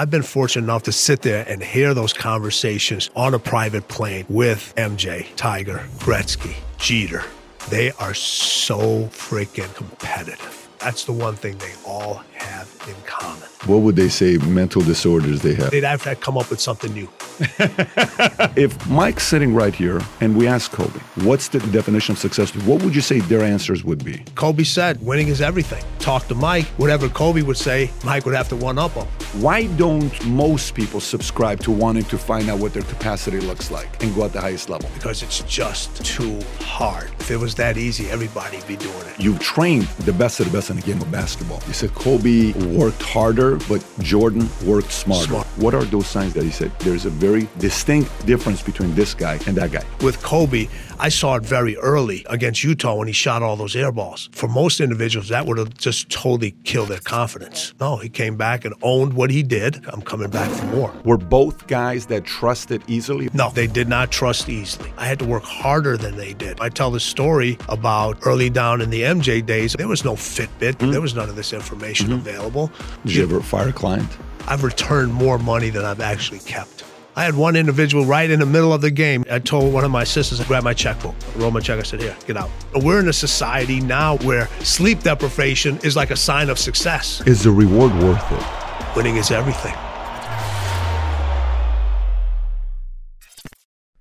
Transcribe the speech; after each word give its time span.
I've 0.00 0.08
been 0.08 0.22
fortunate 0.22 0.64
enough 0.64 0.84
to 0.84 0.92
sit 0.92 1.20
there 1.20 1.44
and 1.46 1.62
hear 1.62 1.92
those 1.92 2.14
conversations 2.14 3.10
on 3.14 3.34
a 3.34 3.38
private 3.38 3.86
plane 3.88 4.24
with 4.30 4.72
MJ, 4.78 5.26
Tiger, 5.36 5.86
Gretzky, 5.98 6.54
Jeter. 6.78 7.22
They 7.68 7.92
are 7.92 8.14
so 8.14 9.08
freaking 9.08 9.74
competitive. 9.74 10.59
That's 10.80 11.04
the 11.04 11.12
one 11.12 11.36
thing 11.36 11.58
they 11.58 11.74
all 11.86 12.22
have 12.32 12.74
in 12.88 12.94
common. 13.04 13.48
What 13.66 13.82
would 13.82 13.96
they 13.96 14.08
say 14.08 14.38
mental 14.38 14.80
disorders 14.80 15.42
they 15.42 15.54
have? 15.54 15.70
They'd 15.70 15.84
have 15.84 16.02
to 16.04 16.16
come 16.16 16.38
up 16.38 16.48
with 16.48 16.60
something 16.60 16.90
new. 16.94 17.08
if 18.56 18.88
Mike's 18.88 19.24
sitting 19.24 19.54
right 19.54 19.74
here 19.74 20.00
and 20.22 20.34
we 20.34 20.46
ask 20.46 20.72
Kobe, 20.72 20.98
what's 21.26 21.48
the 21.48 21.58
definition 21.58 22.12
of 22.12 22.18
success? 22.18 22.54
What 22.64 22.82
would 22.82 22.94
you 22.94 23.02
say 23.02 23.20
their 23.20 23.42
answers 23.42 23.84
would 23.84 24.02
be? 24.02 24.24
Kobe 24.34 24.64
said, 24.64 25.04
winning 25.04 25.28
is 25.28 25.42
everything. 25.42 25.84
Talk 25.98 26.26
to 26.28 26.34
Mike. 26.34 26.64
Whatever 26.78 27.10
Kobe 27.10 27.42
would 27.42 27.58
say, 27.58 27.90
Mike 28.02 28.24
would 28.24 28.34
have 28.34 28.48
to 28.48 28.56
one 28.56 28.78
up 28.78 28.92
him. 28.92 29.06
Why 29.42 29.66
don't 29.76 30.26
most 30.26 30.74
people 30.74 31.00
subscribe 31.00 31.60
to 31.60 31.70
wanting 31.70 32.04
to 32.04 32.16
find 32.16 32.48
out 32.48 32.58
what 32.58 32.72
their 32.72 32.82
capacity 32.82 33.40
looks 33.40 33.70
like 33.70 34.02
and 34.02 34.14
go 34.14 34.24
at 34.24 34.32
the 34.32 34.40
highest 34.40 34.70
level? 34.70 34.88
Because 34.94 35.22
it's 35.22 35.42
just 35.42 36.02
too 36.02 36.40
hard. 36.60 37.10
If 37.20 37.30
it 37.30 37.36
was 37.36 37.54
that 37.56 37.76
easy, 37.76 38.08
everybody'd 38.08 38.66
be 38.66 38.76
doing 38.76 39.06
it. 39.06 39.20
You've 39.20 39.40
trained 39.40 39.84
the 40.06 40.14
best 40.14 40.40
of 40.40 40.46
the 40.46 40.52
best 40.56 40.69
in 40.70 40.76
the 40.76 40.82
game 40.82 41.00
of 41.00 41.10
basketball. 41.10 41.60
He 41.60 41.72
said 41.72 41.94
Kobe 41.94 42.52
worked 42.76 43.02
harder, 43.02 43.56
but 43.68 43.84
Jordan 44.00 44.48
worked 44.64 44.92
smarter. 44.92 45.26
Smart. 45.26 45.46
What 45.56 45.74
are 45.74 45.84
those 45.84 46.06
signs 46.06 46.32
that 46.34 46.44
he 46.44 46.50
said? 46.50 46.72
There's 46.80 47.04
a 47.04 47.10
very 47.10 47.48
distinct 47.58 48.26
difference 48.26 48.62
between 48.62 48.94
this 48.94 49.14
guy 49.14 49.38
and 49.46 49.56
that 49.56 49.72
guy. 49.72 49.84
With 50.00 50.22
Kobe, 50.22 50.68
I 51.02 51.08
saw 51.08 51.36
it 51.36 51.42
very 51.42 51.78
early 51.78 52.26
against 52.28 52.62
Utah 52.62 52.94
when 52.94 53.06
he 53.06 53.14
shot 53.14 53.42
all 53.42 53.56
those 53.56 53.74
air 53.74 53.90
balls. 53.90 54.28
For 54.32 54.48
most 54.48 54.80
individuals, 54.80 55.30
that 55.30 55.46
would 55.46 55.56
have 55.56 55.72
just 55.78 56.10
totally 56.10 56.50
killed 56.64 56.90
their 56.90 56.98
confidence. 56.98 57.72
No, 57.80 57.96
he 57.96 58.10
came 58.10 58.36
back 58.36 58.66
and 58.66 58.74
owned 58.82 59.14
what 59.14 59.30
he 59.30 59.42
did. 59.42 59.82
I'm 59.88 60.02
coming 60.02 60.28
back 60.28 60.50
for 60.50 60.66
more. 60.66 60.92
Were 61.06 61.16
both 61.16 61.66
guys 61.68 62.04
that 62.08 62.26
trusted 62.26 62.82
easily? 62.86 63.30
No, 63.32 63.48
they 63.48 63.66
did 63.66 63.88
not 63.88 64.10
trust 64.10 64.50
easily. 64.50 64.92
I 64.98 65.06
had 65.06 65.18
to 65.20 65.24
work 65.24 65.42
harder 65.42 65.96
than 65.96 66.18
they 66.18 66.34
did. 66.34 66.60
I 66.60 66.68
tell 66.68 66.90
the 66.90 67.00
story 67.00 67.56
about 67.70 68.18
early 68.26 68.50
down 68.50 68.82
in 68.82 68.90
the 68.90 69.00
MJ 69.00 69.44
days. 69.44 69.72
There 69.72 69.88
was 69.88 70.04
no 70.04 70.12
Fitbit. 70.12 70.74
Mm-hmm. 70.74 70.90
There 70.90 71.00
was 71.00 71.14
none 71.14 71.30
of 71.30 71.34
this 71.34 71.54
information 71.54 72.08
mm-hmm. 72.08 72.28
available. 72.28 72.70
Did 73.06 73.14
you 73.14 73.22
ever 73.22 73.40
fire 73.40 73.70
a 73.70 73.72
client? 73.72 74.10
I've 74.46 74.64
returned 74.64 75.14
more 75.14 75.38
money 75.38 75.70
than 75.70 75.86
I've 75.86 76.00
actually 76.00 76.40
kept. 76.40 76.84
I 77.16 77.24
had 77.24 77.34
one 77.34 77.56
individual 77.56 78.04
right 78.04 78.30
in 78.30 78.38
the 78.38 78.46
middle 78.46 78.72
of 78.72 78.80
the 78.80 78.90
game. 78.90 79.24
I 79.30 79.40
told 79.40 79.74
one 79.74 79.84
of 79.84 79.90
my 79.90 80.04
sisters, 80.04 80.40
grab 80.46 80.62
my 80.62 80.74
checkbook, 80.74 81.14
roll 81.36 81.50
my 81.50 81.60
check. 81.60 81.78
I 81.78 81.82
said, 81.82 82.00
here, 82.00 82.16
get 82.26 82.36
out. 82.36 82.50
We're 82.74 83.00
in 83.00 83.08
a 83.08 83.12
society 83.12 83.80
now 83.80 84.16
where 84.18 84.46
sleep 84.60 85.02
deprivation 85.02 85.78
is 85.82 85.96
like 85.96 86.10
a 86.10 86.16
sign 86.16 86.48
of 86.48 86.58
success. 86.58 87.20
Is 87.26 87.42
the 87.42 87.50
reward 87.50 87.92
worth 87.94 88.24
it? 88.30 88.96
Winning 88.96 89.16
is 89.16 89.30
everything. 89.30 89.74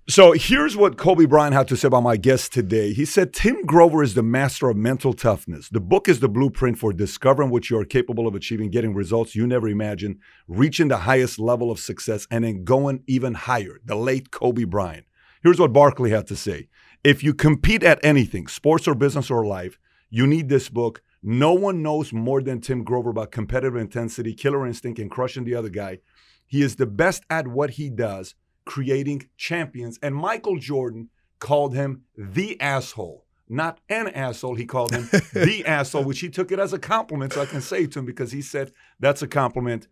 So 0.10 0.32
here's 0.32 0.76
what 0.76 0.98
Kobe 0.98 1.26
Bryant 1.26 1.54
had 1.54 1.68
to 1.68 1.78
say 1.78 1.88
about 1.88 2.02
my 2.02 2.18
guest 2.18 2.52
today. 2.52 2.94
He 2.94 3.06
said, 3.06 3.32
Tim 3.32 3.64
Grover 3.64 4.02
is 4.02 4.16
the 4.16 4.24
master 4.24 4.68
of 4.68 4.76
mental 4.76 5.14
toughness. 5.14 5.70
The 5.70 5.80
book 5.80 6.10
is 6.10 6.20
the 6.20 6.28
blueprint 6.28 6.80
for 6.80 6.92
discovering 6.92 7.52
what 7.52 7.70
you 7.70 7.78
are 7.78 7.86
capable 7.86 8.26
of 8.26 8.34
achieving, 8.34 8.72
getting 8.72 8.96
results 8.96 9.36
you 9.36 9.46
never 9.46 9.68
imagined, 9.68 10.18
reaching 10.48 10.88
the 10.88 10.98
highest 10.98 11.38
level 11.38 11.70
of 11.70 11.80
success, 11.80 12.26
and 12.32 12.44
then 12.44 12.64
going 12.64 13.04
even 13.06 13.36
higher. 13.36 13.80
The 13.86 13.94
late 13.94 14.32
Kobe 14.32 14.64
Bryant. 14.64 15.06
Here's 15.44 15.60
what 15.60 15.74
Barkley 15.74 16.10
had 16.10 16.26
to 16.30 16.36
say. 16.36 16.70
If 17.04 17.24
you 17.24 17.36
compete 17.36 17.84
at 17.84 18.04
anything, 18.04 18.48
sports 18.48 18.88
or 18.88 18.96
business 18.96 19.30
or 19.30 19.46
life, 19.46 19.78
you 20.10 20.26
need 20.26 20.50
this 20.50 20.70
book. 20.70 21.04
No 21.22 21.54
one 21.54 21.84
knows 21.84 22.12
more 22.12 22.42
than 22.42 22.62
Tim 22.62 22.84
Grover 22.84 23.12
about 23.12 23.30
competitive 23.30 23.76
intensity, 23.76 24.34
killer 24.34 24.66
instinct, 24.66 24.98
and 24.98 25.12
crushing 25.12 25.44
the 25.44 25.54
other 25.54 25.70
guy. 25.70 26.00
He 26.48 26.64
is 26.64 26.78
the 26.78 26.88
best 26.88 27.26
at 27.30 27.48
what 27.48 27.70
he 27.70 27.92
does 27.92 28.34
creating 28.70 29.28
champions. 29.36 29.98
And 30.04 30.14
Michael 30.14 30.60
Jordan 30.60 31.10
called 31.40 31.74
him 31.74 32.04
the 32.16 32.62
asshole. 32.62 33.26
Not 33.52 33.80
an 33.90 34.10
asshole, 34.10 34.54
he 34.54 34.66
called 34.68 34.92
him 34.92 35.10
the 35.34 35.64
asshole, 35.66 36.04
which 36.04 36.20
he 36.20 36.30
took 36.30 36.52
it 36.52 36.60
as 36.60 36.72
a 36.72 36.78
compliment. 36.78 37.34
So 37.34 37.42
I 37.42 37.48
can 37.48 37.62
say 37.62 37.88
to 37.88 38.00
him 38.00 38.06
because 38.06 38.32
he 38.32 38.44
said 38.44 38.72
that's 39.00 39.24
a 39.24 39.28
compliment. 39.28 39.88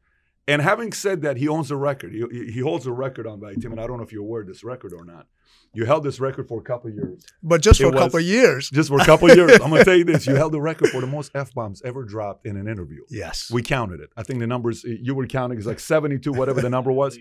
And 0.47 0.62
having 0.62 0.94
said 0.94 1.24
that, 1.24 1.38
he 1.38 1.47
owns 1.47 1.72
a 1.72 1.75
record. 1.75 2.13
He, 2.13 2.52
he 2.52 2.59
holds 2.59 2.85
a 2.85 2.91
record 2.91 3.25
on 3.25 3.40
by 3.40 3.56
Tim, 3.56 3.72
and 3.72 3.81
I 3.81 3.88
don't 3.88 3.97
know 3.97 4.03
if 4.03 4.13
you're 4.13 4.22
aware 4.22 4.41
of 4.41 4.47
this 4.47 4.63
record 4.63 4.94
or 4.94 5.03
not. 5.03 5.25
You 5.73 5.85
held 5.85 6.03
this 6.03 6.19
record 6.19 6.47
for 6.47 6.59
a 6.59 6.63
couple 6.63 6.90
years. 6.91 7.25
But 7.44 7.62
just 7.62 7.81
for 7.81 7.88
it 7.88 7.96
a 7.96 7.97
couple 7.97 8.19
years. 8.19 8.69
Just 8.69 8.90
for 8.90 9.02
a 9.02 9.06
couple 9.06 9.28
years. 9.35 9.52
I'm 9.63 9.69
going 9.69 9.79
to 9.79 9.85
tell 9.85 9.97
you 9.97 10.06
this. 10.06 10.28
You 10.28 10.35
held 10.35 10.53
the 10.53 10.62
record 10.62 10.90
for 10.90 11.02
the 11.02 11.07
most 11.07 11.31
F 11.34 11.53
bombs 11.53 11.81
ever 11.84 12.03
dropped 12.03 12.46
in 12.46 12.57
an 12.57 12.68
interview. 12.68 13.02
Yes. 13.09 13.50
We 13.52 13.63
counted 13.63 14.00
it. 14.00 14.12
I 14.16 14.23
think 14.23 14.40
the 14.40 14.47
numbers 14.47 14.84
you 14.84 15.16
were 15.16 15.25
counting 15.25 15.57
is 15.57 15.66
like 15.66 15.79
72, 15.79 16.31
whatever 16.31 16.62
the 16.62 16.69
number 16.69 16.91
was. 16.91 17.18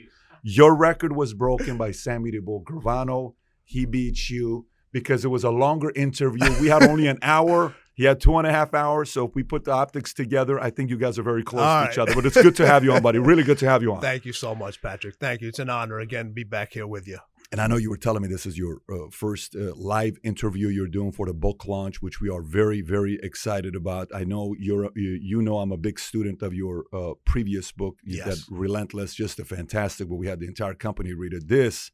Your 0.48 0.76
record 0.76 1.16
was 1.16 1.34
broken 1.34 1.76
by 1.76 1.90
Sammy 1.90 2.30
the 2.30 2.38
Bull 2.38 2.62
Gravano. 2.62 3.34
He 3.64 3.84
beat 3.84 4.30
you 4.30 4.66
because 4.92 5.24
it 5.24 5.28
was 5.28 5.42
a 5.42 5.50
longer 5.50 5.90
interview. 5.96 6.48
We 6.60 6.68
had 6.68 6.84
only 6.84 7.08
an 7.08 7.18
hour. 7.20 7.74
He 7.94 8.04
had 8.04 8.20
two 8.20 8.38
and 8.38 8.46
a 8.46 8.52
half 8.52 8.72
hours. 8.72 9.10
So 9.10 9.26
if 9.26 9.34
we 9.34 9.42
put 9.42 9.64
the 9.64 9.72
optics 9.72 10.14
together, 10.14 10.60
I 10.60 10.70
think 10.70 10.88
you 10.88 10.98
guys 10.98 11.18
are 11.18 11.24
very 11.24 11.42
close 11.42 11.62
All 11.62 11.80
to 11.80 11.84
right. 11.86 11.92
each 11.92 11.98
other. 11.98 12.14
But 12.14 12.26
it's 12.26 12.40
good 12.40 12.54
to 12.56 12.66
have 12.66 12.84
you 12.84 12.92
on, 12.92 13.02
buddy. 13.02 13.18
Really 13.18 13.42
good 13.42 13.58
to 13.58 13.68
have 13.68 13.82
you 13.82 13.92
on. 13.92 14.00
Thank 14.02 14.24
you 14.24 14.32
so 14.32 14.54
much, 14.54 14.80
Patrick. 14.80 15.16
Thank 15.16 15.40
you. 15.40 15.48
It's 15.48 15.58
an 15.58 15.68
honor 15.68 15.98
again 15.98 16.26
to 16.26 16.32
be 16.32 16.44
back 16.44 16.74
here 16.74 16.86
with 16.86 17.08
you. 17.08 17.18
And 17.52 17.60
I 17.60 17.68
know 17.68 17.76
you 17.76 17.90
were 17.90 17.96
telling 17.96 18.22
me 18.22 18.28
this 18.28 18.46
is 18.46 18.58
your 18.58 18.80
uh, 18.92 19.08
first 19.10 19.54
uh, 19.54 19.72
live 19.76 20.18
interview 20.24 20.68
you're 20.68 20.88
doing 20.88 21.12
for 21.12 21.26
the 21.26 21.34
book 21.34 21.66
launch, 21.66 22.02
which 22.02 22.20
we 22.20 22.28
are 22.28 22.42
very, 22.42 22.80
very 22.80 23.20
excited 23.22 23.76
about. 23.76 24.08
I 24.14 24.24
know 24.24 24.54
you're, 24.58 24.90
you, 24.96 25.18
you 25.22 25.42
know, 25.42 25.58
I'm 25.58 25.70
a 25.70 25.76
big 25.76 26.00
student 26.00 26.42
of 26.42 26.54
your 26.54 26.86
uh, 26.92 27.14
previous 27.24 27.70
book, 27.70 27.98
yes. 28.04 28.26
that 28.26 28.38
Relentless, 28.50 29.14
just 29.14 29.38
a 29.38 29.44
fantastic. 29.44 30.08
But 30.08 30.16
we 30.16 30.26
had 30.26 30.40
the 30.40 30.46
entire 30.46 30.74
company 30.74 31.12
read 31.12 31.34
it. 31.34 31.46
This 31.46 31.92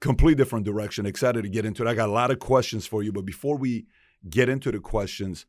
complete 0.00 0.36
different 0.36 0.64
direction. 0.64 1.06
Excited 1.06 1.42
to 1.42 1.48
get 1.48 1.64
into 1.64 1.84
it. 1.84 1.88
I 1.88 1.94
got 1.94 2.08
a 2.08 2.12
lot 2.12 2.30
of 2.30 2.38
questions 2.38 2.86
for 2.86 3.02
you, 3.02 3.12
but 3.12 3.24
before 3.24 3.56
we 3.56 3.86
get 4.28 4.48
into 4.48 4.72
the 4.72 4.80
questions, 4.80 5.46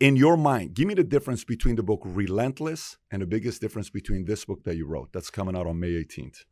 in 0.00 0.16
your 0.16 0.36
mind, 0.36 0.74
give 0.74 0.88
me 0.88 0.94
the 0.94 1.04
difference 1.04 1.44
between 1.44 1.76
the 1.76 1.82
book 1.82 2.00
Relentless 2.04 2.96
and 3.10 3.22
the 3.22 3.26
biggest 3.26 3.60
difference 3.60 3.90
between 3.90 4.24
this 4.24 4.44
book 4.44 4.64
that 4.64 4.76
you 4.76 4.86
wrote 4.86 5.12
that's 5.12 5.30
coming 5.30 5.56
out 5.56 5.66
on 5.66 5.78
May 5.78 5.90
18th. 5.90 6.44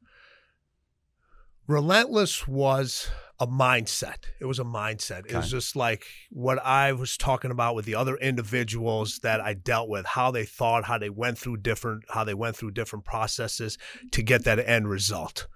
Relentless 1.71 2.49
was 2.49 3.09
a 3.39 3.47
mindset. 3.47 4.25
It 4.41 4.47
was 4.47 4.59
a 4.59 4.65
mindset. 4.65 5.21
Okay. 5.21 5.35
It 5.35 5.37
was 5.37 5.53
just 5.53 5.77
like 5.77 6.05
what 6.31 6.59
I 6.59 6.93
was 6.93 7.17
talking 7.17 7.53
about 7.53 7.77
with 7.77 7.85
the 7.85 7.95
other 7.95 8.17
individuals 8.17 9.21
that 9.21 9.41
I 9.41 9.55
dealt 9.55 9.89
with, 9.89 10.05
how 10.05 10.33
they 10.33 10.45
thought, 10.45 10.87
how 10.87 10.99
they 10.99 11.11
went 11.11 11.39
through 11.39 11.59
different, 11.59 12.03
how 12.09 12.25
they 12.25 12.35
went 12.35 12.57
through 12.57 12.73
different 12.73 13.05
processes 13.05 13.79
to 14.11 14.21
get 14.21 14.43
that 14.47 14.59
end 14.59 14.91
result. 14.91 15.47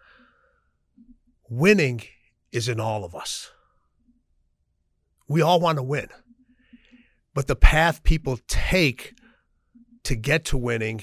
Winning 1.51 2.03
is 2.53 2.69
in 2.69 2.79
all 2.79 3.05
of 3.05 3.17
us. 3.17 3.51
We 5.27 5.43
all 5.43 5.59
want 5.59 5.79
to 5.79 5.83
win. 5.83 6.11
But 7.35 7.49
the 7.49 7.57
path 7.57 8.05
people 8.05 8.39
take 8.47 9.15
to 10.05 10.15
get 10.15 10.45
to 10.45 10.57
winning 10.57 11.03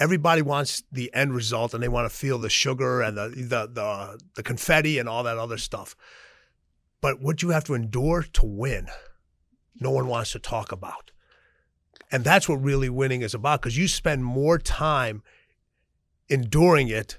everybody 0.00 0.42
wants 0.42 0.82
the 0.90 1.12
end 1.14 1.34
result 1.34 1.74
and 1.74 1.82
they 1.82 1.88
want 1.88 2.10
to 2.10 2.16
feel 2.16 2.38
the 2.38 2.50
sugar 2.50 3.00
and 3.00 3.16
the, 3.16 3.28
the 3.28 3.68
the 3.72 4.20
the 4.36 4.42
confetti 4.42 4.98
and 4.98 5.08
all 5.08 5.22
that 5.22 5.38
other 5.38 5.58
stuff. 5.58 5.96
But 7.00 7.20
what 7.20 7.42
you 7.42 7.50
have 7.50 7.64
to 7.64 7.74
endure 7.74 8.22
to 8.22 8.46
win, 8.46 8.88
no 9.78 9.90
one 9.90 10.06
wants 10.06 10.32
to 10.32 10.38
talk 10.38 10.72
about. 10.72 11.10
And 12.10 12.24
that's 12.24 12.48
what 12.48 12.62
really 12.62 12.88
winning 12.88 13.22
is 13.22 13.34
about 13.34 13.60
because 13.60 13.76
you 13.76 13.88
spend 13.88 14.24
more 14.24 14.58
time 14.58 15.22
enduring 16.28 16.88
it 16.88 17.18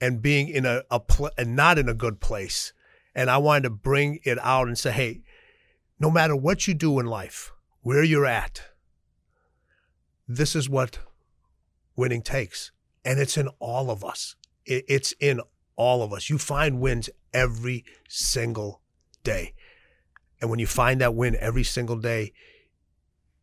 and 0.00 0.20
being 0.20 0.48
in 0.48 0.66
a, 0.66 0.82
a 0.90 1.00
pl- 1.00 1.30
and 1.38 1.54
not 1.54 1.78
in 1.78 1.88
a 1.88 1.94
good 1.94 2.20
place. 2.20 2.72
And 3.14 3.30
I 3.30 3.38
wanted 3.38 3.62
to 3.64 3.70
bring 3.70 4.18
it 4.24 4.38
out 4.40 4.66
and 4.66 4.76
say, 4.76 4.90
hey, 4.90 5.22
no 6.00 6.10
matter 6.10 6.34
what 6.34 6.66
you 6.66 6.74
do 6.74 6.98
in 6.98 7.06
life, 7.06 7.52
where 7.82 8.02
you're 8.02 8.26
at, 8.26 8.62
this 10.26 10.56
is 10.56 10.68
what 10.68 10.98
winning 11.96 12.22
takes. 12.22 12.72
And 13.04 13.18
it's 13.18 13.36
in 13.36 13.48
all 13.58 13.90
of 13.90 14.04
us. 14.04 14.36
It's 14.64 15.12
in 15.20 15.40
all 15.76 16.02
of 16.02 16.12
us. 16.12 16.30
You 16.30 16.38
find 16.38 16.80
wins 16.80 17.10
every 17.32 17.84
single 18.08 18.80
day. 19.22 19.54
And 20.40 20.50
when 20.50 20.58
you 20.58 20.66
find 20.66 21.00
that 21.00 21.14
win 21.14 21.36
every 21.38 21.64
single 21.64 21.96
day, 21.96 22.32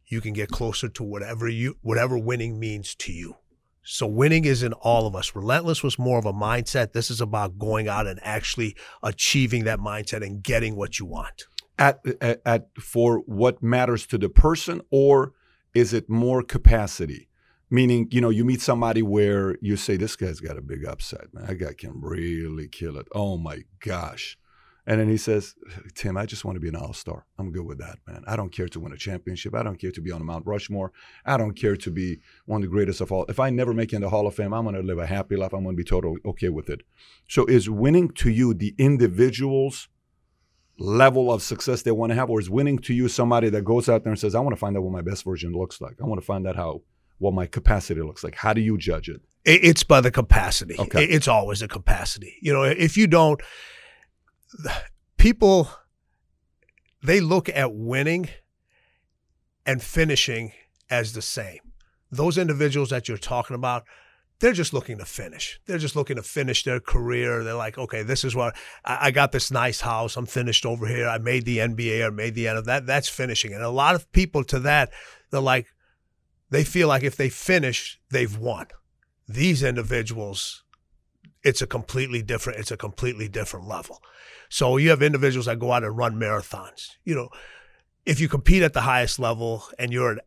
you 0.05 0.21
can 0.21 0.33
get 0.33 0.49
closer 0.49 0.89
to 0.89 1.03
whatever 1.03 1.47
you 1.47 1.77
whatever 1.81 2.17
winning 2.17 2.59
means 2.59 2.95
to 2.95 3.13
you. 3.13 3.37
So 3.83 4.05
winning 4.05 4.45
is 4.45 4.61
in 4.61 4.73
all 4.73 5.07
of 5.07 5.15
us. 5.15 5.35
Relentless 5.35 5.81
was 5.81 5.97
more 5.97 6.19
of 6.19 6.25
a 6.25 6.33
mindset. 6.33 6.93
This 6.93 7.09
is 7.09 7.21
about 7.21 7.57
going 7.57 7.87
out 7.87 8.05
and 8.05 8.19
actually 8.21 8.75
achieving 9.01 9.63
that 9.63 9.79
mindset 9.79 10.23
and 10.23 10.43
getting 10.43 10.75
what 10.75 10.99
you 10.99 11.05
want. 11.05 11.45
At, 11.79 11.99
at, 12.21 12.41
at 12.45 12.67
for 12.79 13.19
what 13.25 13.63
matters 13.63 14.05
to 14.07 14.19
the 14.19 14.29
person 14.29 14.81
or 14.91 15.33
is 15.73 15.93
it 15.93 16.09
more 16.09 16.43
capacity? 16.43 17.29
Meaning, 17.73 18.09
you 18.11 18.19
know, 18.19 18.29
you 18.29 18.43
meet 18.43 18.61
somebody 18.61 19.01
where 19.01 19.55
you 19.61 19.77
say, 19.77 19.95
this 19.95 20.17
guy's 20.17 20.41
got 20.41 20.57
a 20.57 20.61
big 20.61 20.85
upside, 20.85 21.27
man. 21.33 21.45
That 21.47 21.55
guy 21.55 21.73
can 21.73 22.01
really 22.01 22.67
kill 22.67 22.97
it. 22.97 23.07
Oh 23.13 23.37
my 23.37 23.63
gosh. 23.79 24.37
And 24.85 24.99
then 24.99 25.07
he 25.07 25.15
says, 25.15 25.55
Tim, 25.93 26.17
I 26.17 26.25
just 26.25 26.43
want 26.43 26.57
to 26.57 26.59
be 26.59 26.67
an 26.67 26.75
all 26.75 26.91
star. 26.91 27.25
I'm 27.37 27.51
good 27.51 27.65
with 27.65 27.77
that, 27.77 27.99
man. 28.05 28.23
I 28.27 28.35
don't 28.35 28.51
care 28.51 28.67
to 28.67 28.79
win 28.79 28.91
a 28.91 28.97
championship. 28.97 29.55
I 29.55 29.63
don't 29.63 29.79
care 29.79 29.91
to 29.91 30.01
be 30.01 30.11
on 30.11 30.25
Mount 30.25 30.45
Rushmore. 30.45 30.91
I 31.25 31.37
don't 31.37 31.53
care 31.53 31.77
to 31.77 31.91
be 31.91 32.19
one 32.45 32.61
of 32.61 32.69
the 32.69 32.75
greatest 32.75 32.99
of 32.99 33.11
all. 33.11 33.25
If 33.29 33.39
I 33.39 33.51
never 33.51 33.73
make 33.73 33.93
it 33.93 33.97
in 33.97 34.01
the 34.01 34.09
Hall 34.09 34.27
of 34.27 34.35
Fame, 34.35 34.53
I'm 34.53 34.63
going 34.63 34.75
to 34.75 34.81
live 34.81 34.97
a 34.97 35.05
happy 35.05 35.37
life. 35.37 35.53
I'm 35.53 35.63
going 35.63 35.75
to 35.75 35.81
be 35.81 35.87
totally 35.87 36.19
okay 36.25 36.49
with 36.49 36.69
it. 36.69 36.81
So, 37.29 37.45
is 37.45 37.69
winning 37.69 38.09
to 38.15 38.29
you 38.29 38.53
the 38.53 38.75
individual's 38.77 39.87
level 40.79 41.31
of 41.31 41.43
success 41.43 41.83
they 41.83 41.91
want 41.91 42.09
to 42.09 42.15
have, 42.15 42.29
or 42.29 42.39
is 42.39 42.49
winning 42.49 42.79
to 42.79 42.93
you 42.93 43.07
somebody 43.07 43.49
that 43.49 43.63
goes 43.63 43.87
out 43.87 44.03
there 44.03 44.11
and 44.11 44.19
says, 44.19 44.33
I 44.33 44.39
want 44.39 44.55
to 44.55 44.59
find 44.59 44.75
out 44.75 44.83
what 44.83 44.91
my 44.91 45.01
best 45.01 45.23
version 45.23 45.53
looks 45.53 45.79
like? 45.79 46.01
I 46.01 46.05
want 46.05 46.19
to 46.19 46.25
find 46.25 46.47
out 46.47 46.55
how 46.55 46.81
what 47.21 47.33
my 47.33 47.45
capacity 47.45 48.01
looks 48.01 48.23
like. 48.23 48.35
How 48.35 48.51
do 48.51 48.61
you 48.61 48.77
judge 48.77 49.07
it? 49.07 49.21
It's 49.45 49.83
by 49.83 50.01
the 50.01 50.11
capacity. 50.11 50.75
Okay. 50.77 51.03
It's 51.03 51.27
always 51.27 51.61
a 51.61 51.67
capacity. 51.67 52.35
You 52.41 52.51
know, 52.51 52.63
if 52.63 52.97
you 52.97 53.07
don't, 53.07 53.41
people 55.17 55.69
they 57.03 57.19
look 57.19 57.49
at 57.49 57.73
winning 57.73 58.29
and 59.65 59.81
finishing 59.81 60.51
as 60.89 61.13
the 61.13 61.21
same. 61.21 61.59
Those 62.11 62.37
individuals 62.37 62.89
that 62.89 63.07
you're 63.07 63.17
talking 63.17 63.55
about, 63.55 63.83
they're 64.39 64.53
just 64.53 64.73
looking 64.73 64.97
to 64.97 65.05
finish. 65.05 65.59
They're 65.65 65.77
just 65.77 65.95
looking 65.95 66.17
to 66.17 66.23
finish 66.23 66.63
their 66.63 66.79
career. 66.79 67.43
They're 67.43 67.53
like, 67.53 67.77
okay, 67.77 68.03
this 68.03 68.23
is 68.23 68.35
what 68.35 68.55
I, 68.83 69.07
I 69.07 69.11
got 69.11 69.31
this 69.31 69.51
nice 69.51 69.81
house. 69.81 70.17
I'm 70.17 70.25
finished 70.25 70.65
over 70.65 70.87
here. 70.87 71.07
I 71.07 71.19
made 71.19 71.45
the 71.45 71.59
NBA 71.59 72.05
or 72.05 72.11
made 72.11 72.35
the 72.35 72.47
end 72.47 72.57
of 72.57 72.65
that. 72.65 72.85
That's 72.85 73.09
finishing. 73.09 73.53
And 73.53 73.63
a 73.63 73.69
lot 73.69 73.95
of 73.95 74.11
people 74.11 74.43
to 74.45 74.59
that, 74.59 74.91
they're 75.29 75.39
like, 75.39 75.67
they 76.51 76.63
feel 76.63 76.87
like 76.87 77.01
if 77.01 77.15
they 77.15 77.29
finish, 77.29 77.99
they've 78.11 78.37
won. 78.37 78.67
These 79.27 79.63
individuals, 79.63 80.63
it's 81.43 81.61
a 81.61 81.67
completely 81.67 82.21
different, 82.21 82.59
it's 82.59 82.71
a 82.71 82.77
completely 82.77 83.27
different 83.27 83.67
level. 83.67 84.01
So 84.49 84.75
you 84.75 84.89
have 84.89 85.01
individuals 85.01 85.45
that 85.45 85.59
go 85.59 85.71
out 85.71 85.85
and 85.85 85.97
run 85.97 86.15
marathons. 86.15 86.89
You 87.05 87.15
know, 87.15 87.29
if 88.05 88.19
you 88.19 88.27
compete 88.27 88.63
at 88.63 88.73
the 88.73 88.81
highest 88.81 89.17
level 89.17 89.63
and 89.79 89.93
you're 89.93 90.11
an, 90.11 90.19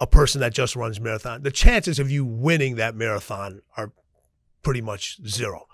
a 0.00 0.06
person 0.06 0.40
that 0.40 0.54
just 0.54 0.74
runs 0.74 0.98
marathon, 0.98 1.42
the 1.42 1.50
chances 1.50 1.98
of 1.98 2.10
you 2.10 2.24
winning 2.24 2.76
that 2.76 2.96
marathon 2.96 3.60
are 3.76 3.92
pretty 4.62 4.80
much 4.80 5.18
zero. 5.26 5.66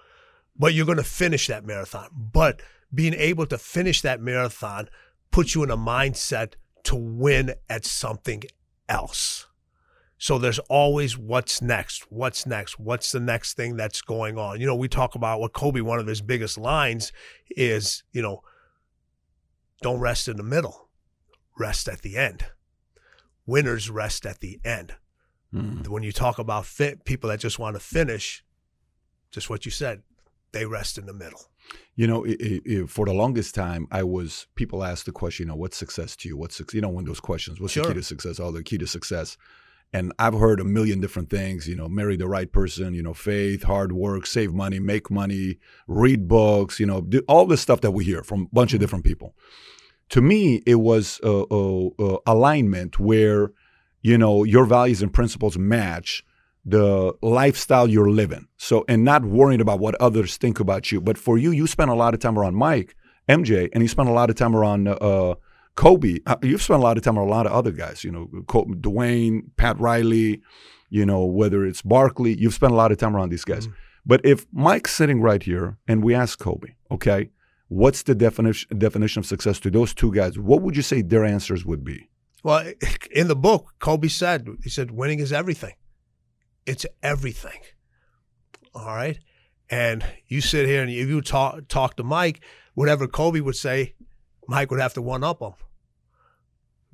But 0.56 0.74
you're 0.74 0.86
going 0.86 0.98
to 0.98 1.04
finish 1.04 1.46
that 1.46 1.64
marathon. 1.64 2.08
But 2.12 2.60
being 2.92 3.14
able 3.14 3.46
to 3.46 3.58
finish 3.58 4.02
that 4.02 4.20
marathon 4.20 4.88
puts 5.30 5.54
you 5.54 5.62
in 5.62 5.70
a 5.70 5.76
mindset 5.76 6.54
to 6.84 6.96
win 6.96 7.54
at 7.68 7.84
something 7.84 8.42
else. 8.88 9.46
So 10.18 10.36
there's 10.36 10.58
always 10.68 11.16
what's 11.16 11.62
next, 11.62 12.10
what's 12.10 12.44
next, 12.44 12.78
what's 12.80 13.12
the 13.12 13.20
next 13.20 13.54
thing 13.54 13.76
that's 13.76 14.02
going 14.02 14.36
on. 14.36 14.60
You 14.60 14.66
know, 14.66 14.74
we 14.74 14.88
talk 14.88 15.14
about 15.14 15.38
what 15.38 15.52
Kobe, 15.52 15.80
one 15.80 16.00
of 16.00 16.08
his 16.08 16.20
biggest 16.20 16.58
lines 16.58 17.12
is, 17.50 18.02
you 18.12 18.20
know, 18.20 18.42
don't 19.80 20.00
rest 20.00 20.26
in 20.26 20.36
the 20.36 20.42
middle, 20.42 20.88
rest 21.56 21.88
at 21.88 22.02
the 22.02 22.16
end. 22.16 22.46
Winners 23.46 23.90
rest 23.90 24.26
at 24.26 24.40
the 24.40 24.60
end. 24.64 24.96
Mm. 25.54 25.86
When 25.86 26.02
you 26.02 26.10
talk 26.10 26.38
about 26.38 26.66
fit, 26.66 27.04
people 27.04 27.30
that 27.30 27.38
just 27.38 27.60
want 27.60 27.76
to 27.76 27.80
finish, 27.80 28.44
just 29.30 29.48
what 29.48 29.64
you 29.64 29.70
said, 29.70 30.02
they 30.50 30.66
rest 30.66 30.98
in 30.98 31.06
the 31.06 31.14
middle. 31.14 31.50
You 31.96 32.06
know, 32.06 32.24
it, 32.24 32.36
it, 32.40 32.88
for 32.88 33.06
the 33.06 33.12
longest 33.12 33.54
time, 33.54 33.88
I 33.90 34.04
was 34.04 34.46
people 34.54 34.84
asked 34.84 35.06
the 35.06 35.12
question, 35.12 35.46
you 35.46 35.48
know, 35.48 35.56
what's 35.56 35.76
success 35.76 36.14
to 36.16 36.28
you? 36.28 36.36
What's 36.36 36.54
success? 36.54 36.74
You 36.74 36.80
know, 36.80 36.88
when 36.88 37.04
those 37.04 37.20
questions, 37.20 37.60
what's 37.60 37.72
Sure. 37.72 37.84
the 37.84 37.88
key 37.90 37.98
to 37.98 38.02
success? 38.04 38.38
Oh, 38.38 38.52
the 38.52 38.62
key 38.62 38.78
to 38.78 38.86
success. 38.86 39.36
And 39.92 40.12
I've 40.18 40.34
heard 40.34 40.60
a 40.60 40.64
million 40.64 41.00
different 41.00 41.30
things. 41.30 41.66
You 41.66 41.74
know, 41.74 41.88
marry 41.88 42.16
the 42.16 42.28
right 42.28 42.52
person. 42.52 42.94
You 42.94 43.02
know, 43.02 43.14
faith, 43.14 43.64
hard 43.64 43.92
work, 43.92 44.26
save 44.26 44.52
money, 44.52 44.78
make 44.78 45.10
money, 45.10 45.58
read 45.86 46.28
books. 46.28 46.78
You 46.78 46.86
know, 46.86 47.00
do, 47.00 47.22
all 47.26 47.46
this 47.46 47.62
stuff 47.62 47.80
that 47.80 47.92
we 47.92 48.04
hear 48.04 48.22
from 48.22 48.42
a 48.42 48.46
bunch 48.52 48.72
of 48.72 48.76
mm-hmm. 48.76 48.82
different 48.82 49.04
people. 49.04 49.34
To 50.10 50.20
me, 50.20 50.62
it 50.66 50.76
was 50.76 51.20
a 51.22 52.18
alignment 52.26 52.98
where, 52.98 53.50
you 54.02 54.16
know, 54.16 54.44
your 54.44 54.64
values 54.66 55.02
and 55.02 55.12
principles 55.12 55.58
match 55.58 56.22
the 56.68 57.14
lifestyle 57.22 57.88
you're 57.88 58.10
living. 58.10 58.46
So, 58.58 58.84
and 58.88 59.04
not 59.04 59.24
worrying 59.24 59.60
about 59.60 59.80
what 59.80 59.94
others 59.96 60.36
think 60.36 60.60
about 60.60 60.92
you. 60.92 61.00
But 61.00 61.16
for 61.16 61.38
you, 61.38 61.50
you 61.50 61.66
spend 61.66 61.90
a 61.90 61.94
lot 61.94 62.14
of 62.14 62.20
time 62.20 62.38
around 62.38 62.56
Mike, 62.56 62.94
MJ, 63.28 63.70
and 63.72 63.82
you 63.82 63.88
spend 63.88 64.08
a 64.08 64.12
lot 64.12 64.28
of 64.28 64.36
time 64.36 64.54
around 64.54 64.88
uh, 64.88 65.34
Kobe. 65.76 66.18
Uh, 66.26 66.36
you've 66.42 66.62
spent 66.62 66.80
a 66.80 66.82
lot 66.82 66.98
of 66.98 67.02
time 67.02 67.18
around 67.18 67.28
a 67.28 67.30
lot 67.30 67.46
of 67.46 67.52
other 67.52 67.72
guys. 67.72 68.04
You 68.04 68.10
know, 68.10 68.26
Dwyane, 68.46 69.42
Pat 69.56 69.80
Riley. 69.80 70.42
You 70.90 71.04
know, 71.04 71.24
whether 71.24 71.66
it's 71.66 71.82
Barkley, 71.82 72.34
you've 72.34 72.54
spent 72.54 72.72
a 72.72 72.76
lot 72.76 72.92
of 72.92 72.98
time 72.98 73.14
around 73.14 73.28
these 73.28 73.44
guys. 73.44 73.68
But 74.06 74.22
if 74.24 74.46
Mike's 74.52 74.94
sitting 74.94 75.20
right 75.20 75.42
here 75.42 75.76
and 75.86 76.02
we 76.02 76.14
ask 76.14 76.38
Kobe, 76.38 76.76
okay, 76.90 77.28
what's 77.68 78.02
the 78.04 78.14
definition 78.14 78.78
definition 78.78 79.20
of 79.20 79.26
success 79.26 79.60
to 79.60 79.70
those 79.70 79.92
two 79.92 80.12
guys? 80.12 80.38
What 80.38 80.62
would 80.62 80.76
you 80.76 80.82
say 80.82 81.02
their 81.02 81.26
answers 81.26 81.64
would 81.66 81.84
be? 81.84 82.08
Well, 82.42 82.72
in 83.10 83.28
the 83.28 83.36
book, 83.36 83.74
Kobe 83.78 84.08
said, 84.08 84.48
he 84.62 84.70
said, 84.70 84.90
winning 84.90 85.20
is 85.20 85.32
everything. 85.32 85.74
It's 86.68 86.84
everything. 87.02 87.60
All 88.74 88.94
right. 88.94 89.18
And 89.70 90.04
you 90.26 90.42
sit 90.42 90.66
here 90.66 90.82
and 90.82 90.90
if 90.90 91.08
you 91.08 91.22
talk 91.22 91.66
talk 91.68 91.96
to 91.96 92.02
Mike, 92.02 92.40
whatever 92.74 93.08
Kobe 93.08 93.40
would 93.40 93.56
say, 93.56 93.94
Mike 94.46 94.70
would 94.70 94.80
have 94.80 94.94
to 94.94 95.02
one 95.02 95.24
up 95.24 95.40
him. 95.40 95.54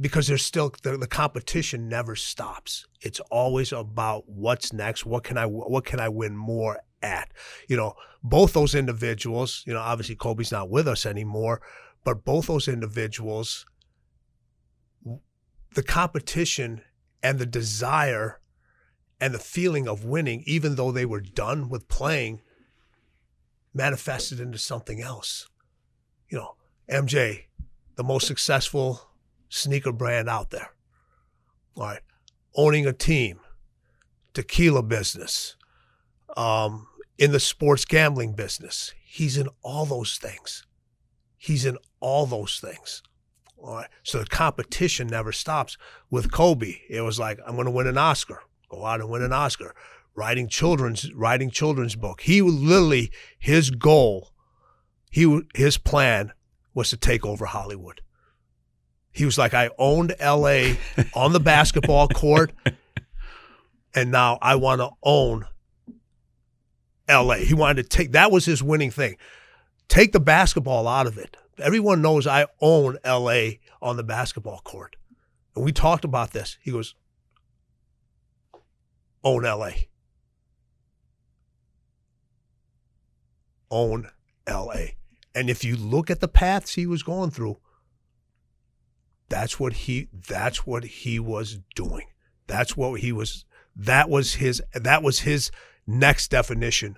Because 0.00 0.28
there's 0.28 0.44
still 0.44 0.72
the, 0.82 0.96
the 0.96 1.08
competition 1.08 1.88
never 1.88 2.14
stops. 2.14 2.86
It's 3.00 3.20
always 3.30 3.72
about 3.72 4.28
what's 4.28 4.72
next. 4.72 5.04
What 5.06 5.24
can 5.24 5.36
I 5.36 5.46
what 5.46 5.84
can 5.84 5.98
I 5.98 6.08
win 6.08 6.36
more 6.36 6.80
at? 7.02 7.32
You 7.68 7.76
know, 7.76 7.94
both 8.22 8.52
those 8.52 8.76
individuals, 8.76 9.64
you 9.66 9.72
know, 9.72 9.80
obviously 9.80 10.14
Kobe's 10.14 10.52
not 10.52 10.70
with 10.70 10.86
us 10.86 11.04
anymore, 11.04 11.60
but 12.04 12.24
both 12.24 12.46
those 12.46 12.68
individuals 12.68 13.66
the 15.74 15.82
competition 15.82 16.82
and 17.22 17.40
the 17.40 17.46
desire 17.46 18.40
and 19.20 19.34
the 19.34 19.38
feeling 19.38 19.88
of 19.88 20.04
winning, 20.04 20.42
even 20.46 20.76
though 20.76 20.92
they 20.92 21.06
were 21.06 21.20
done 21.20 21.68
with 21.68 21.88
playing, 21.88 22.40
manifested 23.72 24.40
into 24.40 24.58
something 24.58 25.00
else. 25.00 25.48
You 26.28 26.38
know, 26.38 26.56
MJ, 26.90 27.44
the 27.96 28.04
most 28.04 28.26
successful 28.26 29.08
sneaker 29.48 29.92
brand 29.92 30.28
out 30.28 30.50
there. 30.50 30.70
All 31.76 31.84
right. 31.84 32.00
Owning 32.56 32.86
a 32.86 32.92
team, 32.92 33.40
tequila 34.32 34.82
business, 34.82 35.56
um, 36.36 36.86
in 37.18 37.32
the 37.32 37.40
sports 37.40 37.84
gambling 37.84 38.34
business. 38.34 38.94
He's 39.04 39.36
in 39.36 39.48
all 39.62 39.86
those 39.86 40.18
things. 40.18 40.64
He's 41.36 41.64
in 41.64 41.78
all 42.00 42.26
those 42.26 42.58
things. 42.60 43.02
All 43.58 43.76
right. 43.76 43.88
So 44.02 44.18
the 44.18 44.26
competition 44.26 45.06
never 45.06 45.32
stops. 45.32 45.76
With 46.10 46.32
Kobe, 46.32 46.80
it 46.88 47.00
was 47.00 47.18
like, 47.18 47.38
I'm 47.46 47.54
going 47.54 47.66
to 47.66 47.70
win 47.70 47.86
an 47.86 47.98
Oscar. 47.98 48.42
Go 48.68 48.84
out 48.84 49.00
and 49.00 49.10
win 49.10 49.22
an 49.22 49.32
Oscar. 49.32 49.74
Writing 50.14 50.48
children's 50.48 51.12
writing 51.12 51.50
children's 51.50 51.96
book. 51.96 52.20
He 52.20 52.40
literally 52.40 53.10
his 53.38 53.70
goal, 53.70 54.30
he 55.10 55.40
his 55.54 55.76
plan 55.76 56.32
was 56.72 56.90
to 56.90 56.96
take 56.96 57.26
over 57.26 57.46
Hollywood. 57.46 58.00
He 59.10 59.24
was 59.24 59.38
like, 59.38 59.54
I 59.54 59.70
owned 59.78 60.14
LA 60.20 60.74
on 61.14 61.32
the 61.32 61.40
basketball 61.40 62.08
court, 62.08 62.52
and 63.94 64.10
now 64.10 64.38
I 64.40 64.54
want 64.54 64.80
to 64.80 64.90
own 65.02 65.46
LA. 67.08 67.36
He 67.36 67.54
wanted 67.54 67.82
to 67.82 67.88
take 67.88 68.12
that 68.12 68.30
was 68.30 68.44
his 68.44 68.62
winning 68.62 68.90
thing. 68.90 69.16
Take 69.88 70.12
the 70.12 70.20
basketball 70.20 70.88
out 70.88 71.06
of 71.06 71.18
it. 71.18 71.36
Everyone 71.58 72.02
knows 72.02 72.26
I 72.26 72.46
own 72.60 72.98
LA 73.04 73.58
on 73.80 73.96
the 73.96 74.02
basketball 74.02 74.60
court. 74.64 74.96
And 75.54 75.64
we 75.64 75.72
talked 75.72 76.04
about 76.04 76.32
this. 76.32 76.58
He 76.62 76.72
goes, 76.72 76.94
own 79.24 79.42
LA. 79.42 79.70
Own 83.70 84.10
LA. 84.48 84.86
And 85.34 85.50
if 85.50 85.64
you 85.64 85.76
look 85.76 86.10
at 86.10 86.20
the 86.20 86.28
paths 86.28 86.74
he 86.74 86.86
was 86.86 87.02
going 87.02 87.30
through, 87.30 87.58
that's 89.28 89.58
what 89.58 89.72
he 89.72 90.08
that's 90.12 90.66
what 90.66 90.84
he 90.84 91.18
was 91.18 91.58
doing. 91.74 92.06
That's 92.46 92.76
what 92.76 93.00
he 93.00 93.10
was 93.10 93.44
that 93.74 94.08
was 94.08 94.34
his 94.34 94.62
that 94.74 95.02
was 95.02 95.20
his 95.20 95.50
next 95.86 96.30
definition 96.30 96.96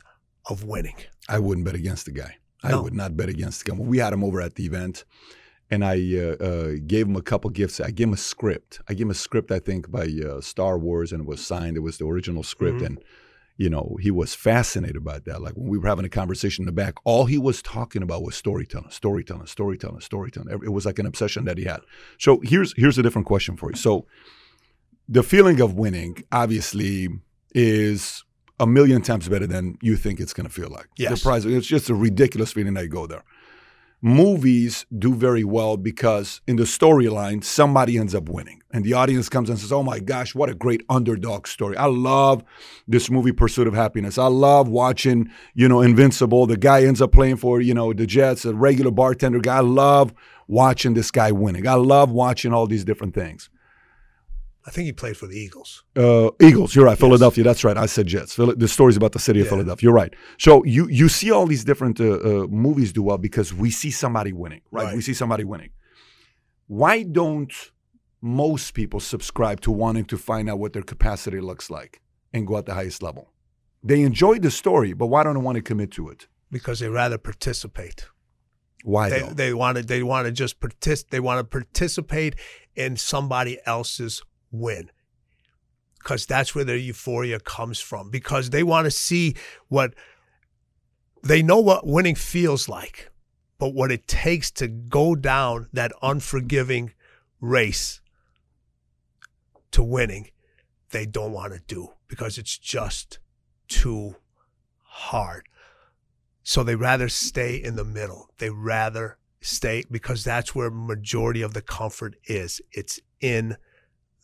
of 0.49 0.64
winning. 0.64 0.97
I 1.28 1.38
wouldn't 1.38 1.64
bet 1.64 1.75
against 1.75 2.04
the 2.04 2.12
guy. 2.12 2.37
I 2.62 2.75
would 2.75 2.95
not 2.95 3.16
bet 3.16 3.28
against 3.28 3.64
the 3.64 3.71
guy. 3.71 3.78
We 3.78 3.99
had 3.99 4.12
him 4.12 4.25
over 4.25 4.40
at 4.40 4.56
the 4.56 4.66
event, 4.66 5.04
and 5.71 5.85
I 5.85 5.97
uh, 6.17 6.45
uh, 6.45 6.73
gave 6.87 7.07
him 7.07 7.17
a 7.17 7.23
couple 7.23 7.51
gifts. 7.51 7.81
I 7.81 7.91
gave 7.91 8.09
him 8.09 8.15
a 8.15 8.17
script. 8.19 8.81
I 8.89 8.95
gave 8.95 9.07
him 9.07 9.11
a 9.11 9.15
script, 9.15 9.51
I 9.51 9.59
think, 9.59 9.91
by 9.91 10.07
uh, 10.27 10.41
Star 10.41 10.79
Wars, 10.79 11.13
and 11.13 11.23
it 11.23 11.27
was 11.27 11.45
signed. 11.45 11.77
It 11.77 11.81
was 11.81 11.99
the 11.99 12.07
original 12.07 12.43
script, 12.43 12.81
Mhm. 12.81 12.87
and 12.87 12.99
you 13.59 13.71
know 13.71 13.97
he 14.01 14.11
was 14.11 14.35
fascinated 14.35 14.97
about 14.97 15.25
that. 15.25 15.41
Like 15.41 15.55
when 15.55 15.69
we 15.69 15.79
were 15.79 15.89
having 15.89 16.05
a 16.05 16.11
conversation 16.11 16.63
in 16.63 16.67
the 16.67 16.73
back, 16.73 16.95
all 17.05 17.25
he 17.27 17.39
was 17.39 17.63
talking 17.63 18.03
about 18.03 18.23
was 18.23 18.35
storytelling, 18.37 18.91
storytelling, 18.91 19.47
storytelling, 19.47 20.01
storytelling. 20.01 20.51
It 20.63 20.73
was 20.73 20.85
like 20.87 20.99
an 20.99 21.07
obsession 21.07 21.45
that 21.47 21.59
he 21.59 21.65
had. 21.65 21.81
So 22.19 22.41
here's 22.45 22.75
here's 22.77 22.99
a 22.99 23.03
different 23.03 23.27
question 23.27 23.57
for 23.57 23.71
you. 23.71 23.77
So 23.77 24.07
the 25.09 25.23
feeling 25.23 25.61
of 25.61 25.75
winning, 25.75 26.23
obviously, 26.33 27.09
is 27.55 28.25
a 28.59 28.67
million 28.67 29.03
times 29.03 29.29
better 29.29 29.47
than 29.47 29.79
you 29.83 29.97
think 29.97 30.19
it's 30.21 30.33
going 30.33 30.47
to 30.47 30.53
feel 30.53 30.69
like. 30.71 30.89
Yes. 30.97 31.21
The 31.21 31.23
prize, 31.29 31.45
it's 31.45 31.67
just 31.67 31.91
a 31.91 31.95
ridiculous 31.95 32.53
feeling 32.53 32.75
that 32.75 32.85
you 32.85 32.89
go 32.89 33.07
there. 33.07 33.23
Movies 34.07 34.87
do 34.97 35.13
very 35.13 35.43
well 35.43 35.77
because 35.77 36.41
in 36.47 36.55
the 36.55 36.63
storyline, 36.63 37.43
somebody 37.43 37.99
ends 37.99 38.15
up 38.15 38.29
winning. 38.29 38.63
And 38.73 38.85
the 38.85 38.93
audience 38.93 39.29
comes 39.29 39.51
and 39.51 39.59
says, 39.59 39.73
Oh 39.73 39.83
my 39.83 39.99
gosh, 39.99 40.33
what 40.33 40.49
a 40.49 40.55
great 40.55 40.85
underdog 40.89 41.49
story. 41.49 41.77
I 41.77 41.87
love 41.87 42.45
this 42.87 43.11
movie, 43.11 43.33
Pursuit 43.33 43.67
of 43.67 43.75
Happiness. 43.75 44.17
I 44.17 44.29
love 44.29 44.69
watching, 44.69 45.29
you 45.55 45.67
know, 45.67 45.81
Invincible. 45.81 46.47
The 46.47 46.57
guy 46.57 46.85
ends 46.85 47.03
up 47.03 47.11
playing 47.11 47.39
for, 47.39 47.61
you 47.61 47.75
know, 47.75 47.93
the 47.93 48.07
Jets, 48.07 48.45
a 48.45 48.55
regular 48.55 48.93
bartender 48.93 49.41
guy. 49.41 49.57
I 49.57 49.61
love 49.61 50.15
watching 50.47 50.95
this 50.95 51.11
guy 51.11 51.33
winning. 51.33 51.67
I 51.67 51.75
love 51.75 52.13
watching 52.13 52.53
all 52.53 52.69
these 52.69 52.85
different 52.85 53.13
things. 53.13 53.51
I 54.67 54.71
think 54.71 54.87
he 54.87 54.93
played 54.93 55.17
for 55.17 55.27
the 55.29 55.37
Eagles. 55.39 55.85
Uh, 55.95 56.31
Eagles, 56.41 56.75
you're 56.75 56.85
right. 56.87 56.99
Philadelphia, 56.99 57.45
that's 57.45 57.63
right. 57.63 57.77
I 57.77 57.87
said 57.87 58.07
Jets. 58.09 58.35
Phil- 58.35 58.57
the 58.57 58.67
story's 58.67 58.97
about 58.97 59.13
the 59.13 59.21
city 59.21 59.39
of 59.41 59.47
Yeah. 59.47 59.51
Philadelphia. 59.51 59.85
You're 59.87 59.95
right. 59.95 60.13
So 60.39 60.65
you 60.65 60.89
you 60.89 61.09
see 61.09 61.31
all 61.31 61.47
these 61.47 61.65
different 61.65 62.01
uh, 62.01 62.05
uh, 62.05 62.47
movies 62.49 62.93
do 62.93 63.03
well 63.03 63.19
because 63.19 63.55
we 63.55 63.71
see 63.71 63.91
somebody 63.93 64.33
winning, 64.33 64.63
right? 64.73 64.85
Right. 64.87 64.97
We 64.97 65.03
see 65.03 65.15
somebody 65.15 65.45
winning. 65.45 65.71
Why 66.67 67.05
don't 67.05 67.53
most 68.21 68.73
people 68.75 68.99
subscribe 69.01 69.61
to 69.61 69.71
wanting 69.71 70.05
to 70.07 70.17
find 70.19 70.51
out 70.51 70.59
what 70.59 70.73
their 70.73 70.83
capacity 70.83 71.41
looks 71.41 71.71
like 71.71 72.01
and 72.33 72.47
go 72.47 72.57
at 72.59 72.67
the 72.67 72.75
highest 72.75 73.03
level? 73.03 73.31
They 73.85 74.03
enjoy 74.03 74.41
the 74.41 74.51
story, 74.51 74.93
but 74.95 75.07
why 75.07 75.23
don't 75.23 75.35
they 75.35 75.41
want 75.41 75.57
to 75.57 75.63
commit 75.63 75.91
to 75.93 76.09
it? 76.09 76.27
because 76.51 76.79
they 76.81 76.89
rather 76.89 77.19
participate. 77.19 78.07
Why 78.85 79.11
They 79.11 79.21
though? 79.21 79.35
they 79.35 79.53
want 79.55 79.77
to 79.79 79.83
they 79.85 80.03
want 80.03 80.27
to 80.27 80.33
just 80.33 80.61
partic- 80.61 81.09
they 81.11 81.19
want 81.21 81.39
to 81.41 81.45
participate 81.45 82.35
in 82.77 82.97
somebody 82.97 83.59
else's 83.67 84.23
win. 84.50 84.91
Because 85.99 86.26
that's 86.26 86.55
where 86.55 86.65
their 86.65 86.76
euphoria 86.76 87.41
comes 87.41 87.81
from. 87.81 88.11
Because 88.11 88.50
they 88.50 88.62
want 88.62 88.85
to 88.85 88.91
see 88.91 89.35
what 89.69 89.95
they 91.23 91.43
know 91.43 91.59
what 91.59 91.87
winning 91.87 92.15
feels 92.15 92.69
like, 92.69 93.11
but 93.59 93.75
what 93.75 93.91
it 93.91 94.07
takes 94.07 94.50
to 94.53 94.69
go 94.69 95.15
down 95.15 95.69
that 95.73 95.93
unforgiving 96.03 96.93
race 97.41 98.00
to 99.73 99.83
winning, 99.83 100.31
they 100.91 101.07
don't 101.07 101.33
want 101.33 101.53
to 101.53 101.61
do 101.67 101.93
because 102.09 102.38
it's 102.38 102.57
just 102.57 103.19
too 103.69 104.17
hard. 104.83 105.49
So 106.43 106.62
they 106.62 106.76
rather 106.76 107.09
stay 107.09 107.57
in 107.57 107.75
the 107.76 107.85
middle. 107.85 108.29
They 108.38 108.50
rather 108.50 109.19
stay 109.41 109.85
because 109.91 110.23
that's 110.23 110.55
where 110.55 110.71
majority 110.71 111.43
of 111.43 111.55
the 111.55 111.62
comfort 111.62 112.15
is. 112.25 112.61
It's 112.73 113.00
in 113.21 113.57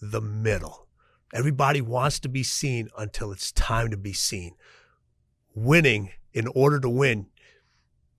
the 0.03 0.21
middle. 0.21 0.89
Everybody 1.33 1.81
wants 1.81 2.19
to 2.21 2.29
be 2.29 2.43
seen 2.43 2.91
until 2.99 3.33
it's 3.33 3.53
time 3.53 3.91
to 3.91 3.97
be 3.97 4.13
seen. 4.13 4.57
Winning, 5.55 6.11
in 6.35 6.49
order 6.49 6.81
to 6.81 6.89
win, 6.89 7.27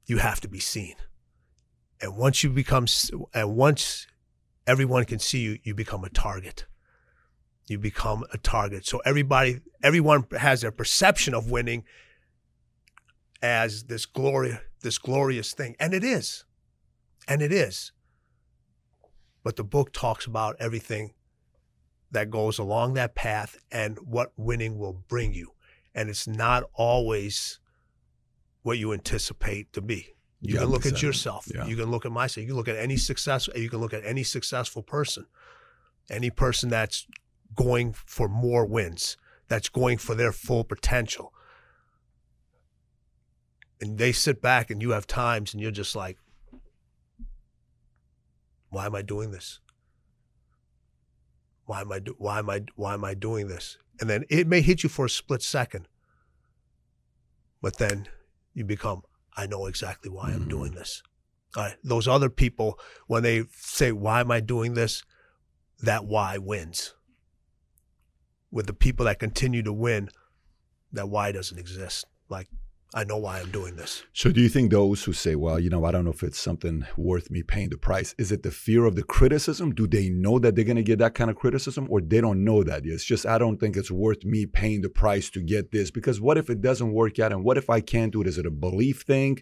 you 0.06 0.18
have 0.18 0.40
to 0.42 0.48
be 0.48 0.60
seen. 0.60 0.96
And 2.02 2.18
once 2.18 2.44
you 2.44 2.50
become, 2.50 2.86
and 3.34 3.56
once 3.56 4.08
everyone 4.66 5.06
can 5.06 5.20
see 5.20 5.40
you, 5.40 5.60
you 5.64 5.76
become 5.76 6.04
a 6.04 6.10
target. 6.10 6.66
You 7.68 7.78
become 7.78 8.24
a 8.34 8.38
target. 8.38 8.86
So 8.86 9.00
everybody, 9.06 9.60
everyone 9.84 10.26
has 10.38 10.62
their 10.62 10.72
perception 10.72 11.34
of 11.34 11.52
winning 11.52 11.84
as 13.42 13.84
this 13.84 14.06
glory, 14.06 14.58
this 14.82 14.98
glorious 14.98 15.54
thing, 15.54 15.76
and 15.80 15.94
it 15.94 16.04
is, 16.04 16.46
and 17.28 17.42
it 17.42 17.52
is. 17.52 17.92
But 19.44 19.58
the 19.58 19.64
book 19.66 19.92
talks 19.92 20.26
about 20.26 20.56
everything 20.60 21.14
that 22.14 22.30
goes 22.30 22.58
along 22.60 22.94
that 22.94 23.16
path 23.16 23.58
and 23.72 23.98
what 24.00 24.32
winning 24.38 24.78
will 24.78 24.94
bring 24.94 25.34
you, 25.34 25.52
and 25.94 26.10
it's 26.10 26.28
not 26.28 26.64
always 26.74 27.60
what 28.62 28.78
you 28.78 28.94
anticipate 28.94 29.74
to 29.74 29.82
be. 29.82 30.16
You 30.40 30.56
Yeah, 30.56 30.62
can 30.62 30.70
look 30.70 30.86
at 30.86 31.02
yourself. 31.02 31.48
Yeah. 31.54 31.66
You 31.66 31.76
can 31.76 31.92
look 31.92 32.06
at 32.06 32.12
myself. 32.12 32.44
You 32.44 32.48
can 32.48 32.56
look 32.56 32.68
at 32.68 32.78
any 32.78 32.98
success. 32.98 33.50
You 33.56 33.70
can 33.70 33.80
look 33.80 33.94
at 33.94 34.06
any 34.06 34.24
successful 34.24 34.84
person, 34.84 35.26
any 36.10 36.30
person 36.30 36.70
that's 36.70 37.08
going 37.56 37.94
for 37.94 38.28
more 38.28 38.66
wins, 38.66 39.18
that's 39.48 39.70
going 39.70 39.98
for 39.98 40.16
their 40.16 40.32
full 40.32 40.64
potential. 40.64 41.34
And 43.82 43.98
they 43.98 44.12
sit 44.12 44.42
back, 44.42 44.70
and 44.70 44.82
you 44.82 44.92
have 44.92 45.08
times, 45.08 45.54
and 45.54 45.62
you're 45.62 45.72
just 45.72 45.96
like, 45.96 46.18
"Why 48.70 48.86
am 48.86 48.96
I 48.96 49.02
doing 49.02 49.32
this? 49.32 49.60
Why 51.66 51.82
am 51.82 51.92
I? 51.92 52.00
Do- 52.00 52.16
why 52.18 52.40
am 52.40 52.50
I? 52.50 52.66
Why 52.76 52.94
am 52.94 53.04
I 53.04 53.14
doing 53.14 53.48
this?" 53.48 53.78
And 54.00 54.10
then 54.10 54.26
it 54.30 54.48
may 54.48 54.62
hit 54.62 54.84
you 54.84 54.90
for 54.90 55.06
a 55.06 55.10
split 55.10 55.42
second, 55.42 55.88
but 57.62 57.78
then 57.78 58.08
you 58.54 58.66
become, 58.66 59.04
"I 59.38 59.46
know 59.46 59.66
exactly 59.68 60.10
why 60.10 60.32
I'm 60.32 60.48
doing 60.48 60.74
mm. 60.74 60.76
this." 60.76 61.02
All 61.56 61.64
right, 61.64 61.78
those 61.84 62.08
other 62.08 62.30
people, 62.30 62.80
when 63.08 63.24
they 63.24 63.46
say, 63.52 63.92
"Why 63.92 64.22
am 64.22 64.32
I 64.32 64.40
doing 64.40 64.74
this?" 64.74 65.04
that 65.84 66.06
why 66.06 66.38
wins. 66.38 66.94
With 68.52 68.68
the 68.68 68.74
people 68.74 69.06
that 69.06 69.20
continue 69.20 69.64
to 69.64 69.74
win, 69.74 70.10
that 70.94 71.10
why 71.10 71.34
doesn't 71.34 71.60
exist. 71.60 72.06
Like, 72.30 72.48
I 72.96 73.04
know 73.04 73.18
why 73.18 73.40
I'm 73.40 73.50
doing 73.50 73.76
this. 73.76 74.04
So, 74.14 74.32
do 74.32 74.40
you 74.40 74.50
think 74.50 74.70
those 74.70 75.04
who 75.04 75.14
say, 75.14 75.36
well, 75.36 75.60
you 75.60 75.70
know, 75.70 75.84
I 75.84 75.92
don't 75.92 76.06
know 76.06 76.12
if 76.12 76.22
it's 76.22 76.38
something 76.38 76.86
worth 76.96 77.32
me 77.32 77.42
paying 77.42 77.70
the 77.70 77.78
price, 77.78 78.14
is 78.20 78.32
it 78.32 78.44
the 78.44 78.52
fear 78.52 78.86
of 78.86 78.96
the 78.96 79.04
criticism? 79.04 79.74
Do 79.74 79.88
they 79.88 80.10
know 80.10 80.38
that 80.40 80.56
they're 80.56 80.64
going 80.64 80.78
to 80.78 80.84
get 80.84 81.00
that 81.00 81.16
kind 81.16 81.32
of 81.32 81.36
criticism 81.36 81.88
or 81.90 82.02
they 82.02 82.22
don't 82.22 82.44
know 82.44 82.64
that? 82.64 82.86
It's 82.86 83.04
just, 83.04 83.26
I 83.26 83.40
don't 83.40 83.60
think 83.60 83.78
it's 83.78 83.90
worth 83.90 84.24
me 84.24 84.46
paying 84.46 84.82
the 84.82 84.90
price 84.90 85.32
to 85.32 85.42
get 85.42 85.72
this 85.72 85.90
because 85.90 86.22
what 86.22 86.38
if 86.38 86.50
it 86.52 86.62
doesn't 86.62 86.94
work 86.94 87.18
out 87.18 87.32
and 87.32 87.44
what 87.44 87.58
if 87.58 87.70
I 87.70 87.82
can't 87.82 88.14
do 88.14 88.22
it? 88.22 88.28
Is 88.28 88.38
it 88.38 88.46
a 88.46 88.52
belief 88.52 89.02
thing? 89.02 89.40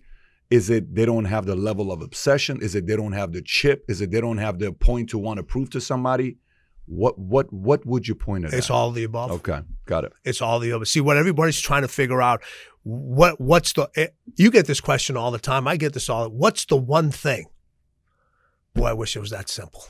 Is 0.50 0.70
it 0.70 0.96
they 0.96 1.06
don't 1.06 1.26
have 1.26 1.46
the 1.46 1.56
level 1.56 1.92
of 1.92 2.02
obsession? 2.02 2.62
Is 2.62 2.76
it 2.76 2.88
they 2.88 2.96
don't 2.96 3.14
have 3.14 3.34
the 3.34 3.42
chip? 3.42 3.86
Is 3.90 4.02
it 4.02 4.12
they 4.12 4.22
don't 4.22 4.38
have 4.38 4.60
the 4.60 4.72
point 4.72 5.10
to 5.10 5.18
want 5.18 5.38
to 5.38 5.44
prove 5.44 5.70
to 5.72 5.82
somebody? 5.82 6.38
What 6.94 7.18
what 7.18 7.52
what 7.54 7.86
would 7.86 8.06
you 8.06 8.16
point 8.16 8.44
at? 8.44 8.54
It's 8.54 8.68
that? 8.68 8.74
all 8.74 8.90
of 8.90 8.96
the 8.96 9.06
above. 9.06 9.32
Okay, 9.32 9.62
got 9.86 10.04
it. 10.04 10.12
It's 10.26 10.42
all 10.42 10.60
the 10.60 10.72
above. 10.72 10.90
See 10.90 11.00
what 11.00 11.16
everybody's 11.16 11.60
trying 11.62 11.84
to 11.84 11.88
figure 11.88 12.22
out. 12.22 12.44
What 12.84 13.40
what's 13.40 13.72
the? 13.72 13.90
eh, 13.96 14.08
You 14.36 14.52
get 14.52 14.68
this 14.68 14.82
question 14.82 15.16
all 15.16 15.32
the 15.32 15.40
time. 15.40 15.70
I 15.70 15.78
get 15.78 15.94
this 15.94 16.10
all. 16.10 16.28
What's 16.30 16.66
the 16.66 16.76
one 16.76 17.10
thing? 17.10 17.46
Boy, 18.74 18.88
I 18.88 18.94
wish 18.94 19.16
it 19.16 19.20
was 19.22 19.30
that 19.30 19.48
simple. 19.48 19.86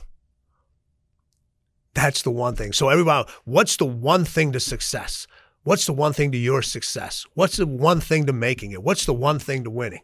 That's 1.94 2.22
the 2.22 2.30
one 2.30 2.54
thing. 2.54 2.72
So 2.72 2.88
everybody, 2.88 3.28
what's 3.44 3.76
the 3.76 3.84
one 3.86 4.24
thing 4.24 4.52
to 4.52 4.60
success? 4.60 5.26
What's 5.64 5.86
the 5.86 5.92
one 5.92 6.12
thing 6.12 6.30
to 6.32 6.38
your 6.38 6.62
success? 6.62 7.26
What's 7.34 7.56
the 7.56 7.66
one 7.66 8.00
thing 8.00 8.26
to 8.26 8.32
making 8.32 8.70
it? 8.72 8.82
What's 8.82 9.06
the 9.06 9.12
one 9.12 9.38
thing 9.40 9.64
to 9.64 9.70
winning? 9.70 10.02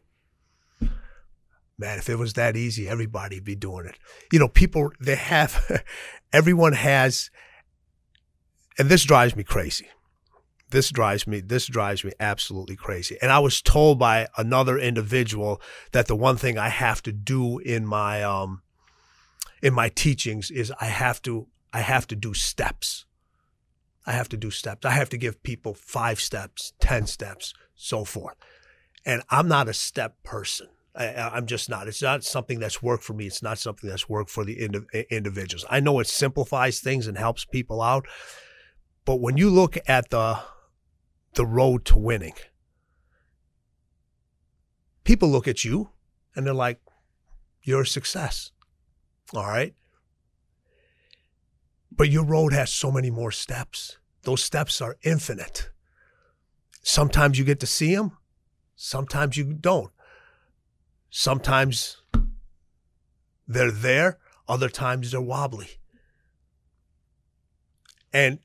Man, 1.80 1.98
if 1.98 2.08
it 2.08 2.16
was 2.16 2.32
that 2.32 2.56
easy, 2.56 2.88
everybody'd 2.88 3.44
be 3.44 3.54
doing 3.54 3.86
it. 3.86 3.96
You 4.32 4.40
know, 4.40 4.48
people 4.48 4.90
they 5.00 5.14
have 5.14 5.84
everyone 6.32 6.72
has 6.72 7.30
and 8.78 8.88
this 8.88 9.04
drives 9.04 9.34
me 9.34 9.42
crazy. 9.42 9.88
This 10.70 10.90
drives 10.90 11.26
me 11.26 11.40
this 11.40 11.66
drives 11.66 12.04
me 12.04 12.12
absolutely 12.20 12.76
crazy. 12.76 13.16
And 13.20 13.32
I 13.32 13.38
was 13.38 13.60
told 13.60 13.98
by 13.98 14.28
another 14.36 14.78
individual 14.78 15.60
that 15.92 16.06
the 16.06 16.16
one 16.16 16.36
thing 16.36 16.58
I 16.58 16.68
have 16.68 17.02
to 17.02 17.12
do 17.12 17.58
in 17.58 17.86
my 17.86 18.22
um 18.22 18.62
in 19.62 19.74
my 19.74 19.88
teachings 19.88 20.50
is 20.50 20.72
I 20.80 20.86
have 20.86 21.20
to 21.22 21.48
I 21.72 21.80
have 21.80 22.06
to 22.08 22.16
do 22.16 22.34
steps. 22.34 23.06
I 24.06 24.12
have 24.12 24.28
to 24.30 24.36
do 24.36 24.50
steps. 24.50 24.86
I 24.86 24.92
have 24.92 25.10
to 25.10 25.18
give 25.18 25.42
people 25.42 25.74
5 25.74 26.18
steps, 26.18 26.72
10 26.80 27.06
steps, 27.06 27.52
so 27.74 28.04
forth. 28.04 28.36
And 29.04 29.22
I'm 29.28 29.48
not 29.48 29.68
a 29.68 29.74
step 29.74 30.22
person. 30.22 30.68
I, 30.98 31.30
I'm 31.32 31.46
just 31.46 31.70
not. 31.70 31.86
It's 31.86 32.02
not 32.02 32.24
something 32.24 32.58
that's 32.58 32.82
worked 32.82 33.04
for 33.04 33.14
me. 33.14 33.26
It's 33.26 33.42
not 33.42 33.58
something 33.58 33.88
that's 33.88 34.08
worked 34.08 34.30
for 34.30 34.44
the 34.44 34.54
indi- 34.54 35.06
individuals. 35.10 35.64
I 35.70 35.78
know 35.80 36.00
it 36.00 36.08
simplifies 36.08 36.80
things 36.80 37.06
and 37.06 37.16
helps 37.16 37.44
people 37.44 37.80
out, 37.80 38.06
but 39.04 39.20
when 39.20 39.36
you 39.36 39.48
look 39.48 39.78
at 39.86 40.10
the 40.10 40.40
the 41.34 41.46
road 41.46 41.84
to 41.84 41.98
winning, 41.98 42.34
people 45.04 45.28
look 45.28 45.46
at 45.46 45.64
you 45.64 45.90
and 46.34 46.44
they're 46.44 46.52
like, 46.52 46.80
"You're 47.62 47.82
a 47.82 47.86
success." 47.86 48.50
All 49.32 49.46
right, 49.46 49.74
but 51.92 52.10
your 52.10 52.24
road 52.24 52.52
has 52.52 52.72
so 52.72 52.90
many 52.90 53.10
more 53.10 53.30
steps. 53.30 53.98
Those 54.22 54.42
steps 54.42 54.80
are 54.80 54.96
infinite. 55.02 55.70
Sometimes 56.82 57.38
you 57.38 57.44
get 57.44 57.60
to 57.60 57.66
see 57.66 57.94
them. 57.94 58.16
Sometimes 58.74 59.36
you 59.36 59.52
don't. 59.52 59.92
Sometimes 61.18 62.00
they're 63.48 63.72
there, 63.72 64.18
other 64.46 64.68
times 64.68 65.10
they're 65.10 65.20
wobbly. 65.20 65.66
And 68.12 68.38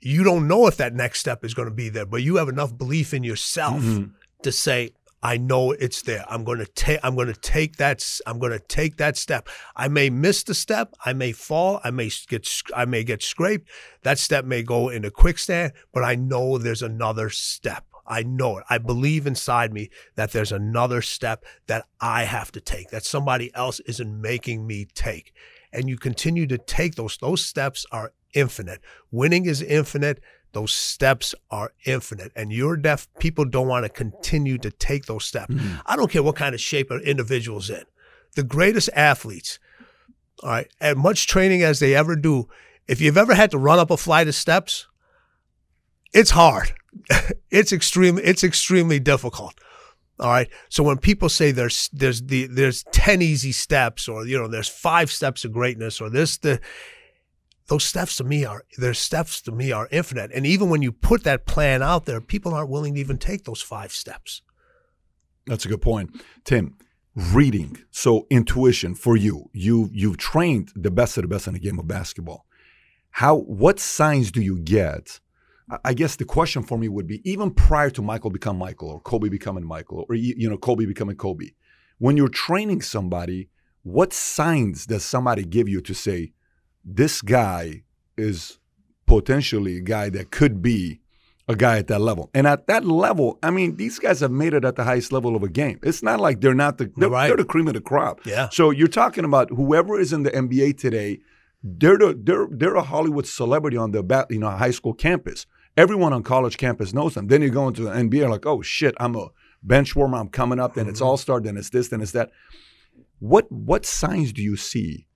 you 0.00 0.24
don't 0.24 0.48
know 0.48 0.66
if 0.66 0.78
that 0.78 0.94
next 0.94 1.20
step 1.20 1.44
is 1.44 1.54
going 1.54 1.68
to 1.68 1.74
be 1.74 1.88
there, 1.88 2.06
but 2.06 2.22
you 2.22 2.38
have 2.38 2.48
enough 2.48 2.76
belief 2.76 3.14
in 3.14 3.22
yourself 3.22 3.82
Mhm. 3.84 4.14
to 4.42 4.50
say, 4.50 4.90
I 5.22 5.36
know 5.36 5.70
it's 5.70 6.02
there. 6.02 6.24
I'm 6.28 6.42
going 6.42 6.58
to 6.58 6.66
take 6.66 6.98
I'm 7.04 7.14
going 7.14 7.32
to 7.32 7.40
take 7.40 7.76
that 7.76 8.04
I'm 8.26 8.40
going 8.40 8.50
to 8.50 8.58
take 8.66 8.96
that 8.96 9.16
step. 9.16 9.48
I 9.76 9.86
may 9.86 10.10
miss 10.10 10.42
the 10.42 10.54
step, 10.54 10.94
I 11.04 11.12
may 11.12 11.30
fall, 11.30 11.80
I 11.84 11.92
may 11.92 12.10
get 12.26 12.48
I 12.74 12.84
may 12.84 13.04
get 13.04 13.22
scraped. 13.22 13.68
That 14.02 14.18
step 14.18 14.44
may 14.44 14.64
go 14.64 14.88
in 14.88 15.04
a 15.04 15.10
quicksand, 15.12 15.74
but 15.92 16.02
I 16.02 16.16
know 16.16 16.58
there's 16.58 16.82
another 16.82 17.30
step. 17.30 17.84
I 18.10 18.24
know 18.24 18.58
it. 18.58 18.64
I 18.68 18.78
believe 18.78 19.26
inside 19.26 19.72
me 19.72 19.88
that 20.16 20.32
there's 20.32 20.50
another 20.52 21.00
step 21.00 21.44
that 21.68 21.86
I 22.00 22.24
have 22.24 22.50
to 22.52 22.60
take, 22.60 22.90
that 22.90 23.04
somebody 23.04 23.54
else 23.54 23.78
isn't 23.80 24.20
making 24.20 24.66
me 24.66 24.86
take. 24.92 25.32
And 25.72 25.88
you 25.88 25.96
continue 25.96 26.48
to 26.48 26.58
take 26.58 26.96
those. 26.96 27.16
Those 27.16 27.46
steps 27.46 27.86
are 27.92 28.12
infinite. 28.34 28.80
Winning 29.12 29.46
is 29.46 29.62
infinite. 29.62 30.20
Those 30.52 30.72
steps 30.72 31.34
are 31.52 31.72
infinite. 31.86 32.32
And 32.34 32.52
your 32.52 32.76
deaf 32.76 33.06
people 33.20 33.44
don't 33.44 33.68
want 33.68 33.84
to 33.84 33.88
continue 33.88 34.58
to 34.58 34.72
take 34.72 35.06
those 35.06 35.24
steps. 35.24 35.54
Mm-hmm. 35.54 35.76
I 35.86 35.94
don't 35.94 36.10
care 36.10 36.24
what 36.24 36.34
kind 36.34 36.54
of 36.54 36.60
shape 36.60 36.90
an 36.90 37.00
individual's 37.02 37.70
in. 37.70 37.84
The 38.34 38.42
greatest 38.42 38.90
athletes, 38.94 39.60
all 40.42 40.50
right, 40.50 40.68
as 40.80 40.96
much 40.96 41.28
training 41.28 41.62
as 41.62 41.78
they 41.78 41.94
ever 41.94 42.16
do, 42.16 42.48
if 42.88 43.00
you've 43.00 43.16
ever 43.16 43.34
had 43.34 43.52
to 43.52 43.58
run 43.58 43.78
up 43.78 43.92
a 43.92 43.96
flight 43.96 44.26
of 44.26 44.34
steps, 44.34 44.88
it's 46.12 46.30
hard. 46.30 46.72
it's 47.50 47.72
extremely 47.72 48.22
it's 48.24 48.44
extremely 48.44 48.98
difficult. 48.98 49.54
All 50.18 50.28
right. 50.28 50.48
So 50.68 50.82
when 50.82 50.98
people 50.98 51.28
say 51.28 51.50
there's 51.50 51.88
there's 51.92 52.22
the 52.22 52.46
there's 52.46 52.84
10 52.92 53.22
easy 53.22 53.52
steps 53.52 54.08
or 54.08 54.26
you 54.26 54.38
know 54.38 54.48
there's 54.48 54.68
five 54.68 55.10
steps 55.10 55.44
of 55.44 55.52
greatness 55.52 56.00
or 56.00 56.10
this 56.10 56.36
the 56.38 56.60
those 57.68 57.84
steps 57.84 58.16
to 58.16 58.24
me 58.24 58.44
are 58.44 58.64
their 58.78 58.94
steps 58.94 59.40
to 59.42 59.52
me 59.52 59.72
are 59.72 59.88
infinite. 59.92 60.30
And 60.34 60.44
even 60.44 60.68
when 60.68 60.82
you 60.82 60.92
put 60.92 61.22
that 61.24 61.46
plan 61.46 61.82
out 61.82 62.04
there, 62.04 62.20
people 62.20 62.52
aren't 62.52 62.68
willing 62.68 62.94
to 62.94 63.00
even 63.00 63.16
take 63.16 63.44
those 63.44 63.62
five 63.62 63.92
steps. 63.92 64.42
That's 65.46 65.64
a 65.64 65.68
good 65.68 65.80
point. 65.80 66.20
Tim, 66.44 66.76
reading. 67.14 67.78
So 67.90 68.26
intuition 68.28 68.94
for 68.94 69.16
you. 69.16 69.50
You 69.52 69.88
you've 69.92 70.18
trained 70.18 70.72
the 70.74 70.90
best 70.90 71.16
of 71.16 71.22
the 71.22 71.28
best 71.28 71.46
in 71.46 71.54
the 71.54 71.60
game 71.60 71.78
of 71.78 71.86
basketball. 71.86 72.44
How 73.12 73.36
what 73.36 73.80
signs 73.80 74.30
do 74.30 74.42
you 74.42 74.58
get 74.58 75.20
I 75.84 75.94
guess 75.94 76.16
the 76.16 76.24
question 76.24 76.62
for 76.62 76.78
me 76.78 76.88
would 76.88 77.06
be 77.06 77.20
even 77.30 77.52
prior 77.52 77.90
to 77.90 78.02
Michael 78.02 78.30
become 78.30 78.58
Michael 78.58 78.90
or 78.90 79.00
Kobe 79.00 79.28
becoming 79.28 79.64
Michael 79.64 80.04
or 80.08 80.14
you 80.14 80.48
know 80.48 80.58
Kobe 80.58 80.84
becoming 80.84 81.16
Kobe, 81.16 81.50
when 81.98 82.16
you're 82.16 82.28
training 82.28 82.82
somebody, 82.82 83.48
what 83.82 84.12
signs 84.12 84.86
does 84.86 85.04
somebody 85.04 85.44
give 85.44 85.68
you 85.68 85.80
to 85.82 85.94
say 85.94 86.32
this 86.84 87.22
guy 87.22 87.82
is 88.16 88.58
potentially 89.06 89.76
a 89.76 89.80
guy 89.80 90.08
that 90.10 90.30
could 90.30 90.62
be 90.62 91.00
a 91.46 91.54
guy 91.54 91.78
at 91.78 91.86
that 91.88 92.00
level? 92.00 92.30
And 92.34 92.46
at 92.46 92.66
that 92.66 92.84
level, 92.84 93.38
I 93.42 93.50
mean, 93.50 93.76
these 93.76 93.98
guys 93.98 94.20
have 94.20 94.30
made 94.30 94.54
it 94.54 94.64
at 94.64 94.76
the 94.76 94.84
highest 94.84 95.12
level 95.12 95.36
of 95.36 95.42
a 95.42 95.48
game. 95.48 95.78
It's 95.82 96.02
not 96.02 96.20
like 96.20 96.40
they're 96.40 96.54
not 96.54 96.78
the 96.78 96.90
they're, 96.96 97.10
right. 97.10 97.28
they're 97.28 97.36
the 97.36 97.44
cream 97.44 97.68
of 97.68 97.74
the 97.74 97.80
crop. 97.80 98.24
Yeah. 98.24 98.48
So 98.50 98.70
you're 98.70 98.88
talking 98.88 99.24
about 99.24 99.50
whoever 99.50 99.98
is 100.00 100.12
in 100.12 100.22
the 100.22 100.30
NBA 100.30 100.78
today. 100.78 101.20
They're 101.62 101.98
the, 101.98 102.18
they're 102.18 102.48
they're 102.50 102.76
a 102.76 102.82
Hollywood 102.82 103.26
celebrity 103.26 103.76
on 103.76 103.90
the 103.90 104.26
you 104.30 104.38
know 104.38 104.48
high 104.50 104.70
school 104.70 104.94
campus. 104.94 105.46
Everyone 105.80 106.12
on 106.12 106.22
college 106.22 106.58
campus 106.58 106.92
knows 106.92 107.14
them. 107.14 107.28
Then 107.28 107.40
you 107.40 107.48
go 107.48 107.66
into 107.66 107.80
the 107.80 107.90
NBA, 107.90 108.28
like, 108.28 108.44
oh 108.44 108.60
shit, 108.60 108.94
I'm 109.00 109.16
a 109.16 109.28
bench 109.62 109.96
warmer. 109.96 110.18
I'm 110.18 110.28
coming 110.28 110.60
up. 110.60 110.74
Then 110.74 110.88
it's 110.88 111.00
mm-hmm. 111.00 111.08
all 111.08 111.16
star. 111.16 111.40
Then 111.40 111.56
it's 111.56 111.70
this. 111.70 111.88
Then 111.88 112.02
it's 112.02 112.12
that. 112.12 112.32
What 113.18 113.50
what 113.50 113.86
signs 113.86 114.34
do 114.34 114.42
you 114.42 114.56
see 114.56 115.06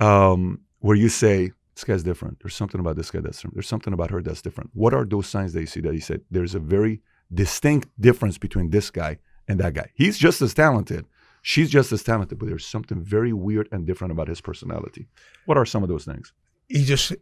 um, 0.00 0.62
where 0.78 0.96
you 0.96 1.10
say 1.10 1.52
this 1.74 1.84
guy's 1.84 2.02
different? 2.02 2.38
There's 2.40 2.54
something 2.54 2.80
about 2.80 2.96
this 2.96 3.10
guy 3.10 3.20
that's 3.20 3.36
different. 3.36 3.56
There's 3.56 3.68
something 3.68 3.92
about 3.92 4.10
her 4.12 4.22
that's 4.22 4.40
different. 4.40 4.70
What 4.72 4.94
are 4.94 5.04
those 5.04 5.26
signs 5.26 5.52
that 5.52 5.60
you 5.60 5.66
see 5.66 5.82
that 5.82 5.92
you 5.92 6.00
said 6.00 6.22
there's 6.30 6.54
a 6.54 6.58
very 6.58 7.02
distinct 7.34 7.88
difference 8.00 8.38
between 8.38 8.70
this 8.70 8.88
guy 8.90 9.18
and 9.46 9.60
that 9.60 9.74
guy? 9.74 9.90
He's 9.94 10.16
just 10.16 10.40
as 10.40 10.54
talented. 10.54 11.04
She's 11.42 11.68
just 11.68 11.92
as 11.92 12.02
talented, 12.02 12.38
but 12.38 12.48
there's 12.48 12.64
something 12.64 13.04
very 13.04 13.34
weird 13.34 13.68
and 13.72 13.86
different 13.86 14.12
about 14.12 14.28
his 14.28 14.40
personality. 14.40 15.06
What 15.44 15.58
are 15.58 15.66
some 15.66 15.82
of 15.82 15.90
those 15.90 16.06
things? 16.06 16.32
He 16.68 16.82
just 16.82 17.12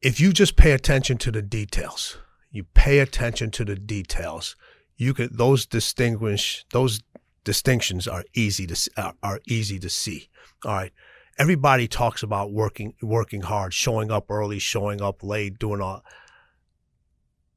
if 0.00 0.20
you 0.20 0.32
just 0.32 0.56
pay 0.56 0.72
attention 0.72 1.18
to 1.18 1.30
the 1.30 1.42
details, 1.42 2.18
you 2.50 2.64
pay 2.74 3.00
attention 3.00 3.50
to 3.52 3.64
the 3.64 3.76
details, 3.76 4.56
you 4.96 5.14
can 5.14 5.28
those 5.32 5.66
distinguish 5.66 6.64
those 6.72 7.00
distinctions 7.44 8.06
are 8.06 8.24
easy 8.34 8.66
to 8.66 9.14
are 9.22 9.40
easy 9.46 9.78
to 9.78 9.88
see. 9.88 10.28
All 10.64 10.72
right. 10.72 10.92
Everybody 11.38 11.86
talks 11.86 12.22
about 12.22 12.52
working 12.52 12.94
working 13.00 13.42
hard, 13.42 13.72
showing 13.72 14.10
up 14.10 14.30
early, 14.30 14.58
showing 14.58 15.00
up 15.00 15.22
late, 15.22 15.58
doing 15.58 15.80
all 15.80 16.02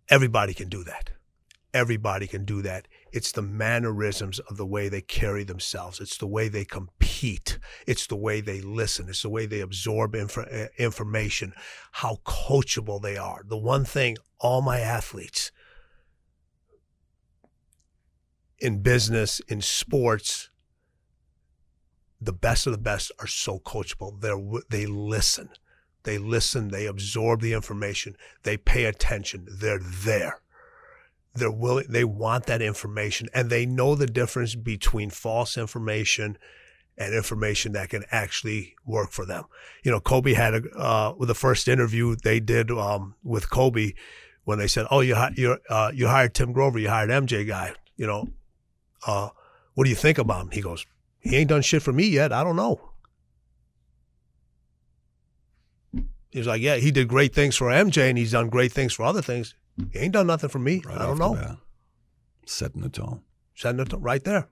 everybody 0.10 0.54
can 0.54 0.70
do 0.70 0.84
that. 0.84 1.12
Everybody 1.74 2.28
can 2.28 2.46
do 2.46 2.62
that. 2.62 2.88
It's 3.12 3.32
the 3.32 3.42
mannerisms 3.42 4.40
of 4.40 4.58
the 4.58 4.66
way 4.66 4.88
they 4.88 5.02
carry 5.02 5.44
themselves. 5.44 6.00
It's 6.00 6.18
the 6.18 6.28
way 6.28 6.48
they 6.48 6.64
compete. 6.64 7.60
It's 7.86 8.08
the 8.08 8.16
way 8.16 8.42
they 8.42 8.62
listen. 8.62 9.10
It's 9.10 9.24
the 9.24 9.30
way 9.30 9.46
they 9.46 9.60
absorb 9.60 10.16
inf- 10.16 10.38
eh, 10.38 10.68
information, 10.78 11.54
how 11.92 12.20
coachable 12.26 13.02
they 13.02 13.18
are. 13.18 13.44
The 13.46 13.58
one 13.58 13.84
thing 13.86 14.18
all 14.40 14.62
my 14.62 14.80
athletes 14.80 15.52
in 18.60 18.82
business, 18.82 19.42
in 19.48 19.60
sports, 19.62 20.50
the 22.20 22.34
best 22.34 22.68
of 22.68 22.72
the 22.72 22.78
best 22.78 23.12
are 23.20 23.28
so 23.28 23.60
coachable. 23.60 24.22
They 24.22 24.32
they 24.70 24.86
listen. 24.86 25.50
They 26.04 26.18
listen, 26.18 26.70
they 26.70 26.88
absorb 26.88 27.42
the 27.42 27.54
information, 27.54 28.16
they 28.42 28.58
pay 28.58 28.86
attention, 28.86 29.46
they're 29.48 29.78
there 29.78 30.41
they're 31.34 31.52
willing 31.52 31.86
they 31.90 32.04
want 32.04 32.46
that 32.46 32.62
information 32.62 33.30
and 33.34 33.50
they 33.50 33.66
know 33.66 33.96
the 33.96 34.08
difference 34.08 34.56
between 34.56 35.10
false 35.10 35.58
information 35.58 36.38
and 36.98 37.16
information 37.16 37.72
that 37.72 37.90
can 37.90 38.04
actually 38.12 38.76
work 38.86 39.12
for 39.12 39.26
them. 39.26 39.46
You 39.84 39.92
know, 39.92 40.00
Kobe 40.00 40.34
had 40.34 40.54
a 40.54 40.70
uh, 40.78 41.14
with 41.18 41.28
the 41.28 41.36
first 41.36 41.68
interview 41.68 42.16
they 42.16 42.40
did 42.40 42.70
um, 42.70 43.16
with 43.24 43.50
Kobe 43.50 43.94
when 44.44 44.60
they 44.60 44.68
said, 44.68 44.86
"Oh, 44.92 45.00
you 45.00 45.16
you 45.36 45.58
uh, 45.70 45.92
you 45.94 46.08
hired 46.08 46.34
Tim 46.34 46.52
Grover, 46.52 46.80
you 46.80 46.90
hired 46.90 47.10
MJ 47.10 47.48
guy. 47.48 47.74
You 47.96 48.08
know, 48.08 48.28
uh, 49.08 49.30
what 49.74 49.86
do 49.86 49.90
you 49.90 49.96
think 49.96 50.18
about 50.18 50.44
him?" 50.44 50.52
He 50.52 50.62
goes, 50.62 50.86
"He 51.20 51.38
ain't 51.38 51.50
done 51.50 51.62
shit 51.62 51.82
for 51.82 51.94
me 51.94 52.08
yet. 52.08 52.32
I 52.32 52.44
don't 52.44 52.56
know." 52.56 52.90
He 56.30 56.40
was 56.40 56.48
like, 56.48 56.62
"Yeah, 56.62 56.76
he 56.76 56.92
did 56.92 57.08
great 57.08 57.34
things 57.34 57.56
for 57.56 57.68
MJ, 57.68 58.10
and 58.10 58.18
he's 58.18 58.32
done 58.32 58.50
great 58.50 58.72
things 58.72 58.94
for 58.94 59.04
other 59.04 59.22
things. 59.22 59.56
He 59.92 60.00
ain't 60.00 60.14
done 60.14 60.28
nothing 60.28 60.50
for 60.50 60.60
me. 60.60 60.82
Right 60.86 60.98
I 61.00 61.06
don't 61.06 61.20
know. 61.20 61.58
Setting 62.46 62.82
the 62.82 62.90
tone. 62.90 63.22
Setting 63.56 63.78
the 63.78 63.86
tone 63.86 64.02
right 64.02 64.24
there. 64.24 64.48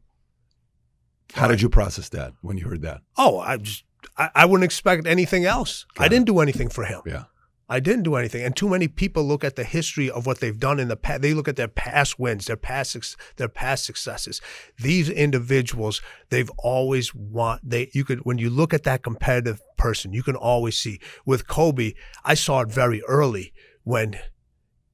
How 1.33 1.43
right. 1.43 1.49
did 1.49 1.61
you 1.61 1.69
process 1.69 2.09
that 2.09 2.33
when 2.41 2.57
you 2.57 2.67
heard 2.67 2.81
that? 2.81 3.01
Oh, 3.17 3.39
I 3.39 3.57
just 3.57 3.83
I, 4.17 4.29
I 4.35 4.45
wouldn't 4.45 4.65
expect 4.65 5.05
anything 5.05 5.45
else. 5.45 5.85
Got 5.95 6.05
I 6.05 6.07
didn't 6.07 6.25
do 6.25 6.39
anything 6.39 6.69
for 6.69 6.85
him. 6.85 7.01
Yeah. 7.05 7.25
I 7.71 7.79
didn't 7.79 8.03
do 8.03 8.15
anything. 8.15 8.43
And 8.43 8.55
too 8.55 8.67
many 8.67 8.87
people 8.87 9.23
look 9.23 9.43
at 9.43 9.55
the 9.55 9.63
history 9.63 10.09
of 10.09 10.25
what 10.25 10.39
they've 10.39 10.59
done 10.59 10.79
in 10.79 10.87
the 10.87 10.95
past. 10.95 11.21
They 11.21 11.35
look 11.35 11.47
at 11.47 11.55
their 11.55 11.67
past 11.67 12.17
wins, 12.17 12.47
their 12.47 12.57
past 12.57 13.15
their 13.35 13.47
past 13.47 13.85
successes. 13.85 14.41
These 14.79 15.09
individuals, 15.09 16.01
they've 16.29 16.49
always 16.57 17.13
want 17.13 17.61
they 17.63 17.91
you 17.93 18.03
could 18.03 18.25
when 18.25 18.39
you 18.39 18.49
look 18.49 18.73
at 18.73 18.83
that 18.85 19.03
competitive 19.03 19.61
person, 19.77 20.13
you 20.13 20.23
can 20.23 20.35
always 20.35 20.77
see. 20.77 20.99
With 21.25 21.47
Kobe, 21.47 21.93
I 22.25 22.33
saw 22.33 22.61
it 22.61 22.71
very 22.71 23.03
early 23.03 23.53
when 23.83 24.19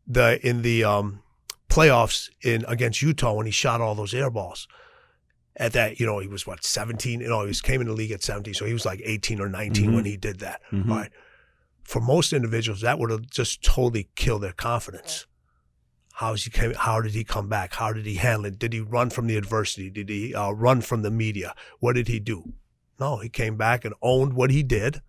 the 0.08 0.46
in 0.48 0.62
the 0.62 0.84
um, 0.84 1.22
playoffs 1.70 2.30
in 2.42 2.66
against 2.68 3.02
Utah 3.02 3.34
when 3.34 3.46
he 3.46 3.52
shot 3.52 3.82
all 3.82 3.96
those 3.96 4.14
air 4.14 4.30
balls. 4.30 4.68
At 5.58 5.72
that, 5.72 6.02
you 6.02 6.06
know, 6.06 6.20
he 6.20 6.28
was 6.28 6.46
what 6.46 6.64
17. 6.64 7.22
You 7.22 7.30
know, 7.30 7.42
he 7.42 7.48
was, 7.48 7.62
came 7.62 7.80
in 7.80 7.88
the 7.88 7.94
league 7.94 8.12
at 8.12 8.22
17, 8.22 8.54
so 8.54 8.66
he 8.66 8.74
was 8.74 8.86
like 8.86 9.02
18 9.04 9.40
or 9.40 9.48
19 9.48 9.86
mm-hmm. 9.86 9.96
when 9.96 10.06
he 10.06 10.18
did 10.18 10.40
that. 10.40 10.62
Mm-hmm. 10.72 10.92
All 10.92 10.98
right. 10.98 11.12
For 11.84 12.02
most 12.02 12.34
individuals, 12.34 12.82
that 12.82 13.00
would 13.00 13.10
have 13.10 13.30
just 13.30 13.64
totally 13.64 14.10
killed 14.16 14.44
their 14.44 14.52
confidence. 14.52 15.28
How 16.16 16.34
he 16.34 16.50
came? 16.50 16.74
How 16.74 17.02
did 17.02 17.14
he 17.14 17.24
come 17.24 17.50
back? 17.50 17.74
How 17.74 17.94
did 17.94 18.06
he 18.06 18.16
handle 18.16 18.46
it? 18.46 18.60
Did 18.60 18.74
he 18.74 18.80
run 18.80 19.10
from 19.10 19.28
the 19.28 19.36
adversity? 19.36 19.90
Did 19.90 20.10
he 20.10 20.34
uh, 20.34 20.52
run 20.52 20.82
from 20.82 21.02
the 21.02 21.12
media? 21.12 21.54
What 21.80 21.94
did 21.94 22.08
he 22.08 22.20
do? 22.20 22.54
No, 23.00 23.18
he 23.18 23.28
came 23.28 23.58
back 23.58 23.84
and 23.84 23.94
owned 24.02 24.34
what 24.34 24.50
he 24.50 24.64
did, 24.64 25.02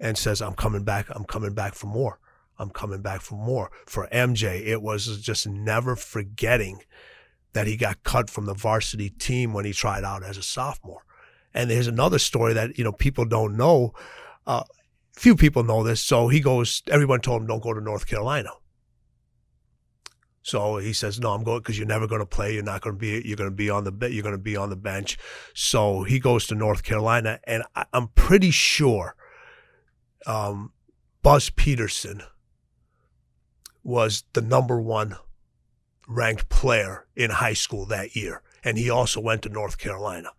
and 0.00 0.16
says, 0.16 0.40
"I'm 0.40 0.54
coming 0.54 0.84
back. 0.84 1.06
I'm 1.10 1.24
coming 1.24 1.52
back 1.52 1.74
for 1.74 1.86
more." 1.86 2.18
I'm 2.58 2.70
coming 2.70 3.02
back 3.02 3.20
for 3.20 3.34
more. 3.36 3.70
For 3.86 4.08
MJ, 4.12 4.66
it 4.66 4.82
was 4.82 5.20
just 5.20 5.46
never 5.46 5.96
forgetting 5.96 6.82
that 7.52 7.66
he 7.66 7.76
got 7.76 8.02
cut 8.04 8.30
from 8.30 8.46
the 8.46 8.54
varsity 8.54 9.10
team 9.10 9.52
when 9.52 9.64
he 9.64 9.72
tried 9.72 10.04
out 10.04 10.24
as 10.24 10.36
a 10.36 10.42
sophomore. 10.42 11.04
And 11.52 11.70
there's 11.70 11.86
another 11.86 12.18
story 12.18 12.52
that, 12.54 12.78
you 12.78 12.84
know, 12.84 12.92
people 12.92 13.24
don't 13.24 13.56
know. 13.56 13.92
Uh, 14.46 14.64
few 15.12 15.36
people 15.36 15.62
know 15.62 15.82
this. 15.82 16.02
So 16.02 16.28
he 16.28 16.40
goes, 16.40 16.82
everyone 16.88 17.20
told 17.20 17.42
him, 17.42 17.48
don't 17.48 17.62
go 17.62 17.72
to 17.72 17.80
North 17.80 18.06
Carolina. 18.06 18.50
So 20.44 20.76
he 20.76 20.92
says, 20.92 21.18
"No, 21.18 21.32
I'm 21.32 21.42
going 21.42 21.60
because 21.60 21.78
you're 21.78 21.88
never 21.88 22.06
going 22.06 22.20
to 22.20 22.26
play. 22.26 22.52
You're 22.52 22.62
not 22.62 22.82
going 22.82 22.96
to 22.96 23.00
be. 23.00 23.22
You're 23.26 23.36
going 23.36 23.48
to 23.48 23.56
be 23.56 23.70
on 23.70 23.84
the. 23.84 24.10
You're 24.10 24.22
going 24.22 24.34
to 24.34 24.38
be 24.38 24.58
on 24.58 24.68
the 24.68 24.76
bench." 24.76 25.16
So 25.54 26.02
he 26.02 26.20
goes 26.20 26.46
to 26.48 26.54
North 26.54 26.82
Carolina, 26.82 27.40
and 27.44 27.62
I, 27.74 27.86
am 27.94 28.08
pretty 28.14 28.50
sure 28.50 29.16
um, 30.26 30.72
Buzz 31.22 31.48
Peterson 31.48 32.22
was 33.84 34.24
the 34.32 34.40
number 34.40 34.80
one 34.80 35.16
ranked 36.08 36.48
player 36.48 37.06
in 37.14 37.30
high 37.30 37.52
school 37.52 37.86
that 37.86 38.16
year, 38.16 38.42
and 38.64 38.76
he 38.76 38.90
also 38.90 39.20
went 39.20 39.42
to 39.42 39.48
North 39.48 39.78
Carolina. 39.78 40.30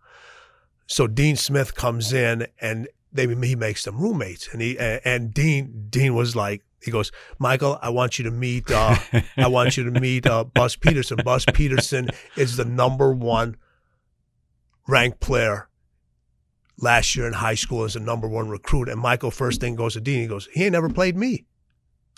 So 0.86 1.06
Dean 1.06 1.36
Smith 1.36 1.74
comes 1.74 2.12
in 2.12 2.46
and 2.60 2.88
they 3.12 3.26
he 3.26 3.56
makes 3.56 3.84
them 3.84 3.98
roommates, 3.98 4.48
and 4.52 4.60
he 4.60 4.78
and 4.78 5.32
Dean 5.32 5.86
Dean 5.88 6.14
was 6.14 6.36
like 6.36 6.62
he 6.82 6.90
goes, 6.90 7.10
Michael, 7.38 7.78
I 7.80 7.90
want 7.90 8.18
you 8.18 8.24
to 8.24 8.30
meet 8.30 8.70
uh, 8.70 8.96
I 9.36 9.48
want 9.48 9.76
you 9.76 9.90
to 9.90 10.00
meet 10.00 10.26
uh, 10.26 10.44
Buzz 10.44 10.76
Peterson. 10.76 11.18
Buzz 11.24 11.44
Peterson 11.46 12.08
is 12.36 12.56
the 12.56 12.64
number 12.64 13.12
one 13.12 13.56
ranked 14.86 15.20
player 15.20 15.68
last 16.78 17.16
year 17.16 17.26
in 17.26 17.32
high 17.32 17.54
school 17.54 17.84
as 17.84 17.96
a 17.96 18.00
number 18.00 18.28
one 18.28 18.48
recruit. 18.48 18.88
And 18.88 19.00
Michael 19.00 19.30
first 19.30 19.60
thing 19.60 19.74
goes 19.74 19.94
to 19.94 20.00
Dean, 20.00 20.20
he 20.20 20.26
goes, 20.26 20.48
he 20.52 20.64
ain't 20.64 20.72
never 20.72 20.88
played 20.88 21.16
me. 21.16 21.44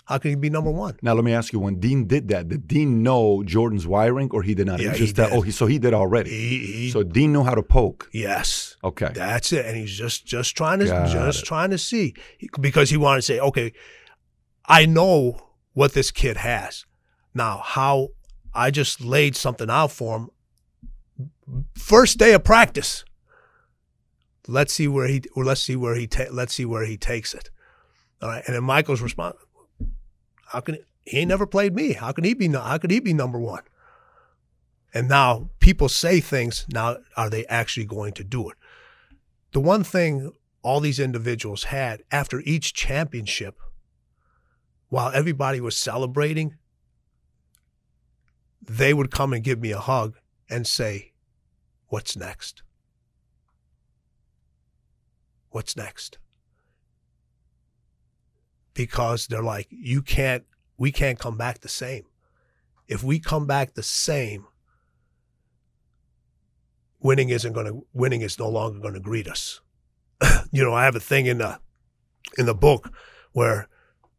How 0.09 0.17
can 0.17 0.31
he 0.31 0.35
be 0.35 0.49
number 0.49 0.71
one? 0.71 0.97
Now 1.03 1.13
let 1.13 1.23
me 1.23 1.33
ask 1.33 1.53
you: 1.53 1.59
When 1.59 1.79
Dean 1.79 2.07
did 2.07 2.29
that, 2.29 2.49
did 2.49 2.67
Dean 2.67 3.03
know 3.03 3.43
Jordan's 3.43 3.85
wiring, 3.85 4.29
or 4.31 4.41
he 4.41 4.55
did 4.55 4.65
not? 4.65 4.79
Yeah, 4.79 4.87
just 4.93 4.99
he 4.99 5.11
that. 5.21 5.29
did. 5.29 5.37
Oh, 5.37 5.41
he 5.41 5.51
so 5.51 5.67
he 5.67 5.77
did 5.77 5.93
already. 5.93 6.31
He, 6.31 6.57
he, 6.65 6.89
so 6.89 7.03
Dean 7.03 7.31
knew 7.31 7.43
how 7.43 7.53
to 7.53 7.61
poke. 7.61 8.09
yes, 8.11 8.75
Okay. 8.83 9.11
that's 9.13 9.53
it. 9.53 9.67
And 9.67 9.77
he's 9.77 9.95
just 9.95 10.25
just 10.25 10.57
trying 10.57 10.79
to 10.79 10.85
Got 10.87 11.09
just 11.11 11.43
it. 11.43 11.45
trying 11.45 11.69
to 11.69 11.77
see 11.77 12.15
because 12.59 12.89
he 12.89 12.97
wanted 12.97 13.17
to 13.19 13.21
say, 13.21 13.39
okay, 13.39 13.71
I 14.65 14.87
know 14.87 15.39
what 15.73 15.93
this 15.93 16.09
kid 16.09 16.37
has. 16.37 16.85
Now, 17.35 17.61
how 17.63 18.07
I 18.51 18.71
just 18.71 19.01
laid 19.01 19.35
something 19.35 19.69
out 19.69 19.91
for 19.91 20.17
him. 20.17 20.29
First 21.75 22.17
day 22.17 22.33
of 22.33 22.43
practice. 22.43 23.05
Let's 24.47 24.73
see 24.73 24.87
where 24.87 25.07
he. 25.07 25.21
Or 25.35 25.45
let's 25.45 25.61
see 25.61 25.75
where 25.75 25.93
he. 25.93 26.07
Ta- 26.07 26.31
let's 26.31 26.55
see 26.55 26.65
where 26.65 26.85
he 26.85 26.97
takes 26.97 27.35
it. 27.35 27.51
All 28.23 28.29
right. 28.29 28.43
And 28.47 28.55
then 28.55 28.63
Michael's 28.63 29.01
response: 29.01 29.35
How 30.49 30.61
can 30.61 30.79
he 31.05 31.19
ain't 31.19 31.29
never 31.29 31.45
played 31.45 31.75
me? 31.75 31.93
How 31.93 32.11
can 32.11 32.23
he 32.23 32.33
be? 32.33 32.47
How 32.49 32.77
could 32.77 32.91
he 32.91 32.99
be 32.99 33.13
number 33.13 33.39
one? 33.39 33.63
And 34.93 35.07
now 35.07 35.49
people 35.59 35.89
say 35.89 36.19
things. 36.19 36.65
Now, 36.71 36.97
are 37.15 37.29
they 37.29 37.45
actually 37.45 37.85
going 37.85 38.13
to 38.13 38.23
do 38.23 38.49
it? 38.49 38.57
The 39.51 39.59
one 39.59 39.83
thing 39.83 40.31
all 40.61 40.79
these 40.79 40.99
individuals 40.99 41.65
had 41.65 42.01
after 42.11 42.41
each 42.41 42.73
championship, 42.73 43.59
while 44.89 45.11
everybody 45.13 45.61
was 45.61 45.77
celebrating, 45.77 46.57
they 48.61 48.93
would 48.93 49.11
come 49.11 49.33
and 49.33 49.43
give 49.43 49.59
me 49.59 49.71
a 49.71 49.79
hug 49.79 50.17
and 50.49 50.65
say, 50.65 51.13
What's 51.87 52.15
next? 52.15 52.63
What's 55.51 55.75
next? 55.75 56.17
Because 58.79 59.27
they're 59.27 59.43
like, 59.43 59.67
You 59.69 60.01
can't, 60.01 60.45
we 60.77 60.93
can't 60.93 61.19
come 61.19 61.35
back 61.35 61.59
the 61.59 61.67
same. 61.67 62.05
If 62.87 63.03
we 63.03 63.19
come 63.19 63.45
back 63.45 63.73
the 63.73 63.83
same, 63.83 64.47
winning 67.01 67.27
isn't 67.27 67.51
going 67.51 67.65
to 67.65 67.85
winning 67.91 68.21
is 68.21 68.39
no 68.39 68.47
longer 68.47 68.79
going 68.79 68.93
to 68.93 69.01
greet 69.01 69.27
us. 69.27 69.59
you 70.53 70.63
know, 70.63 70.73
I 70.73 70.85
have 70.85 70.95
a 70.95 71.01
thing 71.01 71.25
in 71.25 71.39
the 71.39 71.59
in 72.37 72.45
the 72.45 72.55
book 72.55 72.93
where 73.33 73.67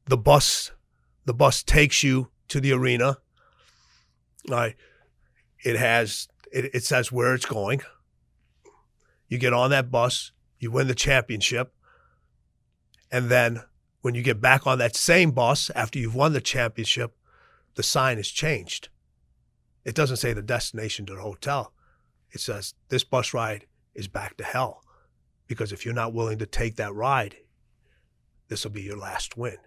the 0.04 0.18
bus 0.18 0.72
the 1.24 1.32
bus 1.32 1.62
takes 1.62 2.02
you 2.02 2.30
to 2.48 2.60
the 2.60 2.72
arena. 2.72 3.16
Right. 4.46 4.76
It 5.64 5.76
has 5.76 6.28
it, 6.52 6.66
it 6.74 6.84
says 6.84 7.10
where 7.10 7.32
it's 7.32 7.46
going. 7.46 7.80
You 9.26 9.38
get 9.38 9.54
on 9.54 9.70
that 9.70 9.90
bus, 9.90 10.32
you 10.58 10.70
win 10.70 10.86
the 10.86 10.94
championship, 10.94 11.72
and 13.10 13.30
then 13.30 13.62
when 14.02 14.14
you 14.14 14.22
get 14.22 14.40
back 14.40 14.66
on 14.66 14.78
that 14.78 14.96
same 14.96 15.30
bus 15.30 15.70
after 15.74 15.98
you've 15.98 16.14
won 16.14 16.32
the 16.32 16.40
championship, 16.40 17.14
the 17.74 17.82
sign 17.82 18.18
is 18.18 18.30
changed. 18.30 18.88
It 19.84 19.94
doesn't 19.94 20.16
say 20.16 20.32
the 20.32 20.42
destination 20.42 21.06
to 21.06 21.14
the 21.14 21.20
hotel. 21.20 21.72
It 22.32 22.40
says 22.40 22.74
this 22.88 23.04
bus 23.04 23.34
ride 23.34 23.66
is 23.94 24.08
back 24.08 24.36
to 24.36 24.44
hell. 24.44 24.82
Because 25.46 25.72
if 25.72 25.84
you're 25.84 25.94
not 25.94 26.14
willing 26.14 26.38
to 26.38 26.46
take 26.46 26.76
that 26.76 26.94
ride, 26.94 27.36
this 28.48 28.64
will 28.64 28.70
be 28.70 28.82
your 28.82 28.96
last 28.96 29.36
win. 29.36 29.58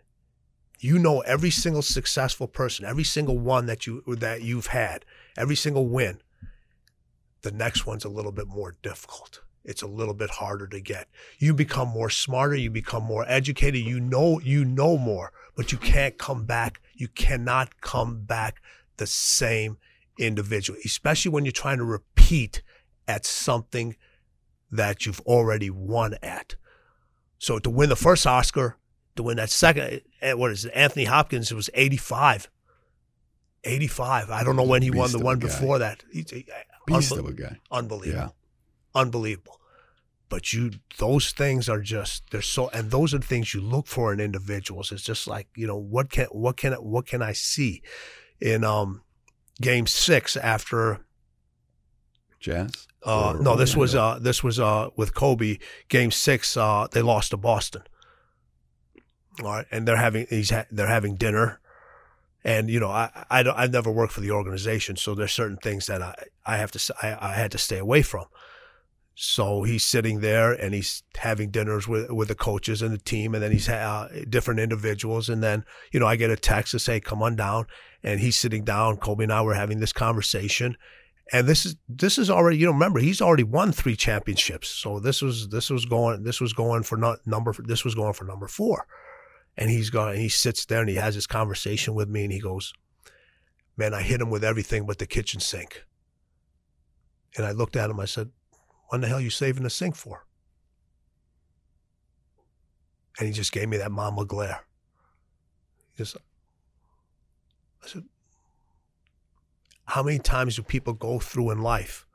You 0.79 0.97
know 0.99 1.21
every 1.21 1.49
single 1.49 1.81
successful 1.81 2.47
person, 2.47 2.85
every 2.85 3.03
single 3.03 3.37
one 3.37 3.65
that 3.67 3.85
you 3.85 4.03
that 4.07 4.41
you've 4.41 4.67
had, 4.67 5.05
every 5.37 5.55
single 5.55 5.87
win. 5.87 6.21
The 7.41 7.51
next 7.51 7.85
one's 7.85 8.05
a 8.05 8.09
little 8.09 8.31
bit 8.31 8.47
more 8.47 8.75
difficult. 8.81 9.41
It's 9.65 9.81
a 9.81 9.87
little 9.87 10.13
bit 10.13 10.29
harder 10.29 10.67
to 10.67 10.79
get. 10.81 11.07
You 11.39 11.53
become 11.53 11.87
more 11.87 12.09
smarter, 12.09 12.55
you 12.55 12.69
become 12.69 13.03
more 13.03 13.25
educated, 13.27 13.81
you 13.81 13.99
know 13.99 14.39
you 14.39 14.65
know 14.65 14.97
more, 14.97 15.31
but 15.55 15.71
you 15.71 15.77
can't 15.77 16.17
come 16.17 16.45
back. 16.45 16.81
You 16.93 17.07
cannot 17.07 17.79
come 17.81 18.21
back 18.21 18.61
the 18.97 19.07
same 19.07 19.77
individual, 20.19 20.77
especially 20.85 21.31
when 21.31 21.45
you're 21.45 21.51
trying 21.51 21.77
to 21.77 21.85
repeat 21.85 22.61
at 23.07 23.25
something 23.25 23.95
that 24.71 25.05
you've 25.05 25.21
already 25.21 25.69
won 25.69 26.15
at. 26.21 26.55
So 27.39 27.57
to 27.59 27.69
win 27.69 27.89
the 27.89 27.95
first 27.95 28.27
Oscar, 28.27 28.77
to 29.15 29.23
win 29.23 29.37
that 29.37 29.49
second, 29.49 30.01
eh, 30.21 30.33
what 30.33 30.51
is 30.51 30.65
it? 30.65 30.71
Anthony 30.75 31.05
Hopkins, 31.05 31.51
it 31.51 31.55
was 31.55 31.69
85. 31.73 32.49
85. 33.63 34.29
I 34.29 34.43
don't 34.43 34.55
know 34.55 34.63
when 34.63 34.81
he 34.81 34.91
won 34.91 35.11
the 35.11 35.19
one 35.19 35.39
guy. 35.39 35.47
before 35.47 35.79
that. 35.79 36.03
He's, 36.11 36.31
eh, 36.33 36.41
Beast 36.85 37.13
unbe- 37.13 37.19
of 37.19 37.25
a 37.27 37.33
guy. 37.33 37.59
unbelievable 37.71 38.23
Yeah. 38.25 38.29
Unbelievable. 38.95 39.59
But 40.29 40.51
you, 40.51 40.71
those 40.97 41.31
things 41.31 41.69
are 41.69 41.81
just 41.81 42.23
they're 42.31 42.41
so, 42.41 42.69
and 42.69 42.89
those 42.89 43.13
are 43.13 43.19
the 43.19 43.27
things 43.27 43.53
you 43.53 43.61
look 43.61 43.87
for 43.87 44.11
in 44.11 44.19
individuals. 44.19 44.91
It's 44.91 45.03
just 45.03 45.27
like 45.27 45.47
you 45.55 45.67
know 45.67 45.77
what 45.77 46.09
can 46.09 46.25
what 46.27 46.57
can 46.57 46.73
what 46.73 47.05
can 47.05 47.21
I 47.21 47.33
see 47.33 47.83
in 48.41 48.63
um 48.63 49.03
game 49.61 49.85
six 49.85 50.35
after 50.35 51.05
Jazz. 52.39 52.87
uh, 53.03 53.35
no 53.39 53.55
this 53.55 53.75
was 53.75 53.93
uh 53.95 54.17
this 54.19 54.43
was 54.43 54.59
uh 54.59 54.89
with 54.95 55.13
Kobe 55.13 55.59
game 55.87 56.09
six 56.11 56.57
uh 56.57 56.87
they 56.91 57.01
lost 57.01 57.31
to 57.31 57.37
Boston. 57.37 57.83
All 59.43 59.51
right, 59.51 59.65
and 59.71 59.87
they're 59.87 59.97
having 59.97 60.25
he's 60.29 60.49
ha- 60.49 60.65
they're 60.71 60.87
having 60.87 61.15
dinner. 61.15 61.59
And 62.43 62.69
you 62.69 62.79
know, 62.79 62.89
I 62.89 63.25
I 63.29 63.43
don't, 63.43 63.57
I've 63.57 63.71
never 63.71 63.91
worked 63.91 64.13
for 64.13 64.21
the 64.21 64.31
organization, 64.31 64.95
so 64.95 65.15
there's 65.15 65.31
certain 65.31 65.57
things 65.57 65.85
that 65.85 66.01
I 66.01 66.15
I 66.45 66.57
have 66.57 66.71
to 66.71 66.93
I, 67.01 67.29
I 67.29 67.33
had 67.33 67.51
to 67.51 67.57
stay 67.57 67.77
away 67.77 68.01
from. 68.01 68.25
So 69.15 69.61
he's 69.61 69.83
sitting 69.83 70.21
there 70.21 70.51
and 70.51 70.73
he's 70.73 71.03
having 71.15 71.51
dinners 71.51 71.87
with 71.87 72.09
with 72.09 72.29
the 72.29 72.35
coaches 72.35 72.81
and 72.81 72.91
the 72.91 72.97
team, 72.97 73.35
and 73.35 73.43
then 73.43 73.51
he's 73.51 73.69
uh, 73.69 74.09
different 74.27 74.59
individuals, 74.59 75.29
and 75.29 75.43
then 75.43 75.65
you 75.91 75.99
know 75.99 76.07
I 76.07 76.15
get 76.15 76.31
a 76.31 76.35
text 76.35 76.71
to 76.71 76.79
say 76.79 76.99
come 76.99 77.21
on 77.21 77.35
down, 77.35 77.67
and 78.01 78.19
he's 78.19 78.37
sitting 78.37 78.63
down. 78.63 78.97
Kobe 78.97 79.23
and 79.23 79.33
I 79.33 79.43
were 79.43 79.53
having 79.53 79.79
this 79.79 79.93
conversation, 79.93 80.77
and 81.31 81.47
this 81.47 81.63
is 81.63 81.75
this 81.87 82.17
is 82.17 82.31
already 82.31 82.57
you 82.57 82.65
know 82.65 82.71
remember 82.71 82.99
he's 82.99 83.21
already 83.21 83.43
won 83.43 83.71
three 83.71 83.95
championships, 83.95 84.67
so 84.67 84.99
this 84.99 85.21
was 85.21 85.49
this 85.49 85.69
was 85.69 85.85
going 85.85 86.23
this 86.23 86.41
was 86.41 86.53
going 86.53 86.81
for 86.81 86.97
not 86.97 87.19
number 87.27 87.53
this 87.59 87.85
was 87.85 87.93
going 87.93 88.13
for 88.13 88.25
number 88.25 88.47
four, 88.47 88.87
and 89.55 89.69
he's 89.69 89.91
going 89.91 90.19
he 90.19 90.29
sits 90.29 90.65
there 90.65 90.81
and 90.81 90.89
he 90.89 90.95
has 90.95 91.13
this 91.13 91.27
conversation 91.27 91.93
with 91.93 92.09
me, 92.09 92.23
and 92.23 92.33
he 92.33 92.39
goes, 92.39 92.73
"Man, 93.77 93.93
I 93.93 94.01
hit 94.01 94.21
him 94.21 94.31
with 94.31 94.43
everything 94.43 94.87
but 94.87 94.97
the 94.97 95.05
kitchen 95.05 95.39
sink," 95.39 95.85
and 97.37 97.45
I 97.45 97.51
looked 97.51 97.75
at 97.75 97.91
him, 97.91 97.99
I 97.99 98.05
said 98.05 98.31
what 98.93 99.01
the 99.01 99.07
hell 99.07 99.19
you 99.19 99.31
saving 99.31 99.63
the 99.63 99.71
sink 99.71 99.95
for? 99.95 100.27
And 103.17 103.27
he 103.27 103.33
just 103.33 103.51
gave 103.51 103.67
me 103.67 103.77
that 103.77 103.91
Mamba 103.91 104.23
glare. 104.23 104.65
He 105.93 106.03
just, 106.03 106.15
I 107.83 107.87
said, 107.87 108.03
how 109.85 110.03
many 110.03 110.19
times 110.19 110.57
do 110.57 110.61
people 110.61 110.93
go 110.93 111.17
through 111.17 111.49
in 111.49 111.63
life? 111.63 112.05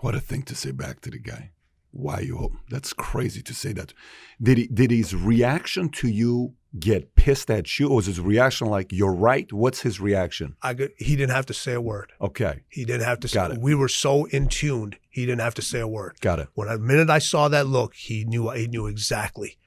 What 0.00 0.14
a 0.14 0.20
thing 0.20 0.42
to 0.42 0.54
say 0.54 0.72
back 0.72 1.00
to 1.00 1.10
the 1.10 1.18
guy. 1.18 1.52
Why 1.92 2.20
you? 2.20 2.56
That's 2.68 2.92
crazy 2.92 3.42
to 3.42 3.54
say 3.54 3.72
that. 3.72 3.92
Did 4.40 4.58
he? 4.58 4.66
Did 4.68 4.90
his 4.90 5.14
reaction 5.14 5.88
to 5.90 6.08
you 6.08 6.54
get 6.78 7.16
pissed 7.16 7.50
at 7.50 7.80
you, 7.80 7.88
or 7.88 7.96
was 7.96 8.06
his 8.06 8.20
reaction 8.20 8.68
like 8.68 8.92
"You're 8.92 9.12
right"? 9.12 9.52
What's 9.52 9.80
his 9.80 9.98
reaction? 10.00 10.54
I 10.62 10.74
could, 10.74 10.92
he 10.98 11.16
didn't 11.16 11.34
have 11.34 11.46
to 11.46 11.54
say 11.54 11.72
a 11.72 11.80
word. 11.80 12.12
Okay, 12.20 12.60
He 12.68 12.84
didn't 12.84 13.04
have 13.06 13.18
to 13.20 13.28
say. 13.28 13.34
Got 13.34 13.50
it. 13.52 13.58
We 13.60 13.74
were 13.74 13.88
so 13.88 14.26
in 14.26 14.46
tuned. 14.48 14.98
He 15.08 15.26
didn't 15.26 15.40
have 15.40 15.54
to 15.54 15.62
say 15.62 15.80
a 15.80 15.88
word. 15.88 16.16
got 16.20 16.38
it. 16.38 16.48
When 16.54 16.68
the 16.68 16.78
minute 16.78 17.10
I 17.10 17.18
saw 17.18 17.48
that 17.48 17.66
look, 17.66 17.94
he 17.94 18.24
knew. 18.24 18.50
He 18.50 18.68
knew 18.68 18.86
exactly. 18.86 19.58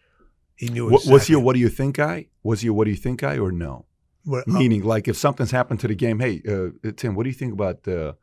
He 0.55 0.69
knew 0.69 0.87
exactly. 0.87 1.11
Was 1.13 1.27
he 1.27 1.33
a 1.33 1.39
"What 1.39 1.53
do 1.53 1.59
you 1.59 1.69
think" 1.69 1.97
guy? 1.97 2.27
Was 2.41 2.61
he 2.61 2.69
a 2.69 2.73
"What 2.73 2.85
do 2.85 2.91
you 2.91 2.97
think" 2.97 3.19
guy, 3.19 3.37
or 3.37 3.51
no? 3.51 3.85
What- 4.23 4.47
uh, 4.47 4.51
Meaning, 4.53 4.83
like 4.83 5.09
if 5.09 5.17
something's 5.17 5.51
happened 5.51 5.81
to 5.81 5.89
the 5.89 5.95
game, 5.95 6.19
hey 6.21 6.41
uh, 6.47 6.91
Tim, 6.95 7.15
what 7.15 7.23
do 7.23 7.29
you 7.29 7.35
think 7.35 7.51
about 7.51 7.85
uh, 7.85 8.13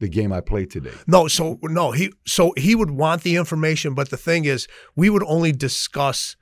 the 0.00 0.08
game 0.08 0.32
I 0.32 0.40
played 0.40 0.70
today? 0.70 0.92
No, 1.06 1.28
so 1.28 1.58
no, 1.62 1.92
he 1.92 2.12
so 2.26 2.52
he 2.56 2.74
would 2.74 2.90
want 2.90 3.22
the 3.22 3.36
information, 3.36 3.94
but 3.94 4.10
the 4.10 4.16
thing 4.16 4.44
is, 4.44 4.68
we 4.96 5.10
would 5.10 5.24
only 5.24 5.52
discuss 5.52 6.36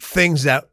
things 0.00 0.42
that 0.42 0.68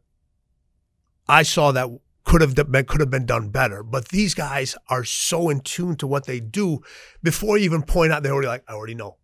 I 1.28 1.42
saw 1.42 1.72
that 1.72 1.88
could 2.24 2.40
have 2.40 2.54
been 2.54 2.84
could 2.84 3.00
have 3.00 3.10
been 3.10 3.26
done 3.26 3.48
better. 3.48 3.82
But 3.82 4.08
these 4.08 4.34
guys 4.34 4.76
are 4.88 5.04
so 5.04 5.48
in 5.48 5.60
tune 5.60 5.96
to 5.96 6.06
what 6.06 6.26
they 6.26 6.40
do 6.40 6.80
before 7.22 7.56
you 7.56 7.64
even 7.64 7.82
point 7.82 8.12
out. 8.12 8.22
They're 8.22 8.32
already 8.32 8.48
like, 8.48 8.64
I 8.68 8.74
already 8.74 8.94
know. 8.94 9.16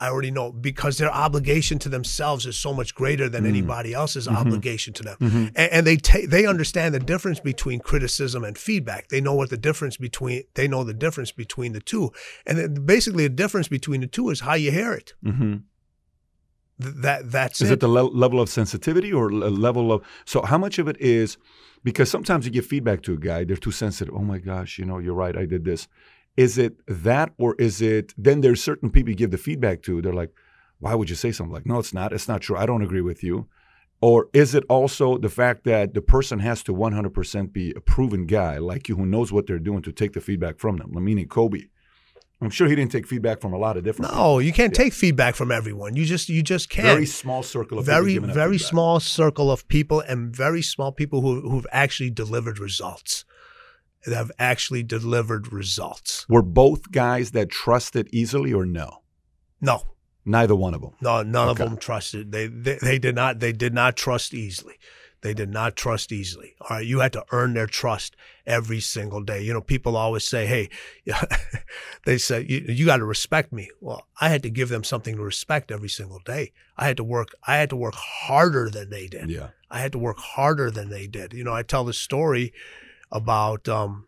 I 0.00 0.08
already 0.08 0.30
know 0.30 0.52
because 0.52 0.98
their 0.98 1.10
obligation 1.12 1.78
to 1.80 1.88
themselves 1.88 2.46
is 2.46 2.56
so 2.56 2.72
much 2.72 2.94
greater 2.94 3.28
than 3.28 3.42
mm-hmm. 3.42 3.50
anybody 3.50 3.94
else's 3.94 4.26
mm-hmm. 4.26 4.36
obligation 4.36 4.92
to 4.94 5.02
them, 5.02 5.16
mm-hmm. 5.20 5.46
and, 5.56 5.72
and 5.72 5.86
they 5.86 5.96
ta- 5.96 6.26
they 6.28 6.46
understand 6.46 6.94
the 6.94 7.00
difference 7.00 7.40
between 7.40 7.80
criticism 7.80 8.44
and 8.44 8.56
feedback. 8.56 9.08
They 9.08 9.20
know 9.20 9.34
what 9.34 9.50
the 9.50 9.56
difference 9.56 9.96
between 9.96 10.44
they 10.54 10.68
know 10.68 10.84
the 10.84 10.94
difference 10.94 11.32
between 11.32 11.72
the 11.72 11.80
two, 11.80 12.12
and 12.46 12.86
basically 12.86 13.24
the 13.24 13.34
difference 13.34 13.68
between 13.68 14.00
the 14.00 14.06
two 14.06 14.30
is 14.30 14.40
how 14.40 14.54
you 14.54 14.70
hear 14.70 14.92
it. 14.92 15.14
hmm 15.22 15.56
Th- 16.80 16.94
That 16.94 17.30
that's 17.32 17.60
Is 17.60 17.70
it. 17.70 17.74
it 17.74 17.80
the 17.80 17.88
le- 17.88 18.14
level 18.24 18.40
of 18.40 18.48
sensitivity 18.48 19.12
or 19.12 19.28
a 19.30 19.50
level 19.50 19.92
of 19.92 20.04
so 20.24 20.42
how 20.42 20.58
much 20.58 20.78
of 20.78 20.86
it 20.86 20.96
is 21.00 21.36
because 21.82 22.10
sometimes 22.10 22.44
you 22.46 22.52
give 22.52 22.66
feedback 22.66 23.02
to 23.02 23.14
a 23.14 23.16
guy 23.16 23.44
they're 23.44 23.56
too 23.56 23.72
sensitive. 23.72 24.14
Oh 24.14 24.22
my 24.22 24.38
gosh, 24.38 24.78
you 24.78 24.84
know 24.84 24.98
you're 24.98 25.14
right. 25.14 25.36
I 25.36 25.44
did 25.44 25.64
this. 25.64 25.88
Is 26.38 26.56
it 26.56 26.74
that 26.86 27.32
or 27.36 27.56
is 27.58 27.82
it 27.82 28.14
then 28.16 28.42
there's 28.42 28.62
certain 28.62 28.90
people 28.90 29.10
you 29.10 29.16
give 29.16 29.32
the 29.32 29.38
feedback 29.38 29.82
to 29.82 30.00
they're 30.00 30.20
like 30.22 30.32
why 30.80 30.94
would 30.94 31.10
you 31.10 31.16
say 31.16 31.32
something? 31.32 31.52
Like 31.52 31.66
no 31.66 31.78
it's 31.80 31.92
not 31.92 32.12
it's 32.12 32.28
not 32.28 32.42
true 32.42 32.56
I 32.56 32.64
don't 32.64 32.82
agree 32.82 33.00
with 33.00 33.24
you. 33.24 33.48
Or 34.00 34.28
is 34.32 34.54
it 34.54 34.62
also 34.68 35.18
the 35.18 35.28
fact 35.28 35.64
that 35.64 35.94
the 35.94 36.00
person 36.00 36.38
has 36.38 36.62
to 36.62 36.72
100% 36.72 37.52
be 37.52 37.72
a 37.74 37.80
proven 37.80 38.26
guy 38.26 38.58
like 38.58 38.88
you 38.88 38.94
who 38.94 39.04
knows 39.04 39.32
what 39.32 39.48
they're 39.48 39.58
doing 39.58 39.82
to 39.82 39.90
take 39.90 40.12
the 40.12 40.20
feedback 40.20 40.60
from 40.60 40.76
them? 40.76 40.90
Meaning 40.92 41.26
Kobe. 41.26 41.62
I'm 42.40 42.50
sure 42.50 42.68
he 42.68 42.76
didn't 42.76 42.92
take 42.92 43.08
feedback 43.08 43.40
from 43.40 43.52
a 43.52 43.58
lot 43.58 43.76
of 43.76 43.82
different 43.82 44.12
people. 44.12 44.24
no, 44.24 44.38
you 44.38 44.52
can't 44.52 44.72
take 44.72 44.92
feedback 44.92 45.34
from 45.34 45.50
everyone. 45.50 45.96
You 45.96 46.04
just 46.04 46.28
you 46.28 46.44
just 46.44 46.70
can't. 46.70 46.86
very 46.86 47.06
small 47.06 47.42
circle 47.42 47.80
of 47.80 47.86
people 47.86 47.94
very 47.96 48.18
very 48.18 48.58
small 48.58 49.00
circle 49.00 49.50
of 49.50 49.66
people 49.66 50.00
and 50.00 50.34
very 50.34 50.62
small 50.62 50.92
people 50.92 51.20
who 51.20 51.50
who've 51.50 51.66
actually 51.72 52.10
delivered 52.10 52.60
results 52.60 53.24
that 54.08 54.16
have 54.16 54.32
actually 54.38 54.82
delivered 54.82 55.52
results 55.52 56.26
Were 56.28 56.42
both 56.42 56.90
guys 56.92 57.30
that 57.32 57.50
trusted 57.50 58.08
easily 58.12 58.52
or 58.52 58.64
no? 58.66 59.02
no 59.60 59.82
Neither 60.24 60.54
one 60.54 60.74
of 60.74 60.82
them. 60.82 60.92
no 61.00 61.22
none 61.22 61.48
Okay. 61.48 61.62
of 61.64 61.70
them 61.70 61.78
trusted 61.78 62.32
they, 62.32 62.46
they 62.48 62.78
they 62.82 62.98
did 62.98 63.14
not 63.14 63.40
they 63.40 63.52
did 63.52 63.72
not 63.72 63.96
trust 63.96 64.34
easily 64.34 64.74
they 65.20 65.32
did 65.34 65.48
not 65.50 65.74
trust 65.74 66.12
easily 66.12 66.54
all 66.60 66.76
right 66.76 66.86
you 66.86 67.00
had 67.00 67.12
to 67.14 67.24
earn 67.32 67.54
their 67.54 67.66
trust 67.66 68.14
every 68.46 68.78
single 68.78 69.22
day 69.22 69.40
you 69.42 69.52
know 69.54 69.60
people 69.62 69.96
always 69.96 70.24
say 70.28 70.46
hey 70.46 70.68
they 72.04 72.18
say 72.18 72.44
you, 72.48 72.64
you 72.68 72.86
got 72.86 72.98
to 72.98 73.04
respect 73.04 73.52
me 73.52 73.68
well 73.80 74.06
i 74.20 74.28
had 74.28 74.42
to 74.42 74.50
give 74.50 74.68
them 74.68 74.84
something 74.84 75.16
to 75.16 75.22
respect 75.22 75.70
every 75.70 75.88
single 75.88 76.20
day 76.24 76.52
i 76.76 76.86
had 76.86 76.96
to 76.96 77.04
work 77.04 77.28
i 77.46 77.56
had 77.56 77.70
to 77.70 77.76
work 77.76 77.94
harder 77.96 78.68
than 78.70 78.90
they 78.90 79.06
did 79.06 79.30
Yeah. 79.30 79.48
I 79.70 79.80
had 79.80 79.92
to 79.92 79.98
work 79.98 80.16
harder 80.18 80.70
than 80.70 80.88
they 80.88 81.06
did. 81.06 81.34
You 81.34 81.44
know, 81.44 81.52
I 81.52 81.62
tell 81.62 81.84
the 81.84 81.92
story 81.92 82.54
about 83.10 83.68
um, 83.68 84.06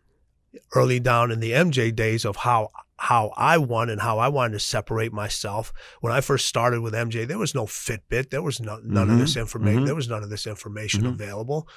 early 0.75 0.99
down 0.99 1.31
in 1.31 1.39
the 1.39 1.51
MJ 1.51 1.95
days 1.95 2.25
of 2.25 2.37
how 2.37 2.69
how 2.97 3.33
I 3.35 3.57
won 3.57 3.89
and 3.89 3.99
how 4.01 4.19
I 4.19 4.27
wanted 4.27 4.53
to 4.53 4.59
separate 4.59 5.11
myself. 5.11 5.73
When 6.01 6.13
I 6.13 6.21
first 6.21 6.45
started 6.45 6.81
with 6.81 6.93
MJ, 6.93 7.25
there 7.27 7.39
was 7.39 7.55
no 7.55 7.65
Fitbit, 7.65 8.29
there 8.29 8.43
was 8.43 8.59
no, 8.59 8.79
none 8.83 9.07
Mhm. 9.07 9.13
of 9.13 9.17
this 9.19 9.35
information, 9.35 9.81
Mhm. 9.81 9.85
there 9.87 9.95
was 9.95 10.07
none 10.07 10.21
of 10.21 10.29
this 10.29 10.45
information 10.45 11.01
Mhm. 11.01 11.13
available. 11.13 11.67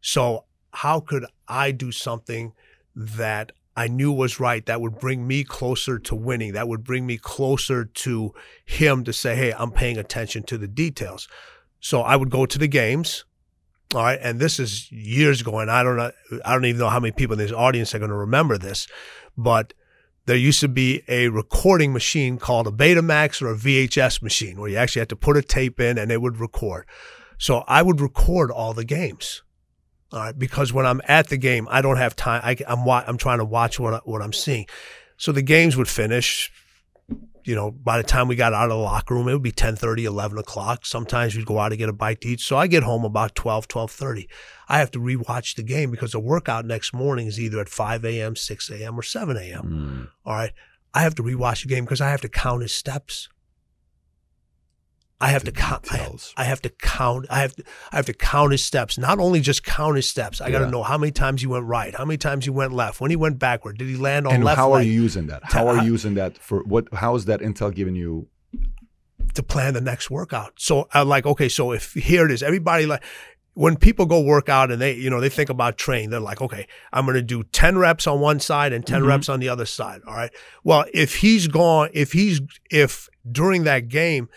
So 0.00 0.46
how 0.72 1.00
could 1.00 1.26
I 1.46 1.72
do 1.72 1.92
something 1.92 2.54
that 2.96 3.52
I 3.76 3.88
knew 3.88 4.10
was 4.10 4.40
right 4.40 4.64
that 4.64 4.80
would 4.80 4.98
bring 4.98 5.26
me 5.26 5.44
closer 5.44 5.98
to 5.98 6.14
winning, 6.14 6.54
that 6.54 6.66
would 6.66 6.82
bring 6.82 7.04
me 7.06 7.18
closer 7.18 7.84
to 7.84 8.32
him 8.64 9.04
to 9.04 9.12
say, 9.12 9.36
"Hey, 9.36 9.52
I'm 9.52 9.72
paying 9.72 9.98
attention 9.98 10.44
to 10.44 10.56
the 10.56 10.66
details." 10.68 11.28
So 11.78 12.00
I 12.00 12.16
would 12.16 12.30
go 12.30 12.46
to 12.46 12.58
the 12.58 12.68
games. 12.68 13.24
All 13.92 14.02
right, 14.02 14.20
and 14.22 14.38
this 14.38 14.60
is 14.60 14.90
years 14.92 15.40
ago, 15.40 15.58
and 15.58 15.68
I 15.68 15.82
don't 15.82 15.96
know, 15.96 16.12
I 16.44 16.52
don't 16.52 16.64
even 16.64 16.78
know 16.78 16.88
how 16.88 17.00
many 17.00 17.10
people 17.10 17.34
in 17.34 17.38
this 17.40 17.50
audience 17.50 17.92
are 17.92 17.98
going 17.98 18.10
to 18.10 18.16
remember 18.16 18.56
this, 18.56 18.86
but 19.36 19.72
there 20.26 20.36
used 20.36 20.60
to 20.60 20.68
be 20.68 21.02
a 21.08 21.28
recording 21.28 21.92
machine 21.92 22.38
called 22.38 22.68
a 22.68 22.70
Betamax 22.70 23.42
or 23.42 23.50
a 23.50 23.56
VHS 23.56 24.22
machine 24.22 24.60
where 24.60 24.70
you 24.70 24.76
actually 24.76 25.00
had 25.00 25.08
to 25.08 25.16
put 25.16 25.36
a 25.36 25.42
tape 25.42 25.80
in 25.80 25.98
and 25.98 26.12
it 26.12 26.22
would 26.22 26.38
record. 26.38 26.86
So 27.36 27.64
I 27.66 27.82
would 27.82 28.00
record 28.00 28.52
all 28.52 28.72
the 28.72 28.84
games. 28.84 29.42
All 30.12 30.20
right, 30.20 30.38
because 30.38 30.72
when 30.72 30.86
I'm 30.86 31.00
at 31.08 31.28
the 31.28 31.36
game, 31.36 31.66
I 31.70 31.82
don't 31.82 31.96
have 31.96 32.14
time. 32.14 32.42
I, 32.44 32.56
am 32.68 32.84
wa- 32.84 33.04
I'm 33.06 33.16
trying 33.16 33.38
to 33.38 33.44
watch 33.44 33.80
what 33.80 34.06
what 34.06 34.22
I'm 34.22 34.32
seeing. 34.32 34.66
So 35.16 35.32
the 35.32 35.42
games 35.42 35.76
would 35.76 35.88
finish. 35.88 36.52
You 37.44 37.54
know, 37.54 37.70
by 37.70 37.96
the 37.96 38.02
time 38.02 38.28
we 38.28 38.36
got 38.36 38.52
out 38.52 38.70
of 38.70 38.76
the 38.76 38.82
locker 38.82 39.14
room, 39.14 39.28
it 39.28 39.32
would 39.32 39.42
be 39.42 39.52
10:30, 39.52 40.04
11 40.04 40.38
o'clock. 40.38 40.84
Sometimes 40.84 41.34
we'd 41.34 41.46
go 41.46 41.58
out 41.58 41.70
to 41.70 41.76
get 41.76 41.88
a 41.88 41.92
bite 41.92 42.20
to 42.22 42.28
eat. 42.28 42.40
So 42.40 42.56
I 42.56 42.66
get 42.66 42.82
home 42.82 43.04
about 43.04 43.34
12, 43.34 43.68
12:30. 43.68 44.28
I 44.68 44.78
have 44.78 44.90
to 44.92 44.98
rewatch 44.98 45.56
the 45.56 45.62
game 45.62 45.90
because 45.90 46.12
the 46.12 46.20
workout 46.20 46.64
next 46.64 46.92
morning 46.92 47.26
is 47.26 47.40
either 47.40 47.60
at 47.60 47.68
5 47.68 48.04
a.m., 48.04 48.36
6 48.36 48.70
a.m., 48.70 48.98
or 48.98 49.02
7 49.02 49.36
a.m. 49.36 49.62
Hmm. 49.62 50.02
All 50.28 50.34
right. 50.34 50.52
I 50.92 51.02
have 51.02 51.14
to 51.16 51.22
rewatch 51.22 51.62
the 51.62 51.68
game 51.68 51.84
because 51.84 52.00
I 52.00 52.10
have 52.10 52.20
to 52.22 52.28
count 52.28 52.62
his 52.62 52.72
steps. 52.72 53.28
I 55.22 55.28
have 55.28 55.44
to 55.44 55.52
count. 55.52 55.86
I, 55.92 55.96
details. 55.98 56.32
I 56.36 56.44
have 56.44 56.62
to 56.62 56.70
count. 56.70 57.26
I 57.28 57.40
have 57.40 57.54
to. 57.56 57.64
I 57.92 57.96
have 57.96 58.06
to 58.06 58.14
count 58.14 58.52
his 58.52 58.64
steps. 58.64 58.96
Not 58.96 59.18
only 59.18 59.40
just 59.40 59.64
count 59.64 59.96
his 59.96 60.08
steps. 60.08 60.40
I 60.40 60.50
got 60.50 60.60
to 60.60 60.70
know 60.70 60.82
how 60.82 60.96
many 60.96 61.12
times 61.12 61.42
he 61.42 61.46
went 61.46 61.66
right, 61.66 61.94
how 61.94 62.04
many 62.06 62.16
times 62.16 62.44
he 62.44 62.50
went 62.50 62.72
left, 62.72 63.00
when 63.00 63.10
he 63.10 63.16
went 63.16 63.38
backward. 63.38 63.76
Did 63.78 63.88
he 63.88 63.96
land 63.96 64.26
on 64.26 64.34
And 64.34 64.44
left 64.44 64.56
how 64.58 64.72
are 64.72 64.82
you 64.82 64.92
using 64.92 65.26
that? 65.26 65.42
How 65.44 65.66
are 65.68 65.78
I- 65.78 65.82
you 65.84 65.92
using 65.92 66.14
that 66.14 66.38
for 66.38 66.62
what? 66.64 66.88
How 66.94 67.14
is 67.16 67.26
that 67.26 67.40
intel 67.40 67.74
giving 67.74 67.94
you? 67.94 68.28
to 69.34 69.42
plan 69.44 69.74
the 69.74 69.80
next 69.80 70.10
workout? 70.10 70.54
So 70.56 70.88
I'm 70.92 71.08
like 71.08 71.24
okay. 71.26 71.48
So 71.48 71.72
if 71.72 71.92
here 71.94 72.24
it 72.24 72.32
is, 72.32 72.42
everybody 72.42 72.86
like 72.86 73.02
when 73.54 73.76
people 73.76 74.06
go 74.06 74.20
work 74.20 74.48
out 74.48 74.72
and 74.72 74.80
they 74.80 74.94
you 74.94 75.08
know 75.10 75.20
they 75.20 75.28
think 75.28 75.50
about 75.50 75.76
training, 75.76 76.10
they're 76.10 76.18
like 76.18 76.40
okay, 76.40 76.66
I'm 76.92 77.04
going 77.04 77.14
to 77.16 77.22
do 77.22 77.44
ten 77.44 77.78
reps 77.78 78.06
on 78.08 78.18
one 78.20 78.40
side 78.40 78.72
and 78.72 78.84
10 78.86 79.02
Mhm. 79.02 79.06
reps 79.06 79.28
on 79.28 79.38
the 79.38 79.48
other 79.48 79.66
side. 79.66 80.00
All 80.06 80.14
right. 80.14 80.32
Well, 80.64 80.84
if 80.92 81.16
he's 81.16 81.46
gone, 81.46 81.90
if 81.92 82.12
he's 82.12 82.40
if 82.70 83.08
during 83.30 83.64
that 83.64 83.88
game 83.88 84.28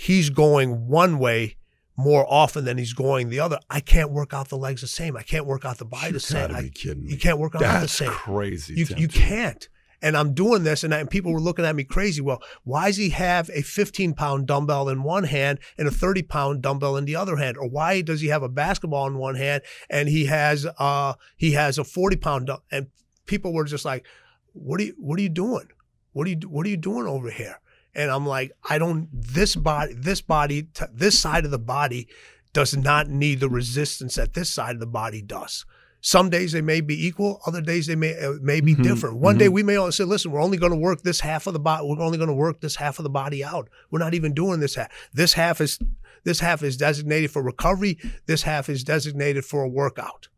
he's 0.00 0.30
going 0.30 0.88
one 0.88 1.18
way 1.18 1.56
more 1.96 2.24
often 2.32 2.64
than 2.64 2.78
he's 2.78 2.94
going 2.94 3.28
the 3.28 3.40
other, 3.40 3.58
I 3.68 3.80
can't 3.80 4.10
work 4.10 4.32
out 4.32 4.48
the 4.48 4.56
legs 4.56 4.80
the 4.80 4.86
same. 4.86 5.16
I 5.16 5.22
can't 5.22 5.44
work 5.44 5.66
out 5.66 5.76
the 5.76 5.84
body 5.84 6.06
You 6.06 6.12
the 6.14 6.20
same. 6.20 6.54
I- 6.54 6.70
you 6.82 7.18
can't 7.18 7.38
work 7.38 7.54
out 7.54 7.58
the 7.60 7.66
That's 7.66 7.92
same. 7.92 8.08
crazy. 8.08 8.74
You, 8.74 8.86
you 8.96 9.08
can't. 9.08 9.68
And 10.02 10.16
I'm 10.16 10.32
doing 10.32 10.62
this, 10.64 10.82
and, 10.82 10.94
I, 10.94 11.00
and 11.00 11.10
people 11.10 11.30
were 11.30 11.40
looking 11.42 11.66
at 11.66 11.76
me 11.76 11.84
crazy. 11.84 12.22
Well, 12.22 12.42
why 12.64 12.86
does 12.86 12.96
he 12.96 13.10
have 13.10 13.50
a 13.52 13.60
15 13.60 14.14
pound 14.14 14.46
dumbbell 14.46 14.88
in 14.88 15.02
one 15.02 15.24
hand 15.24 15.58
and 15.76 15.86
a 15.86 15.90
30 15.90 16.22
pound 16.22 16.62
dumbbell 16.62 16.96
in 16.96 17.04
the 17.04 17.16
other 17.16 17.36
hand? 17.36 17.58
Or 17.58 17.68
why 17.68 18.00
does 18.00 18.22
he 18.22 18.28
have 18.28 18.42
a 18.42 18.48
basketball 18.48 19.06
in 19.08 19.18
one 19.18 19.34
hand 19.34 19.62
and 19.90 20.08
he 20.08 20.24
has 20.24 20.66
uh 20.78 21.12
he 21.36 21.52
has 21.52 21.76
a 21.76 21.84
40 21.84 22.16
pound 22.16 22.50
and 22.72 22.86
people 23.26 23.52
were 23.52 23.64
just 23.64 23.84
like, 23.84 24.06
what 24.54 24.80
are 24.80 24.84
you 24.84 24.94
what 24.98 25.18
are 25.18 25.22
you 25.22 25.28
doing? 25.28 25.68
What 26.12 26.26
are 26.26 26.30
you 26.30 26.38
what 26.48 26.64
are 26.64 26.70
you 26.70 26.78
doing 26.78 27.06
over 27.06 27.28
here? 27.30 27.60
And 27.94 28.10
I'm 28.10 28.26
like, 28.26 28.52
I 28.68 28.78
don't. 28.78 29.08
This 29.12 29.56
body, 29.56 29.94
this 29.94 30.20
body, 30.20 30.64
t- 30.64 30.84
this 30.92 31.18
side 31.18 31.44
of 31.44 31.50
the 31.50 31.58
body 31.58 32.08
does 32.52 32.76
not 32.76 33.08
need 33.08 33.40
the 33.40 33.48
resistance 33.48 34.14
that 34.16 34.34
this 34.34 34.50
side 34.50 34.74
of 34.76 34.80
the 34.80 34.86
body 34.86 35.22
does. 35.22 35.64
Some 36.02 36.30
days 36.30 36.52
they 36.52 36.62
may 36.62 36.80
be 36.80 37.06
equal, 37.06 37.40
other 37.46 37.60
days 37.60 37.86
they 37.86 37.94
may 37.96 38.16
uh, 38.18 38.34
may 38.40 38.60
be 38.60 38.74
Mhm, 38.74 38.82
different. 38.82 39.16
One 39.18 39.36
day 39.36 39.48
mhm. 39.48 39.52
we 39.52 39.62
may 39.62 39.76
only 39.76 39.92
say, 39.92 40.04
"Listen, 40.04 40.30
we're 40.30 40.40
only 40.40 40.56
going 40.56 40.72
to 40.72 40.78
work 40.78 41.02
this 41.02 41.20
half 41.20 41.46
of 41.46 41.52
the 41.52 41.58
body. 41.60 41.86
We're 41.86 42.00
only 42.00 42.16
going 42.16 42.28
to 42.28 42.34
work 42.34 42.60
this 42.60 42.76
half 42.76 42.98
of 42.98 43.02
the 43.02 43.10
body 43.10 43.44
out. 43.44 43.68
We're 43.90 43.98
not 43.98 44.14
even 44.14 44.32
doing 44.32 44.60
this 44.60 44.76
half. 44.76 44.90
This 45.12 45.34
half 45.34 45.60
is 45.60 45.78
this 46.24 46.40
half 46.40 46.62
is 46.62 46.76
designated 46.76 47.30
for 47.30 47.42
recovery. 47.42 47.98
This 48.26 48.42
half 48.42 48.68
is 48.68 48.82
designated 48.82 49.44
for 49.44 49.62
a 49.62 49.68
workout." 49.68 50.28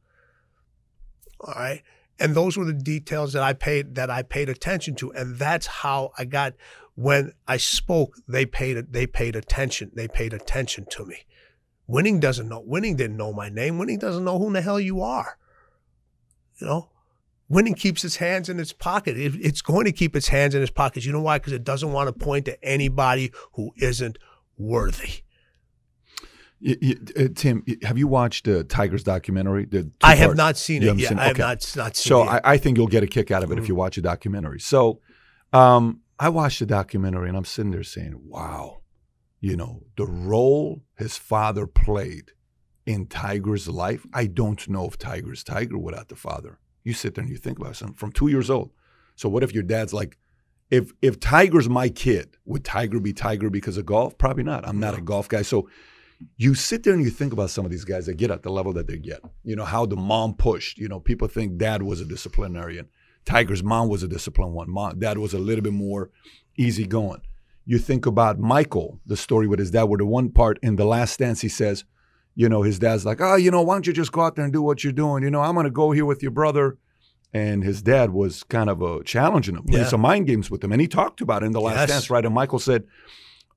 All 1.41 1.55
right, 1.55 1.83
and 2.19 2.35
those 2.35 2.57
were 2.57 2.65
the 2.65 2.73
details 2.73 3.33
that 3.33 3.43
I 3.43 3.53
paid 3.53 3.95
that 3.95 4.11
I 4.11 4.23
paid 4.23 4.49
attention 4.49 4.95
to, 4.97 5.13
and 5.13 5.39
that's 5.39 5.67
how 5.67 6.11
I 6.19 6.25
got 6.25 6.55
when 6.95 7.33
I 7.49 7.57
spoke. 7.57 8.17
They 8.29 8.47
paid 8.47 8.93
they 8.93 9.07
paid 9.07 9.37
attention. 9.37 9.91
They 9.95 10.09
paid 10.09 10.33
attention 10.33 10.87
to 10.91 11.05
me. 11.07 11.19
Winning 11.87 12.21
doesn't 12.21 12.49
know. 12.49 12.63
Winning 12.65 12.97
didn't 12.97 13.17
know 13.17 13.33
my 13.33 13.49
name. 13.49 13.79
Winning 13.79 13.99
doesn't 13.99 14.25
know 14.25 14.39
who 14.39 14.47
in 14.49 14.53
the 14.55 14.63
hell 14.63 14.81
you 14.81 15.03
are. 15.03 15.37
You 16.61 16.67
know, 16.67 16.91
winning 17.49 17.75
keeps 17.75 18.05
its 18.05 18.17
hands 18.17 18.49
in 18.49 18.61
its 18.61 18.73
pocket. 18.73 19.17
It, 19.19 19.35
it's 19.37 19.63
going 19.63 19.85
to 19.87 19.93
keep 19.93 20.15
its 20.15 20.29
hands 20.29 20.55
in 20.55 20.63
its 20.63 20.71
pockets. 20.71 21.05
You 21.05 21.13
know 21.13 21.21
why? 21.23 21.39
Because 21.39 21.53
it 21.55 21.65
doesn't 21.65 21.93
want 21.93 22.07
to 22.09 22.13
point 22.13 22.45
to 22.47 22.63
anybody 22.65 23.33
who 23.55 23.73
isn't 23.79 24.17
worthy. 24.57 25.23
Y- 26.65 26.77
y- 26.81 26.95
uh, 27.19 27.29
Tim, 27.35 27.65
have 27.83 27.99
you 27.99 28.07
watched 28.07 28.45
the 28.45 28.63
Tigers 28.63 29.03
documentary? 29.03 29.67
I 30.03 30.15
have 30.15 30.29
parts? 30.29 30.37
not 30.39 30.57
seen 30.57 30.83
You 30.83 30.93
it 30.93 30.99
yet. 30.99 31.09
seen? 31.09 31.19
I 31.19 31.25
have 31.25 31.33
Okay. 31.33 31.43
not 31.43 31.73
not 31.77 31.97
seen 31.97 32.11
So 32.11 32.23
it. 32.23 32.27
yet. 32.27 32.47
I, 32.47 32.53
I 32.53 32.57
think 32.59 32.77
you'll 32.79 32.87
get 32.87 33.03
a 33.03 33.09
kick 33.09 33.33
out 33.33 33.43
of 33.43 33.51
it 33.51 33.59
if 33.59 33.67
you 33.67 33.75
watch 33.75 33.97
the 33.97 34.03
documentary. 34.03 34.61
So 34.61 35.01
um, 35.53 36.02
I 36.23 36.29
watched 36.29 36.61
the 36.61 36.67
documentary 36.67 37.27
and 37.27 37.37
I'm 37.37 37.45
sitting 37.45 37.73
there 37.73 37.83
saying, 37.83 38.15
wow, 38.29 38.83
you 39.41 39.57
know, 39.57 39.83
the 39.97 40.07
role 40.07 40.85
his 40.97 41.19
father 41.19 41.67
played 41.67 42.31
in 42.87 43.07
Tiger's 43.07 43.67
life. 43.67 44.07
I 44.15 44.27
don't 44.27 44.69
know 44.69 44.87
if 44.87 44.97
Tiger's 44.97 45.43
Tiger 45.43 45.77
without 45.77 46.11
the 46.11 46.15
father. 46.15 46.61
You 46.85 46.93
sit 46.93 47.17
there 47.17 47.25
and 47.25 47.33
you 47.33 47.39
think 47.39 47.59
about 47.59 47.75
something 47.75 47.97
from 47.97 48.13
two 48.13 48.29
years 48.29 48.51
old. 48.51 48.71
So 49.17 49.29
what 49.29 49.43
if 49.43 49.53
your 49.53 49.65
dad's 49.65 49.93
like, 49.93 50.17
if 50.71 50.93
if 51.03 51.19
Tiger's 51.19 51.69
my 51.69 51.89
kid, 51.89 52.37
would 52.45 52.65
Tiger 52.65 53.01
be 53.01 53.13
Tiger 53.13 53.51
because 53.51 53.77
of 53.77 53.87
golf? 53.87 54.17
Probably 54.17 54.45
not. 54.45 54.65
I'm 54.65 54.79
not 54.79 54.97
a 54.97 55.03
golf 55.03 55.29
guy. 55.29 55.43
So 55.43 55.69
you 56.37 56.55
sit 56.55 56.85
there 56.85 56.95
and 56.95 57.03
you 57.03 57.11
think 57.11 57.33
about 57.33 57.51
some 57.51 57.65
of 57.65 57.73
these 57.73 57.85
guys 57.85 58.07
that 58.07 58.17
get 58.17 58.31
at 58.31 58.45
the 58.45 58.53
level 58.53 58.73
that 58.75 58.87
they 58.87 58.97
get. 58.97 59.23
You 59.43 59.57
know, 59.57 59.65
how 59.65 59.87
the 59.87 59.97
mom 59.97 60.35
pushed. 60.35 60.79
You 60.79 60.87
know, 60.87 61.01
people 61.01 61.27
think 61.27 61.57
dad 61.57 61.83
was 61.83 62.01
a 62.01 62.05
disciplinarian. 62.05 62.91
Tiger's 63.25 63.63
mom 63.63 63.89
was 63.89 64.03
a 64.03 64.09
disciplined 64.09 64.53
one. 64.55 64.71
Mom, 64.71 64.99
dad 64.99 65.19
was 65.19 65.33
a 65.35 65.39
little 65.39 65.63
bit 65.63 65.73
more 65.73 66.11
easygoing. 66.57 67.23
You 67.65 67.79
think 67.79 68.07
about 68.07 68.39
Michael, 68.41 69.01
the 69.07 69.17
story 69.17 69.47
with 69.47 69.59
his 69.61 69.71
dad, 69.71 69.85
where 69.85 69.99
the 69.99 70.07
one 70.07 70.31
part 70.31 70.59
in 70.63 70.77
the 70.77 70.85
last 70.85 71.19
dance 71.19 71.41
he 71.41 71.49
says, 71.49 71.85
you 72.35 72.49
know, 72.49 72.63
his 72.63 72.79
dad's 72.79 73.05
like, 73.07 73.21
oh, 73.21 73.37
you 73.37 73.51
know, 73.51 73.63
why 73.63 73.75
don't 73.75 73.87
you 73.87 73.93
just 73.93 74.11
go 74.11 74.23
out 74.23 74.35
there 74.37 74.45
and 74.45 74.53
do 74.53 74.63
what 74.63 74.83
you're 74.83 74.93
doing? 74.93 75.23
You 75.23 75.31
know, 75.31 75.41
I'm 75.41 75.55
going 75.55 75.65
to 75.65 75.71
go 75.71 75.93
here 75.93 76.05
with 76.07 76.23
your 76.23 76.31
brother. 76.33 76.79
And 77.35 77.63
his 77.65 77.81
dad 77.83 78.11
was 78.11 78.43
kind 78.43 78.69
of 78.69 78.83
uh, 78.83 79.01
challenging 79.05 79.55
him, 79.55 79.63
playing 79.65 79.85
Yeah. 79.85 79.91
some 79.91 80.01
mind 80.03 80.27
games 80.27 80.51
with 80.51 80.63
him. 80.63 80.73
And 80.73 80.81
he 80.81 80.89
talked 80.89 81.21
about 81.23 81.43
it 81.43 81.47
in 81.47 81.53
the 81.53 81.61
last 81.61 81.77
Yes. 81.77 81.89
dance, 81.89 82.11
right? 82.11 82.25
And 82.25 82.35
Michael 82.35 82.59
said, 82.59 82.85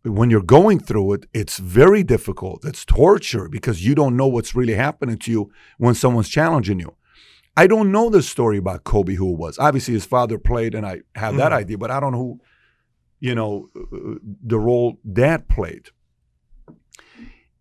when 0.04 0.30
you're 0.30 0.42
going 0.44 0.80
through 0.80 1.14
it, 1.14 1.26
it's 1.34 1.58
very 1.58 2.04
difficult. 2.04 2.64
It's 2.64 2.86
torture 2.86 3.50
because 3.50 3.86
you 3.86 3.96
don't 3.96 4.16
know 4.16 4.28
what's 4.28 4.54
really 4.56 4.76
happening 4.76 5.18
to 5.18 5.32
you 5.32 5.52
when 5.78 5.96
someone's 5.96 6.30
challenging 6.30 6.80
you. 6.80 6.94
I 7.58 7.68
don't 7.68 7.92
know 7.92 8.10
the 8.10 8.22
story 8.22 8.58
about 8.58 8.84
Kobe, 8.84 9.16
who 9.16 9.32
it 9.34 9.38
was. 9.38 9.58
Obviously, 9.60 9.94
his 9.94 10.06
father 10.06 10.38
played, 10.38 10.76
and 10.76 10.86
I 10.86 11.02
have 11.16 11.38
that 11.38 11.52
Mhm. 11.52 11.56
idea, 11.56 11.78
but 11.78 11.90
I 11.92 12.00
don't 12.00 12.12
know 12.12 12.18
who, 12.18 12.40
you 13.20 13.34
know, 13.34 13.70
uh, 13.76 14.16
the 14.46 14.60
role 14.60 15.00
dad 15.12 15.48
played. 15.48 15.90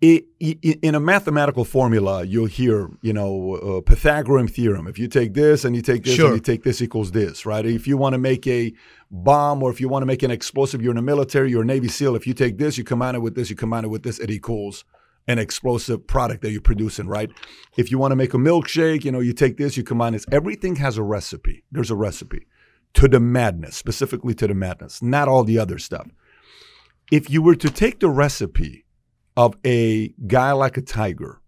I- 0.03 0.25
i- 0.43 0.59
in 0.83 0.95
a 0.95 1.01
mathematical 1.01 1.65
formula, 1.65 2.25
you'll 2.25 2.45
hear, 2.47 2.91
you 3.01 3.13
know, 3.15 3.55
uh, 3.55 3.81
Pythagorean 3.81 4.49
theorem. 4.49 4.87
If 4.87 4.99
you 4.99 5.09
take 5.09 5.33
this 5.33 5.65
and 5.65 5.75
you 5.75 5.81
take 5.81 6.05
this 6.05 6.15
Sure. 6.15 6.27
and 6.27 6.35
you 6.37 6.41
take 6.43 6.63
this 6.63 6.83
equals 6.83 7.13
this, 7.13 7.47
right? 7.47 7.65
If 7.65 7.87
you 7.87 7.97
want 7.97 8.13
to 8.13 8.19
make 8.19 8.47
a 8.47 8.75
bomb 9.11 9.63
or 9.63 9.71
if 9.71 9.81
you 9.81 9.89
want 9.89 10.03
to 10.03 10.07
make 10.07 10.23
an 10.23 10.31
explosive, 10.31 10.83
you're 10.83 10.91
in 10.91 10.97
the 10.97 11.03
military, 11.03 11.51
you're 11.51 11.63
a 11.63 11.65
Navy 11.65 11.89
SEAL. 11.89 12.17
If 12.17 12.27
you 12.27 12.35
take 12.35 12.59
this, 12.59 12.77
you 12.77 12.85
combine 12.85 13.15
it 13.15 13.23
with 13.23 13.35
this, 13.35 13.49
you 13.49 13.57
combine 13.57 13.85
it 13.85 13.89
with 13.91 14.03
this, 14.03 14.19
it 14.19 14.31
equals 14.31 14.85
an 15.27 15.39
explosive 15.39 16.07
product 16.07 16.43
that 16.43 16.51
you're 16.51 16.61
producing, 16.61 17.07
right? 17.07 17.31
If 17.77 17.91
you 17.91 17.99
want 17.99 18.13
to 18.13 18.17
make 18.17 18.35
a 18.35 18.39
milkshake, 18.39 19.05
you 19.05 19.13
know, 19.13 19.21
you 19.21 19.33
take 19.33 19.57
this, 19.57 19.77
you 19.77 19.83
combine 19.83 20.13
this. 20.13 20.27
Everything 20.31 20.77
has 20.77 20.99
a 20.99 21.03
recipe. 21.03 21.65
There's 21.73 21.91
a 21.91 21.97
recipe 21.97 22.47
to 22.95 23.09
the 23.09 23.21
madness, 23.21 23.77
specifically 23.77 24.35
to 24.35 24.47
the 24.47 24.55
madness, 24.55 25.03
not 25.03 25.27
all 25.29 25.43
the 25.45 25.59
other 25.59 25.79
stuff. 25.79 26.07
If 27.11 27.31
you 27.31 27.43
were 27.43 27.57
to 27.57 27.71
take 27.71 28.01
the 28.01 28.09
recipe 28.09 28.85
of 29.37 29.57
a 29.65 30.09
guy 30.27 30.53
like 30.53 30.77
a 30.77 30.83
Tiger 30.83 31.41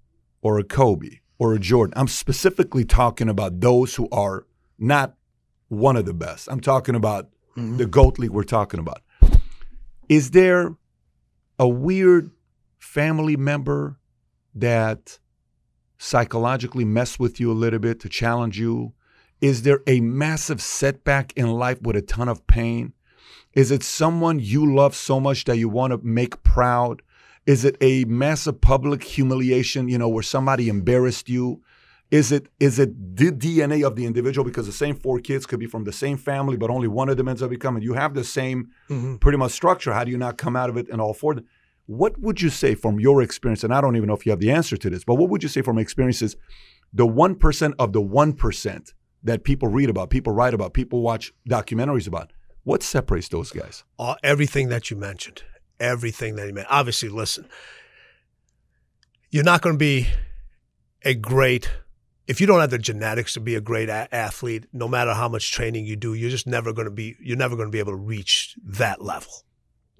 or 0.42 0.58
a 0.58 0.64
Kobe 0.64 1.20
or 1.38 1.54
a 1.54 1.58
Jordan, 1.58 1.94
I'm 1.96 2.08
specifically 2.08 2.84
talking 2.84 3.28
about 3.28 3.60
those 3.60 3.94
who 3.94 4.08
are 4.10 4.46
not 4.78 5.14
one 5.68 5.96
of 5.96 6.04
the 6.06 6.14
best. 6.14 6.48
I'm 6.50 6.60
talking 6.60 6.94
about 6.94 7.28
Mhm. 7.56 7.78
the 7.78 7.86
GOAT 7.86 8.18
League 8.18 8.30
we're 8.30 8.42
talking 8.42 8.80
about. 8.80 9.02
Is 10.08 10.30
there 10.30 10.76
a 11.58 11.66
weird 11.68 12.30
family 12.96 13.36
member 13.36 13.98
that 14.54 15.18
psychologically 15.98 16.84
messed 16.84 17.18
with 17.18 17.40
you 17.40 17.50
a 17.50 17.54
little 17.64 17.78
bit 17.78 18.00
to 18.00 18.08
challenge 18.08 18.58
you? 18.58 18.92
Is 19.40 19.62
there 19.62 19.80
a 19.86 20.00
massive 20.00 20.62
setback 20.62 21.32
in 21.36 21.48
life 21.52 21.80
with 21.82 21.96
a 21.96 22.02
ton 22.02 22.28
of 22.28 22.46
pain? 22.46 22.92
Is 23.54 23.70
it 23.70 23.82
someone 23.82 24.38
you 24.38 24.72
love 24.74 24.94
so 24.94 25.18
much 25.20 25.44
that 25.44 25.58
you 25.58 25.68
want 25.68 25.90
to 25.92 25.98
make 26.02 26.42
proud? 26.42 27.02
Is 27.44 27.64
it 27.64 27.76
a 27.80 28.04
massive 28.04 28.60
public 28.60 29.02
humiliation, 29.02 29.88
you 29.88 29.98
know, 29.98 30.08
where 30.08 30.22
somebody 30.22 30.68
embarrassed 30.68 31.28
you? 31.28 31.62
Is 32.10 32.30
it 32.30 32.46
is 32.60 32.78
it 32.78 33.16
the 33.16 33.30
DNA 33.32 33.84
of 33.84 33.96
the 33.96 34.06
individual? 34.06 34.44
Because 34.44 34.66
the 34.66 34.72
same 34.72 34.94
four 34.94 35.18
kids 35.18 35.44
could 35.44 35.58
be 35.58 35.66
from 35.66 35.84
the 35.84 35.92
same 35.92 36.16
family, 36.16 36.56
but 36.56 36.70
only 36.70 36.86
one 36.88 37.08
of 37.08 37.16
them 37.16 37.26
ends 37.28 37.42
up 37.42 37.50
becoming. 37.50 37.82
You 37.82 37.94
have 37.94 38.14
the 38.14 38.22
same 38.24 38.68
Mhm. 38.88 39.18
pretty 39.20 39.38
much 39.38 39.52
structure. 39.52 39.92
How 39.92 40.04
do 40.04 40.10
you 40.12 40.18
not 40.18 40.38
come 40.38 40.54
out 40.54 40.70
of 40.70 40.76
it 40.76 40.88
and 40.88 41.00
all 41.00 41.14
four? 41.14 41.32
of 41.32 41.38
them? 41.38 41.46
What 41.86 42.18
would 42.20 42.40
you 42.40 42.50
say 42.50 42.74
from 42.74 42.98
your 42.98 43.22
experience? 43.22 43.64
And 43.64 43.72
I 43.72 43.80
don't 43.80 43.96
even 43.96 44.08
know 44.08 44.14
if 44.14 44.26
you 44.26 44.30
have 44.30 44.40
the 44.40 44.50
answer 44.50 44.76
to 44.76 44.90
this, 44.90 45.04
but 45.04 45.14
what 45.14 45.30
would 45.30 45.42
you 45.42 45.48
say 45.48 45.62
from 45.62 45.78
experiences? 45.78 46.36
The 46.92 47.06
one 47.06 47.34
percent 47.34 47.74
of 47.78 47.92
the 47.92 48.00
one 48.00 48.32
percent 48.32 48.92
that 49.22 49.44
people 49.44 49.68
read 49.68 49.90
about, 49.90 50.10
people 50.10 50.32
write 50.32 50.54
about, 50.54 50.72
people 50.72 51.02
watch 51.02 51.32
documentaries 51.48 52.06
about. 52.06 52.32
What 52.64 52.82
separates 52.82 53.28
those 53.28 53.50
guys? 53.50 53.84
all, 53.98 54.16
everything 54.24 54.68
that 54.70 54.90
you 54.90 54.96
mentioned, 54.96 55.44
everything 55.78 56.36
that 56.36 56.48
you 56.48 56.52
mentioned. 56.52 56.72
Obviously, 56.72 57.08
listen, 57.08 57.48
you're 59.30 59.44
not 59.44 59.62
going 59.62 59.74
to 59.74 59.78
be 59.78 60.08
a 61.04 61.14
great 61.14 61.70
if 62.26 62.40
you 62.40 62.46
don't 62.46 62.60
have 62.60 62.70
the 62.70 62.78
genetics 62.78 63.34
to 63.34 63.40
be 63.40 63.54
a 63.54 63.60
great 63.60 63.88
a- 63.88 64.12
athlete. 64.12 64.66
No 64.72 64.88
matter 64.88 65.14
how 65.14 65.28
much 65.28 65.52
training 65.52 65.86
you 65.86 65.96
do, 65.96 66.14
you're 66.14 66.30
just 66.30 66.46
never 66.46 66.72
going 66.72 66.86
to 66.86 66.90
be. 66.90 67.16
You're 67.20 67.36
never 67.36 67.56
going 67.56 67.68
to 67.68 67.72
be 67.72 67.78
able 67.78 67.92
to 67.92 67.96
reach 67.96 68.56
that 68.64 69.00
level. 69.00 69.32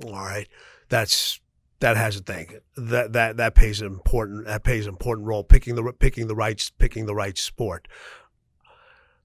All 0.05 0.13
right, 0.13 0.49
that's 0.89 1.41
that 1.81 1.97
has 1.97 2.17
a 2.17 2.21
thing 2.21 2.59
that 2.77 3.13
that 3.13 3.37
that 3.37 3.55
plays 3.55 3.81
an 3.81 3.87
important 3.87 4.47
that 4.47 4.65
plays 4.65 4.87
an 4.87 4.95
important 4.95 5.27
role. 5.27 5.45
Picking 5.45 5.75
the 5.75 5.93
picking 5.93 6.27
the 6.27 6.35
right 6.35 6.71
picking 6.79 7.07
the 7.07 7.15
right 7.15 7.37
sport. 7.37 7.89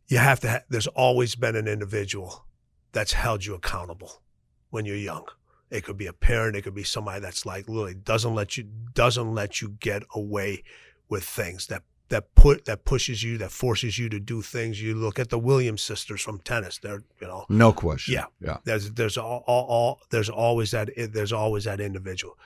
You 0.07 0.17
have 0.17 0.39
to. 0.41 0.49
Ha- 0.49 0.63
there's 0.69 0.87
always 0.87 1.35
been 1.35 1.55
an 1.55 1.67
individual 1.67 2.45
that's 2.91 3.13
held 3.13 3.45
you 3.45 3.53
accountable 3.53 4.21
when 4.69 4.85
you're 4.85 4.97
young. 4.97 5.25
It 5.69 5.85
could 5.85 5.97
be 5.97 6.07
a 6.07 6.13
parent. 6.13 6.57
It 6.57 6.63
could 6.63 6.75
be 6.75 6.83
somebody 6.83 7.21
that's 7.21 7.45
like 7.45 7.69
literally 7.69 7.93
doesn't 7.93 8.35
let 8.35 8.57
you 8.57 8.65
doesn't 8.93 9.33
let 9.33 9.61
you 9.61 9.77
get 9.79 10.03
away 10.13 10.63
with 11.07 11.23
things 11.23 11.67
that 11.67 11.83
that 12.11 12.35
put 12.35 12.65
that 12.65 12.83
pushes 12.83 13.23
you 13.23 13.37
that 13.37 13.51
forces 13.51 13.97
you 13.97 14.09
to 14.09 14.19
do 14.19 14.41
things. 14.41 14.81
You 14.81 14.95
look 14.95 15.17
at 15.17 15.29
the 15.29 15.39
Williams 15.39 15.81
sisters 15.81 16.21
from 16.21 16.39
tennis. 16.39 16.77
They're 16.77 17.03
you 17.21 17.27
know 17.27 17.45
No 17.49 17.71
question. 17.71 18.13
Yeah. 18.13 18.25
Yeah. 18.41 18.57
there's 18.65 18.91
there's 18.91 19.17
all, 19.17 19.43
all, 19.47 19.65
all 19.65 19.99
there's 20.09 20.29
always 20.29 20.71
that 20.71 20.89
there's 20.95 21.31
always 21.31 21.63
that 21.63 21.79
individual. 21.79 22.37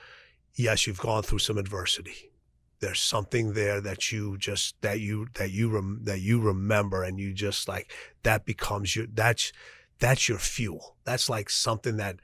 Yes, 0.54 0.86
you've 0.86 1.00
gone 1.00 1.24
through 1.24 1.40
some 1.40 1.58
adversity. 1.58 2.30
There's 2.78 3.00
something 3.00 3.54
there 3.54 3.80
that 3.80 4.12
you 4.12 4.38
just 4.38 4.80
that 4.82 5.00
you 5.00 5.26
that 5.34 5.50
you 5.50 5.68
rem, 5.68 6.00
that 6.04 6.20
you 6.20 6.40
remember 6.40 7.02
and 7.02 7.18
you 7.18 7.34
just 7.34 7.66
like 7.66 7.90
that 8.22 8.44
becomes 8.44 8.94
your 8.94 9.06
that's 9.12 9.52
that's 9.98 10.28
your 10.28 10.38
fuel. 10.38 10.94
That's 11.04 11.28
like 11.28 11.50
something 11.50 11.96
that 11.96 12.20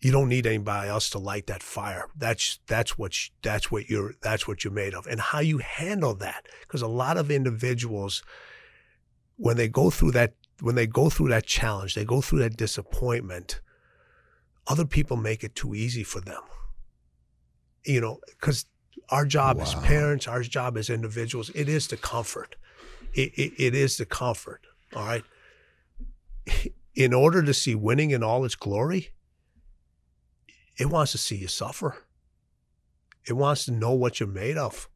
you 0.00 0.10
don't 0.10 0.28
need 0.28 0.46
anybody 0.46 0.88
else 0.88 1.10
to 1.10 1.18
light 1.18 1.46
that 1.48 1.62
fire. 1.62 2.08
That's 2.16 2.58
that's 2.66 2.96
what 2.96 3.12
sh- 3.12 3.30
that's 3.42 3.70
what 3.70 3.90
you're 3.90 4.14
that's 4.22 4.48
what 4.48 4.64
you're 4.64 4.72
made 4.72 4.94
of, 4.94 5.06
and 5.06 5.20
how 5.20 5.40
you 5.40 5.58
handle 5.58 6.14
that. 6.14 6.46
Because 6.62 6.82
a 6.82 6.88
lot 6.88 7.16
of 7.16 7.30
individuals, 7.30 8.22
when 9.36 9.56
they 9.56 9.68
go 9.68 9.90
through 9.90 10.12
that 10.12 10.34
when 10.60 10.74
they 10.74 10.86
go 10.86 11.10
through 11.10 11.28
that 11.28 11.46
challenge, 11.46 11.94
they 11.94 12.04
go 12.04 12.20
through 12.20 12.40
that 12.40 12.56
disappointment. 12.56 13.60
Other 14.66 14.84
people 14.84 15.16
make 15.16 15.42
it 15.42 15.54
too 15.54 15.74
easy 15.74 16.02
for 16.02 16.20
them. 16.20 16.42
You 17.84 18.00
know, 18.00 18.20
because 18.26 18.66
our 19.10 19.24
job 19.24 19.58
as 19.60 19.74
parents, 19.74 20.28
our 20.28 20.42
job 20.42 20.76
as 20.76 20.90
individuals, 20.90 21.50
it 21.54 21.68
is 21.68 21.86
to 21.88 21.96
comfort. 21.96 22.56
It, 23.14 23.32
it, 23.36 23.52
it 23.58 23.74
is 23.74 23.96
to 23.96 24.04
comfort. 24.04 24.66
All 24.94 25.04
right. 25.04 25.24
In 26.94 27.12
order 27.14 27.42
to 27.42 27.54
see 27.54 27.74
winning 27.74 28.10
in 28.10 28.22
all 28.22 28.44
its 28.44 28.54
glory, 28.54 29.10
it 30.80 30.86
wants 30.86 31.12
to 31.12 31.18
see 31.18 31.36
you 31.36 31.46
suffer. 31.46 31.98
It 33.28 33.34
wants 33.34 33.66
to 33.66 33.72
know 33.72 33.92
what 33.92 34.18
you're 34.18 34.28
made 34.28 34.56
of. 34.56 34.88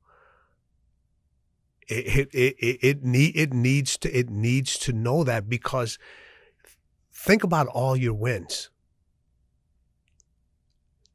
It 1.87 2.07
it 2.07 2.29
it 2.33 2.57
it, 2.59 2.79
it 2.83 3.05
need 3.05 3.37
it 3.37 3.53
needs 3.53 3.99
to 3.99 4.19
it 4.19 4.31
needs 4.31 4.79
to 4.79 4.95
know 4.95 5.25
that 5.25 5.51
because 5.51 5.99
think 7.13 7.45
about 7.45 7.67
all 7.67 7.95
your 7.95 8.15
wins. 8.15 8.71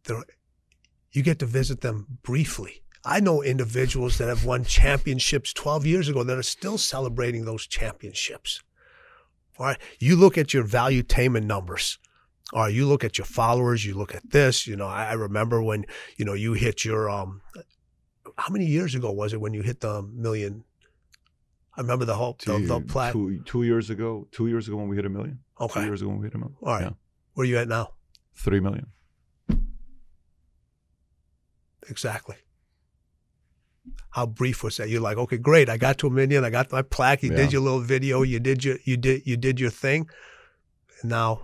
There, 0.03 0.23
you 1.12 1.23
get 1.23 1.39
to 1.39 1.47
visit 1.47 1.82
them 1.82 2.19
briefly. 2.21 2.84
I 3.03 3.19
know 3.21 3.41
individuals 3.41 4.19
that 4.19 4.27
have 4.27 4.45
won 4.45 4.65
championships 4.65 5.51
12 5.53 5.88
years 5.88 6.10
ago 6.10 6.23
that 6.23 6.38
are 6.38 6.43
still 6.43 6.77
celebrating 6.77 7.45
those 7.45 7.65
championships. 7.65 8.62
All 9.58 9.65
right. 9.65 9.77
You 9.99 10.15
look 10.15 10.38
at 10.38 10.53
your 10.53 10.63
value 10.63 11.01
valuetainment 11.01 11.45
numbers. 11.45 11.97
All 12.53 12.63
right. 12.63 12.73
You 12.73 12.88
look 12.88 13.03
at 13.03 13.17
your 13.17 13.25
followers. 13.25 13.85
You 13.85 13.95
look 13.95 14.15
at 14.15 14.29
this. 14.31 14.65
You 14.67 14.75
know, 14.75 14.88
I, 14.88 15.05
I 15.09 15.13
remember 15.13 15.62
when, 15.62 15.85
you 16.17 16.25
know, 16.25 16.33
you 16.33 16.53
hit 16.53 16.83
your, 16.83 17.09
um, 17.09 17.41
how 18.38 18.51
many 18.51 18.65
years 18.65 18.95
ago 18.95 19.12
was 19.12 19.33
it 19.33 19.41
when 19.41 19.53
you 19.53 19.62
hit 19.62 19.81
the 19.81 20.01
million? 20.01 20.63
I 21.77 21.81
remember 21.81 22.05
the 22.05 22.15
whole, 22.15 22.38
the, 22.45 22.57
the 22.59 22.79
Two, 22.79 22.85
plat. 22.88 23.13
two, 23.13 23.41
two 23.45 23.63
years 23.63 23.89
ago, 23.89 24.27
two 24.31 24.47
years 24.47 24.67
ago 24.67 24.77
when 24.77 24.88
we 24.89 24.95
hit 24.95 25.05
a 25.05 25.09
million. 25.09 25.39
Two 25.57 25.65
Okay. 25.65 25.83
years 25.83 26.01
ago 26.01 26.09
when 26.09 26.19
we 26.19 26.25
hit 26.25 26.33
a 26.35 26.38
million. 26.38 26.55
All 26.62 26.73
right. 26.73 26.81
Yeah. 26.83 26.89
Where 27.33 27.43
are 27.43 27.47
you 27.47 27.57
at 27.57 27.67
now? 27.67 27.93
Three 28.33 28.59
million. 28.59 28.88
Exactly. 31.89 32.35
How 34.12 34.25
brief 34.25 34.63
was 34.63 34.77
that? 34.77 34.89
You're 34.89 35.01
like, 35.01 35.17
okay, 35.17 35.38
great. 35.38 35.69
I 35.69 35.77
got 35.77 35.97
to 35.99 36.07
a 36.07 36.09
million. 36.09 36.43
I 36.43 36.49
got 36.49 36.71
my 36.71 36.81
plaque. 36.81 37.23
You 37.23 37.31
Yeah. 37.31 37.38
did 37.38 37.53
your 37.53 37.62
little 37.62 37.79
video. 37.79 38.21
You 38.23 38.39
did 38.39 38.63
your 38.63 38.77
you 38.83 38.97
did 38.97 39.25
you 39.25 39.38
did 39.38 39.59
your 39.59 39.69
thing. 39.69 40.09
And 41.01 41.09
now 41.12 41.41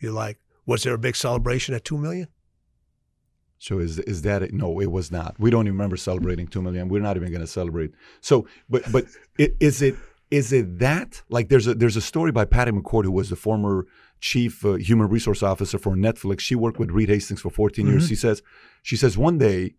you're 0.00 0.12
like, 0.12 0.38
was 0.66 0.82
there 0.82 0.94
a 0.94 0.98
big 0.98 1.16
celebration 1.16 1.74
at 1.74 1.84
two 1.84 1.98
million? 1.98 2.28
So 3.58 3.78
is 3.78 3.98
is 4.00 4.22
that 4.22 4.42
it? 4.42 4.52
No, 4.52 4.80
it 4.80 4.90
was 4.90 5.10
not. 5.10 5.36
We 5.38 5.50
don't 5.50 5.66
even 5.66 5.72
remember 5.72 5.96
celebrating 5.96 6.46
two 6.46 6.60
million. 6.60 6.88
We're 6.88 7.00
not 7.00 7.16
even 7.16 7.30
going 7.30 7.40
to 7.40 7.46
celebrate. 7.46 7.92
So, 8.20 8.46
but 8.68 8.82
but 8.92 9.06
it, 9.38 9.56
is 9.60 9.80
it 9.80 9.96
is 10.30 10.52
it 10.52 10.78
that 10.80 11.22
like 11.28 11.48
there's 11.48 11.66
a 11.66 11.74
there's 11.74 11.96
a 11.96 12.02
story 12.02 12.32
by 12.32 12.44
Patty 12.44 12.72
McCord 12.72 13.04
who 13.04 13.12
was 13.12 13.30
the 13.30 13.36
former 13.36 13.86
chief 14.20 14.64
uh, 14.64 14.74
human 14.74 15.08
resource 15.08 15.42
officer 15.42 15.78
for 15.78 15.96
Netflix. 15.96 16.40
She 16.40 16.54
worked 16.54 16.78
with 16.78 16.90
Reed 16.90 17.08
Hastings 17.08 17.40
for 17.40 17.50
14 17.50 17.86
years. 17.86 18.08
She 18.08 18.16
says 18.16 18.42
she 18.82 18.96
says 18.96 19.16
one 19.16 19.38
day 19.38 19.74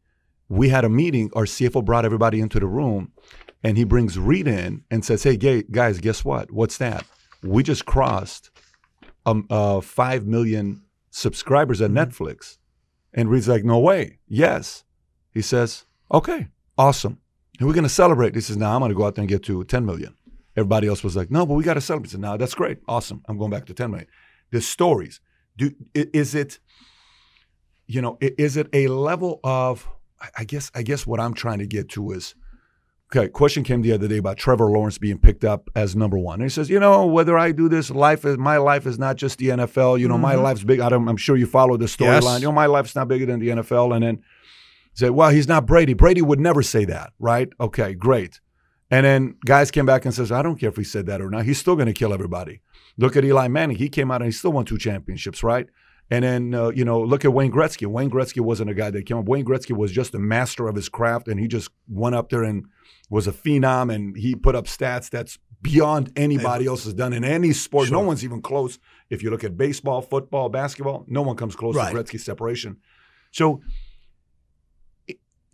we 0.49 0.69
had 0.69 0.85
a 0.85 0.89
meeting. 0.89 1.29
Our 1.35 1.45
CFO 1.45 1.83
brought 1.83 2.05
everybody 2.05 2.39
into 2.39 2.59
the 2.59 2.67
room, 2.67 3.11
and 3.63 3.77
he 3.77 3.83
brings 3.83 4.17
Reed 4.17 4.47
in 4.47 4.83
and 4.89 5.03
says, 5.03 5.23
"Hey, 5.23 5.37
guys, 5.37 5.99
guess 5.99 6.23
what? 6.23 6.51
What's 6.51 6.77
that? 6.77 7.05
We 7.43 7.61
just 7.61 7.85
crossed 7.85 8.49
um, 9.25 9.47
uh, 9.49 9.81
five 9.81 10.25
million 10.25 10.83
subscribers 11.09 11.81
at 11.81 11.91
Netflix. 11.91 12.57
And 13.13 13.29
Reed's 13.29 13.47
like, 13.47 13.63
no 13.63 13.79
way. 13.79 14.19
Yes. 14.27 14.83
He 15.31 15.41
says, 15.41 15.85
okay, 16.11 16.47
awesome. 16.77 17.19
And 17.59 17.67
we're 17.67 17.73
going 17.73 17.83
to 17.83 17.89
celebrate. 17.89 18.35
He 18.35 18.41
says, 18.41 18.57
now 18.57 18.73
I'm 18.73 18.79
going 18.79 18.89
to 18.89 18.95
go 18.95 19.05
out 19.05 19.15
there 19.15 19.21
and 19.21 19.29
get 19.29 19.43
to 19.43 19.63
10 19.63 19.85
million. 19.85 20.15
Everybody 20.57 20.87
else 20.87 21.03
was 21.03 21.15
like, 21.15 21.31
no, 21.31 21.45
but 21.45 21.53
we 21.55 21.63
got 21.63 21.75
to 21.75 21.81
celebrate. 21.81 22.07
He 22.07 22.11
said, 22.11 22.21
no, 22.21 22.37
that's 22.37 22.55
great. 22.55 22.79
Awesome. 22.87 23.23
I'm 23.27 23.37
going 23.37 23.51
back 23.51 23.65
to 23.67 23.73
10 23.73 23.91
million. 23.91 24.07
The 24.51 24.61
stories. 24.61 25.21
Do, 25.57 25.73
is 25.93 26.35
it, 26.35 26.59
you 27.87 28.01
know, 28.01 28.17
is 28.19 28.57
it 28.57 28.67
a 28.73 28.87
level 28.87 29.39
of, 29.43 29.87
I 30.37 30.43
guess, 30.43 30.71
I 30.75 30.81
guess 30.81 31.07
what 31.07 31.19
I'm 31.19 31.33
trying 31.33 31.59
to 31.59 31.67
get 31.67 31.89
to 31.89 32.11
is, 32.11 32.35
Okay, 33.11 33.29
question 33.29 33.63
came 33.63 33.83
the 33.83 33.91
other 33.91 34.07
day 34.07 34.17
about 34.17 34.37
Trevor 34.37 34.65
Lawrence 34.65 34.97
being 34.97 35.19
picked 35.19 35.45
up 35.45 35.69
as 35.75 35.95
number 35.95 36.17
one. 36.17 36.35
And 36.35 36.43
he 36.43 36.49
says, 36.49 36.69
you 36.71 36.79
know, 36.79 37.05
whether 37.05 37.37
I 37.37 37.51
do 37.51 37.69
this, 37.69 37.91
life 37.91 38.25
is 38.25 38.37
my 38.37 38.57
life 38.57 38.87
is 38.87 38.97
not 38.97 39.15
just 39.15 39.37
the 39.37 39.49
NFL. 39.49 39.99
You 39.99 40.07
know, 40.07 40.15
mm-hmm. 40.15 40.23
my 40.23 40.35
life's 40.35 40.63
big. 40.63 40.79
I 40.79 40.87
am 40.87 41.17
sure 41.17 41.37
you 41.37 41.45
follow 41.45 41.77
the 41.77 41.85
storyline. 41.85 42.23
Yes. 42.23 42.41
You 42.41 42.47
know, 42.47 42.51
my 42.51 42.65
life's 42.65 42.95
not 42.95 43.07
bigger 43.07 43.27
than 43.27 43.39
the 43.39 43.49
NFL. 43.49 43.95
And 43.95 44.03
then 44.03 44.23
say, 44.95 45.11
well, 45.11 45.29
he's 45.29 45.47
not 45.47 45.65
Brady. 45.67 45.93
Brady 45.93 46.21
would 46.21 46.39
never 46.39 46.63
say 46.63 46.85
that, 46.85 47.13
right? 47.19 47.49
Okay, 47.59 47.93
great. 47.93 48.39
And 48.89 49.05
then 49.05 49.35
guys 49.45 49.71
came 49.71 49.85
back 49.85 50.05
and 50.05 50.13
says, 50.13 50.31
I 50.31 50.41
don't 50.41 50.57
care 50.57 50.69
if 50.69 50.77
he 50.77 50.83
said 50.83 51.05
that 51.07 51.21
or 51.21 51.29
not. 51.29 51.45
He's 51.45 51.57
still 51.57 51.75
going 51.75 51.87
to 51.87 51.93
kill 51.93 52.13
everybody. 52.13 52.61
Look 52.97 53.15
at 53.15 53.25
Eli 53.25 53.47
Manning. 53.49 53.77
He 53.77 53.89
came 53.89 54.09
out 54.09 54.21
and 54.21 54.25
he 54.25 54.31
still 54.31 54.51
won 54.51 54.65
two 54.65 54.77
championships, 54.77 55.43
right? 55.43 55.67
And 56.11 56.23
then, 56.23 56.53
uh, 56.53 56.69
you 56.69 56.85
know, 56.85 57.01
look 57.01 57.25
at 57.25 57.33
Wayne 57.33 57.51
Gretzky. 57.51 57.87
Wayne 57.87 58.11
Gretzky 58.11 58.39
wasn't 58.39 58.69
a 58.69 58.75
guy 58.75 58.91
that 58.91 59.05
came 59.05 59.17
up. 59.17 59.25
Wayne 59.25 59.45
Gretzky 59.45 59.75
was 59.75 59.91
just 59.91 60.13
a 60.13 60.19
master 60.19 60.67
of 60.67 60.75
his 60.75 60.87
craft, 60.87 61.27
and 61.27 61.39
he 61.39 61.47
just 61.47 61.69
went 61.87 62.13
up 62.13 62.29
there 62.29 62.43
and 62.43 62.65
was 63.09 63.27
a 63.27 63.31
phenom, 63.31 63.93
and 63.93 64.15
he 64.15 64.35
put 64.35 64.55
up 64.55 64.65
stats 64.65 65.09
that's 65.09 65.39
beyond 65.61 66.11
anybody 66.15 66.67
else 66.67 66.83
has 66.83 66.93
done 66.93 67.11
in 67.11 67.23
any 67.23 67.51
sport. 67.53 67.87
Sure. 67.87 67.97
No 67.97 68.05
one's 68.05 68.23
even 68.23 68.41
close. 68.41 68.77
If 69.09 69.23
you 69.23 69.31
look 69.31 69.43
at 69.43 69.57
baseball, 69.57 70.01
football, 70.03 70.49
basketball, 70.49 71.05
no 71.07 71.23
one 71.23 71.35
comes 71.35 71.55
close 71.55 71.75
right. 71.75 71.91
to 71.91 71.97
Gretzky's 71.97 72.23
separation. 72.23 72.77
So, 73.31 73.61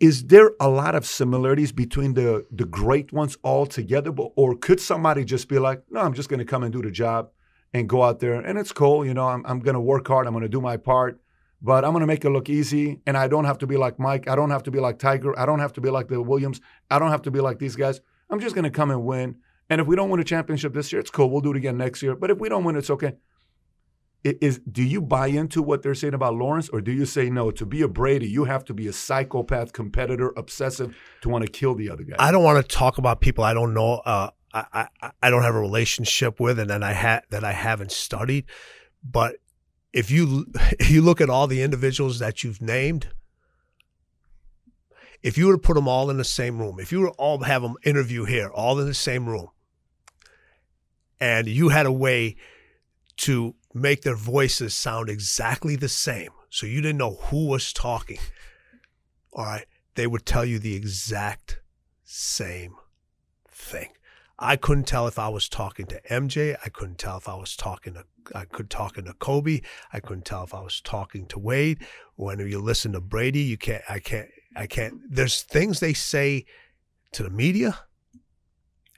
is 0.00 0.26
there 0.26 0.50
a 0.60 0.68
lot 0.68 0.94
of 0.94 1.06
similarities 1.06 1.72
between 1.72 2.14
the 2.14 2.44
the 2.50 2.64
great 2.64 3.12
ones 3.12 3.38
all 3.42 3.64
together, 3.64 4.10
or 4.10 4.56
could 4.56 4.80
somebody 4.80 5.24
just 5.24 5.48
be 5.48 5.58
like, 5.58 5.82
"No, 5.90 6.00
I'm 6.00 6.12
just 6.12 6.28
going 6.28 6.40
to 6.40 6.44
come 6.44 6.62
and 6.62 6.72
do 6.72 6.82
the 6.82 6.90
job"? 6.90 7.30
And 7.72 7.88
go 7.88 8.02
out 8.02 8.20
there. 8.20 8.34
And 8.34 8.58
it's 8.58 8.72
cool, 8.72 9.04
you 9.04 9.14
know, 9.14 9.28
I'm, 9.28 9.44
I'm 9.46 9.60
going 9.60 9.74
to 9.74 9.80
work 9.80 10.06
hard. 10.06 10.26
I'm 10.26 10.32
going 10.32 10.42
to 10.42 10.48
do 10.48 10.60
my 10.60 10.76
part, 10.76 11.20
but 11.60 11.84
I'm 11.84 11.92
going 11.92 12.02
to 12.02 12.06
make 12.06 12.24
it 12.24 12.30
look 12.30 12.48
easy. 12.48 13.00
And 13.06 13.16
I 13.16 13.28
don't 13.28 13.44
have 13.44 13.58
to 13.58 13.66
be 13.66 13.76
like 13.76 13.98
Mike. 13.98 14.28
I 14.28 14.36
don't 14.36 14.50
have 14.50 14.62
to 14.64 14.70
be 14.70 14.80
like 14.80 14.98
Tiger. 14.98 15.38
I 15.38 15.46
don't 15.46 15.60
have 15.60 15.72
to 15.74 15.80
be 15.80 15.90
like 15.90 16.08
the 16.08 16.20
Williams. 16.20 16.60
I 16.90 16.98
don't 16.98 17.10
have 17.10 17.22
to 17.22 17.30
be 17.30 17.40
like 17.40 17.58
these 17.58 17.76
guys. 17.76 18.00
I'm 18.30 18.40
just 18.40 18.54
going 18.54 18.64
to 18.64 18.70
come 18.70 18.90
and 18.90 19.04
win. 19.04 19.36
And 19.70 19.80
if 19.80 19.86
we 19.86 19.96
don't 19.96 20.10
win 20.10 20.20
a 20.20 20.24
championship 20.24 20.74
this 20.74 20.92
year, 20.92 21.00
it's 21.00 21.10
cool. 21.10 21.30
We'll 21.30 21.40
do 21.40 21.52
it 21.52 21.56
again 21.56 21.78
next 21.78 22.02
year. 22.02 22.14
But 22.14 22.30
if 22.30 22.38
we 22.38 22.48
don't 22.48 22.64
win, 22.64 22.76
it's 22.76 22.90
okay. 22.90 23.14
It 24.24 24.38
is 24.40 24.60
do 24.60 24.84
you 24.84 25.00
buy 25.00 25.28
into 25.28 25.62
what 25.62 25.82
they're 25.82 25.96
saying 25.96 26.14
about 26.14 26.34
Lawrence, 26.34 26.68
or 26.68 26.80
do 26.80 26.92
you 26.92 27.06
say 27.06 27.28
no? 27.28 27.50
To 27.50 27.66
be 27.66 27.82
a 27.82 27.88
Brady, 27.88 28.28
you 28.28 28.44
have 28.44 28.64
to 28.66 28.74
be 28.74 28.86
a 28.86 28.92
psychopath, 28.92 29.72
competitor, 29.72 30.32
obsessive 30.36 30.96
to 31.22 31.28
want 31.28 31.44
to 31.44 31.50
kill 31.50 31.74
the 31.74 31.90
other 31.90 32.04
guy. 32.04 32.14
I 32.20 32.30
don't 32.30 32.44
want 32.44 32.64
to 32.64 32.76
talk 32.76 32.98
about 32.98 33.20
people 33.20 33.42
I 33.42 33.52
don't 33.52 33.74
know. 33.74 33.94
Uh, 33.94 34.30
I, 34.52 34.88
I, 35.00 35.10
I 35.22 35.30
don't 35.30 35.42
have 35.42 35.54
a 35.54 35.60
relationship 35.60 36.38
with 36.38 36.58
and 36.58 36.70
that 36.70 36.82
I 36.82 36.92
had 36.92 37.22
that 37.30 37.44
I 37.44 37.52
haven't 37.52 37.92
studied. 37.92 38.44
But 39.02 39.36
if 39.92 40.10
you 40.10 40.46
if 40.78 40.90
you 40.90 41.02
look 41.02 41.20
at 41.20 41.30
all 41.30 41.46
the 41.46 41.62
individuals 41.62 42.18
that 42.18 42.42
you've 42.42 42.60
named, 42.60 43.08
if 45.22 45.38
you 45.38 45.46
were 45.46 45.54
to 45.54 45.58
put 45.58 45.74
them 45.74 45.88
all 45.88 46.10
in 46.10 46.18
the 46.18 46.24
same 46.24 46.58
room, 46.58 46.78
if 46.80 46.92
you 46.92 47.00
were 47.00 47.08
to 47.08 47.14
all 47.14 47.42
have 47.42 47.62
them 47.62 47.76
interview 47.84 48.24
here, 48.24 48.48
all 48.48 48.78
in 48.80 48.86
the 48.86 48.94
same 48.94 49.28
room, 49.28 49.48
and 51.20 51.46
you 51.46 51.68
had 51.68 51.86
a 51.86 51.92
way 51.92 52.36
to 53.18 53.54
make 53.72 54.02
their 54.02 54.16
voices 54.16 54.74
sound 54.74 55.08
exactly 55.08 55.76
the 55.76 55.88
same, 55.88 56.30
so 56.50 56.66
you 56.66 56.80
didn't 56.80 56.98
know 56.98 57.14
who 57.14 57.46
was 57.46 57.72
talking, 57.72 58.18
all 59.32 59.44
right, 59.44 59.66
they 59.94 60.06
would 60.06 60.26
tell 60.26 60.44
you 60.44 60.58
the 60.58 60.74
exact 60.74 61.60
same 62.04 62.74
thing. 63.48 63.90
I 64.42 64.56
couldn't 64.56 64.84
tell 64.84 65.06
if 65.06 65.18
I 65.18 65.28
was 65.28 65.48
talking 65.48 65.86
to 65.86 66.00
MJ. 66.10 66.56
I 66.64 66.68
couldn't 66.68 66.98
tell 66.98 67.16
if 67.16 67.28
I 67.28 67.34
was 67.34 67.56
talking 67.56 67.94
to 67.94 68.04
I 68.34 68.44
could 68.44 68.70
talking 68.70 69.04
to 69.04 69.14
Kobe. 69.14 69.60
I 69.92 70.00
couldn't 70.00 70.24
tell 70.24 70.44
if 70.44 70.54
I 70.54 70.60
was 70.60 70.80
talking 70.80 71.26
to 71.26 71.38
Wade. 71.38 71.78
When 72.16 72.38
you 72.40 72.60
listen 72.60 72.92
to 72.92 73.00
Brady, 73.00 73.40
you 73.40 73.56
can't 73.56 73.82
I 73.88 74.00
can't 74.00 74.28
I 74.56 74.66
can't 74.66 75.00
there's 75.08 75.42
things 75.42 75.80
they 75.80 75.92
say 75.92 76.44
to 77.12 77.22
the 77.22 77.30
media 77.30 77.78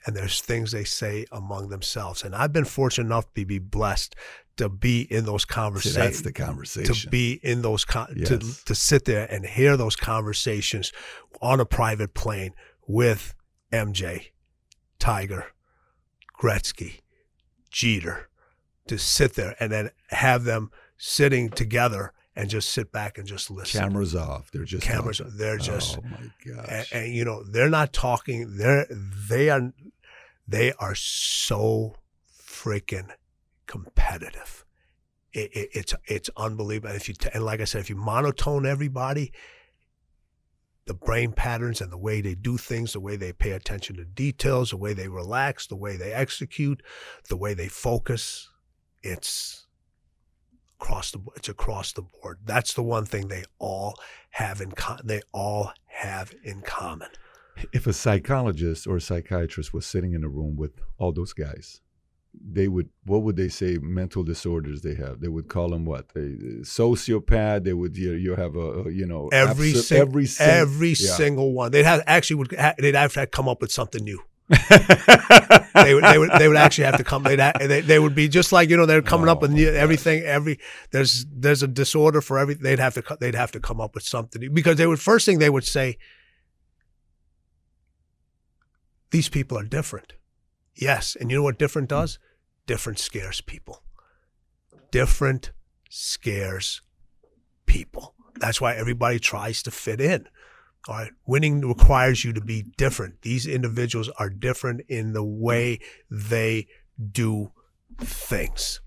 and 0.06 0.16
there's 0.16 0.40
things 0.40 0.72
they 0.72 0.84
say 0.84 1.26
among 1.30 1.68
themselves. 1.68 2.22
And 2.22 2.34
I've 2.34 2.52
been 2.52 2.64
fortunate 2.64 3.06
enough 3.06 3.32
to 3.34 3.44
be 3.44 3.58
blessed 3.58 4.16
to 4.56 4.68
be 4.68 5.02
in 5.02 5.24
those 5.24 5.44
conversations. 5.44 5.96
that's 5.96 6.20
the 6.22 6.32
conversation. 6.32 6.94
To 6.94 7.08
be 7.08 7.40
in 7.42 7.62
those 7.62 7.84
con- 7.84 8.14
yes. 8.16 8.28
to 8.28 8.64
to 8.64 8.74
sit 8.74 9.04
there 9.04 9.26
and 9.30 9.44
hear 9.44 9.76
those 9.76 9.96
conversations 9.96 10.92
on 11.42 11.60
a 11.60 11.66
private 11.66 12.14
plane 12.14 12.52
with 12.86 13.34
MJ 13.72 14.28
Tiger, 14.98 15.46
Gretzky, 16.40 17.00
Jeter, 17.70 18.28
to 18.86 18.98
sit 18.98 19.34
there 19.34 19.56
and 19.60 19.72
then 19.72 19.90
have 20.10 20.44
them 20.44 20.70
sitting 20.96 21.50
together 21.50 22.12
and 22.36 22.50
just 22.50 22.70
sit 22.70 22.90
back 22.90 23.18
and 23.18 23.26
just 23.26 23.50
listen. 23.50 23.80
Cameras 23.80 24.14
off. 24.14 24.50
They're 24.50 24.64
just 24.64 24.84
cameras. 24.84 25.18
Talking. 25.18 25.36
They're 25.36 25.58
just. 25.58 25.98
Oh 25.98 26.02
my 26.02 26.54
gosh! 26.54 26.66
And, 26.68 27.04
and, 27.04 27.14
you 27.14 27.24
know 27.24 27.42
they're 27.44 27.70
not 27.70 27.92
talking. 27.92 28.56
They're 28.56 28.86
they 29.28 29.50
are 29.50 29.72
they 30.46 30.72
are 30.74 30.94
so 30.94 31.96
freaking 32.36 33.10
competitive. 33.66 34.64
It, 35.32 35.50
it, 35.54 35.68
it's 35.72 35.94
it's 36.06 36.30
unbelievable. 36.36 36.94
If 36.94 37.08
you 37.08 37.14
t- 37.14 37.30
and 37.32 37.44
like 37.44 37.60
I 37.60 37.64
said, 37.64 37.80
if 37.80 37.90
you 37.90 37.96
monotone 37.96 38.66
everybody, 38.66 39.32
the 40.86 40.94
brain 40.94 41.32
patterns 41.32 41.80
and 41.80 41.90
the 41.90 41.98
way 41.98 42.20
they 42.20 42.34
do 42.34 42.58
things, 42.58 42.92
the 42.92 43.00
way 43.00 43.16
they 43.16 43.32
pay 43.32 43.52
attention 43.52 43.96
to 43.96 44.04
details, 44.04 44.70
the 44.70 44.76
way 44.76 44.92
they 44.92 45.08
relax, 45.08 45.66
the 45.66 45.76
way 45.76 45.96
they 45.96 46.12
execute, 46.12 46.82
the 47.28 47.36
way 47.36 47.54
they 47.54 47.68
focus. 47.68 48.50
It's 49.02 49.66
across 50.80 51.10
the 51.10 51.20
it's 51.36 51.48
across 51.48 51.92
the 51.92 52.02
board. 52.02 52.38
That's 52.44 52.74
the 52.74 52.82
one 52.82 53.06
thing 53.06 53.28
they 53.28 53.44
all 53.58 53.94
have 54.30 54.60
in 54.60 54.72
con- 54.72 55.00
they 55.04 55.22
all 55.32 55.72
have 55.86 56.34
in 56.42 56.60
common. 56.62 57.08
If 57.72 57.86
a 57.86 57.92
psychologist 57.92 58.86
or 58.86 58.96
a 58.96 59.00
psychiatrist 59.00 59.72
was 59.72 59.86
sitting 59.86 60.12
in 60.12 60.24
a 60.24 60.28
room 60.28 60.56
with 60.56 60.72
all 60.98 61.12
those 61.12 61.32
guys, 61.32 61.80
they 62.42 62.68
would 62.68 62.88
what 63.04 63.22
would 63.22 63.36
they 63.36 63.48
say 63.48 63.78
mental 63.80 64.22
disorders 64.22 64.82
they 64.82 64.94
have? 64.94 65.20
They 65.20 65.28
would 65.28 65.48
call 65.48 65.70
them 65.70 65.84
what? 65.84 66.08
Sociopath 66.14 67.64
they 67.64 67.72
would 67.72 67.96
you, 67.96 68.12
you 68.12 68.34
have 68.34 68.56
a, 68.56 68.84
you 68.90 69.06
know 69.06 69.28
every 69.32 69.72
abso- 69.72 69.82
sing- 69.82 70.00
every 70.00 70.26
sing- 70.26 70.48
every 70.48 70.88
yeah. 70.88 70.94
single 70.94 71.52
one. 71.52 71.72
They'd 71.72 71.84
have 71.84 72.02
actually 72.06 72.36
would 72.36 72.52
ha- 72.52 72.74
they'd 72.78 72.94
have 72.94 73.12
to 73.14 73.26
come 73.26 73.48
up 73.48 73.60
with 73.60 73.72
something 73.72 74.02
new. 74.02 74.20
They 75.74 75.92
would 75.92 76.04
they 76.04 76.18
would 76.18 76.30
they 76.38 76.46
would 76.46 76.56
actually 76.56 76.84
have 76.84 76.98
to 76.98 77.04
come 77.04 77.24
they'd 77.24 77.40
ha- 77.40 77.52
they, 77.58 77.80
they 77.80 77.98
would 77.98 78.14
be 78.14 78.28
just 78.28 78.52
like 78.52 78.70
you 78.70 78.76
know 78.76 78.86
they're 78.86 79.02
coming 79.02 79.28
oh, 79.28 79.32
up 79.32 79.42
with 79.42 79.58
everything 79.58 80.22
every 80.22 80.60
there's 80.92 81.26
there's 81.32 81.64
a 81.64 81.68
disorder 81.68 82.20
for 82.20 82.38
every 82.38 82.54
they'd 82.54 82.78
have 82.78 82.94
to 82.94 83.16
they'd 83.18 83.34
have 83.34 83.50
to 83.52 83.60
come 83.60 83.80
up 83.80 83.94
with 83.94 84.04
something 84.04 84.40
new. 84.40 84.50
because 84.50 84.76
they 84.76 84.86
would 84.86 85.00
first 85.00 85.26
thing 85.26 85.40
they 85.40 85.50
would 85.50 85.64
say 85.64 85.98
these 89.10 89.28
people 89.28 89.58
are 89.58 89.64
different 89.64 90.14
Yes. 90.74 91.16
And 91.18 91.30
you 91.30 91.38
know 91.38 91.42
what 91.42 91.58
different 91.58 91.88
does? 91.88 92.18
Different 92.66 92.98
scares 92.98 93.40
people. 93.40 93.82
Different 94.90 95.52
scares 95.90 96.82
people. 97.66 98.14
That's 98.40 98.60
why 98.60 98.74
everybody 98.74 99.18
tries 99.18 99.62
to 99.64 99.70
fit 99.70 100.00
in. 100.00 100.28
All 100.88 100.96
right. 100.96 101.12
Winning 101.26 101.60
requires 101.60 102.24
you 102.24 102.32
to 102.32 102.40
be 102.40 102.64
different. 102.76 103.22
These 103.22 103.46
individuals 103.46 104.10
are 104.18 104.28
different 104.28 104.82
in 104.88 105.12
the 105.12 105.24
way 105.24 105.78
they 106.10 106.66
do 107.12 107.52
things. 107.98 108.80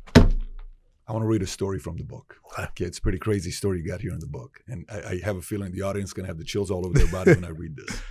I 1.08 1.14
want 1.14 1.24
to 1.24 1.28
read 1.28 1.42
a 1.42 1.48
story 1.48 1.80
from 1.80 1.96
the 1.96 2.04
book. 2.04 2.36
Okay, 2.60 2.84
it's 2.84 2.98
a 2.98 3.02
pretty 3.02 3.18
crazy 3.18 3.50
story 3.50 3.80
you 3.80 3.88
got 3.88 4.02
here 4.02 4.12
in 4.12 4.20
the 4.20 4.28
book. 4.28 4.60
And 4.68 4.86
I, 4.92 5.12
I 5.12 5.20
have 5.24 5.38
a 5.38 5.42
feeling 5.42 5.72
the 5.72 5.84
audience 5.84 6.10
is 6.10 6.14
going 6.14 6.26
to 6.26 6.28
have 6.28 6.38
the 6.38 6.44
chills 6.44 6.70
all 6.70 6.86
over 6.86 6.98
their 6.98 7.12
body 7.12 7.34
when 7.36 7.46
I 7.46 7.50
read 7.50 7.78
this. 7.78 8.02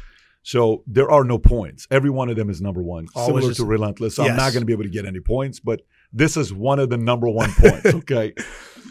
So 0.47 0.85
there 0.87 1.11
are 1.11 1.25
no 1.25 1.39
points. 1.39 1.89
Every 1.91 2.09
one 2.09 2.29
of 2.29 2.37
them 2.37 2.51
is 2.51 2.61
number 2.61 2.81
one, 2.81 3.09
Always 3.17 3.27
similar 3.27 3.51
just, 3.51 3.57
to 3.59 3.67
Relentless. 3.67 4.17
Yes. 4.17 4.31
I'm 4.31 4.37
not 4.37 4.53
going 4.53 4.61
to 4.61 4.65
be 4.65 4.73
able 4.73 4.85
to 4.85 4.89
get 4.89 5.05
any 5.05 5.19
points, 5.19 5.59
but 5.59 5.81
this 6.13 6.37
is 6.37 6.53
one 6.53 6.79
of 6.79 6.89
the 6.89 6.97
number 6.97 7.29
one 7.29 7.51
points. 7.51 7.87
Okay. 7.95 8.33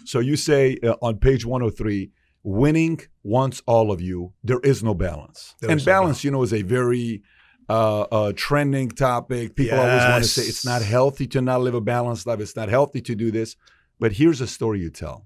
so 0.03 0.19
you 0.19 0.35
say 0.35 0.77
uh, 0.83 0.95
on 1.01 1.17
page 1.17 1.45
103, 1.45 2.11
winning 2.43 2.99
wants 3.23 3.63
all 3.65 3.89
of 3.93 4.01
you. 4.01 4.33
There 4.43 4.59
is 4.65 4.83
no 4.83 4.93
balance. 4.93 5.55
There 5.61 5.71
and 5.71 5.77
balance, 5.77 5.85
no 5.85 5.91
balance, 5.93 6.23
you 6.25 6.31
know, 6.31 6.43
is 6.43 6.51
a 6.51 6.61
very 6.61 7.23
uh, 7.69 8.01
uh, 8.01 8.33
trending 8.35 8.89
topic. 8.91 9.55
People 9.55 9.77
yes. 9.77 9.87
always 9.87 10.11
want 10.11 10.23
to 10.25 10.29
say 10.29 10.41
it's 10.41 10.65
not 10.65 10.81
healthy 10.81 11.25
to 11.27 11.41
not 11.41 11.61
live 11.61 11.73
a 11.73 11.79
balanced 11.79 12.27
life. 12.27 12.41
It's 12.41 12.57
not 12.57 12.67
healthy 12.67 12.99
to 12.99 13.15
do 13.15 13.31
this. 13.31 13.55
But 13.97 14.11
here's 14.11 14.41
a 14.41 14.47
story 14.47 14.81
you 14.81 14.89
tell. 14.89 15.25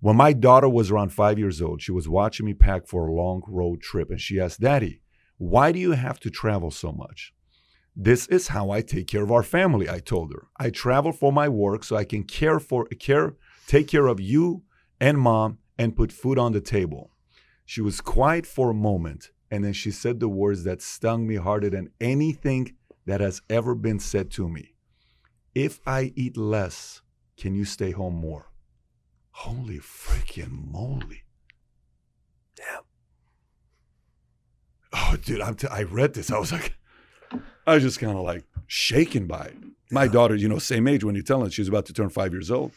When 0.00 0.16
my 0.16 0.34
daughter 0.34 0.68
was 0.68 0.90
around 0.90 1.14
five 1.14 1.38
years 1.38 1.62
old, 1.62 1.80
she 1.80 1.92
was 1.92 2.06
watching 2.06 2.44
me 2.44 2.52
pack 2.52 2.86
for 2.86 3.06
a 3.06 3.12
long 3.14 3.40
road 3.48 3.80
trip, 3.80 4.10
and 4.10 4.20
she 4.20 4.38
asked, 4.38 4.60
Daddy, 4.60 5.00
why 5.38 5.72
do 5.72 5.78
you 5.78 5.92
have 5.92 6.18
to 6.20 6.30
travel 6.30 6.70
so 6.70 6.92
much? 6.92 7.32
This 7.94 8.26
is 8.26 8.48
how 8.48 8.70
I 8.70 8.82
take 8.82 9.06
care 9.06 9.22
of 9.22 9.32
our 9.32 9.42
family, 9.42 9.88
I 9.88 10.00
told 10.00 10.32
her. 10.32 10.48
I 10.58 10.70
travel 10.70 11.12
for 11.12 11.32
my 11.32 11.48
work 11.48 11.82
so 11.84 11.96
I 11.96 12.04
can 12.04 12.24
care 12.24 12.60
for 12.60 12.86
care 12.86 13.36
take 13.66 13.88
care 13.88 14.06
of 14.06 14.20
you 14.20 14.62
and 15.00 15.18
mom 15.18 15.58
and 15.78 15.96
put 15.96 16.12
food 16.12 16.38
on 16.38 16.52
the 16.52 16.60
table. 16.60 17.10
She 17.64 17.80
was 17.80 18.00
quiet 18.00 18.46
for 18.46 18.70
a 18.70 18.74
moment 18.74 19.30
and 19.50 19.64
then 19.64 19.72
she 19.72 19.90
said 19.90 20.20
the 20.20 20.28
words 20.28 20.64
that 20.64 20.82
stung 20.82 21.26
me 21.26 21.36
harder 21.36 21.70
than 21.70 21.90
anything 22.00 22.74
that 23.06 23.20
has 23.20 23.40
ever 23.48 23.74
been 23.74 23.98
said 23.98 24.30
to 24.32 24.48
me. 24.48 24.74
If 25.54 25.80
I 25.86 26.12
eat 26.16 26.36
less, 26.36 27.00
can 27.36 27.54
you 27.54 27.64
stay 27.64 27.92
home 27.92 28.14
more? 28.14 28.50
Holy 29.30 29.78
freaking 29.78 30.70
moly. 30.70 31.22
Yeah. 32.58 32.80
Oh, 34.92 35.16
dude, 35.22 35.40
I'm 35.40 35.54
t- 35.54 35.68
I 35.68 35.82
read 35.82 36.14
this. 36.14 36.30
I 36.30 36.38
was 36.38 36.52
like, 36.52 36.74
I 37.66 37.74
was 37.74 37.82
just 37.82 37.98
kind 37.98 38.16
of 38.16 38.24
like 38.24 38.44
shaken 38.66 39.26
by 39.26 39.46
it. 39.46 39.56
My 39.90 40.08
daughter, 40.08 40.34
you 40.34 40.48
know, 40.48 40.58
same 40.58 40.88
age 40.88 41.04
when 41.04 41.14
you 41.14 41.22
tell 41.22 41.42
her 41.42 41.50
she's 41.50 41.68
about 41.68 41.86
to 41.86 41.92
turn 41.92 42.10
five 42.10 42.32
years 42.32 42.50
old. 42.50 42.72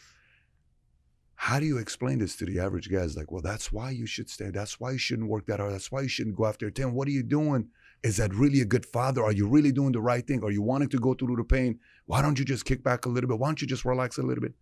How 1.34 1.58
do 1.58 1.66
you 1.66 1.78
explain 1.78 2.18
this 2.18 2.36
to 2.36 2.44
the 2.44 2.60
average 2.60 2.90
guy? 2.90 2.98
It's 2.98 3.16
like, 3.16 3.32
well, 3.32 3.40
that's 3.40 3.72
why 3.72 3.90
you 3.90 4.06
should 4.06 4.28
stay. 4.28 4.50
That's 4.50 4.78
why 4.78 4.92
you 4.92 4.98
shouldn't 4.98 5.28
work 5.28 5.46
that 5.46 5.58
hard. 5.58 5.72
That's 5.72 5.90
why 5.90 6.02
you 6.02 6.08
shouldn't 6.08 6.36
go 6.36 6.44
after 6.46 6.70
10. 6.70 6.92
What 6.92 7.08
are 7.08 7.12
you 7.12 7.22
doing? 7.22 7.68
Is 8.02 8.18
that 8.18 8.34
really 8.34 8.60
a 8.60 8.66
good 8.66 8.84
father? 8.84 9.24
Are 9.24 9.32
you 9.32 9.46
really 9.48 9.72
doing 9.72 9.92
the 9.92 10.00
right 10.00 10.26
thing? 10.26 10.44
Are 10.44 10.50
you 10.50 10.62
wanting 10.62 10.90
to 10.90 10.98
go 10.98 11.14
through 11.14 11.36
the 11.36 11.44
pain? 11.44 11.78
Why 12.06 12.20
don't 12.22 12.38
you 12.38 12.44
just 12.44 12.64
kick 12.64 12.82
back 12.82 13.06
a 13.06 13.08
little 13.08 13.28
bit? 13.28 13.38
Why 13.38 13.48
don't 13.48 13.60
you 13.60 13.66
just 13.66 13.84
relax 13.84 14.18
a 14.18 14.22
little 14.22 14.42
bit? 14.42 14.52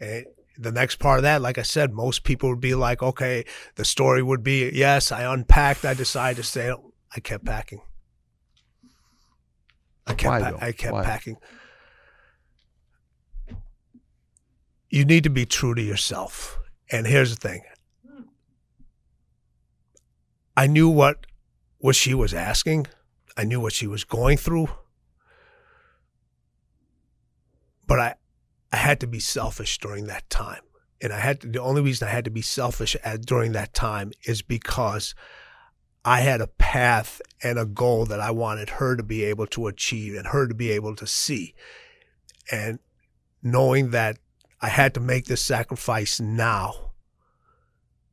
And 0.00 0.26
the 0.58 0.72
next 0.72 0.96
part 0.96 1.18
of 1.18 1.22
that, 1.22 1.40
like 1.40 1.58
I 1.58 1.62
said, 1.62 1.92
most 1.92 2.24
people 2.24 2.50
would 2.50 2.60
be 2.60 2.74
like, 2.74 3.02
okay, 3.02 3.44
the 3.76 3.84
story 3.84 4.22
would 4.22 4.42
be, 4.42 4.70
yes, 4.72 5.10
I 5.10 5.32
unpacked. 5.32 5.84
I 5.84 5.94
decided 5.94 6.36
to 6.36 6.42
stay. 6.42 6.72
I 7.14 7.20
kept 7.20 7.44
packing. 7.44 7.80
I 10.06 10.14
kept, 10.14 10.42
Why, 10.42 10.50
pa- 10.52 10.66
I 10.66 10.72
kept 10.72 10.92
Why? 10.92 11.04
packing. 11.04 11.36
You 14.88 15.04
need 15.04 15.24
to 15.24 15.30
be 15.30 15.46
true 15.46 15.74
to 15.74 15.82
yourself. 15.82 16.58
And 16.90 17.06
here's 17.06 17.34
the 17.34 17.48
thing. 17.48 17.62
I 20.56 20.66
knew 20.66 20.88
what 20.88 21.26
what 21.78 21.96
she 21.96 22.12
was 22.12 22.34
asking. 22.34 22.86
I 23.36 23.44
knew 23.44 23.60
what 23.60 23.72
she 23.72 23.86
was 23.86 24.04
going 24.04 24.36
through. 24.36 24.68
But 27.86 28.00
I 28.00 28.14
I 28.72 28.76
had 28.76 29.00
to 29.00 29.06
be 29.06 29.20
selfish 29.20 29.78
during 29.78 30.06
that 30.06 30.28
time. 30.30 30.62
And 31.02 31.12
I 31.12 31.18
had 31.18 31.40
to, 31.40 31.48
the 31.48 31.62
only 31.62 31.82
reason 31.82 32.06
I 32.06 32.10
had 32.10 32.26
to 32.26 32.30
be 32.30 32.42
selfish 32.42 32.96
at, 33.02 33.24
during 33.24 33.52
that 33.52 33.74
time 33.74 34.12
is 34.24 34.42
because 34.42 35.14
I 36.04 36.20
had 36.20 36.40
a 36.40 36.46
path 36.46 37.20
and 37.42 37.58
a 37.58 37.66
goal 37.66 38.06
that 38.06 38.20
I 38.20 38.30
wanted 38.30 38.70
her 38.70 38.96
to 38.96 39.02
be 39.02 39.24
able 39.24 39.46
to 39.48 39.66
achieve 39.66 40.14
and 40.14 40.28
her 40.28 40.46
to 40.46 40.54
be 40.54 40.70
able 40.70 40.94
to 40.96 41.06
see. 41.06 41.54
And 42.52 42.78
knowing 43.42 43.90
that 43.90 44.18
I 44.60 44.68
had 44.68 44.94
to 44.94 45.00
make 45.00 45.24
this 45.24 45.42
sacrifice 45.42 46.20
now 46.20 46.92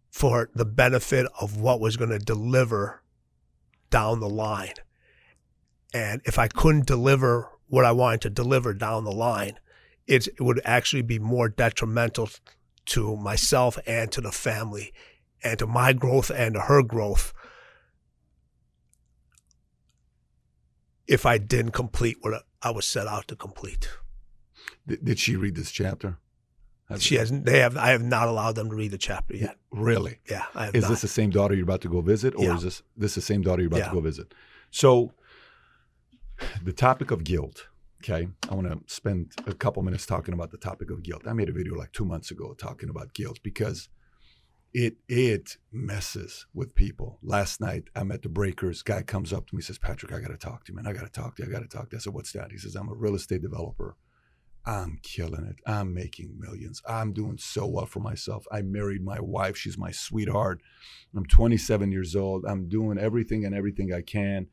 for 0.09 0.49
the 0.55 0.65
benefit 0.65 1.27
of 1.39 1.59
what 1.59 1.79
was 1.79 1.97
going 1.97 2.09
to 2.09 2.19
deliver 2.19 3.03
down 3.89 4.19
the 4.19 4.29
line. 4.29 4.73
And 5.93 6.21
if 6.25 6.39
I 6.39 6.47
couldn't 6.47 6.87
deliver 6.87 7.49
what 7.67 7.85
I 7.85 7.91
wanted 7.91 8.21
to 8.21 8.29
deliver 8.29 8.73
down 8.73 9.03
the 9.03 9.11
line, 9.11 9.59
it 10.07 10.27
would 10.39 10.61
actually 10.65 11.01
be 11.01 11.19
more 11.19 11.49
detrimental 11.49 12.29
to 12.85 13.15
myself 13.17 13.77
and 13.85 14.11
to 14.13 14.21
the 14.21 14.31
family 14.31 14.93
and 15.43 15.59
to 15.59 15.67
my 15.67 15.93
growth 15.93 16.29
and 16.33 16.55
to 16.55 16.61
her 16.61 16.81
growth 16.81 17.33
if 21.07 21.25
I 21.25 21.37
didn't 21.37 21.71
complete 21.71 22.17
what 22.21 22.43
I 22.61 22.71
was 22.71 22.85
set 22.85 23.07
out 23.07 23.27
to 23.29 23.35
complete. 23.35 23.89
Did, 24.87 25.03
did 25.05 25.19
she 25.19 25.35
read 25.35 25.55
this 25.55 25.71
chapter? 25.71 26.17
Has- 26.89 27.03
She 27.03 27.15
hasn't. 27.15 27.45
They 27.45 27.59
have. 27.59 27.75
I 27.77 27.89
have 27.89 28.01
not 28.03 28.27
allowed 28.29 28.55
them 28.55 28.69
to 28.69 28.75
read 28.75 28.91
the 28.91 28.97
chapter 28.97 29.35
yet. 29.35 29.57
Really? 29.71 30.19
Yeah, 30.29 30.45
Is 30.73 30.83
not. 30.83 30.89
this 30.89 31.01
the 31.01 31.07
same 31.09 31.29
daughter 31.29 31.53
you're 31.53 31.63
about 31.63 31.81
to 31.81 31.89
go 31.89 31.99
visit, 32.01 32.33
or 32.35 32.45
Yeah. 32.45 32.55
is 32.55 32.63
this 32.63 32.81
this 32.95 33.15
the 33.15 33.21
same 33.21 33.41
daughter 33.41 33.61
you're 33.61 33.67
about 33.67 33.79
Yeah. 33.79 33.89
to 33.89 33.95
go 33.95 33.99
visit? 34.01 34.33
So, 34.71 35.13
the 36.63 36.71
topic 36.73 37.11
of 37.11 37.23
guilt. 37.25 37.67
Okay, 38.03 38.27
I 38.49 38.55
want 38.55 38.67
to 38.67 38.93
spend 38.93 39.33
a 39.47 39.53
couple 39.53 39.81
minutes 39.81 40.05
talking 40.05 40.33
about 40.33 40.51
the 40.51 40.57
topic 40.57 40.91
of 40.91 41.01
guilt. 41.01 41.23
I 41.27 41.33
made 41.33 41.49
a 41.49 41.53
video 41.53 41.75
like 41.75 41.91
two 41.91 42.05
months 42.05 42.29
ago 42.29 42.53
talking 42.53 42.89
about 42.89 43.13
guilt 43.13 43.39
because 43.43 43.89
it 44.73 44.97
it 45.07 45.57
messes 45.71 46.45
with 46.53 46.75
people. 46.75 47.17
Last 47.23 47.59
night 47.59 47.85
I'm 47.95 48.11
at 48.11 48.21
the 48.21 48.29
Breakers. 48.29 48.83
Guy 48.83 49.01
comes 49.01 49.33
up 49.33 49.47
to 49.47 49.55
me 49.55 49.61
says, 49.61 49.79
"Patrick, 49.79 50.13
I 50.13 50.19
got 50.19 50.29
to 50.29 50.37
talk 50.37 50.65
to 50.65 50.71
you, 50.71 50.75
man. 50.75 50.85
I 50.85 50.93
got 50.93 51.05
to 51.05 51.21
talk 51.21 51.35
to 51.37 51.43
you. 51.43 51.49
I 51.49 51.51
got 51.51 51.63
to 51.63 51.67
talk 51.67 51.89
to 51.89 51.95
you." 51.95 51.97
I 51.97 52.01
said, 52.01 52.13
"What's 52.13 52.31
that?" 52.33 52.51
He 52.51 52.57
says, 52.57 52.75
"I'm 52.75 52.89
a 52.89 52.93
real 52.93 53.15
estate 53.15 53.41
developer." 53.41 53.95
I'm 54.67 54.99
killing 55.01 55.45
it. 55.45 55.55
I'm 55.65 55.93
making 55.93 56.35
millions. 56.37 56.81
I'm 56.85 57.13
doing 57.13 57.37
so 57.37 57.65
well 57.65 57.85
for 57.85 58.01
myself. 58.01 58.45
I 58.51 58.61
married 58.63 59.01
my 59.01 59.17
wife. 59.21 59.55
She's 59.55 59.77
my 59.77 59.91
sweetheart. 59.91 60.61
I'm 61.15 61.25
27 61.25 61.89
years 61.89 62.17
old. 62.17 62.43
I'm 62.45 62.67
doing 62.67 62.97
everything 62.97 63.45
and 63.45 63.55
everything 63.55 63.93
I 63.93 64.01
can. 64.01 64.47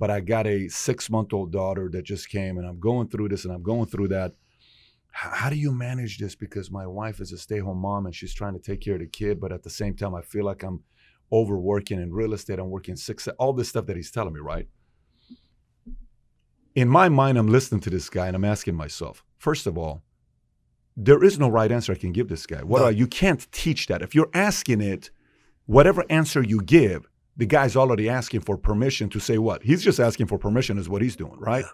But 0.00 0.10
I 0.10 0.18
got 0.20 0.46
a 0.48 0.66
six 0.68 1.08
month 1.10 1.32
old 1.32 1.52
daughter 1.52 1.88
that 1.92 2.02
just 2.02 2.28
came, 2.28 2.58
and 2.58 2.66
I'm 2.66 2.80
going 2.80 3.08
through 3.08 3.28
this 3.28 3.44
and 3.44 3.54
I'm 3.54 3.62
going 3.62 3.86
through 3.86 4.08
that. 4.08 4.32
H- 5.12 5.32
How 5.40 5.50
do 5.50 5.56
you 5.56 5.72
manage 5.72 6.18
this? 6.18 6.34
Because 6.34 6.70
my 6.70 6.86
wife 6.86 7.20
is 7.20 7.30
a 7.32 7.38
stay 7.38 7.58
home 7.58 7.78
mom 7.78 8.06
and 8.06 8.14
she's 8.14 8.34
trying 8.34 8.54
to 8.54 8.58
take 8.68 8.80
care 8.80 8.94
of 8.94 9.00
the 9.00 9.06
kid. 9.06 9.38
But 9.40 9.52
at 9.52 9.62
the 9.62 9.70
same 9.70 9.94
time, 9.94 10.14
I 10.14 10.22
feel 10.22 10.44
like 10.46 10.62
I'm 10.62 10.82
overworking 11.30 12.00
in 12.00 12.12
real 12.12 12.32
estate. 12.32 12.58
I'm 12.58 12.70
working 12.70 12.96
six, 12.96 13.28
all 13.38 13.52
this 13.52 13.68
stuff 13.68 13.86
that 13.86 13.96
he's 13.96 14.10
telling 14.10 14.34
me, 14.34 14.40
right? 14.40 14.66
in 16.76 16.88
my 16.88 17.08
mind, 17.08 17.36
I'm 17.36 17.48
listening 17.48 17.80
to 17.82 17.90
this 17.90 18.08
guy 18.08 18.28
and 18.28 18.36
I'm 18.36 18.44
asking 18.44 18.76
myself, 18.76 19.24
first 19.38 19.66
of 19.66 19.76
all, 19.76 20.02
there 20.96 21.22
is 21.24 21.36
no 21.36 21.48
right 21.48 21.70
answer 21.70 21.92
I 21.92 21.96
can 21.96 22.12
give 22.12 22.28
this 22.28 22.46
guy. 22.46 22.62
What 22.62 22.78
No. 22.78 22.84
are, 22.86 22.92
you 22.92 23.08
can't 23.08 23.50
teach 23.50 23.88
that. 23.88 24.02
If 24.02 24.14
you're 24.14 24.30
asking 24.34 24.80
it, 24.80 25.10
whatever 25.66 26.04
answer 26.08 26.42
you 26.44 26.62
give, 26.62 27.08
the 27.36 27.46
guy's 27.46 27.76
already 27.76 28.08
asking 28.08 28.40
for 28.40 28.56
permission 28.56 29.08
to 29.10 29.20
say 29.20 29.38
what? 29.38 29.62
He's 29.62 29.82
just 29.82 30.00
asking 30.00 30.26
for 30.26 30.38
permission, 30.38 30.78
is 30.78 30.88
what 30.88 31.02
he's 31.02 31.16
doing, 31.16 31.38
right? 31.38 31.64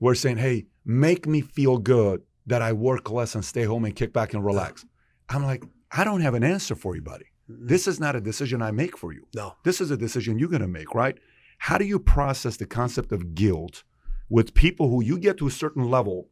We're 0.00 0.14
saying, 0.14 0.38
hey, 0.38 0.66
make 0.84 1.26
me 1.26 1.40
feel 1.40 1.78
good 1.78 2.22
that 2.46 2.62
I 2.62 2.72
work 2.72 3.10
less 3.10 3.34
and 3.34 3.44
stay 3.44 3.64
home 3.64 3.84
and 3.84 3.94
kick 3.94 4.12
back 4.12 4.32
and 4.32 4.44
relax. 4.44 4.84
I'm 5.28 5.44
like, 5.44 5.64
I 5.90 6.04
don't 6.04 6.20
have 6.22 6.34
an 6.34 6.44
answer 6.44 6.74
for 6.74 6.94
you, 6.94 7.02
buddy. 7.02 7.26
This 7.48 7.86
is 7.86 7.98
not 7.98 8.16
a 8.16 8.20
decision 8.20 8.62
I 8.62 8.70
make 8.70 8.96
for 8.96 9.12
you. 9.12 9.26
no. 9.34 9.54
This 9.64 9.80
is 9.80 9.90
a 9.90 9.96
decision 9.96 10.38
you're 10.38 10.48
going 10.48 10.62
to 10.62 10.68
make, 10.68 10.94
right? 10.94 11.18
How 11.58 11.78
do 11.78 11.84
you 11.84 11.98
process 11.98 12.56
the 12.56 12.66
concept 12.66 13.10
of 13.10 13.34
guilt 13.34 13.84
with 14.28 14.54
people 14.54 14.90
who 14.90 15.02
you 15.02 15.18
get 15.18 15.38
to 15.38 15.46
a 15.46 15.50
certain 15.50 15.90
level 15.90 16.28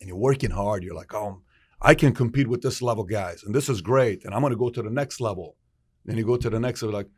and 0.00 0.08
you're 0.08 0.18
working 0.18 0.50
hard? 0.50 0.84
You're 0.84 0.94
like, 0.94 1.14
oh, 1.14 1.42
I 1.80 1.94
can 1.94 2.12
compete 2.12 2.48
with 2.48 2.60
this 2.60 2.82
level 2.82 3.04
guys, 3.04 3.42
and 3.42 3.54
this 3.54 3.68
is 3.68 3.80
great, 3.80 4.24
and 4.24 4.34
I'm 4.34 4.42
going 4.42 4.52
to 4.52 4.58
go 4.58 4.68
to 4.68 4.82
the 4.82 4.90
next 4.90 5.20
level. 5.20 5.56
Then 6.04 6.18
you 6.18 6.24
go 6.24 6.36
to 6.36 6.50
the 6.50 6.60
next 6.60 6.82
level, 6.82 6.96
like, 6.98 7.08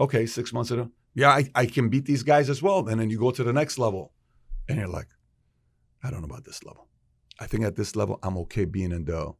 okay, 0.00 0.26
six 0.26 0.52
months 0.52 0.70
ago, 0.70 0.90
yeah, 1.14 1.30
I, 1.30 1.48
I 1.54 1.66
can 1.66 1.88
beat 1.88 2.06
these 2.06 2.22
guys 2.22 2.48
as 2.48 2.62
well. 2.62 2.88
And 2.88 3.00
then 3.00 3.10
you 3.10 3.18
go 3.18 3.30
to 3.30 3.44
the 3.44 3.52
next 3.52 3.78
level, 3.78 4.12
and 4.68 4.78
you're 4.78 4.88
like, 4.88 5.08
I 6.02 6.10
don't 6.10 6.20
know 6.20 6.26
about 6.26 6.44
this 6.44 6.64
level. 6.64 6.88
I 7.38 7.46
think 7.46 7.64
at 7.64 7.76
this 7.76 7.94
level, 7.94 8.18
I'm 8.22 8.36
okay 8.38 8.64
being 8.64 8.92
in 8.92 9.04
the 9.04 9.34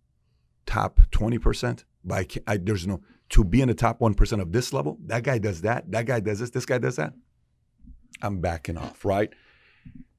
top 0.66 1.00
20%, 1.10 1.84
but 2.04 2.14
I 2.14 2.24
can't, 2.24 2.44
I, 2.46 2.56
there's 2.58 2.86
no, 2.86 3.00
to 3.30 3.44
be 3.44 3.60
in 3.60 3.68
the 3.68 3.74
top 3.74 4.00
1% 4.00 4.40
of 4.40 4.52
this 4.52 4.72
level, 4.72 4.98
that 5.06 5.22
guy 5.22 5.38
does 5.38 5.62
that, 5.62 5.90
that 5.90 6.06
guy 6.06 6.20
does 6.20 6.40
this, 6.40 6.50
this 6.50 6.66
guy 6.66 6.78
does 6.78 6.96
that. 6.96 7.12
I'm 8.22 8.40
backing 8.40 8.76
off, 8.76 9.04
right? 9.04 9.30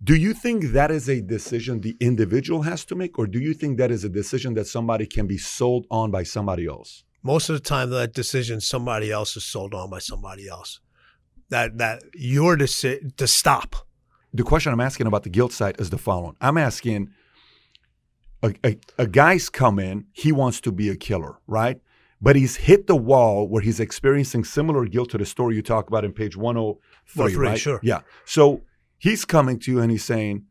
Do 0.03 0.15
you 0.15 0.33
think 0.33 0.71
that 0.71 0.89
is 0.89 1.07
a 1.07 1.21
decision 1.21 1.81
the 1.81 1.95
individual 1.99 2.63
has 2.63 2.85
to 2.85 2.95
make, 2.95 3.19
or 3.19 3.27
do 3.27 3.39
you 3.39 3.53
think 3.53 3.77
that 3.77 3.91
is 3.91 4.03
a 4.03 4.09
decision 4.09 4.55
that 4.55 4.65
somebody 4.65 5.05
can 5.05 5.27
be 5.27 5.37
sold 5.37 5.85
on 5.91 6.09
by 6.09 6.23
somebody 6.23 6.65
else? 6.65 7.03
Most 7.23 7.49
of 7.49 7.55
the 7.55 7.61
time, 7.61 7.89
that 7.91 8.13
decision 8.13 8.61
somebody 8.61 9.11
else 9.11 9.37
is 9.37 9.43
sold 9.43 9.73
on 9.73 9.89
by 9.89 9.99
somebody 9.99 10.47
else. 10.47 10.79
That 11.49 11.77
that 11.77 12.03
your 12.13 12.55
decision 12.55 13.13
to 13.17 13.27
stop. 13.27 13.75
The 14.33 14.43
question 14.43 14.71
I'm 14.71 14.79
asking 14.79 15.07
about 15.07 15.23
the 15.23 15.29
guilt 15.29 15.51
side 15.51 15.79
is 15.79 15.89
the 15.89 15.97
following 15.97 16.35
I'm 16.39 16.57
asking 16.57 17.09
a, 18.43 18.53
a, 18.63 18.77
a 18.97 19.07
guy's 19.07 19.49
come 19.49 19.79
in, 19.79 20.05
he 20.13 20.31
wants 20.31 20.61
to 20.61 20.71
be 20.71 20.89
a 20.89 20.95
killer, 20.95 21.37
right? 21.47 21.79
But 22.21 22.35
he's 22.35 22.55
hit 22.55 22.87
the 22.87 22.95
wall 22.95 23.47
where 23.47 23.61
he's 23.61 23.79
experiencing 23.79 24.43
similar 24.43 24.85
guilt 24.85 25.09
to 25.11 25.17
the 25.17 25.25
story 25.25 25.55
you 25.55 25.61
talk 25.61 25.87
about 25.87 26.05
in 26.05 26.13
page 26.13 26.37
103, 26.37 27.21
103, 27.21 27.47
right? 27.47 27.59
sure. 27.59 27.79
Yeah. 27.83 28.01
So 28.25 28.61
he's 28.97 29.25
coming 29.25 29.59
to 29.59 29.71
you 29.71 29.79
and 29.81 29.91
he's 29.91 30.05
saying, 30.05 30.45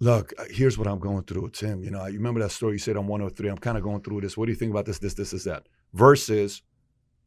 Look, 0.00 0.32
uh, 0.38 0.44
here's 0.48 0.78
what 0.78 0.86
I'm 0.86 1.00
going 1.00 1.24
through, 1.24 1.50
Tim. 1.50 1.82
You 1.82 1.90
know, 1.90 2.06
you 2.06 2.18
remember 2.18 2.38
that 2.40 2.52
story 2.52 2.74
you 2.74 2.78
said 2.78 2.96
on 2.96 3.08
103? 3.08 3.48
I'm 3.48 3.58
kind 3.58 3.76
of 3.76 3.82
going 3.82 4.00
through 4.00 4.20
this. 4.20 4.36
What 4.36 4.46
do 4.46 4.52
you 4.52 4.56
think 4.56 4.70
about 4.70 4.86
this, 4.86 5.00
this, 5.00 5.14
this, 5.14 5.32
this, 5.32 5.42
that? 5.42 5.66
Versus 5.94 6.62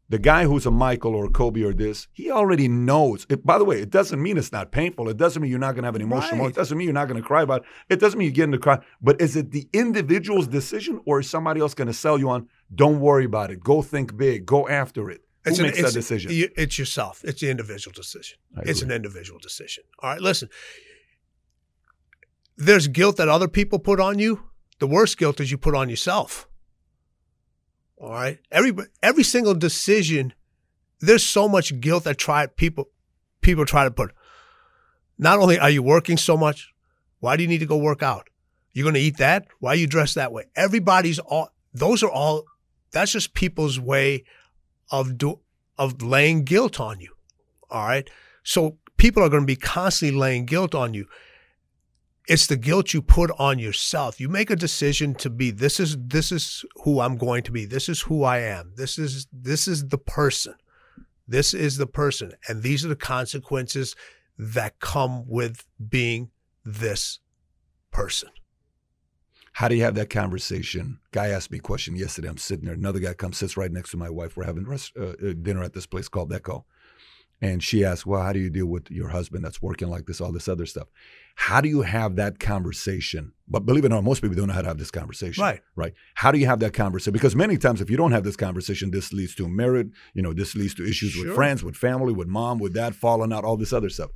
the 0.10 0.20
guy 0.20 0.44
who's 0.44 0.66
a 0.66 0.72
Michael 0.72 1.16
or 1.16 1.26
a 1.26 1.30
Kobe 1.30 1.62
or 1.64 1.74
this, 1.74 2.08
he 2.12 2.30
already 2.30 2.68
knows. 2.68 3.26
It, 3.30 3.46
by 3.46 3.58
the 3.58 3.64
way, 3.64 3.82
it 3.82 3.90
doesn't 3.90 4.22
mean 4.22 4.38
it's 4.38 4.52
not 4.52 4.72
painful. 4.72 5.08
It 5.08 5.16
doesn't 5.18 5.42
mean 5.42 5.50
you're 5.50 5.60
not 5.60 5.72
going 5.74 5.84
to 5.84 5.88
have 5.88 5.96
an 5.96 6.02
emotional 6.02 6.38
moment. 6.38 6.56
It 6.56 6.60
doesn't 6.60 6.78
mean 6.78 6.86
you're 6.86 6.94
not 6.94 7.08
going 7.08 7.22
to 7.22 7.26
cry 7.26 7.42
about 7.44 7.62
it. 7.62 7.68
It 7.94 8.00
doesn't 8.02 8.20
mean 8.20 8.28
you're 8.28 8.34
getting 8.36 8.52
to 8.52 8.58
cry. 8.58 8.80
But 9.02 9.22
is 9.22 9.36
it 9.38 9.52
the 9.52 9.70
individual's 9.74 10.48
decision 10.48 11.00
or 11.06 11.22
is 11.22 11.30
somebody 11.30 11.62
else 11.62 11.74
going 11.74 11.88
to 11.88 11.94
sell 11.94 12.18
you 12.20 12.30
on, 12.30 12.50
don't 12.76 13.00
worry 13.00 13.26
about 13.26 13.52
it, 13.52 13.62
go 13.62 13.82
think 13.82 14.18
big, 14.18 14.46
go 14.46 14.68
after 14.68 15.10
it? 15.10 15.22
Who 15.46 15.56
an- 15.56 15.62
makes 15.64 15.82
that 15.82 15.94
decision? 15.94 16.32
you- 16.32 16.50
It's 16.58 16.78
yourself. 16.78 17.22
It's 17.24 17.40
the 17.42 17.50
individual 17.50 17.94
decision. 17.94 18.38
It's 18.64 18.82
an 18.82 18.92
individual 18.92 19.40
decision. 19.40 19.86
All 20.00 20.10
right, 20.12 20.22
listen. 20.22 20.50
There's 22.58 22.88
guilt 22.88 23.18
that 23.18 23.30
other 23.30 23.48
people 23.48 23.80
put 23.80 24.00
on 24.00 24.20
you. 24.20 24.44
The 24.80 24.88
worst 24.88 25.18
guilt 25.18 25.40
is 25.40 25.52
you 25.52 25.58
put 25.58 25.74
on 25.76 25.90
yourself. 25.90 26.48
All 28.02 28.12
right. 28.12 28.40
Every 28.52 28.74
every 29.04 29.24
single 29.24 29.54
decision, 29.54 30.34
there's 31.00 31.24
so 31.24 31.48
much 31.48 31.80
guilt 31.80 32.04
that 32.06 32.18
try 32.18 32.48
people 32.48 32.90
people 33.42 33.66
try 33.66 33.84
to 33.84 33.92
put. 33.92 34.12
Not 35.20 35.38
only 35.38 35.60
are 35.60 35.70
you 35.70 35.84
working 35.84 36.18
so 36.18 36.36
much, 36.36 36.74
why 37.20 37.38
do 37.38 37.44
you 37.44 37.50
need 37.50 37.60
to 37.60 37.68
go 37.68 37.78
work 37.78 38.02
out? 38.02 38.28
You're 38.74 38.86
going 38.86 38.96
to 38.96 39.02
eat 39.02 39.18
that? 39.18 39.46
Why 39.60 39.74
are 39.74 39.76
you 39.76 39.86
dressed 39.86 40.16
that 40.16 40.34
way? 40.34 40.46
Everybody's 40.56 41.20
all. 41.20 41.50
Those 41.74 42.02
are 42.02 42.10
all. 42.10 42.46
That's 42.92 43.12
just 43.12 43.36
people's 43.36 43.80
way 43.80 44.24
of 44.90 45.20
do 45.20 45.40
of 45.78 46.02
laying 46.02 46.44
guilt 46.44 46.80
on 46.80 47.00
you. 47.00 47.14
All 47.70 47.86
right. 47.86 48.10
So 48.44 48.78
people 48.98 49.22
are 49.22 49.30
going 49.30 49.44
to 49.44 49.48
be 49.48 49.56
constantly 49.56 50.18
laying 50.18 50.46
guilt 50.48 50.74
on 50.74 50.96
you. 50.96 51.06
It's 52.32 52.48
the 52.48 52.56
guilt 52.56 52.94
you 52.94 53.02
put 53.02 53.30
on 53.38 53.60
yourself. 53.60 54.22
You 54.22 54.30
make 54.30 54.50
a 54.50 54.56
decision 54.56 55.16
to 55.16 55.30
be 55.30 55.52
this 55.52 55.82
is 55.82 55.98
this 56.00 56.32
is 56.32 56.64
who 56.86 57.02
I'm 57.02 57.18
going 57.18 57.44
to 57.44 57.52
be. 57.52 57.66
This 57.66 57.90
is 57.90 58.00
who 58.00 58.24
I 58.24 58.38
am. 58.38 58.72
This 58.78 58.98
is 58.98 59.28
this 59.34 59.68
is 59.68 59.90
the 59.90 59.98
person. 59.98 60.56
This 61.28 61.54
is 61.54 61.76
the 61.76 61.88
person 61.88 62.32
and 62.48 62.64
these 62.64 62.86
are 62.86 62.88
the 62.88 62.96
consequences 62.96 63.98
that 64.38 64.80
come 64.80 65.28
with 65.28 65.66
being 65.90 66.32
this 66.64 67.20
person. 67.92 68.30
How 69.52 69.68
do 69.68 69.76
you 69.76 69.84
have 69.84 69.96
that 69.96 70.10
conversation? 70.10 71.00
Guy 71.12 71.28
asked 71.28 71.52
me 71.52 71.58
a 71.58 71.62
question 71.62 71.98
yesterday. 71.98 72.30
I'm 72.30 72.38
sitting 72.38 72.64
there. 72.64 72.76
Another 72.76 73.00
guy 73.00 73.14
comes, 73.14 73.40
sits 73.40 73.58
right 73.58 73.74
next 73.74 73.92
to 73.92 73.98
my 73.98 74.10
wife. 74.10 74.38
We're 74.38 74.46
having 74.46 74.66
rest, 74.66 74.94
uh, 74.98 75.16
uh 75.22 75.34
dinner 75.42 75.64
at 75.64 75.74
this 75.74 75.86
place 75.86 76.08
called 76.08 76.32
Echo. 76.32 76.66
And 77.42 77.62
she 77.62 77.84
asked, 77.84 78.06
Well, 78.06 78.22
how 78.22 78.32
do 78.32 78.40
you 78.40 78.50
deal 78.50 78.68
with 78.68 78.90
your 78.90 79.10
husband 79.10 79.44
that's 79.44 79.62
working 79.62 79.90
like 79.90 80.06
this, 80.06 80.22
all 80.22 80.32
this 80.32 80.48
other 80.48 80.66
stuff? 80.66 80.88
How 81.36 81.62
do 81.62 81.70
you 81.70 81.82
have 81.82 82.16
that 82.18 82.40
conversation? 82.40 83.34
But 83.48 83.66
believe 83.66 83.84
it 83.84 83.88
or 83.88 83.96
not, 83.96 84.04
most 84.04 84.22
people 84.22 84.36
don't 84.36 84.48
know 84.48 84.54
how 84.54 84.62
to 84.62 84.68
have 84.68 84.78
this 84.78 84.92
conversation. 84.92 85.42
Right. 85.42 85.62
Right. 85.76 85.94
How 86.16 86.32
do 86.32 86.38
you 86.40 86.46
have 86.46 86.60
that 86.60 86.74
conversation? 86.74 87.14
Because 87.14 87.36
many 87.36 87.58
times 87.58 87.82
if 87.82 87.90
you 87.90 87.98
don't 87.98 88.12
have 88.12 88.24
this 88.24 88.36
conversation, 88.36 88.92
this 88.92 89.12
leads 89.12 89.36
to 89.36 89.48
marriage, 89.48 89.92
you 90.14 90.22
know, 90.22 90.34
this 90.34 90.56
leads 90.56 90.74
to 90.76 90.88
issues 90.88 91.12
Sure. 91.12 91.26
with 91.26 91.36
friends, 91.36 91.64
with 91.64 91.76
family, 91.76 92.14
with 92.14 92.28
mom, 92.28 92.60
with 92.60 92.74
dad, 92.74 92.96
falling 92.96 93.34
out, 93.34 93.44
all 93.44 93.58
this 93.58 93.74
other 93.74 93.90
stuff. 93.90 94.12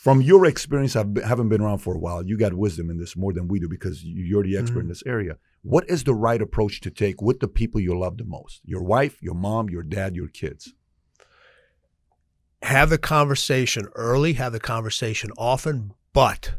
From 0.00 0.22
your 0.22 0.46
experience, 0.46 0.96
I 0.96 1.04
haven't 1.24 1.50
been 1.50 1.60
around 1.60 1.78
for 1.78 1.94
a 1.94 1.98
while. 1.98 2.24
You 2.24 2.38
got 2.38 2.54
wisdom 2.54 2.88
in 2.88 2.96
this 2.98 3.16
more 3.16 3.34
than 3.34 3.48
we 3.48 3.60
do 3.60 3.68
because 3.68 4.02
you- 4.02 4.24
you're 4.24 4.42
the 4.42 4.56
expert 4.56 4.80
in 4.80 4.84
mm-hmm. 4.84 4.88
this 4.88 5.02
area. 5.06 5.36
What 5.62 5.88
is 5.90 6.04
the 6.04 6.14
right 6.14 6.40
approach 6.40 6.80
to 6.80 6.90
take 6.90 7.20
with 7.20 7.40
the 7.40 7.48
people 7.48 7.80
you 7.82 7.98
love 7.98 8.16
the 8.16 8.24
most? 8.24 8.62
Your 8.64 8.82
wife, 8.82 9.22
your 9.22 9.34
mom, 9.34 9.68
your 9.68 9.82
dad, 9.82 10.16
your 10.16 10.28
kids. 10.28 10.72
Have 12.62 12.90
the 12.90 12.98
conversation 12.98 13.88
early, 13.94 14.34
have 14.34 14.52
the 14.52 14.60
conversation 14.60 15.30
often, 15.38 15.92
but 16.12 16.52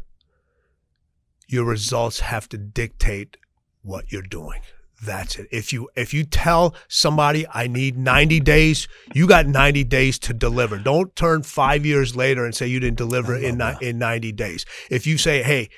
your 1.46 1.64
results 1.64 2.20
have 2.20 2.48
to 2.48 2.58
dictate 2.58 3.36
what 3.82 4.10
you're 4.10 4.22
doing. 4.22 4.60
That's 5.04 5.36
it. 5.38 5.48
If 5.50 5.72
you 5.72 5.88
if 5.96 6.14
you 6.14 6.24
tell 6.24 6.76
somebody 6.86 7.44
I 7.52 7.66
need 7.66 7.98
90 7.98 8.38
days, 8.40 8.86
you 9.14 9.26
got 9.26 9.46
90 9.46 9.82
days 9.84 10.18
to 10.20 10.32
deliver. 10.32 10.78
Don't 10.78 11.14
turn 11.16 11.42
5 11.42 11.84
years 11.84 12.14
later 12.14 12.44
and 12.44 12.54
say 12.54 12.68
you 12.68 12.78
didn't 12.78 12.98
deliver 12.98 13.36
in 13.36 13.58
ni- 13.58 13.74
in 13.80 13.98
90 13.98 14.30
days. 14.32 14.64
If 14.90 15.06
you 15.06 15.18
say, 15.18 15.42
"Hey, 15.42 15.70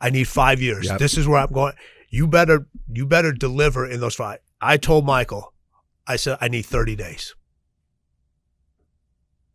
I 0.00 0.08
need 0.08 0.28
5 0.28 0.62
years. 0.62 0.86
Yep. 0.86 0.98
This 0.98 1.18
is 1.18 1.28
where 1.28 1.40
I'm 1.40 1.52
going." 1.52 1.74
You 2.08 2.26
better 2.26 2.66
you 2.90 3.06
better 3.06 3.32
deliver 3.32 3.86
in 3.86 4.00
those 4.00 4.14
5. 4.14 4.38
I 4.62 4.78
told 4.78 5.04
Michael, 5.04 5.52
I 6.06 6.16
said 6.16 6.38
I 6.40 6.48
need 6.48 6.62
30 6.62 6.96
days. 6.96 7.34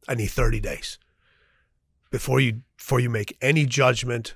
I 0.07 0.15
need 0.15 0.27
30 0.27 0.59
days 0.59 0.99
before 2.11 2.39
you 2.39 2.61
before 2.77 2.99
you 2.99 3.09
make 3.09 3.35
any 3.41 3.65
judgment 3.65 4.35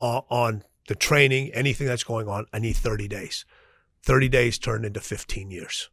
on, 0.00 0.22
on 0.28 0.64
the 0.88 0.94
training, 0.94 1.50
anything 1.52 1.86
that's 1.86 2.04
going 2.04 2.28
on. 2.28 2.46
I 2.52 2.58
need 2.58 2.76
30 2.76 3.08
days. 3.08 3.44
30 4.02 4.28
days 4.28 4.58
turned 4.58 4.84
into 4.84 5.00
15 5.00 5.50
years. 5.50 5.90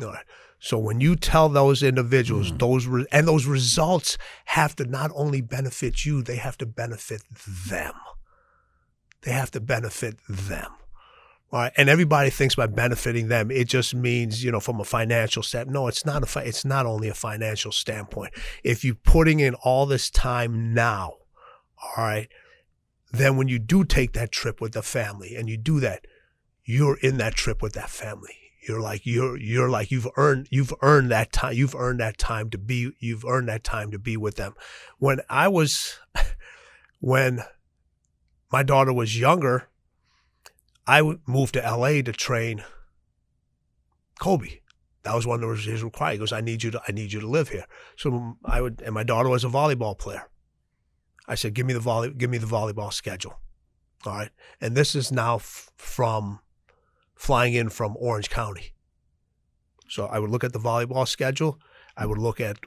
All 0.00 0.08
right. 0.08 0.24
So 0.58 0.78
when 0.78 1.00
you 1.00 1.14
tell 1.14 1.48
those 1.48 1.82
individuals 1.82 2.50
hmm. 2.50 2.56
those 2.56 2.86
re- 2.86 3.06
and 3.12 3.28
those 3.28 3.46
results 3.46 4.16
have 4.46 4.74
to 4.76 4.84
not 4.84 5.10
only 5.14 5.40
benefit 5.40 6.04
you, 6.04 6.22
they 6.22 6.36
have 6.36 6.56
to 6.58 6.66
benefit 6.66 7.22
them. 7.68 7.94
They 9.22 9.32
have 9.32 9.50
to 9.52 9.60
benefit 9.60 10.16
them. 10.28 10.72
All 11.54 11.60
right. 11.60 11.72
And 11.76 11.88
everybody 11.88 12.30
thinks 12.30 12.56
by 12.56 12.66
benefiting 12.66 13.28
them, 13.28 13.52
it 13.52 13.68
just 13.68 13.94
means, 13.94 14.42
you 14.42 14.50
know, 14.50 14.58
from 14.58 14.80
a 14.80 14.84
financial 14.84 15.40
step. 15.44 15.68
No, 15.68 15.86
it's 15.86 16.04
not 16.04 16.24
a 16.24 16.26
fi- 16.26 16.42
it's 16.42 16.64
not 16.64 16.84
only 16.84 17.06
a 17.06 17.14
financial 17.14 17.70
standpoint. 17.70 18.34
If 18.64 18.84
you're 18.84 18.96
putting 18.96 19.38
in 19.38 19.54
all 19.62 19.86
this 19.86 20.10
time 20.10 20.74
now, 20.74 21.12
all 21.80 22.04
right, 22.04 22.28
then 23.12 23.36
when 23.36 23.46
you 23.46 23.60
do 23.60 23.84
take 23.84 24.14
that 24.14 24.32
trip 24.32 24.60
with 24.60 24.72
the 24.72 24.82
family 24.82 25.36
and 25.36 25.48
you 25.48 25.56
do 25.56 25.78
that, 25.78 26.08
you're 26.64 26.98
in 26.98 27.18
that 27.18 27.36
trip 27.36 27.62
with 27.62 27.74
that 27.74 27.88
family. 27.88 28.36
You're 28.68 28.80
like 28.80 29.02
you're 29.06 29.36
you're 29.36 29.70
like 29.70 29.92
you've 29.92 30.08
earned 30.16 30.48
you've 30.50 30.74
earned 30.82 31.12
that 31.12 31.30
time 31.30 31.54
you've 31.54 31.76
earned 31.76 32.00
that 32.00 32.18
time 32.18 32.50
to 32.50 32.58
be 32.58 32.90
you've 32.98 33.24
earned 33.24 33.48
that 33.48 33.62
time 33.62 33.92
to 33.92 33.98
be 34.00 34.16
with 34.16 34.34
them. 34.34 34.54
When 34.98 35.20
I 35.30 35.46
was 35.46 36.00
when 36.98 37.44
my 38.50 38.64
daughter 38.64 38.92
was 38.92 39.16
younger, 39.16 39.68
I 40.86 41.02
would 41.02 41.20
move 41.26 41.52
to 41.52 41.60
LA 41.60 42.02
to 42.02 42.12
train 42.12 42.64
Kobe. 44.20 44.60
That 45.02 45.14
was 45.14 45.26
one 45.26 45.42
of 45.42 45.58
his 45.58 45.82
requirements. 45.82 46.16
He 46.16 46.18
goes, 46.18 46.32
I 46.32 46.40
need 46.40 46.62
you 46.62 46.70
to 46.72 46.82
I 46.86 46.92
need 46.92 47.12
you 47.12 47.20
to 47.20 47.26
live 47.28 47.50
here. 47.50 47.66
So 47.96 48.36
I 48.44 48.60
would 48.60 48.82
and 48.82 48.94
my 48.94 49.02
daughter 49.02 49.28
was 49.28 49.44
a 49.44 49.48
volleyball 49.48 49.98
player. 49.98 50.28
I 51.26 51.34
said, 51.34 51.54
give 51.54 51.66
me 51.66 51.72
the 51.72 51.80
volley 51.80 52.12
give 52.12 52.30
me 52.30 52.38
the 52.38 52.46
volleyball 52.46 52.92
schedule. 52.92 53.38
All 54.06 54.14
right. 54.14 54.30
And 54.60 54.74
this 54.74 54.94
is 54.94 55.10
now 55.10 55.36
f- 55.36 55.70
from 55.76 56.40
flying 57.14 57.54
in 57.54 57.70
from 57.70 57.96
Orange 57.98 58.28
County. 58.28 58.74
So 59.88 60.06
I 60.06 60.18
would 60.18 60.30
look 60.30 60.44
at 60.44 60.52
the 60.52 60.58
volleyball 60.58 61.06
schedule. 61.06 61.58
I 61.96 62.06
would 62.06 62.18
look 62.18 62.40
at 62.40 62.58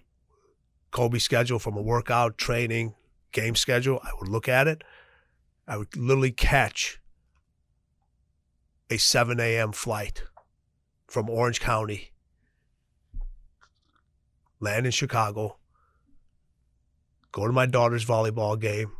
Kobe's 0.91 1.23
schedule 1.23 1.59
from 1.59 1.75
a 1.75 1.81
workout, 1.81 2.37
training, 2.37 2.95
game 3.31 3.55
schedule. 3.55 3.99
I 4.03 4.11
would 4.19 4.29
look 4.29 4.47
at 4.47 4.67
it. 4.67 4.83
I 5.67 5.77
would 5.77 5.95
literally 5.95 6.31
catch 6.31 6.99
a 8.89 8.97
7 8.97 9.39
a.m. 9.39 9.71
flight 9.71 10.23
from 11.07 11.29
Orange 11.29 11.59
County, 11.59 12.11
land 14.59 14.85
in 14.85 14.91
Chicago, 14.91 15.57
go 17.31 17.47
to 17.47 17.53
my 17.53 17.65
daughter's 17.65 18.05
volleyball 18.05 18.59
game 18.59 18.91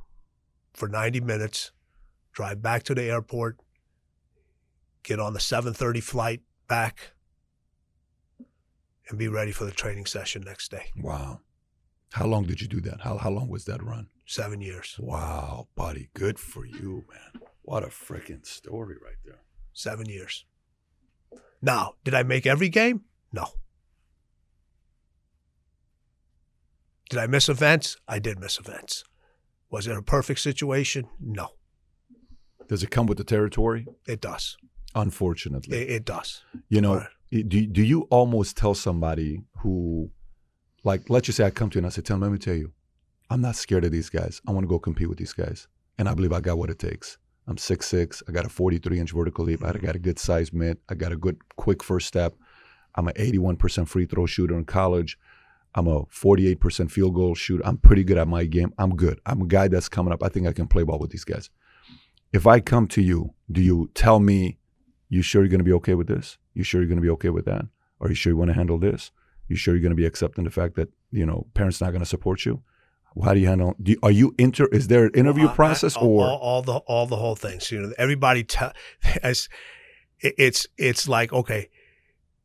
for 0.74 0.88
90 0.88 1.22
minutes, 1.22 1.72
drive 2.32 2.62
back 2.62 2.84
to 2.84 2.94
the 2.94 3.04
airport, 3.04 3.58
get 5.04 5.20
on 5.20 5.34
the 5.34 5.40
7:30 5.40 6.04
flight 6.04 6.42
back 6.68 7.14
and 9.10 9.18
be 9.18 9.28
ready 9.28 9.52
for 9.52 9.64
the 9.66 9.72
training 9.72 10.06
session 10.06 10.44
next 10.46 10.70
day. 10.70 10.92
Wow. 10.98 11.40
How 12.12 12.26
long 12.26 12.44
did 12.44 12.62
you 12.62 12.68
do 12.68 12.82
that? 12.82 13.02
How, 13.02 13.18
how 13.18 13.30
long 13.30 13.48
was 13.48 13.66
that 13.66 13.84
run? 13.84 14.08
7 14.26 14.62
years. 14.62 14.98
Wow, 15.00 15.68
buddy. 15.76 16.10
Good 16.14 16.40
for 16.40 16.66
you, 16.66 17.06
man. 17.10 17.42
What 17.62 17.84
a 17.84 17.88
freaking 17.88 18.46
story 18.46 18.96
right 19.02 19.18
there. 19.26 19.42
7 19.78 20.08
years. 20.10 20.46
Now, 21.62 21.94
did 22.04 22.14
I 22.14 22.24
make 22.24 22.46
every 22.46 22.70
game? 22.70 23.02
No. 23.32 23.46
Did 27.10 27.20
I 27.20 27.28
miss 27.28 27.48
events? 27.50 27.98
I 28.08 28.20
did 28.20 28.40
miss 28.40 28.60
events. 28.60 29.04
Was 29.70 29.88
it 29.88 29.96
a 29.98 30.02
perfect 30.02 30.40
situation? 30.40 31.08
No. 31.20 31.50
Does 32.68 32.84
it 32.84 32.92
come 32.92 33.06
with 33.06 33.18
the 33.18 33.24
territory? 33.24 33.86
It 34.08 34.20
does. 34.22 34.58
Unfortunately. 34.96 35.78
It, 35.78 35.90
it 35.90 36.06
does. 36.06 36.42
You 36.70 36.82
know, 36.82 36.96
Right. 37.32 37.48
do, 37.50 37.66
do 37.68 37.82
you 37.84 38.02
almost 38.10 38.58
tell 38.58 38.74
somebody 38.74 39.44
who, 39.60 40.12
like, 40.84 41.10
let's 41.10 41.28
just 41.28 41.38
say 41.38 41.46
I 41.46 41.50
come 41.50 41.70
to 41.70 41.76
you 41.76 41.80
and 41.80 41.86
I 41.88 41.90
say, 41.90 42.02
"Tell 42.02 42.18
me, 42.18 42.24
let 42.24 42.32
me 42.32 42.40
tell 42.40 42.56
you, 42.56 42.72
I'm 43.30 43.42
not 43.42 43.56
scared 43.56 43.86
of 43.86 43.92
these 43.92 44.10
guys. 44.10 44.42
I 44.48 44.52
want 44.52 44.64
to 44.64 44.68
go 44.70 44.80
compete 44.80 45.10
with 45.10 45.18
these 45.18 45.34
guys. 45.34 45.68
And 45.98 46.08
I 46.10 46.14
believe 46.14 46.34
I 46.34 46.42
got 46.42 46.58
what 46.58 46.70
it 46.70 46.80
takes. 46.80 47.18
I'm 47.48 47.56
6'6. 47.56 48.24
I 48.28 48.32
got 48.32 48.46
a 48.46 48.50
43 48.50 49.00
inch 49.00 49.12
vertical 49.12 49.46
leap. 49.46 49.64
I 49.64 49.72
mm-hmm. 49.72 49.86
got 49.86 49.96
a 49.96 50.00
good 50.00 50.20
size 50.20 50.52
mid. 50.52 50.78
I 50.90 50.96
got 50.96 51.12
a 51.12 51.18
good 51.18 51.38
quick 51.56 51.84
first 51.84 52.08
step. 52.08 52.36
I'm 52.96 53.08
an 53.08 53.14
81% 53.14 53.88
free 53.88 54.06
throw 54.06 54.26
shooter 54.26 54.58
in 54.58 54.66
college. 54.66 55.18
I'm 55.76 55.88
a 55.88 56.04
48% 56.06 56.90
field 56.90 57.14
goal 57.14 57.36
shooter. 57.36 57.66
I'm 57.66 57.78
pretty 57.78 58.04
good 58.04 58.18
at 58.18 58.28
my 58.28 58.46
game. 58.46 58.74
I'm 58.78 58.96
good. 58.96 59.22
I'm 59.26 59.44
a 59.44 59.46
guy 59.46 59.68
that's 59.68 59.88
coming 59.88 60.12
up. 60.12 60.24
I 60.24 60.30
think 60.30 60.48
I 60.48 60.54
can 60.54 60.68
play 60.68 60.84
ball 60.84 60.98
with 60.98 61.12
these 61.12 61.24
guys. 61.24 61.50
If 62.34 62.48
I 62.48 62.60
come 62.60 62.88
to 62.88 63.02
you, 63.02 63.34
do 63.52 63.62
you 63.62 63.92
tell 63.94 64.20
me, 64.20 64.58
you 65.10 65.22
sure 65.22 65.44
you're 65.44 65.50
going 65.50 65.60
to 65.60 65.64
be 65.64 65.74
okay 65.74 65.94
with 65.94 66.08
this? 66.08 66.38
You 66.54 66.64
sure 66.64 66.82
you're 66.82 66.90
going 66.90 66.98
to 66.98 67.04
be 67.04 67.12
okay 67.12 67.30
with 67.30 67.46
that? 67.46 67.66
Are 68.02 68.10
you 68.10 68.16
sure 68.16 68.32
you 68.32 68.38
want 68.38 68.50
to 68.50 68.56
handle 68.56 68.78
this? 68.78 69.12
You 69.48 69.56
sure 69.56 69.74
you're 69.74 69.82
going 69.82 69.92
to 69.92 69.96
be 69.96 70.06
accepting 70.06 70.44
the 70.44 70.50
fact 70.50 70.76
that 70.76 70.90
you 71.12 71.26
know 71.26 71.48
parents 71.54 71.80
not 71.80 71.92
going 71.92 72.02
to 72.02 72.06
support 72.06 72.46
you? 72.46 72.62
How 73.22 73.34
do 73.34 73.40
you 73.40 73.48
handle? 73.48 73.76
Do 73.82 73.92
you, 73.92 74.00
are 74.04 74.12
you 74.12 74.34
inter? 74.38 74.66
Is 74.68 74.88
there 74.88 75.06
an 75.06 75.12
interview 75.14 75.48
I- 75.48 75.52
I- 75.52 75.56
process 75.56 75.96
all, 75.96 76.08
or 76.20 76.28
all, 76.30 76.38
all 76.38 76.62
the 76.62 76.74
all 76.88 77.06
the 77.08 77.16
whole 77.18 77.36
things? 77.36 77.72
You 77.72 77.82
know, 77.82 77.94
everybody 77.98 78.44
tell 78.44 78.74
as 79.24 79.50
it's 80.20 80.68
it's 80.78 81.08
like 81.08 81.32
okay, 81.34 81.70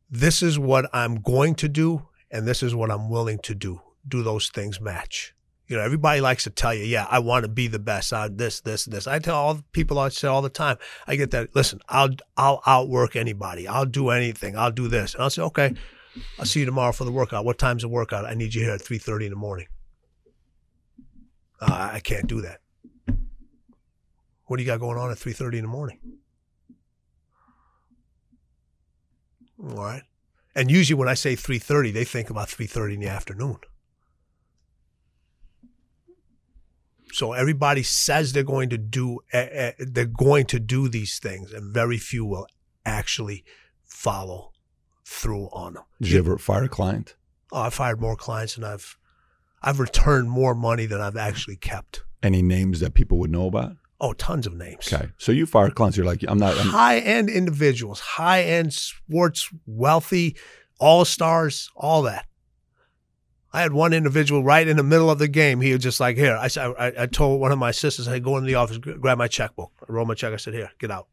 this 0.09 0.41
is 0.41 0.59
what 0.59 0.89
I'm 0.93 1.15
going 1.21 1.55
to 1.55 1.67
do, 1.69 2.07
and 2.31 2.47
this 2.47 2.61
is 2.63 2.75
what 2.75 2.91
I'm 2.91 3.09
willing 3.09 3.39
to 3.43 3.55
do. 3.55 3.81
Do 4.07 4.21
those 4.23 4.49
things 4.49 4.79
match? 4.81 5.33
You 5.67 5.77
know, 5.77 5.83
everybody 5.83 6.19
likes 6.19 6.43
to 6.43 6.49
tell 6.49 6.73
you, 6.73 6.83
yeah, 6.83 7.07
I 7.09 7.19
want 7.19 7.43
to 7.45 7.49
be 7.49 7.67
the 7.67 7.79
best. 7.79 8.11
I 8.11 8.27
this, 8.27 8.59
this, 8.61 8.83
this. 8.85 9.07
I 9.07 9.17
tell 9.19 9.35
all 9.37 9.53
the 9.55 9.63
people 9.71 9.97
I 9.97 10.09
say 10.09 10.27
all 10.27 10.41
the 10.41 10.49
time. 10.49 10.77
I 11.07 11.15
get 11.15 11.31
that. 11.31 11.55
Listen, 11.55 11.79
I'll 11.87 12.09
I'll 12.35 12.61
outwork 12.67 13.15
anybody. 13.15 13.67
I'll 13.67 13.85
do 13.85 14.09
anything. 14.09 14.57
I'll 14.57 14.71
do 14.71 14.87
this. 14.89 15.13
And 15.13 15.23
I'll 15.23 15.29
say, 15.29 15.41
okay, 15.43 15.73
I'll 16.37 16.45
see 16.45 16.59
you 16.59 16.65
tomorrow 16.65 16.91
for 16.91 17.05
the 17.05 17.11
workout. 17.13 17.45
What 17.45 17.57
time's 17.57 17.83
the 17.83 17.87
workout? 17.87 18.25
I 18.25 18.33
need 18.33 18.53
you 18.53 18.61
here 18.63 18.73
at 18.73 18.81
three 18.81 18.97
thirty 18.99 19.25
in 19.25 19.31
the 19.31 19.37
morning. 19.37 19.67
Uh, 21.63 21.91
I 21.93 21.99
can't 21.99 22.27
do 22.27 22.41
that. 22.41 22.59
What 24.45 24.57
do 24.57 24.63
you 24.63 24.67
got 24.67 24.79
going 24.79 24.97
on 24.97 25.11
at 25.11 25.17
three 25.17 25.33
thirty 25.33 25.57
in 25.57 25.63
the 25.63 25.69
morning? 25.69 25.99
All 29.61 29.75
right. 29.75 30.03
And 30.55 30.69
usually 30.69 30.97
when 30.97 31.07
I 31.07 31.13
say 31.13 31.35
3:30, 31.35 31.91
they 31.91 32.03
think 32.03 32.29
about 32.29 32.49
3:30 32.49 32.95
in 32.95 32.99
the 32.99 33.07
afternoon. 33.07 33.57
So 37.11 37.33
everybody 37.33 37.83
says 37.83 38.33
they're 38.33 38.43
going 38.43 38.69
to 38.69 38.77
do 38.77 39.19
uh, 39.33 39.71
they're 39.79 40.05
going 40.05 40.45
to 40.47 40.59
do 40.59 40.89
these 40.89 41.19
things, 41.19 41.53
and 41.53 41.73
very 41.73 41.97
few 41.97 42.25
will 42.25 42.47
actually 42.85 43.43
follow 43.85 44.51
through 45.05 45.49
on 45.51 45.75
them. 45.75 45.83
Did 46.01 46.11
you 46.11 46.19
ever 46.19 46.37
fire 46.37 46.63
a 46.63 46.69
client? 46.69 47.15
Oh, 47.51 47.61
I 47.61 47.69
fired 47.69 48.01
more 48.01 48.15
clients 48.15 48.55
than 48.55 48.63
I've 48.63 48.97
I've 49.63 49.79
returned 49.79 50.29
more 50.29 50.53
money 50.53 50.85
than 50.85 51.01
I've 51.01 51.17
actually 51.17 51.55
kept. 51.55 52.03
Any 52.21 52.41
names 52.41 52.79
that 52.81 52.93
people 52.93 53.17
would 53.19 53.31
know 53.31 53.47
about? 53.47 53.77
Oh, 54.01 54.13
tons 54.13 54.45
of 54.45 54.53
names. 54.53 54.91
Okay, 54.91 55.09
so 55.17 55.31
you 55.31 55.45
fire 55.45 55.69
clients. 55.69 55.97
You're 55.97 56.05
like, 56.05 56.23
I'm 56.27 56.37
not. 56.37 56.57
I'm, 56.57 56.67
high 56.67 56.99
end 56.99 57.29
individuals, 57.29 57.99
high 58.01 58.43
end 58.43 58.73
sports, 58.73 59.49
wealthy, 59.65 60.35
all 60.79 61.05
stars, 61.05 61.69
all 61.75 62.01
that. 62.03 62.25
I 63.53 63.61
had 63.61 63.71
one 63.71 63.93
individual 63.93 64.43
right 64.43 64.67
in 64.67 64.77
the 64.77 64.83
middle 64.83 65.09
of 65.09 65.19
the 65.19 65.27
game. 65.27 65.61
He 65.61 65.71
was 65.71 65.81
just 65.81 65.99
like, 65.99 66.17
"Here." 66.17 66.35
I 66.35 66.49
I, 66.57 67.03
I 67.03 67.05
told 67.05 67.39
one 67.39 67.51
of 67.51 67.59
my 67.59 67.71
sisters, 67.71 68.07
"Hey, 68.07 68.19
go 68.19 68.35
into 68.35 68.47
the 68.47 68.55
office, 68.55 68.77
grab 68.77 69.17
my 69.17 69.27
checkbook." 69.27 69.71
I 69.87 69.91
wrote 69.91 70.07
my 70.07 70.15
check. 70.15 70.33
I 70.33 70.37
said, 70.37 70.53
"Here, 70.53 70.71
get 70.79 70.91
out." 70.91 71.07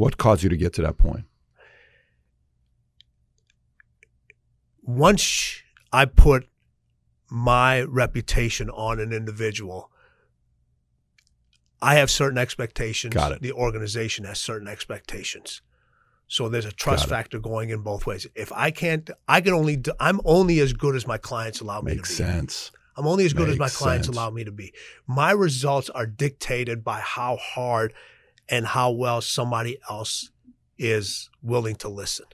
what 0.00 0.16
caused 0.16 0.42
you 0.42 0.48
to 0.48 0.56
get 0.56 0.72
to 0.72 0.80
that 0.80 0.96
point? 0.96 1.26
Once 4.82 5.60
I 5.92 6.06
put 6.06 6.48
my 7.30 7.82
reputation 7.82 8.68
on 8.70 8.98
an 9.00 9.12
individual, 9.12 9.90
I 11.80 11.94
have 11.94 12.10
certain 12.10 12.38
expectations. 12.38 13.14
Got 13.14 13.32
it. 13.32 13.42
The 13.42 13.52
organization 13.52 14.24
has 14.24 14.38
certain 14.38 14.68
expectations. 14.68 15.62
So 16.26 16.48
there's 16.48 16.64
a 16.64 16.72
trust 16.72 17.08
factor 17.08 17.40
going 17.40 17.70
in 17.70 17.80
both 17.80 18.06
ways. 18.06 18.26
If 18.36 18.52
I 18.52 18.70
can't, 18.70 19.10
I 19.26 19.40
can 19.40 19.52
only, 19.52 19.76
do, 19.76 19.92
I'm 19.98 20.20
only 20.24 20.60
as 20.60 20.72
good 20.72 20.94
as 20.94 21.06
my 21.06 21.18
clients 21.18 21.60
allow 21.60 21.80
me 21.80 21.94
Makes 21.94 22.16
to 22.16 22.22
be. 22.22 22.30
sense. 22.30 22.70
I'm 22.96 23.06
only 23.06 23.24
as 23.24 23.32
good 23.32 23.48
as 23.48 23.58
my 23.58 23.68
clients 23.68 24.06
sense. 24.06 24.16
allow 24.16 24.30
me 24.30 24.44
to 24.44 24.52
be. 24.52 24.72
My 25.06 25.32
results 25.32 25.90
are 25.90 26.06
dictated 26.06 26.84
by 26.84 27.00
how 27.00 27.36
hard 27.36 27.94
and 28.48 28.66
how 28.66 28.90
well 28.92 29.20
somebody 29.20 29.78
else 29.88 30.30
is 30.78 31.30
willing 31.42 31.76
to 31.76 31.88
listen 31.88 32.26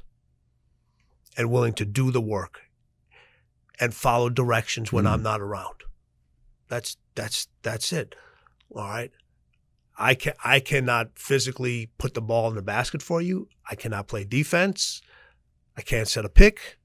and 1.37 1.51
willing 1.51 1.73
to 1.75 1.85
do 1.85 2.11
the 2.11 2.21
work 2.21 2.63
and 3.81 3.95
follow 3.95 4.29
directions 4.31 4.93
when 4.93 5.05
Mhm. 5.05 5.11
I'm 5.13 5.23
not 5.23 5.41
around. 5.41 5.83
That's 6.69 6.97
that's 7.15 7.49
that's 7.63 7.93
it. 7.93 8.15
All 8.75 8.83
right. 8.89 9.13
I 9.99 10.15
can 10.15 10.35
I 10.45 10.61
cannot 10.61 11.19
physically 11.19 11.91
put 11.99 12.15
the 12.15 12.21
ball 12.23 12.49
in 12.51 12.55
the 12.57 12.63
basket 12.63 13.03
for 13.03 13.23
you. 13.23 13.49
I 13.71 13.75
cannot 13.75 14.09
play 14.09 14.25
defense. 14.25 15.01
I 15.77 15.83
can't 15.83 16.09
set 16.09 16.25
a 16.25 16.29
pick. 16.29 16.79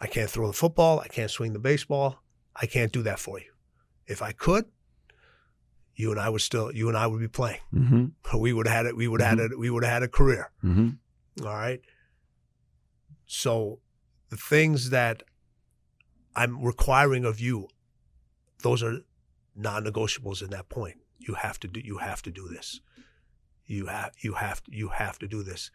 I 0.00 0.06
can't 0.08 0.30
throw 0.30 0.46
the 0.48 0.52
football. 0.52 0.98
I 1.00 1.08
can't 1.08 1.30
swing 1.30 1.52
the 1.52 1.58
baseball. 1.60 2.22
I 2.56 2.66
can't 2.66 2.92
do 2.92 3.02
that 3.02 3.18
for 3.20 3.38
you. 3.38 3.52
If 4.06 4.20
I 4.22 4.32
could, 4.32 4.64
you 5.94 6.10
and 6.10 6.18
I 6.20 6.28
would 6.28 6.40
still 6.40 6.72
you 6.74 6.88
and 6.88 6.96
I 6.96 7.06
would 7.06 7.20
be 7.20 7.28
playing. 7.28 7.60
Mm-hmm. 7.72 8.04
We 8.40 8.52
would 8.52 8.66
have 8.66 8.76
had 8.76 8.86
it. 8.86 8.96
We 8.96 9.06
would 9.08 9.20
have 9.20 9.38
had 9.38 9.50
it. 9.52 9.58
We 9.58 9.70
would 9.70 9.84
have 9.84 9.92
had 9.92 10.02
a 10.02 10.08
career. 10.08 10.50
Mm-hmm. 10.64 11.46
All 11.46 11.54
right. 11.54 11.80
So 13.26 13.78
the 14.30 14.36
things 14.36 14.90
that 14.90 15.22
I'm 16.34 16.62
requiring 16.62 17.24
of 17.24 17.40
you, 17.40 17.68
those 18.62 18.82
are 18.82 18.98
non-negotiables 19.54 20.42
in 20.42 20.50
that 20.50 20.68
point. 20.68 20.96
You 21.18 21.34
have 21.34 21.60
to 21.60 21.68
do 21.68 21.80
you 21.80 21.98
have 21.98 22.22
to 22.22 22.30
do 22.30 22.48
this. 22.48 22.80
You 23.66 23.86
have 23.86 24.12
you 24.20 24.34
have 24.34 24.62
you 24.66 24.88
have 24.88 25.18
to 25.20 25.28
do 25.28 25.42
this 25.42 25.70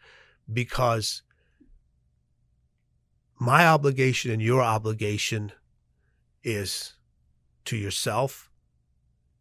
because 0.52 1.22
my 3.38 3.66
obligation 3.66 4.30
and 4.30 4.42
your 4.42 4.62
obligation 4.62 5.52
is 6.42 6.94
to 7.64 7.76
yourself, 7.76 8.50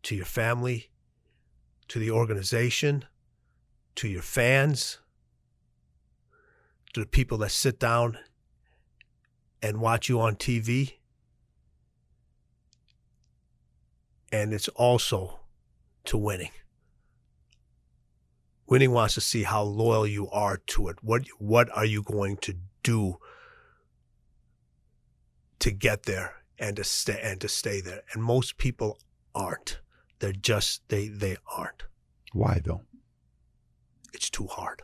to 0.03 0.15
your 0.15 0.25
family, 0.25 0.91
to 1.87 1.99
the 1.99 2.11
organization, 2.11 3.05
to 3.95 4.07
your 4.07 4.21
fans, 4.21 4.99
to 6.93 6.99
the 6.99 7.05
people 7.05 7.37
that 7.39 7.51
sit 7.51 7.79
down 7.79 8.17
and 9.61 9.81
watch 9.81 10.09
you 10.09 10.19
on 10.19 10.35
TV. 10.35 10.96
And 14.31 14.53
it's 14.53 14.67
also 14.69 15.39
to 16.05 16.17
winning. 16.17 16.51
Winning 18.67 18.91
wants 18.91 19.13
to 19.13 19.21
see 19.21 19.43
how 19.43 19.63
loyal 19.63 20.05
you 20.05 20.29
are 20.29 20.57
to 20.67 20.89
it. 20.89 20.97
What 21.01 21.27
what 21.39 21.69
are 21.75 21.85
you 21.85 22.03
going 22.03 22.37
to 22.37 22.55
do 22.83 23.17
to 25.59 25.71
get 25.71 26.03
there 26.03 26.35
and 26.59 26.75
to 26.75 26.83
stay 26.83 27.19
and 27.23 27.39
to 27.41 27.47
stay 27.47 27.79
there? 27.81 28.01
And 28.13 28.21
most 28.23 28.57
people 28.57 28.99
aren't. 29.33 29.79
They're 30.19 30.33
just 30.33 30.81
they 30.89 31.07
they 31.07 31.37
aren't. 31.55 31.83
Why 32.33 32.59
though? 32.63 32.81
It's 34.13 34.29
too 34.29 34.47
hard. 34.47 34.81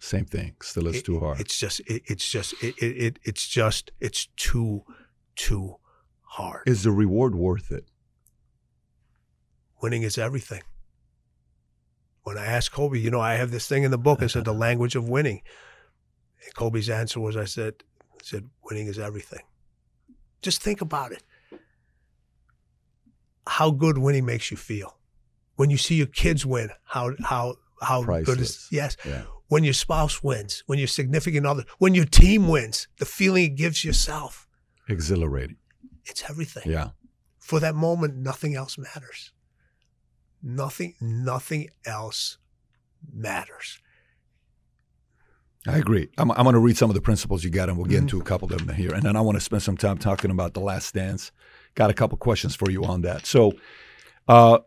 Same 0.00 0.24
thing. 0.24 0.56
Still, 0.62 0.88
it's 0.88 0.98
It- 0.98 1.04
too 1.04 1.20
hard. 1.20 1.40
It's 1.40 1.56
just 1.58 1.80
it, 1.80 2.02
it's 2.06 2.28
just 2.28 2.54
it, 2.62 2.74
it, 2.78 2.96
it 2.96 3.18
it's 3.22 3.46
just 3.46 3.92
it's 4.00 4.26
too 4.36 4.82
too 5.36 5.76
hard. 6.22 6.62
Is 6.68 6.82
the 6.82 6.90
reward 6.90 7.34
worth 7.36 7.70
it? 7.70 7.84
Winning 9.82 10.02
is 10.02 10.18
everything. 10.18 10.62
When 12.22 12.36
I 12.36 12.44
asked 12.46 12.72
Kobe, 12.72 12.98
you 12.98 13.10
know, 13.10 13.20
I 13.20 13.34
have 13.34 13.50
this 13.50 13.66
thing 13.66 13.82
in 13.82 13.90
the 13.90 13.98
book. 13.98 14.22
I 14.22 14.26
said 14.26 14.44
the 14.44 14.52
language 14.68 14.94
of 14.94 15.08
winning. 15.08 15.42
And 16.44 16.54
Kobe's 16.54 16.88
answer 16.90 17.20
was, 17.20 17.36
I 17.36 17.44
said, 17.44 17.74
I 18.14 18.18
said, 18.22 18.48
winning 18.64 18.86
is 18.88 18.98
everything. 18.98 19.40
Just 20.42 20.62
think 20.62 20.80
about 20.80 21.12
it. 21.12 21.22
How 23.46 23.70
good 23.70 23.98
winning 23.98 24.24
makes 24.24 24.50
you 24.50 24.56
feel. 24.56 24.96
When 25.56 25.70
you 25.70 25.76
see 25.76 25.96
your 25.96 26.06
kids 26.06 26.46
win, 26.46 26.70
how 26.84 27.12
how 27.24 27.56
how 27.82 28.00
good 28.00 28.24
Priceless. 28.26 28.40
is 28.50 28.68
yes. 28.70 28.96
Yeah. 29.04 29.22
When 29.48 29.64
your 29.64 29.72
spouse 29.74 30.22
wins, 30.22 30.62
when 30.66 30.78
your 30.78 30.88
significant 30.88 31.44
other, 31.46 31.64
when 31.78 31.94
your 31.94 32.04
team 32.04 32.48
wins, 32.48 32.86
the 32.98 33.04
feeling 33.04 33.44
it 33.44 33.56
gives 33.56 33.84
yourself, 33.84 34.46
Exhilarating. 34.88 35.56
it's 36.04 36.22
everything. 36.30 36.70
Yeah. 36.70 36.90
For 37.38 37.58
that 37.60 37.74
moment, 37.74 38.16
nothing 38.16 38.54
else 38.54 38.78
matters. 38.78 39.32
Nothing, 40.42 40.94
nothing 41.00 41.68
else 41.84 42.38
matters. 43.12 43.78
I 45.66 45.76
agree. 45.76 46.08
I'm, 46.16 46.30
I'm 46.32 46.44
going 46.44 46.54
to 46.54 46.58
read 46.60 46.76
some 46.78 46.88
of 46.90 46.94
the 46.94 47.02
principles 47.02 47.44
you 47.44 47.50
got, 47.50 47.68
and 47.68 47.76
we'll 47.76 47.86
get 47.86 47.98
Mhm. 47.98 48.02
into 48.02 48.20
a 48.20 48.24
couple 48.24 48.50
of 48.52 48.66
them 48.66 48.74
here. 48.74 48.92
And 48.94 49.02
then 49.02 49.14
I 49.16 49.20
want 49.20 49.36
to 49.36 49.40
spend 49.44 49.62
some 49.62 49.76
time 49.76 49.98
talking 49.98 50.30
about 50.30 50.54
the 50.54 50.60
last 50.60 50.94
dance. 50.94 51.32
Got 51.74 51.90
a 51.90 51.94
couple 51.94 52.16
questions 52.16 52.56
for 52.56 52.70
you 52.70 52.82
on 52.84 53.02
that. 53.02 53.26
So, 53.26 53.52
uh, 54.26 54.60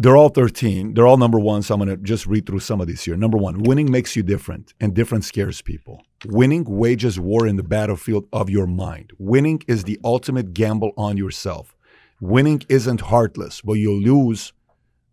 they're 0.00 0.16
all 0.16 0.28
13. 0.28 0.94
They're 0.94 1.08
all 1.08 1.16
number 1.16 1.40
one. 1.40 1.62
So 1.62 1.74
I'm 1.74 1.80
going 1.80 1.88
to 1.88 1.96
just 1.96 2.24
read 2.28 2.46
through 2.46 2.60
some 2.60 2.80
of 2.80 2.86
these 2.86 3.02
here. 3.02 3.16
Number 3.16 3.36
one, 3.36 3.64
winning 3.64 3.90
makes 3.90 4.14
you 4.14 4.22
different, 4.22 4.72
and 4.78 4.94
different 4.94 5.24
scares 5.24 5.60
people. 5.60 6.04
Winning 6.24 6.62
wages 6.68 7.18
war 7.18 7.48
in 7.48 7.56
the 7.56 7.64
battlefield 7.64 8.28
of 8.32 8.48
your 8.48 8.68
mind. 8.68 9.12
Winning 9.18 9.60
is 9.66 9.82
the 9.84 9.98
ultimate 10.04 10.54
gamble 10.54 10.92
on 10.96 11.16
yourself. 11.16 11.74
Winning 12.20 12.62
isn't 12.68 13.00
heartless, 13.02 13.60
but 13.60 13.72
you'll 13.72 14.00
lose, 14.00 14.52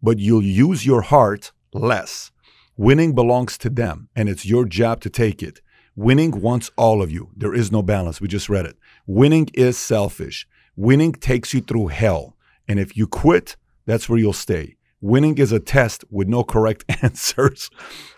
but 0.05 0.19
you'll 0.19 0.43
use 0.43 0.85
your 0.85 1.01
heart 1.01 1.51
less. 1.73 2.31
Winning 2.77 3.15
belongs 3.15 3.57
to 3.57 3.69
them, 3.71 4.07
and 4.15 4.29
it's 4.29 4.45
your 4.45 4.65
job 4.65 5.01
to 5.01 5.09
take 5.09 5.41
it. 5.41 5.61
Winning 5.95 6.41
wants 6.41 6.69
all 6.77 7.01
of 7.01 7.09
you. 7.09 7.31
There 7.35 7.55
is 7.55 7.71
no 7.71 7.81
balance. 7.81 8.21
We 8.21 8.27
just 8.27 8.47
read 8.47 8.67
it. 8.67 8.77
Winning 9.07 9.49
is 9.55 9.77
selfish. 9.77 10.47
Winning 10.75 11.13
takes 11.13 11.53
you 11.55 11.61
through 11.61 11.87
hell. 11.87 12.35
And 12.67 12.79
if 12.79 12.95
you 12.95 13.07
quit, 13.07 13.55
that's 13.87 14.07
where 14.07 14.19
you'll 14.19 14.33
stay. 14.33 14.75
Winning 15.01 15.39
is 15.39 15.51
a 15.51 15.59
test 15.59 16.03
with 16.11 16.27
no 16.27 16.43
correct 16.43 16.85
answers. 17.01 17.71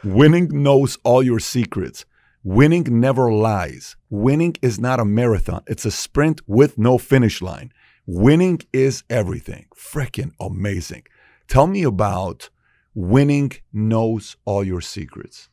Winning 0.03 0.49
knows 0.51 0.97
all 1.05 1.23
your 1.23 1.39
secrets. 1.39 2.03
Winning 2.43 2.85
never 2.99 3.31
lies. 3.31 3.95
Winning 4.09 4.55
is 4.61 4.77
not 4.79 4.99
a 4.99 5.05
marathon, 5.05 5.63
it's 5.67 5.85
a 5.85 5.91
sprint 5.91 6.41
with 6.47 6.77
no 6.77 6.97
finish 6.97 7.41
line. 7.41 7.71
Winning 8.05 8.59
is 8.73 9.03
everything. 9.09 9.67
Freaking 9.75 10.31
amazing. 10.39 11.03
Tell 11.47 11.67
me 11.67 11.83
about 11.83 12.49
winning 12.93 13.53
knows 13.71 14.35
all 14.45 14.63
your 14.63 14.81
secrets. 14.81 15.49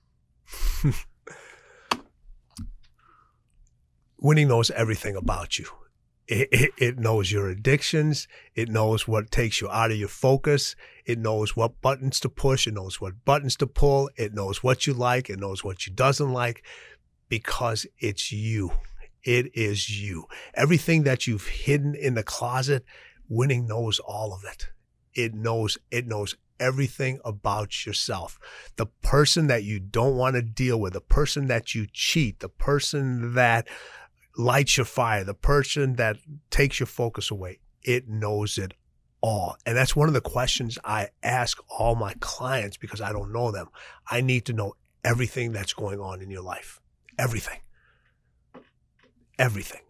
Winning 4.19 4.49
knows 4.49 4.71
everything 4.71 5.17
about 5.17 5.59
you. 5.59 5.67
It, 6.27 6.49
it, 6.51 6.71
it, 6.79 6.99
knows 6.99 7.31
your 7.31 7.51
addictions. 7.51 8.27
It 8.55 8.71
knows 8.71 9.07
what 9.07 9.31
takes 9.31 9.61
you 9.61 9.69
out 9.69 9.91
of 9.91 9.99
your 9.99 10.09
focus. 10.09 10.75
It 11.05 11.19
knows 11.19 11.55
what 11.55 11.83
buttons 11.83 12.19
to 12.21 12.31
push. 12.31 12.67
It 12.67 12.73
knows 12.73 12.99
what 13.03 13.23
buttons 13.27 13.55
to 13.57 13.67
pull. 13.67 14.09
It 14.17 14.33
knows 14.33 14.63
what 14.63 14.87
you 14.87 14.95
like. 14.95 15.29
It 15.29 15.39
knows 15.39 15.63
what 15.63 15.87
you 15.87 15.93
doesn't 15.93 16.33
like 16.33 16.65
because 17.29 17.87
it's 17.99 18.33
you. 18.33 18.73
It 19.23 19.55
is 19.55 19.91
you. 19.91 20.25
Everything 20.55 21.03
that 21.03 21.27
you've 21.27 21.47
hidden 21.47 21.95
in 21.95 22.15
the 22.15 22.23
closet, 22.23 22.87
winning 23.29 23.67
knows 23.67 23.99
all 23.99 24.33
of 24.33 24.43
it. 24.51 24.71
It 25.15 25.35
knows, 25.35 25.79
it 25.91 26.07
knows 26.07 26.37
everything 26.61 27.21
about 27.25 27.87
yourself. 27.87 28.39
The 28.77 28.87
person 29.03 29.47
that 29.49 29.65
you 29.65 29.81
don't 29.81 30.17
want 30.17 30.37
to 30.37 30.43
deal 30.43 30.81
with, 30.81 30.93
the 30.93 31.01
person 31.01 31.47
that 31.49 31.75
you 31.75 31.87
cheat, 31.93 32.41
the 32.41 32.49
person 32.49 33.35
that 33.35 33.69
lights 34.37 34.77
your 34.77 34.87
fire, 34.87 35.25
the 35.25 35.35
person 35.35 35.97
that 35.97 36.17
takes 36.51 36.81
your 36.81 36.87
focus 36.87 37.31
away, 37.31 37.61
it 37.83 38.09
knows 38.09 38.59
it 38.59 38.75
all. 39.21 39.57
And 39.65 39.77
that's 39.77 39.97
one 39.97 40.09
of 40.09 40.15
the 40.15 40.21
questions 40.21 40.79
I 40.85 41.09
ask 41.23 41.59
all 41.79 41.95
my 41.95 42.15
clients 42.21 42.77
because 42.77 43.01
I 43.01 43.13
don't 43.13 43.33
know 43.33 43.51
them. 43.51 43.69
I 44.11 44.21
need 44.21 44.45
to 44.47 44.53
know 44.53 44.75
everything 45.05 45.53
that's 45.53 45.73
going 45.73 46.01
on 46.01 46.21
in 46.21 46.31
your 46.31 46.43
life. 46.43 46.81
Everything. 47.19 47.61
Everything. 49.39 49.81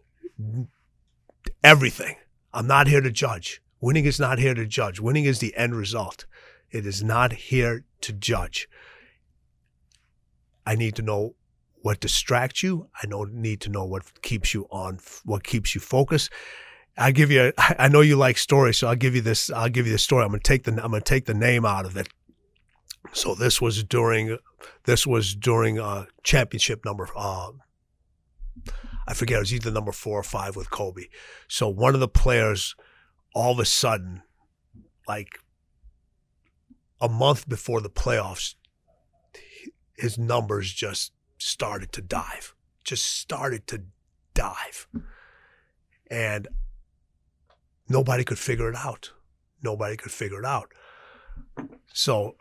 Everything. 1.63 2.15
I'm 2.53 2.67
not 2.67 2.87
here 2.87 3.01
to 3.01 3.11
judge. 3.11 3.61
Winning 3.85 4.05
is 4.05 4.19
not 4.19 4.39
here 4.39 4.55
to 4.55 4.65
judge. 4.65 4.99
Winning 4.99 5.25
is 5.25 5.37
the 5.37 5.55
end 5.55 5.75
result. 5.75 6.25
It 6.71 6.87
is 6.87 7.03
not 7.03 7.33
here 7.33 7.85
to 8.01 8.13
judge. 8.13 8.67
I 10.65 10.73
need 10.73 10.95
to 10.95 11.03
know 11.03 11.35
what 11.83 11.99
distracts 11.99 12.63
you. 12.63 12.89
I 13.03 13.05
know, 13.05 13.25
need 13.25 13.61
to 13.61 13.69
know 13.69 13.85
what 13.85 14.23
keeps 14.23 14.55
you 14.55 14.65
on, 14.71 14.97
what 15.23 15.43
keeps 15.43 15.75
you 15.75 15.81
focused. 15.81 16.31
I 16.97 17.11
give 17.11 17.29
you. 17.29 17.53
A, 17.59 17.75
I 17.83 17.87
know 17.87 18.01
you 18.01 18.15
like 18.15 18.39
stories, 18.39 18.79
so 18.79 18.87
I'll 18.87 18.95
give 18.95 19.13
you 19.13 19.21
this. 19.21 19.51
I'll 19.51 19.69
give 19.69 19.85
you 19.85 19.91
the 19.91 19.99
story. 19.99 20.23
I'm 20.23 20.31
gonna 20.31 20.39
take 20.39 20.63
the. 20.63 20.71
I'm 20.71 20.89
gonna 20.89 21.01
take 21.01 21.25
the 21.25 21.35
name 21.35 21.63
out 21.63 21.85
of 21.85 21.95
it. 21.95 22.07
So 23.13 23.35
this 23.35 23.61
was 23.61 23.83
during. 23.83 24.39
This 24.85 25.05
was 25.05 25.35
during 25.35 25.79
uh, 25.79 26.05
championship 26.23 26.85
number. 26.85 27.07
Uh, 27.15 27.51
I 29.07 29.13
forget. 29.13 29.37
It 29.37 29.41
was 29.41 29.53
either 29.53 29.69
number 29.69 29.91
four 29.91 30.17
or 30.17 30.23
five 30.23 30.55
with 30.55 30.71
Kobe. 30.71 31.03
So 31.47 31.69
one 31.69 31.93
of 31.93 31.99
the 31.99 32.07
players, 32.07 32.75
all 33.35 33.51
of 33.51 33.59
a 33.59 33.65
sudden, 33.65 34.23
like 35.07 35.39
a 36.99 37.09
month 37.09 37.47
before 37.47 37.81
the 37.81 37.89
playoffs, 37.89 38.55
his 39.97 40.17
numbers 40.17 40.73
just 40.73 41.11
started 41.37 41.91
to 41.91 42.01
dive, 42.01 42.55
just 42.83 43.05
started 43.05 43.67
to 43.67 43.83
dive. 44.33 44.87
And 46.09 46.47
nobody 47.89 48.23
could 48.23 48.39
figure 48.39 48.69
it 48.69 48.75
out. 48.75 49.11
Nobody 49.61 49.97
could 49.97 50.11
figure 50.11 50.39
it 50.39 50.45
out. 50.45 50.71
So 51.93 52.35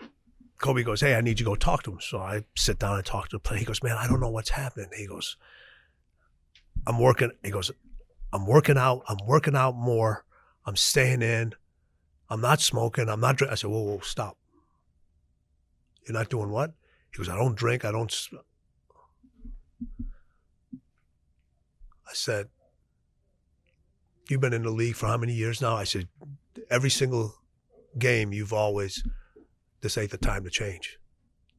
Kobe 0.60 0.84
goes, 0.84 1.00
Hey, 1.00 1.14
I 1.14 1.20
need 1.20 1.40
you 1.40 1.44
to 1.44 1.50
go 1.50 1.56
talk 1.56 1.82
to 1.84 1.92
him. 1.92 2.00
So 2.00 2.18
I 2.18 2.44
sit 2.54 2.78
down 2.78 2.96
and 2.96 3.04
talk 3.04 3.28
to 3.30 3.36
the 3.36 3.40
player. 3.40 3.58
He 3.58 3.64
goes, 3.64 3.82
Man, 3.82 3.96
I 3.96 4.06
don't 4.06 4.20
know 4.20 4.30
what's 4.30 4.50
happening. 4.50 4.90
He 4.96 5.06
goes, 5.06 5.36
I'm 6.86 6.98
working. 6.98 7.30
He 7.42 7.50
goes, 7.50 7.72
I'm 8.32 8.46
working 8.46 8.78
out. 8.78 9.02
I'm 9.08 9.18
working 9.26 9.56
out 9.56 9.74
more. 9.74 10.24
I'm 10.66 10.76
staying 10.76 11.22
in. 11.22 11.54
I'm 12.30 12.40
not 12.40 12.60
smoking. 12.60 13.08
I'm 13.08 13.20
not 13.20 13.36
drinking. 13.36 13.52
I 13.52 13.56
said, 13.56 13.70
Whoa, 13.70 13.82
whoa, 13.82 14.00
stop. 14.00 14.36
You're 16.06 16.14
not 16.14 16.28
doing 16.30 16.50
what? 16.50 16.72
He 17.12 17.18
goes, 17.18 17.28
I 17.28 17.36
don't 17.36 17.56
drink. 17.56 17.84
I 17.84 17.92
don't. 17.92 18.12
I 22.06 22.12
said, 22.12 22.48
You've 24.28 24.40
been 24.40 24.54
in 24.54 24.62
the 24.62 24.70
league 24.70 24.96
for 24.96 25.06
how 25.06 25.18
many 25.18 25.34
years 25.34 25.60
now? 25.60 25.76
I 25.76 25.84
said, 25.84 26.08
Every 26.70 26.90
single 26.90 27.34
game, 27.98 28.32
you've 28.32 28.52
always, 28.52 29.04
this 29.82 29.98
ain't 29.98 30.10
the 30.10 30.18
time 30.18 30.44
to 30.44 30.50
change. 30.50 30.98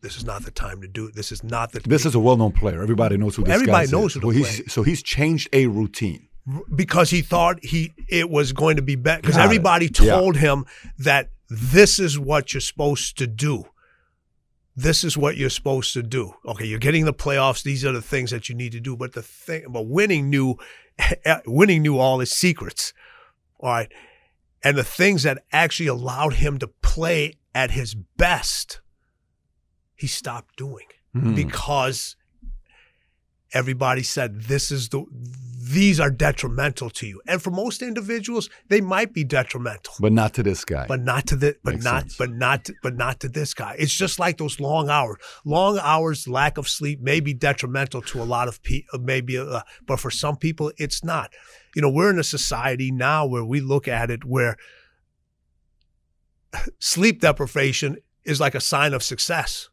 This 0.01 0.17
is 0.17 0.25
not 0.25 0.43
the 0.43 0.51
time 0.51 0.81
to 0.81 0.87
do 0.87 1.07
it. 1.07 1.15
This 1.15 1.31
is 1.31 1.43
not 1.43 1.71
the. 1.71 1.79
This 1.79 2.05
is 2.05 2.13
a 2.13 2.19
well-known 2.19 2.51
player. 2.51 2.81
Everybody 2.81 3.17
knows 3.17 3.35
who 3.35 3.43
this 3.43 3.53
Everybody 3.53 3.87
guy 3.87 3.91
knows 3.91 4.11
is. 4.11 4.13
who 4.15 4.19
the 4.19 4.27
well, 4.27 4.35
player 4.35 4.69
So 4.69 4.83
he's 4.83 5.01
changed 5.01 5.49
a 5.51 5.65
routine 5.67 6.27
because 6.75 7.09
he 7.09 7.21
thought 7.21 7.63
he 7.63 7.93
it 8.07 8.29
was 8.29 8.51
going 8.53 8.75
to 8.75 8.81
be 8.81 8.95
better 8.95 9.21
because 9.21 9.35
Got 9.35 9.41
it. 9.41 9.45
everybody 9.45 9.85
Yeah. 9.99 10.11
told 10.15 10.37
him 10.37 10.65
that 10.99 11.31
this 11.49 11.99
is 11.99 12.19
what 12.19 12.53
you're 12.53 12.61
supposed 12.61 13.17
to 13.17 13.27
do. 13.27 13.65
This 14.75 15.03
is 15.03 15.17
what 15.17 15.37
you're 15.37 15.49
supposed 15.49 15.93
to 15.93 16.03
do. 16.03 16.33
Okay, 16.45 16.65
you're 16.65 16.79
getting 16.79 17.05
the 17.05 17.13
playoffs. 17.13 17.63
These 17.63 17.85
are 17.85 17.93
the 17.93 18.01
things 18.01 18.31
that 18.31 18.49
you 18.49 18.55
need 18.55 18.73
to 18.73 18.79
do. 18.79 18.95
But 18.97 19.13
the 19.13 19.21
thing, 19.21 19.63
but 19.69 19.87
winning 19.87 20.29
knew, 20.29 20.55
winning 21.45 21.81
knew 21.81 21.97
all 21.97 22.19
his 22.19 22.31
secrets. 22.31 22.93
All 23.59 23.69
right, 23.69 23.91
and 24.63 24.77
the 24.77 24.83
things 24.83 25.23
that 25.23 25.43
actually 25.51 25.87
allowed 25.87 26.33
him 26.33 26.59
to 26.59 26.67
play 26.67 27.35
at 27.55 27.71
his 27.71 27.95
best, 27.95 28.81
he 29.95 30.07
stopped 30.07 30.57
doing 30.57 30.87
Hmm. 31.13 31.33
because 31.35 32.17
everybody 33.53 34.03
said 34.03 34.41
this 34.43 34.71
is 34.71 34.89
the 34.89 35.05
these 35.67 35.99
are 35.99 36.11
detrimental 36.11 36.91
to 36.91 37.07
you. 37.07 37.21
And 37.27 37.41
for 37.41 37.49
most 37.49 37.81
individuals 37.81 38.49
they 38.67 38.81
might 38.81 39.13
be 39.13 39.23
detrimental. 39.23 39.95
But 39.99 40.11
not 40.11 40.33
to 40.35 40.43
this 40.43 40.63
guy. 40.63 40.85
but 40.87 41.01
not 41.01 41.25
to 41.27 41.35
the 41.35 41.55
but 41.63 41.73
Makes 41.75 41.85
not 41.85 42.01
sense. 42.01 42.17
but 42.17 42.31
not 42.31 42.69
but 42.83 42.95
not 42.95 43.19
to 43.21 43.29
this 43.29 43.53
guy. 43.55 43.75
It's 43.79 43.93
just 43.93 44.19
like 44.19 44.37
those 44.37 44.59
long 44.59 44.89
hours. 44.89 45.17
Long 45.43 45.79
hours 45.81 46.27
lack 46.27 46.59
of 46.59 46.67
sleep 46.67 47.01
may 47.01 47.19
be 47.19 47.33
detrimental 47.33 48.01
to 48.03 48.21
a 48.21 48.25
lot 48.25 48.47
of 48.47 48.61
people 48.61 48.99
maybe 48.99 49.37
uh, 49.39 49.61
but 49.87 49.99
for 49.99 50.11
some 50.11 50.37
people 50.37 50.71
it's 50.77 51.03
not. 51.03 51.33
You 51.75 51.81
know 51.81 51.89
we're 51.89 52.11
in 52.11 52.19
a 52.19 52.23
society 52.23 52.91
now 52.91 53.25
where 53.25 53.45
we 53.45 53.59
look 53.59 53.87
at 53.87 54.11
it 54.11 54.23
where 54.23 54.57
sleep 56.79 57.21
deprivation 57.21 57.97
is 58.23 58.39
like 58.39 58.53
a 58.53 58.61
sign 58.61 58.93
of 58.93 59.01
success 59.01 59.69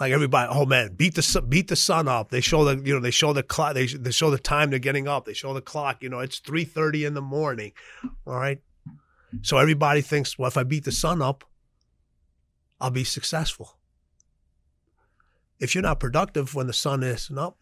like 0.00 0.12
everybody, 0.12 0.48
oh 0.50 0.64
man, 0.64 0.94
beat 0.94 1.14
the 1.14 1.22
sun- 1.22 1.48
beat 1.48 1.68
the 1.68 1.76
sun 1.76 2.08
up. 2.08 2.30
They 2.30 2.40
show 2.40 2.64
the 2.64 2.82
you 2.82 2.94
know 2.94 3.00
they 3.00 3.10
show 3.10 3.32
the 3.32 3.42
clock. 3.42 3.74
They, 3.74 3.86
they 3.86 4.10
show 4.10 4.30
the 4.30 4.38
time 4.38 4.70
they're 4.70 4.78
getting 4.78 5.06
up. 5.06 5.26
They 5.26 5.34
show 5.34 5.52
the 5.52 5.60
clock. 5.60 6.02
You 6.02 6.08
know 6.08 6.20
it's 6.20 6.38
three 6.38 6.64
thirty 6.64 7.04
in 7.04 7.14
the 7.14 7.20
morning. 7.20 7.72
All 8.26 8.34
right, 8.34 8.60
so 9.42 9.58
everybody 9.58 10.00
thinks, 10.00 10.38
well, 10.38 10.48
if 10.48 10.56
I 10.56 10.62
beat 10.62 10.84
the 10.84 10.92
sun 10.92 11.22
up, 11.22 11.44
I'll 12.80 12.90
be 12.90 13.04
successful. 13.04 13.76
If 15.60 15.74
you're 15.74 15.82
not 15.82 16.00
productive 16.00 16.54
when 16.54 16.66
the 16.66 16.72
sun 16.72 17.02
is 17.02 17.30
up, 17.36 17.58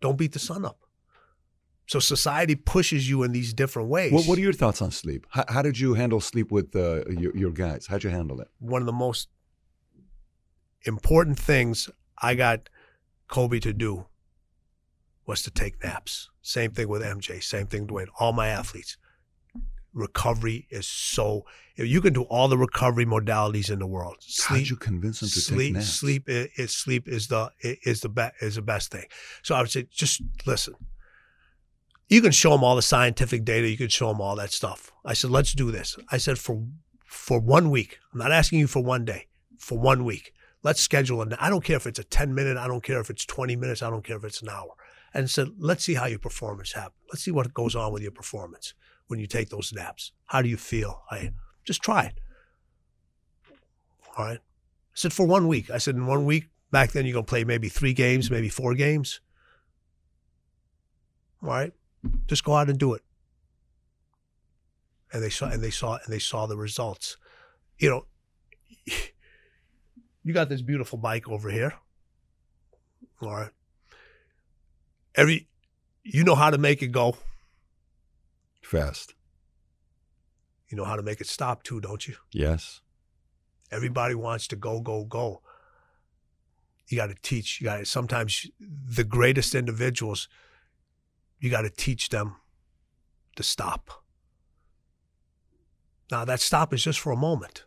don't 0.00 0.16
beat 0.16 0.32
the 0.32 0.38
sun 0.38 0.64
up. 0.64 0.78
So 1.88 2.00
society 2.00 2.56
pushes 2.56 3.08
you 3.08 3.22
in 3.22 3.32
these 3.32 3.54
different 3.54 3.88
ways. 3.88 4.12
what, 4.12 4.26
what 4.26 4.38
are 4.38 4.40
your 4.40 4.52
thoughts 4.52 4.82
on 4.82 4.90
sleep? 4.90 5.26
How, 5.30 5.44
how 5.48 5.62
did 5.62 5.78
you 5.78 5.94
handle 5.94 6.20
sleep 6.20 6.50
with 6.50 6.74
uh, 6.74 7.04
your, 7.08 7.36
your 7.36 7.50
guys? 7.52 7.86
How'd 7.86 8.02
you 8.04 8.10
handle 8.10 8.40
it? 8.40 8.48
one 8.58 8.82
of 8.82 8.86
the 8.86 8.92
most 8.92 9.28
important 10.84 11.38
things 11.38 11.90
I 12.20 12.34
got 12.34 12.68
Kobe 13.28 13.58
to 13.60 13.72
do 13.72 14.06
was 15.26 15.42
to 15.42 15.50
take 15.50 15.82
naps. 15.82 16.30
Same 16.42 16.70
thing 16.70 16.88
with 16.88 17.02
MJ, 17.02 17.42
same 17.42 17.66
thing 17.66 17.86
with 17.86 17.90
Dwyane, 17.90 18.12
all 18.20 18.32
my 18.32 18.48
athletes. 18.48 18.96
Recovery 19.92 20.66
is 20.70 20.86
so 20.86 21.44
you 21.76 22.00
can 22.00 22.12
do 22.12 22.22
all 22.24 22.48
the 22.48 22.58
recovery 22.58 23.06
modalities 23.06 23.70
in 23.70 23.78
the 23.78 23.86
world. 23.86 24.16
Sleep, 24.20 24.68
you 24.68 24.76
convince 24.76 25.20
them 25.20 25.28
to 25.30 25.40
sleep, 25.40 25.58
take 25.58 25.74
naps? 25.74 25.88
sleep 25.88 26.28
is, 26.28 26.48
is 26.56 26.74
sleep 26.74 27.08
is 27.08 27.28
the 27.28 27.50
is 27.62 28.00
the 28.00 28.08
best 28.10 28.34
is 28.40 28.56
the 28.56 28.62
best 28.62 28.92
thing. 28.92 29.04
So 29.42 29.54
I 29.54 29.60
would 29.60 29.70
say 29.70 29.86
just 29.90 30.22
listen. 30.46 30.74
You 32.08 32.20
can 32.20 32.30
show 32.30 32.50
them 32.50 32.62
all 32.62 32.76
the 32.76 32.82
scientific 32.82 33.44
data. 33.44 33.68
You 33.68 33.76
can 33.76 33.88
show 33.88 34.08
them 34.08 34.20
all 34.20 34.36
that 34.36 34.52
stuff. 34.52 34.92
I 35.04 35.12
said, 35.12 35.30
let's 35.30 35.52
do 35.52 35.72
this. 35.72 35.96
I 36.10 36.18
said 36.18 36.38
for 36.38 36.62
for 37.04 37.40
one 37.40 37.70
week. 37.70 37.98
I'm 38.12 38.18
not 38.18 38.32
asking 38.32 38.58
you 38.58 38.66
for 38.66 38.82
one 38.82 39.04
day. 39.04 39.26
For 39.58 39.78
one 39.78 40.04
week, 40.04 40.32
let's 40.66 40.80
schedule 40.80 41.22
it. 41.22 41.32
I 41.38 41.48
don't 41.48 41.62
care 41.62 41.76
if 41.76 41.86
it's 41.86 42.00
a 42.00 42.04
10 42.04 42.34
minute. 42.34 42.56
I 42.56 42.66
don't 42.66 42.82
care 42.82 42.98
if 42.98 43.08
it's 43.08 43.24
20 43.24 43.54
minutes. 43.54 43.84
I 43.84 43.88
don't 43.88 44.04
care 44.04 44.16
if 44.16 44.24
it's 44.24 44.42
an 44.42 44.48
hour. 44.48 44.70
And 45.14 45.30
said, 45.30 45.50
let's 45.60 45.84
see 45.84 45.94
how 45.94 46.06
your 46.06 46.18
performance 46.18 46.72
happens. 46.72 46.98
Let's 47.08 47.22
see 47.22 47.30
what 47.30 47.54
goes 47.54 47.76
on 47.76 47.92
with 47.92 48.02
your 48.02 48.10
performance 48.10 48.74
when 49.06 49.20
you 49.20 49.28
take 49.28 49.48
those 49.48 49.72
naps. 49.72 50.10
How 50.24 50.42
do 50.42 50.48
you 50.48 50.56
feel? 50.56 51.04
I 51.08 51.30
just 51.64 51.82
try 51.82 52.06
it. 52.06 52.20
All 54.18 54.24
right. 54.24 54.38
I 54.38 54.94
said 54.94 55.12
for 55.12 55.24
one 55.24 55.46
week. 55.46 55.70
I 55.70 55.78
said 55.78 55.94
in 55.94 56.08
one 56.08 56.24
week. 56.24 56.48
Back 56.72 56.90
then, 56.90 57.06
you're 57.06 57.14
gonna 57.14 57.24
play 57.24 57.44
maybe 57.44 57.68
three 57.68 57.92
games, 57.92 58.28
maybe 58.28 58.48
four 58.48 58.74
games. 58.74 59.20
All 61.44 61.50
right. 61.50 61.72
Just 62.26 62.42
go 62.42 62.54
out 62.54 62.68
and 62.68 62.76
do 62.76 62.92
it. 62.94 63.02
And 65.12 65.22
they 65.22 65.30
saw 65.30 65.46
and 65.48 65.62
they 65.62 65.70
saw 65.70 65.98
and 66.04 66.12
they 66.12 66.18
saw 66.18 66.46
the 66.46 66.56
results. 66.56 67.18
You 67.78 67.88
know, 67.88 68.06
you 70.26 70.32
got 70.32 70.48
this 70.48 70.60
beautiful 70.60 70.98
bike 70.98 71.28
over 71.28 71.50
here. 71.50 71.72
All 73.22 73.32
right. 73.32 73.50
Every 75.14 75.46
you 76.02 76.24
know 76.24 76.34
how 76.34 76.50
to 76.50 76.58
make 76.58 76.82
it 76.82 76.88
go. 76.88 77.16
Fast. 78.60 79.14
You 80.68 80.76
know 80.76 80.84
how 80.84 80.96
to 80.96 81.02
make 81.02 81.20
it 81.20 81.28
stop 81.28 81.62
too, 81.62 81.80
don't 81.80 82.08
you? 82.08 82.16
Yes. 82.32 82.80
Everybody 83.70 84.16
wants 84.16 84.48
to 84.48 84.56
go, 84.56 84.80
go, 84.80 85.04
go. 85.04 85.42
You 86.88 86.96
got 86.96 87.06
to 87.06 87.16
teach. 87.22 87.60
You 87.60 87.66
got 87.66 87.76
to 87.78 87.84
sometimes 87.84 88.50
the 88.58 89.04
greatest 89.04 89.54
individuals. 89.54 90.28
You 91.38 91.50
got 91.50 91.62
to 91.62 91.70
teach 91.70 92.08
them 92.08 92.34
to 93.36 93.44
stop. 93.44 94.02
Now 96.10 96.24
that 96.24 96.40
stop 96.40 96.74
is 96.74 96.82
just 96.82 96.98
for 96.98 97.12
a 97.12 97.16
moment. 97.16 97.64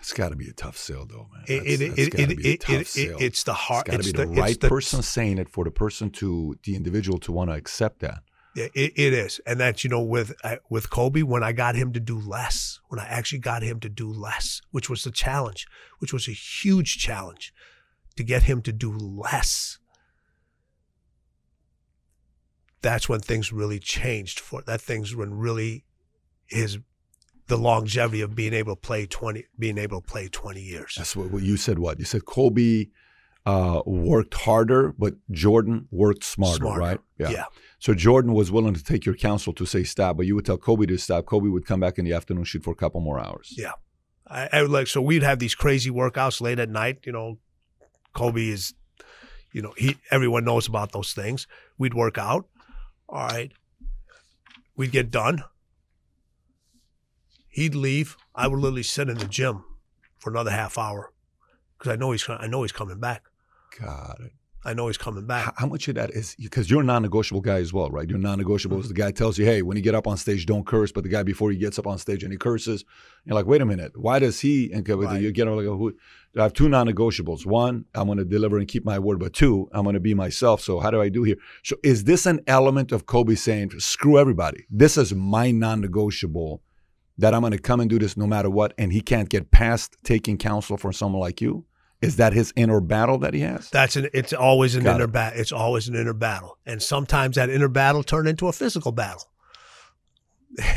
It's 0.00 0.12
got 0.12 0.28
to 0.28 0.36
be 0.36 0.48
a 0.48 0.52
tough 0.52 0.76
sale, 0.76 1.06
though, 1.06 1.28
man. 1.32 1.44
It, 1.46 1.60
That's- 1.60 1.80
it, 1.80 1.88
that's 1.88 1.98
it, 1.98 2.10
gotta 2.10 2.22
it, 2.22 2.36
be 2.38 2.48
a 2.48 2.80
it, 2.80 2.86
sale. 2.86 3.16
it's 3.18 3.42
the 3.44 3.54
hard. 3.54 3.88
It's 3.88 3.96
got 3.96 4.02
to 4.02 4.12
be 4.12 4.18
the, 4.24 4.34
the 4.34 4.40
right 4.40 4.60
the- 4.60 4.68
person 4.68 5.02
saying 5.02 5.38
it 5.38 5.48
for 5.48 5.64
the 5.64 5.70
person 5.70 6.10
to 6.10 6.56
the 6.64 6.76
individual 6.76 7.18
to 7.20 7.32
want 7.32 7.50
to 7.50 7.56
accept 7.56 8.00
that. 8.00 8.20
Yeah, 8.54 8.68
it, 8.74 8.92
it 8.96 9.12
is, 9.12 9.38
and 9.46 9.60
that's 9.60 9.84
you 9.84 9.90
know 9.90 10.00
with 10.00 10.32
uh, 10.42 10.56
with 10.70 10.88
Kobe 10.88 11.20
when 11.20 11.42
I 11.42 11.52
got 11.52 11.74
him 11.74 11.92
to 11.92 12.00
do 12.00 12.18
less, 12.18 12.80
when 12.88 12.98
I 12.98 13.04
actually 13.04 13.40
got 13.40 13.62
him 13.62 13.80
to 13.80 13.90
do 13.90 14.10
less, 14.10 14.62
which 14.70 14.88
was 14.88 15.04
the 15.04 15.10
challenge, 15.10 15.66
which 15.98 16.10
was 16.10 16.26
a 16.26 16.32
huge 16.32 16.96
challenge, 16.96 17.52
to 18.16 18.24
get 18.24 18.44
him 18.44 18.62
to 18.62 18.72
do 18.72 18.96
less. 18.96 19.78
That's 22.80 23.08
when 23.10 23.20
things 23.20 23.52
really 23.52 23.78
changed 23.78 24.40
for 24.40 24.62
that. 24.62 24.80
Things 24.80 25.14
when 25.14 25.34
really 25.34 25.84
his 26.46 26.78
the 27.48 27.56
longevity 27.56 28.20
of 28.22 28.34
being 28.34 28.52
able 28.52 28.74
to 28.74 28.80
play 28.80 29.06
twenty, 29.06 29.44
being 29.58 29.78
able 29.78 30.00
to 30.00 30.06
play 30.06 30.28
twenty 30.28 30.62
years. 30.62 30.94
That's 30.96 31.14
what, 31.16 31.42
you 31.42 31.56
said. 31.56 31.78
What 31.78 31.98
you 31.98 32.04
said? 32.04 32.24
Kobe 32.24 32.86
uh, 33.44 33.82
worked 33.86 34.34
harder, 34.34 34.92
but 34.98 35.14
Jordan 35.30 35.86
worked 35.90 36.24
smarter, 36.24 36.56
Smarter. 36.56 36.80
right? 36.80 37.00
yeah. 37.18 37.44
So 37.78 37.94
Jordan 37.94 38.32
was 38.32 38.50
willing 38.50 38.74
to 38.74 38.82
take 38.82 39.04
your 39.04 39.14
counsel 39.14 39.52
to 39.52 39.66
say 39.66 39.84
stop, 39.84 40.16
but 40.16 40.26
you 40.26 40.34
would 40.34 40.44
tell 40.46 40.56
Kobe 40.56 40.86
to 40.86 40.96
stop. 40.96 41.26
Kobe 41.26 41.48
would 41.48 41.66
come 41.66 41.78
back 41.78 41.98
in 41.98 42.04
the 42.04 42.12
afternoon, 42.14 42.44
shoot 42.44 42.64
for 42.64 42.72
a 42.72 42.76
couple 42.76 43.00
more 43.00 43.20
hours. 43.20 43.54
Yeah. 43.56 43.72
I, 44.26 44.48
I 44.52 44.62
would 44.62 44.70
like 44.72 44.88
so 44.88 45.00
we'd 45.00 45.22
have 45.22 45.38
these 45.38 45.54
crazy 45.54 45.90
workouts 45.90 46.40
late 46.40 46.58
at 46.58 46.68
night. 46.68 47.00
You 47.04 47.12
know, 47.12 47.38
Kobe 48.12 48.48
is, 48.48 48.74
you 49.52 49.62
know, 49.62 49.72
he 49.76 49.96
everyone 50.10 50.44
knows 50.44 50.66
about 50.66 50.90
those 50.90 51.12
things. 51.12 51.46
We'd 51.78 51.94
work 51.94 52.18
out. 52.18 52.48
All 53.08 53.28
right. 53.28 53.52
We'd 54.74 54.90
get 54.90 55.10
done. 55.12 55.44
He'd 57.56 57.74
leave. 57.74 58.18
I 58.34 58.48
would 58.48 58.58
literally 58.58 58.82
sit 58.82 59.08
in 59.08 59.16
the 59.16 59.24
gym 59.24 59.64
for 60.18 60.28
another 60.28 60.50
half 60.50 60.76
hour 60.76 61.10
because 61.78 61.90
I 61.90 61.96
know 61.96 62.10
he's 62.12 62.28
I 62.28 62.46
know 62.48 62.60
he's 62.60 62.70
coming 62.80 63.00
back. 63.00 63.22
Got 63.80 64.20
it. 64.20 64.32
I 64.62 64.74
know 64.74 64.88
he's 64.88 64.98
coming 64.98 65.26
back. 65.26 65.54
how 65.56 65.66
much 65.66 65.88
of 65.88 65.94
that 65.94 66.10
is 66.10 66.34
because 66.38 66.68
you're 66.68 66.82
a 66.82 66.84
non-negotiable 66.84 67.40
guy 67.40 67.58
as 67.60 67.72
well, 67.72 67.88
right? 67.88 68.06
You're 68.10 68.18
non-negotiable. 68.18 68.78
Mm-hmm. 68.78 68.88
The 68.88 68.94
guy 68.94 69.10
tells 69.10 69.38
you, 69.38 69.46
"Hey, 69.46 69.62
when 69.62 69.78
you 69.78 69.82
get 69.82 69.94
up 69.94 70.06
on 70.06 70.18
stage, 70.18 70.44
don't 70.44 70.66
curse." 70.66 70.92
But 70.92 71.04
the 71.04 71.08
guy 71.08 71.22
before 71.22 71.50
he 71.50 71.56
gets 71.56 71.78
up 71.78 71.86
on 71.86 71.96
stage 71.96 72.22
and 72.24 72.30
he 72.30 72.36
curses, 72.36 72.84
you're 73.24 73.34
like, 73.34 73.46
"Wait 73.46 73.62
a 73.62 73.64
minute, 73.64 73.92
why 73.96 74.18
does 74.18 74.40
he?" 74.40 74.70
And 74.72 74.86
Right. 74.86 75.22
you 75.22 75.32
get 75.32 75.46
like, 75.46 75.64
"Who?" 75.64 75.94
I 76.36 76.42
have 76.42 76.52
two 76.52 76.68
non-negotiables. 76.68 77.46
One, 77.46 77.86
I'm 77.94 78.04
going 78.06 78.18
to 78.18 78.24
deliver 78.26 78.58
and 78.58 78.68
keep 78.68 78.84
my 78.84 78.98
word, 78.98 79.18
but 79.18 79.32
two, 79.32 79.70
I'm 79.72 79.84
going 79.84 79.94
to 79.94 80.00
be 80.00 80.12
myself. 80.12 80.60
So 80.60 80.80
how 80.80 80.90
do 80.90 81.00
I 81.00 81.08
do 81.08 81.22
here? 81.22 81.36
So 81.64 81.76
is 81.82 82.04
this 82.04 82.26
an 82.26 82.40
element 82.46 82.92
of 82.92 83.06
Kobe 83.06 83.34
saying, 83.34 83.70
"Screw 83.78 84.18
everybody. 84.18 84.66
This 84.68 84.98
is 84.98 85.14
my 85.14 85.52
non-negotiable." 85.52 86.60
That 87.18 87.32
I'm 87.34 87.40
going 87.40 87.52
to 87.52 87.58
come 87.58 87.80
and 87.80 87.88
do 87.88 87.98
this 87.98 88.16
no 88.16 88.26
matter 88.26 88.50
what, 88.50 88.74
and 88.76 88.92
he 88.92 89.00
can't 89.00 89.28
get 89.28 89.50
past 89.50 89.96
taking 90.04 90.36
counsel 90.36 90.76
from 90.76 90.92
someone 90.92 91.20
like 91.20 91.40
you. 91.40 91.64
Is 92.02 92.16
that 92.16 92.34
his 92.34 92.52
inner 92.56 92.80
battle 92.82 93.16
that 93.18 93.32
he 93.32 93.40
has? 93.40 93.70
That's 93.70 93.96
an 93.96 94.08
it's 94.12 94.34
always 94.34 94.74
an 94.74 94.84
Got 94.84 94.96
inner 94.96 95.04
it. 95.04 95.12
battle. 95.12 95.40
It's 95.40 95.50
always 95.52 95.88
an 95.88 95.94
inner 95.94 96.12
battle, 96.12 96.58
and 96.66 96.82
sometimes 96.82 97.36
that 97.36 97.48
inner 97.48 97.68
battle 97.68 98.02
turned 98.02 98.28
into 98.28 98.48
a 98.48 98.52
physical 98.52 98.92
battle. 98.92 99.30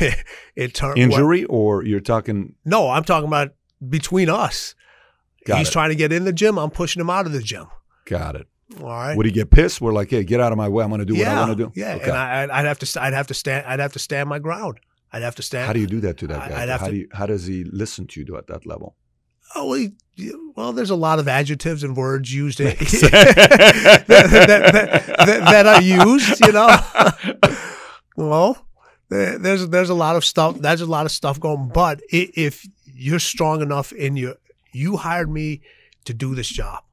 it 0.56 0.74
turned 0.74 0.98
Injury, 0.98 1.44
or 1.44 1.84
you're 1.84 2.00
talking? 2.00 2.54
No, 2.64 2.90
I'm 2.90 3.04
talking 3.04 3.28
about 3.28 3.54
between 3.86 4.28
us. 4.28 4.74
Got 5.46 5.58
He's 5.58 5.68
it. 5.68 5.72
trying 5.72 5.90
to 5.90 5.94
get 5.94 6.12
in 6.12 6.24
the 6.24 6.32
gym. 6.32 6.58
I'm 6.58 6.70
pushing 6.70 7.00
him 7.00 7.10
out 7.10 7.26
of 7.26 7.32
the 7.32 7.40
gym. 7.42 7.66
Got 8.06 8.36
it. 8.36 8.46
All 8.80 8.86
right. 8.86 9.16
Would 9.16 9.26
he 9.26 9.32
get 9.32 9.50
pissed? 9.50 9.80
We're 9.80 9.92
like, 9.92 10.10
hey, 10.10 10.22
get 10.22 10.40
out 10.40 10.52
of 10.52 10.58
my 10.58 10.68
way. 10.68 10.84
I'm 10.84 10.90
going 10.90 11.00
to 11.00 11.04
do 11.04 11.14
yeah, 11.16 11.28
what 11.30 11.36
I 11.38 11.46
want 11.46 11.58
to 11.58 11.64
do. 11.66 11.72
Yeah, 11.74 11.94
Okay. 11.94 12.04
and 12.04 12.12
I, 12.12 12.58
I'd 12.60 12.66
have 12.66 12.78
to. 12.80 13.02
I'd 13.02 13.12
have 13.14 13.26
to 13.28 13.34
stand. 13.34 13.66
I'd 13.66 13.80
have 13.80 13.92
to 13.94 13.98
stand 13.98 14.28
my 14.28 14.38
ground. 14.38 14.80
I'd 15.12 15.22
have 15.22 15.34
to 15.36 15.42
stand. 15.42 15.66
how 15.66 15.72
do 15.72 15.80
you 15.80 15.86
do 15.86 16.00
that 16.00 16.16
to 16.18 16.26
that 16.28 16.48
guy? 16.50 16.62
I'd 16.62 16.68
have 16.68 16.80
how 16.80 16.86
to- 16.86 16.92
do 16.92 16.98
you, 16.98 17.08
how 17.12 17.26
does 17.26 17.46
he 17.46 17.64
listen 17.64 18.06
to 18.08 18.20
you 18.22 18.36
at 18.36 18.46
that 18.46 18.64
level? 18.66 18.96
Oh, 19.56 19.66
well, 19.68 19.78
he- 19.78 20.32
well, 20.54 20.72
there's 20.72 20.90
a 20.90 20.96
lot 20.96 21.18
of 21.18 21.26
adjectives 21.26 21.82
and 21.82 21.96
words 21.96 22.32
used 22.32 22.58
that, 22.60 22.78
that, 24.06 24.06
that, 24.06 25.26
that 25.26 25.66
are 25.66 25.82
used. 25.82 26.40
You 26.46 26.52
know. 26.52 27.56
well, 28.16 28.66
there's 29.08 29.68
there's 29.68 29.90
a 29.90 29.94
lot 29.94 30.16
of 30.16 30.24
stuff. 30.24 30.58
There's 30.58 30.80
a 30.82 30.86
lot 30.86 31.06
of 31.06 31.12
stuff 31.12 31.40
going. 31.40 31.68
But 31.74 32.00
if 32.10 32.66
you're 32.84 33.18
strong 33.18 33.62
enough 33.62 33.92
in 33.92 34.16
your, 34.16 34.36
you 34.72 34.98
hired 34.98 35.30
me 35.30 35.62
to 36.04 36.14
do 36.14 36.34
this 36.34 36.48
job. 36.48 36.84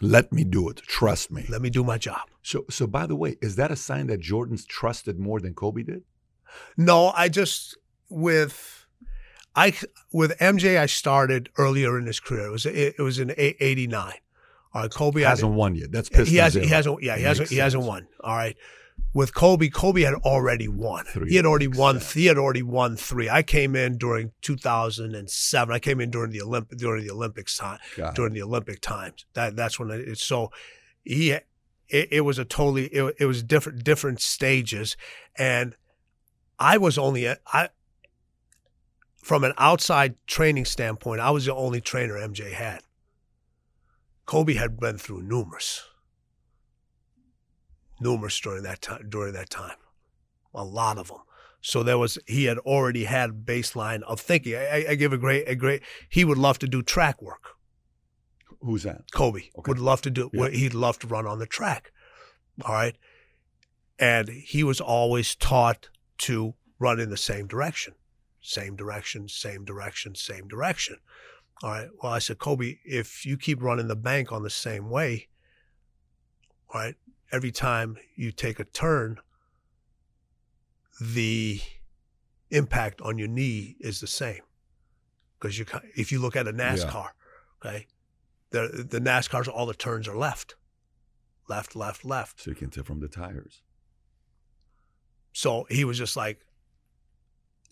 Let 0.00 0.32
me 0.32 0.44
do 0.44 0.68
it. 0.68 0.78
Trust 0.78 1.30
me. 1.30 1.44
Let 1.48 1.60
me 1.60 1.68
do 1.70 1.84
my 1.84 1.98
job. 1.98 2.22
So, 2.42 2.64
so 2.70 2.86
by 2.86 3.06
the 3.06 3.16
way, 3.16 3.36
is 3.42 3.56
that 3.56 3.70
a 3.70 3.76
sign 3.76 4.06
that 4.06 4.20
Jordan's 4.20 4.64
trusted 4.64 5.18
more 5.18 5.40
than 5.40 5.52
Kobe 5.52 5.82
did? 5.82 6.04
No, 6.76 7.12
I 7.14 7.28
just 7.28 7.76
with 8.08 8.86
I 9.54 9.74
with 10.12 10.36
MJ 10.38 10.78
I 10.78 10.86
started 10.86 11.50
earlier 11.58 11.98
in 11.98 12.06
his 12.06 12.20
career. 12.20 12.46
It 12.46 12.50
was 12.50 12.66
it, 12.66 12.94
it 12.98 13.02
was 13.02 13.18
in 13.18 13.34
'89. 13.36 14.12
All 14.72 14.82
right, 14.82 14.90
Kobe 14.90 15.22
hasn't 15.22 15.52
won 15.52 15.74
yet. 15.74 15.90
That's 15.90 16.08
Pistons 16.08 16.28
he 16.28 16.36
hasn't. 16.36 16.64
He 16.64 16.70
hasn't. 16.70 17.02
Yeah, 17.02 17.16
he 17.16 17.24
hasn't. 17.24 17.44
makes 17.44 17.50
He 17.50 17.58
hasn't 17.58 17.84
won. 17.84 18.06
All 18.22 18.36
right. 18.36 18.56
With 19.12 19.34
Kobe, 19.34 19.68
Kobe 19.68 20.02
had 20.02 20.14
already 20.14 20.68
won. 20.68 21.04
Three 21.06 21.30
he 21.30 21.36
had 21.36 21.46
already 21.46 21.66
won. 21.66 21.98
sense. 21.98 22.12
He 22.12 22.26
had 22.26 22.38
already 22.38 22.62
won 22.62 22.96
three. 22.96 23.28
I 23.28 23.42
came 23.42 23.74
in 23.74 23.98
during 23.98 24.30
2007. 24.42 25.74
I 25.74 25.78
came 25.80 26.00
in 26.00 26.10
during 26.10 26.30
the 26.30 26.40
Olymp 26.40 26.76
during 26.76 27.04
the 27.04 27.12
Olympics 27.12 27.56
time 27.56 27.78
during 28.14 28.34
the 28.34 28.42
Olympic 28.42 28.80
times. 28.80 29.26
That 29.34 29.56
that's 29.56 29.80
when 29.80 29.90
it's 29.90 30.22
so 30.22 30.52
he 31.02 31.30
it, 31.90 32.08
it 32.12 32.20
was 32.20 32.38
a 32.38 32.44
totally 32.44 32.86
it, 32.86 33.16
it 33.18 33.26
was 33.26 33.42
different 33.42 33.82
different 33.82 34.20
stages, 34.20 34.96
and 35.36 35.74
I 36.60 36.76
was 36.76 36.98
only 36.98 37.24
a- 37.24 37.38
I 37.46 37.70
from 39.16 39.44
an 39.44 39.52
outside 39.58 40.14
training 40.26 40.64
standpoint, 40.64 41.20
I 41.20 41.30
was 41.30 41.44
the 41.46 41.54
only 41.54 41.80
trainer 41.80 42.14
MJ 42.16 42.52
had. 42.52 42.82
Kobe 44.26 44.54
had 44.54 44.78
been 44.78 44.96
through 44.98 45.22
numerous, 45.22 45.82
numerous 48.00 48.38
during 48.40 48.62
that 48.62 48.80
time. 48.80 49.08
During 49.08 49.32
that 49.34 49.50
time, 49.50 49.76
a 50.54 50.64
lot 50.64 50.98
of 50.98 51.08
them. 51.08 51.18
So 51.62 51.82
there 51.82 51.98
was 51.98 52.18
he 52.26 52.44
had 52.44 52.58
already 52.58 53.04
had 53.04 53.44
baseline 53.44 54.02
of 54.02 54.20
thinking. 54.20 54.54
I, 54.56 54.86
I 54.90 54.94
give 54.94 55.12
a 55.12 55.18
great 55.18 55.48
a 55.48 55.54
great. 55.54 55.82
He 56.08 56.24
would 56.24 56.38
love 56.38 56.58
to 56.60 56.68
do 56.68 56.82
track 56.82 57.20
work. 57.20 57.56
Who's 58.62 58.82
that? 58.84 59.10
Kobe 59.12 59.42
Okay. 59.58 59.68
would 59.68 59.78
love 59.78 60.02
to 60.02 60.10
do. 60.10 60.30
Yeah. 60.32 60.48
He'd 60.50 60.74
love 60.74 60.98
to 61.00 61.06
run 61.06 61.26
on 61.26 61.38
the 61.38 61.46
track. 61.46 61.92
All 62.64 62.74
right, 62.74 62.96
and 63.98 64.28
he 64.28 64.62
was 64.64 64.80
always 64.80 65.34
taught 65.34 65.88
to 66.20 66.54
run 66.78 67.00
in 67.00 67.10
the 67.10 67.16
same 67.16 67.46
direction, 67.46 67.94
same 68.40 68.76
direction, 68.76 69.28
same 69.28 69.64
direction, 69.64 70.14
same 70.14 70.48
direction. 70.48 70.96
All 71.62 71.70
right. 71.70 71.88
Well, 72.02 72.12
I 72.12 72.18
said, 72.20 72.38
Kobe, 72.38 72.78
if 72.84 73.26
you 73.26 73.36
keep 73.36 73.62
running 73.62 73.88
the 73.88 73.96
bank 73.96 74.32
on 74.32 74.42
the 74.42 74.50
same 74.50 74.88
way, 74.88 75.28
all 76.72 76.80
right, 76.80 76.94
every 77.32 77.52
time 77.52 77.96
you 78.14 78.32
take 78.32 78.58
a 78.58 78.64
turn, 78.64 79.18
the 81.00 81.60
impact 82.50 83.00
on 83.00 83.18
your 83.18 83.28
knee 83.28 83.76
is 83.80 84.00
the 84.00 84.06
same. 84.06 84.40
Because 85.38 85.58
you, 85.58 85.64
if 85.96 86.12
you 86.12 86.18
look 86.18 86.36
at 86.36 86.48
a 86.48 86.52
NASCAR, 86.52 87.08
okay, 87.64 87.86
the 88.50 88.86
the 88.88 89.00
NASCARs, 89.00 89.48
all 89.48 89.66
the 89.66 89.74
turns 89.74 90.06
are 90.06 90.16
left, 90.16 90.54
left, 91.48 91.74
left, 91.74 92.04
left. 92.04 92.40
So 92.40 92.50
you 92.50 92.56
can 92.56 92.70
tell 92.70 92.84
from 92.84 93.00
the 93.00 93.08
tires. 93.08 93.62
So 95.32 95.66
he 95.70 95.84
was 95.84 95.96
just 95.98 96.16
like, 96.16 96.40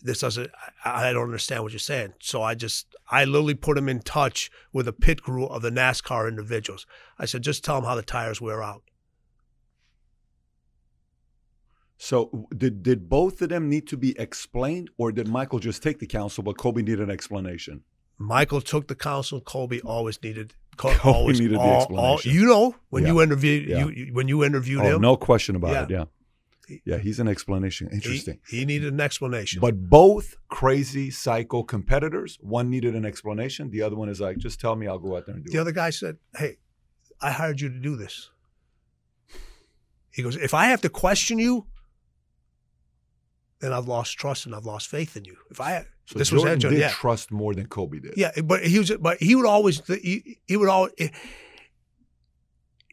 this 0.01 0.19
doesn't, 0.19 0.49
I, 0.85 1.09
I 1.09 1.13
don't 1.13 1.23
understand 1.23 1.63
what 1.63 1.73
you're 1.73 1.79
saying. 1.79 2.13
So 2.21 2.41
I 2.41 2.55
just, 2.55 2.87
I 3.11 3.25
literally 3.25 3.53
put 3.55 3.77
him 3.77 3.89
in 3.89 3.99
touch 3.99 4.49
with 4.71 4.87
a 4.87 4.93
pit 4.93 5.21
crew 5.23 5.45
of 5.45 5.61
the 5.61 5.69
NASCAR 5.71 6.29
individuals. 6.29 6.85
I 7.17 7.25
said, 7.25 7.41
just 7.43 7.63
tell 7.65 7.75
them 7.75 7.83
how 7.83 7.95
the 7.95 8.01
tires 8.01 8.39
wear 8.39 8.63
out. 8.63 8.83
So 11.97 12.47
did 12.55 12.81
did 12.81 13.09
both 13.09 13.41
of 13.41 13.49
them 13.49 13.67
need 13.69 13.85
to 13.89 13.97
be 13.97 14.17
explained, 14.17 14.89
or 14.97 15.11
did 15.11 15.27
Michael 15.27 15.59
just 15.59 15.83
take 15.83 15.99
the 15.99 16.07
counsel, 16.07 16.43
but 16.43 16.57
Kobe 16.57 16.81
needed 16.81 17.01
an 17.01 17.09
explanation? 17.11 17.83
Michael 18.17 18.61
took 18.61 18.87
the 18.87 18.95
counsel. 18.95 19.41
Kobe 19.41 19.81
always 19.81 20.21
needed. 20.23 20.53
Kobe 20.77 20.97
always, 21.03 21.41
needed 21.41 21.57
the 21.57 21.59
all- 21.61 21.69
all- 21.97 22.15
explanation. 22.15 22.31
you 22.33 22.45
know, 22.45 22.75
when 22.89 23.03
Yeah. 23.03 23.09
you 23.11 23.21
interviewed, 23.21 23.67
Yeah. 23.67 23.79
you, 23.79 23.89
you 23.89 24.13
when 24.13 24.29
you 24.29 24.45
interviewed 24.45 24.79
Oh, 24.81 24.95
him, 24.95 25.01
no 25.01 25.17
question 25.17 25.57
about 25.57 25.71
Yeah. 25.71 25.83
it. 25.83 25.89
Yeah, 25.89 26.05
yeah, 26.85 26.97
he's 26.97 27.19
an 27.19 27.27
explanation. 27.27 27.89
Interesting. 27.91 28.39
he 28.47 28.65
needed 28.65 28.93
an 28.93 28.99
explanation. 29.01 29.59
But 29.61 29.89
both 29.89 30.35
crazy 30.49 31.09
psycho 31.11 31.63
competitors. 31.63 32.37
One 32.41 32.69
needed 32.69 32.95
an 32.95 33.05
explanation. 33.05 33.69
The 33.71 33.81
other 33.81 33.95
one 33.95 34.09
is 34.09 34.19
like, 34.21 34.37
just 34.37 34.59
tell 34.59 34.75
me, 34.75 34.87
I'll 34.87 34.99
go 34.99 35.17
out 35.17 35.25
there 35.25 35.35
and 35.35 35.43
do 35.43 35.49
The 35.49 35.53
it. 35.53 35.57
The 35.57 35.61
other 35.61 35.71
guy 35.71 35.89
said, 35.89 36.17
Hey, 36.35 36.57
I 37.21 37.31
hired 37.31 37.59
you 37.61 37.69
to 37.69 37.79
do 37.79 37.95
this. 37.95 38.29
He 40.11 40.23
goes, 40.23 40.35
If 40.35 40.53
I 40.53 40.65
have 40.65 40.81
to 40.81 40.89
question 40.89 41.39
you, 41.39 41.65
then 43.59 43.73
I've 43.73 43.87
lost 43.87 44.17
trust 44.17 44.45
and 44.45 44.55
I've 44.55 44.65
lost 44.65 44.87
faith 44.87 45.17
in 45.17 45.25
you. 45.25 45.35
If 45.51 45.59
I 45.59 45.85
So 46.05 46.17
this 46.17 46.31
was 46.31 46.43
Jordan 46.43 46.59
Jo- 46.59 46.69
did 46.69 46.79
yeah. 46.79 46.89
trust 46.89 47.31
more 47.31 47.53
than 47.53 47.67
Kobe 47.67 47.99
did. 47.99 48.13
Yeah, 48.15 48.31
but 48.41 48.65
he 48.65 48.79
was 48.79 48.91
but 48.99 49.17
he 49.21 49.35
would 49.35 49.45
always 49.45 49.81
he, 49.87 50.39
he 50.47 50.55
would 50.57 50.69
always 50.69 50.93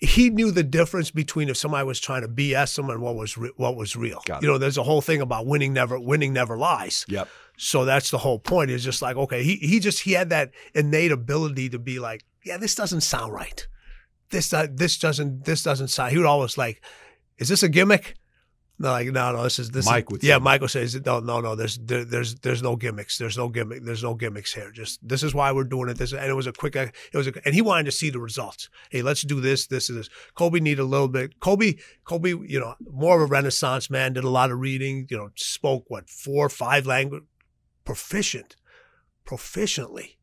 he 0.01 0.28
knew 0.28 0.51
the 0.51 0.62
difference 0.62 1.11
between 1.11 1.49
if 1.49 1.57
somebody 1.57 1.86
was 1.86 1.99
trying 1.99 2.22
to 2.22 2.28
BS 2.28 2.78
him 2.78 2.90
and 2.90 3.01
what 3.01 3.14
was 3.14 3.38
re- 3.38 3.53
what 3.57 3.76
was 3.76 3.97
real. 3.97 4.22
You 4.42 4.49
know, 4.49 4.59
there's 4.59 4.76
a 4.76 4.82
whole 4.82 5.01
thing 5.01 5.20
about 5.20 5.47
winning 5.47 5.72
never 5.72 5.99
winning 5.99 6.32
never 6.32 6.57
lies. 6.57 7.07
Yep. 7.09 7.28
So 7.57 7.84
that's 7.86 8.11
the 8.11 8.18
whole 8.18 8.38
point. 8.38 8.70
Is 8.70 8.84
just 8.84 9.01
like 9.01 9.16
okay, 9.16 9.42
he 9.42 9.57
he 9.57 9.80
just 9.80 10.01
he 10.01 10.12
had 10.12 10.30
that 10.30 10.53
innate 10.74 11.12
ability 11.12 11.70
to 11.70 11.78
be 11.78 11.99
like, 11.99 12.24
yeah, 12.44 12.59
this 12.59 12.74
doesn't 12.74 13.01
sound 13.01 13.32
right. 13.32 13.66
This 14.30 14.53
uh, 14.53 14.66
this 14.70 14.99
doesn't 14.99 15.44
this 15.44 15.62
doesn't 15.62 15.88
sound. 15.88 16.12
He 16.12 16.18
would 16.18 16.26
always 16.26 16.59
like, 16.59 16.84
is 17.38 17.49
this 17.49 17.62
a 17.62 17.68
gimmick? 17.68 18.16
Like 18.78 19.08
no, 19.08 19.32
no. 19.32 19.42
This 19.42 19.58
is 19.58 19.70
this. 19.70 19.86
Mike 19.86 20.12
is, 20.12 20.22
yeah. 20.22 20.36
Michael 20.36 20.68
says 20.68 20.94
no, 21.04 21.20
no, 21.20 21.40
no. 21.40 21.54
There's 21.54 21.78
there, 21.78 22.04
there's 22.04 22.34
there's 22.36 22.62
no 22.62 22.76
gimmicks. 22.76 23.16
There's 23.16 23.38
no 23.38 23.48
gimmick. 23.48 23.84
There's 23.84 24.02
no 24.02 24.12
gimmicks 24.12 24.52
here. 24.52 24.70
Just 24.70 25.06
this 25.06 25.22
is 25.22 25.34
why 25.34 25.50
we're 25.52 25.64
doing 25.64 25.88
it. 25.88 25.96
This 25.96 26.12
and 26.12 26.28
it 26.28 26.34
was 26.34 26.46
a 26.46 26.52
quick. 26.52 26.76
It 26.76 26.92
was 27.14 27.26
a, 27.26 27.32
and 27.46 27.54
he 27.54 27.62
wanted 27.62 27.84
to 27.84 27.92
see 27.92 28.10
the 28.10 28.20
results. 28.20 28.68
Hey, 28.90 29.00
let's 29.00 29.22
do 29.22 29.40
this. 29.40 29.66
This 29.66 29.88
is 29.88 29.96
this. 29.96 30.08
Kobe 30.34 30.60
needed 30.60 30.82
a 30.82 30.84
little 30.84 31.08
bit. 31.08 31.40
Kobe, 31.40 31.76
Kobe, 32.04 32.30
you 32.30 32.60
know, 32.60 32.74
more 32.92 33.16
of 33.16 33.22
a 33.22 33.32
Renaissance 33.32 33.88
man. 33.88 34.12
Did 34.12 34.24
a 34.24 34.30
lot 34.30 34.50
of 34.50 34.60
reading. 34.60 35.06
You 35.08 35.16
know, 35.16 35.30
spoke 35.36 35.86
what 35.88 36.10
four, 36.10 36.50
five 36.50 36.86
language, 36.86 37.22
proficient, 37.86 38.56
proficiently. 39.26 40.16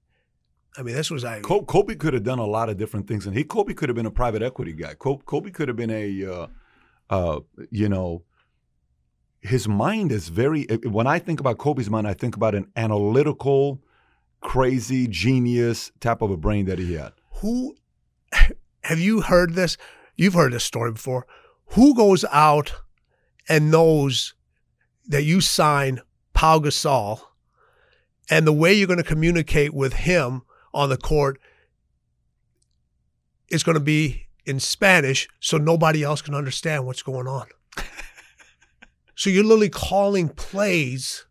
I 0.78 0.84
mean, 0.84 0.94
this 0.94 1.10
was 1.10 1.26
I. 1.26 1.40
Kobe, 1.40 1.66
Kobe 1.66 1.96
could 1.96 2.14
have 2.14 2.24
done 2.24 2.40
a 2.40 2.46
lot 2.46 2.70
of 2.70 2.78
different 2.78 3.08
things, 3.08 3.26
and 3.26 3.36
he 3.36 3.44
Kobe 3.44 3.74
could 3.74 3.90
have 3.90 3.96
been 3.96 4.06
a 4.06 4.12
private 4.12 4.44
equity 4.44 4.74
guy. 4.74 4.94
Kobe, 4.94 5.24
Kobe 5.26 5.50
could 5.50 5.68
have 5.68 5.78
been 5.78 5.92
a, 5.92 6.26
uh, 6.26 6.48
uh, 7.10 7.40
you 7.72 7.90
know, 7.90 8.24
his 9.44 9.68
mind 9.68 10.12
is 10.12 10.30
very. 10.30 10.70
Eh, 10.70 10.78
when 10.86 11.06
I 11.06 11.20
think 11.20 11.40
about 11.40 11.58
Kobe's 11.58 11.90
mind, 11.90 12.08
I 12.08 12.14
think 12.14 12.36
about 12.36 12.56
an 12.56 12.72
analytical, 12.76 13.82
crazy 14.42 15.08
genius 15.08 15.92
type 16.00 16.22
of 16.22 16.32
a 16.32 16.38
brain 16.38 16.66
that 16.66 16.80
he 16.80 16.94
had. 16.94 17.14
who 17.42 17.76
have 18.84 19.00
you 19.00 19.22
heard 19.22 19.54
this? 19.54 19.78
You've 20.16 20.34
heard 20.34 20.54
this 20.54 20.64
story 20.64 20.92
before. 20.92 21.26
Who 21.68 21.96
goes 21.96 22.24
out 22.32 22.74
and 23.50 23.72
knows 23.72 24.34
that 25.08 25.24
you 25.24 25.42
sign 25.42 26.02
Pau 26.34 26.60
Gasol 26.60 27.20
and 28.30 28.48
the 28.48 28.54
way 28.54 28.74
you're 28.74 28.88
going 28.88 28.98
to 28.98 29.04
communicate 29.04 29.74
with 29.74 29.94
him 29.94 30.44
on 30.74 30.90
the 30.90 30.98
court 30.98 31.40
is 33.50 33.64
going 33.64 33.76
to 33.76 33.84
be 33.84 34.28
in 34.46 34.60
Spanish 34.60 35.28
so 35.40 35.58
nobody 35.58 36.04
else 36.04 36.22
can 36.22 36.34
understand 36.34 36.86
what's 36.86 37.02
going 37.02 37.28
on. 37.28 37.48
So 39.16 39.30
you're 39.30 39.44
literally 39.44 39.70
calling 39.70 40.30
plays 40.30 41.26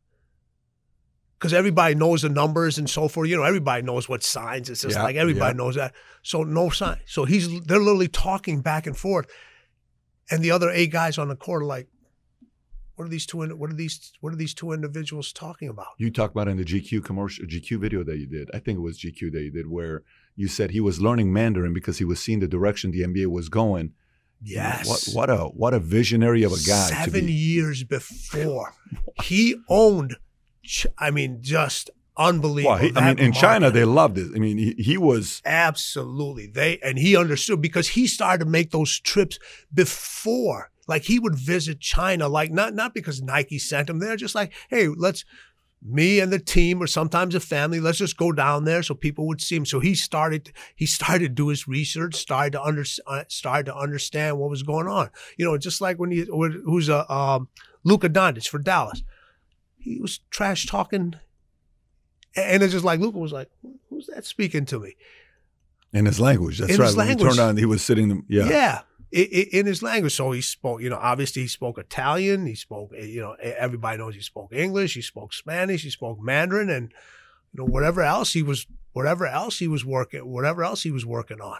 because 1.38 1.52
everybody 1.52 1.94
knows 1.96 2.22
the 2.22 2.28
numbers 2.28 2.78
and 2.78 2.88
so 2.88 3.08
forth. 3.08 3.28
You 3.28 3.36
know, 3.36 3.42
everybody 3.42 3.82
knows 3.82 4.08
what 4.08 4.22
signs. 4.22 4.70
It's 4.70 4.82
just 4.82 4.96
Yeah, 4.96 5.02
like 5.02 5.16
everybody 5.16 5.54
yeah. 5.54 5.56
knows 5.64 5.74
that. 5.74 5.92
So 6.22 6.44
no 6.44 6.70
sign. 6.70 7.00
So 7.06 7.24
he's 7.24 7.48
they're 7.62 7.80
literally 7.80 8.06
talking 8.08 8.60
back 8.60 8.86
and 8.86 8.96
forth, 8.96 9.26
and 10.30 10.42
the 10.42 10.52
other 10.52 10.70
eight 10.70 10.92
guys 10.92 11.18
on 11.18 11.26
the 11.28 11.34
court 11.34 11.62
are 11.62 11.66
like, 11.66 11.88
"What 12.94 13.06
are 13.06 13.08
these 13.08 13.26
two? 13.26 13.38
What 13.38 13.70
are 13.70 13.74
these? 13.74 14.12
What 14.20 14.32
are 14.32 14.36
these 14.36 14.54
two 14.54 14.70
individuals 14.70 15.32
talking 15.32 15.68
about?" 15.68 15.88
You 15.98 16.12
talked 16.12 16.32
about 16.32 16.46
in 16.46 16.58
the 16.58 16.64
GQ 16.64 17.02
commercial, 17.04 17.44
GQ 17.46 17.80
video 17.80 18.04
that 18.04 18.18
you 18.18 18.26
did. 18.28 18.48
I 18.54 18.60
think 18.60 18.78
it 18.78 18.82
was 18.82 18.98
GQ 19.00 19.32
that 19.32 19.42
you 19.42 19.50
did, 19.50 19.66
where 19.68 20.04
you 20.36 20.46
said 20.46 20.70
he 20.70 20.80
was 20.80 21.00
learning 21.00 21.32
Mandarin 21.32 21.74
because 21.74 21.98
he 21.98 22.04
was 22.04 22.20
seeing 22.20 22.38
the 22.38 22.46
direction 22.46 22.92
the 22.92 23.02
NBA 23.02 23.26
was 23.26 23.48
going. 23.48 23.94
Yes. 24.42 25.14
What 25.14 25.28
what 25.28 25.30
a 25.30 25.44
what 25.44 25.74
a 25.74 25.78
visionary 25.78 26.42
of 26.42 26.52
a 26.52 26.56
guy 26.56 26.88
to 26.88 26.94
Seven 26.94 27.26
be. 27.26 27.32
years 27.32 27.84
before, 27.84 28.74
he 29.22 29.56
owned. 29.68 30.16
I 30.98 31.10
mean, 31.10 31.38
just 31.40 31.90
unbelievable. 32.16 32.74
Well, 32.74 32.78
he, 32.78 32.92
I 32.96 33.08
mean, 33.14 33.18
in 33.18 33.32
China 33.32 33.70
they 33.70 33.84
loved 33.84 34.18
it. 34.18 34.30
I 34.34 34.38
mean, 34.38 34.58
he, 34.58 34.74
he 34.78 34.98
was 34.98 35.42
Absolutely. 35.44 36.46
They 36.46 36.78
and 36.78 36.98
he 36.98 37.16
understood 37.16 37.60
because 37.60 37.88
he 37.88 38.06
started 38.06 38.44
to 38.44 38.50
make 38.50 38.70
those 38.70 38.98
trips 39.00 39.38
before. 39.72 40.70
Like 40.88 41.04
he 41.04 41.18
would 41.18 41.36
visit 41.36 41.80
China, 41.80 42.28
like 42.28 42.50
not 42.50 42.74
not 42.74 42.94
because 42.94 43.22
Nike 43.22 43.58
sent 43.58 43.88
him 43.88 44.00
there, 44.00 44.16
just 44.16 44.34
like, 44.34 44.52
hey, 44.68 44.88
let's 44.88 45.24
me 45.84 46.20
and 46.20 46.32
the 46.32 46.38
team 46.38 46.82
or 46.82 46.86
sometimes 46.86 47.34
a 47.34 47.40
family, 47.40 47.80
let's 47.80 47.98
just 47.98 48.16
go 48.16 48.30
down 48.32 48.64
there 48.64 48.82
so 48.82 48.94
people 48.94 49.26
would 49.26 49.40
see 49.40 49.56
him. 49.56 49.66
So 49.66 49.80
he 49.80 49.94
started 49.94 50.52
he 50.76 50.86
started 50.86 51.20
to 51.20 51.34
do 51.34 51.48
his 51.48 51.66
research, 51.66 52.14
started 52.14 52.52
to 52.52 52.62
under, 52.62 52.84
uh, 53.06 53.24
started 53.28 53.66
to 53.66 53.76
understand 53.76 54.38
what 54.38 54.50
was 54.50 54.62
going 54.62 54.86
on. 54.86 55.10
You 55.36 55.44
know, 55.44 55.58
just 55.58 55.80
like 55.80 55.98
when 55.98 56.10
he 56.10 56.24
who's 56.24 56.88
a 56.88 57.10
um, 57.12 57.48
Luka 57.84 58.08
Doncic 58.08 58.48
for 58.48 58.58
Dallas. 58.58 59.02
He 59.78 59.98
was 59.98 60.20
trash 60.30 60.66
talking 60.66 61.14
and 62.36 62.62
it's 62.62 62.72
just 62.72 62.84
like 62.84 63.00
Luka 63.00 63.18
was 63.18 63.32
like, 63.32 63.50
"Who's 63.90 64.06
that 64.06 64.24
speaking 64.24 64.64
to 64.66 64.78
me?" 64.78 64.94
in 65.92 66.06
his 66.06 66.18
language. 66.18 66.58
That's 66.58 66.72
In 66.72 66.80
right. 66.80 66.86
his 66.86 66.96
language. 66.96 67.18
he 67.18 67.24
turned 67.36 67.40
on, 67.40 67.56
he 67.56 67.66
was 67.66 67.82
sitting. 67.82 68.24
Yeah. 68.28 68.48
Yeah. 68.48 68.80
In 69.12 69.66
his 69.66 69.82
language. 69.82 70.14
So 70.14 70.32
he 70.32 70.40
spoke, 70.40 70.80
you 70.80 70.88
know, 70.88 70.96
obviously 70.96 71.42
he 71.42 71.48
spoke 71.48 71.76
Italian. 71.78 72.46
He 72.46 72.54
spoke, 72.54 72.92
eh, 72.96 73.04
you 73.04 73.20
know, 73.20 73.32
eh, 73.42 73.52
everybody 73.58 73.98
knows 73.98 74.14
he 74.14 74.22
spoke 74.22 74.52
English. 74.54 74.94
He 74.94 75.02
spoke 75.02 75.34
Spanish. 75.34 75.82
He 75.82 75.90
spoke 75.90 76.18
Mandarin, 76.20 76.70
and 76.70 76.92
you 77.52 77.58
know 77.62 77.66
whatever 77.70 78.00
else 78.02 78.32
he 78.32 78.42
was, 78.42 78.66
whatever 78.94 79.26
else 79.26 79.58
he 79.58 79.68
was 79.68 79.84
working, 79.84 80.26
whatever 80.26 80.64
else 80.64 80.82
he 80.82 80.90
was 80.90 81.04
working 81.04 81.42
on. 81.42 81.58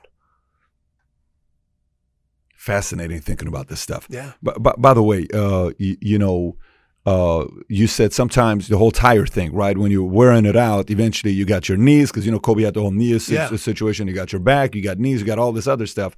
Fascinating 2.57 3.21
thinking 3.21 3.49
about 3.49 3.69
this 3.69 3.81
stuff. 3.81 4.07
Yeah. 4.09 4.33
But, 4.43 4.63
but 4.63 4.81
by 4.81 4.95
the 4.95 5.03
way, 5.03 5.27
uh, 5.35 5.73
you, 5.79 5.97
you 6.01 6.19
know, 6.19 6.57
uh, 7.05 7.45
you 7.69 7.89
said 7.89 8.13
sometimes 8.13 8.69
the 8.69 8.79
whole 8.79 8.93
tire 8.93 9.27
thing, 9.27 9.53
right? 9.53 9.77
When 9.77 9.91
you're 9.91 10.05
wearing 10.05 10.47
it 10.47 10.57
out, 10.57 10.89
eventually 10.89 11.33
you 11.33 11.45
got 11.45 11.69
your 11.69 11.77
knees 11.77 12.11
because 12.13 12.25
you 12.25 12.31
know 12.31 12.39
Kobe 12.39 12.63
had 12.63 12.75
the 12.75 12.81
whole 12.81 12.93
knee 12.93 13.17
Yeah. 13.29 13.55
situation. 13.57 14.07
You 14.07 14.15
got 14.15 14.33
your 14.33 14.41
back, 14.41 14.75
you 14.77 14.83
got 14.83 14.99
knees, 14.99 15.21
you 15.21 15.27
got 15.27 15.41
all 15.41 15.53
this 15.53 15.67
other 15.67 15.87
stuff. 15.87 16.17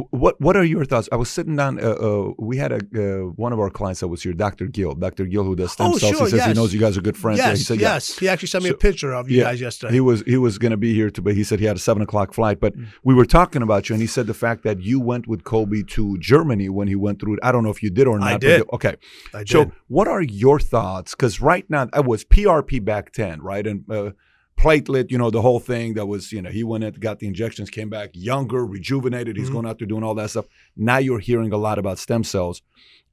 Wh- 0.00 0.12
What 0.22 0.40
What 0.40 0.56
are 0.56 0.64
your 0.64 0.84
thoughts? 0.84 1.08
I 1.10 1.16
was 1.16 1.28
sitting 1.30 1.56
down. 1.56 1.72
Uh, 1.82 1.90
uh, 2.08 2.32
we 2.38 2.56
had 2.56 2.72
a 2.72 2.80
uh, 3.02 3.24
one 3.44 3.52
of 3.52 3.58
our 3.60 3.70
clients 3.78 4.00
that 4.00 4.08
was 4.08 4.22
here, 4.22 4.32
Dr. 4.32 4.66
Gill. 4.66 4.94
Dr. 4.94 5.24
Gill, 5.32 5.44
who 5.44 5.56
does 5.56 5.72
stem 5.72 5.86
Oh, 5.92 5.98
cells. 5.98 6.12
sure, 6.16 6.26
he 6.26 6.30
says 6.32 6.46
he 6.46 6.52
knows 6.54 6.72
you 6.74 6.80
guys 6.80 6.96
are 6.98 7.00
good 7.08 7.16
friends. 7.16 7.38
yes. 7.38 7.58
he 7.58 7.64
said, 7.64 7.80
yeah. 7.80 7.94
yes. 7.94 8.18
He 8.18 8.28
actually 8.28 8.48
sent 8.48 8.64
me 8.64 8.70
So- 8.70 8.76
a 8.76 8.78
picture 8.78 9.12
of 9.12 9.30
you 9.30 9.38
yeah, 9.38 9.44
guys 9.44 9.60
yesterday. 9.60 9.92
He 9.94 10.00
was 10.00 10.22
he 10.22 10.36
was 10.36 10.58
going 10.58 10.70
to 10.72 10.76
be 10.76 10.94
here, 10.94 11.10
to, 11.10 11.20
but 11.22 11.34
he 11.34 11.44
said 11.44 11.60
he 11.60 11.66
had 11.66 11.76
a 11.76 11.80
seven 11.80 12.02
o'clock 12.02 12.32
flight. 12.34 12.60
But 12.60 12.74
we 13.04 13.14
were 13.14 13.26
talking 13.26 13.62
about 13.62 13.88
you, 13.88 13.94
and 13.94 14.00
he 14.00 14.06
said 14.06 14.26
the 14.26 14.34
fact 14.46 14.62
that 14.64 14.80
you 14.80 15.00
went 15.00 15.26
with 15.26 15.44
Kobe 15.44 15.82
to 15.96 16.18
Germany 16.18 16.68
when 16.68 16.88
he 16.88 16.96
went 16.96 17.20
through 17.20 17.34
it. 17.34 17.40
I 17.42 17.50
don't 17.52 17.64
know 17.64 17.70
if 17.70 17.82
you 17.82 17.90
did 17.90 18.06
or 18.06 18.18
not. 18.18 18.28
I 18.28 18.32
but 18.34 18.40
did. 18.40 18.60
the- 18.62 18.74
okay. 18.74 18.94
I 19.34 19.38
did. 19.38 19.48
So, 19.50 19.72
what 19.88 20.06
are 20.08 20.22
your 20.22 20.58
thoughts? 20.60 21.14
Because 21.14 21.40
right 21.40 21.64
now, 21.68 21.88
I 21.92 22.00
was 22.00 22.24
PRP 22.24 22.84
back 22.84 23.12
then, 23.14 23.40
right? 23.42 23.66
And 23.66 23.84
uh, 23.90 24.10
platelet, 24.58 25.10
you 25.10 25.18
know, 25.18 25.30
the 25.30 25.42
whole 25.42 25.60
thing 25.60 25.94
that 25.94 26.06
was, 26.06 26.32
you 26.32 26.42
know, 26.42 26.50
he 26.50 26.64
went 26.64 26.84
and 26.84 26.98
got 27.00 27.18
the 27.20 27.26
injections, 27.26 27.70
came 27.70 27.88
back 27.88 28.10
younger, 28.14 28.66
rejuvenated. 28.66 29.36
He's 29.36 29.48
Mhm. 29.48 29.52
going 29.52 29.66
out 29.66 29.78
there 29.78 29.86
doing 29.86 30.02
all 30.02 30.14
that 30.16 30.30
stuff. 30.30 30.46
Now 30.76 30.98
you're 30.98 31.20
hearing 31.20 31.52
a 31.52 31.56
lot 31.56 31.78
about 31.78 31.98
stem 31.98 32.24
cells. 32.24 32.62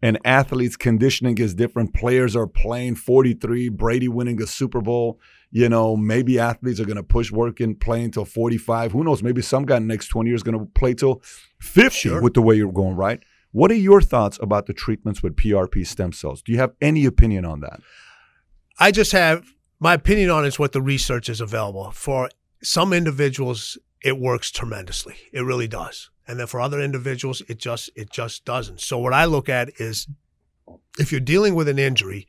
And 0.02 0.20
athletes' 0.26 0.76
conditioning 0.76 1.38
is 1.38 1.54
different. 1.56 1.94
Players 1.94 2.36
are 2.36 2.48
playing 2.48 2.96
43, 2.96 3.70
Brady 3.70 4.08
winning 4.08 4.42
a 4.42 4.48
Super 4.48 4.82
Bowl. 4.82 5.20
You 5.52 5.70
know, 5.70 5.96
maybe 5.96 6.38
athletes 6.38 6.80
are 6.82 6.86
going 6.86 6.98
to 6.98 7.04
push 7.04 7.32
work 7.32 7.60
and 7.62 7.80
play 7.80 8.04
until 8.04 8.26
45. 8.26 8.92
Who 8.92 9.04
knows? 9.06 9.24
Maybe 9.24 9.42
some 9.42 9.66
guy 9.66 9.78
in 9.78 9.88
the 9.88 9.94
next 9.94 10.08
20 10.08 10.30
years 10.30 10.40
is 10.40 10.44
going 10.44 10.60
to 10.60 10.66
play 10.66 10.94
till 10.94 11.22
50 11.62 12.10
Sure. 12.10 12.22
with 12.22 12.34
the 12.34 12.42
way 12.42 12.56
you're 12.56 12.72
going, 12.74 12.96
right? 12.98 13.22
What 13.52 13.72
are 13.72 13.76
your 13.76 14.02
thoughts 14.02 14.38
about 14.42 14.66
the 14.66 14.74
treatments 14.74 15.24
with 15.24 15.38
PRP 15.38 15.86
stem 15.86 16.12
cells? 16.12 16.42
Do 16.42 16.52
you 16.52 16.58
have 16.58 16.74
any 16.82 17.06
opinion 17.06 17.46
on 17.46 17.62
that? 17.62 17.80
I 18.78 18.92
just 18.92 19.14
have 19.14 19.46
my 19.80 19.94
opinion 19.94 20.30
on 20.30 20.46
is 20.46 20.58
what 20.58 20.72
the 20.72 20.82
research 20.82 21.30
is 21.30 21.42
available. 21.42 21.92
For 21.92 22.30
some 22.64 22.94
individuals, 22.94 23.78
it 24.04 24.20
works 24.20 24.52
tremendously. 24.52 25.16
It 25.34 25.42
really 25.42 25.68
does. 25.68 26.10
And 26.28 26.40
then 26.40 26.48
for 26.48 26.60
other 26.60 26.80
individuals, 26.80 27.42
it 27.48 27.60
just 27.60 27.90
it 27.96 28.10
just 28.10 28.46
doesn't. 28.46 28.82
So 28.82 28.98
what 28.98 29.14
I 29.14 29.26
look 29.26 29.50
at 29.50 29.70
is 29.80 30.08
if 30.98 31.12
you're 31.12 31.22
dealing 31.22 31.56
with 31.56 31.68
an 31.68 31.78
injury, 31.78 32.28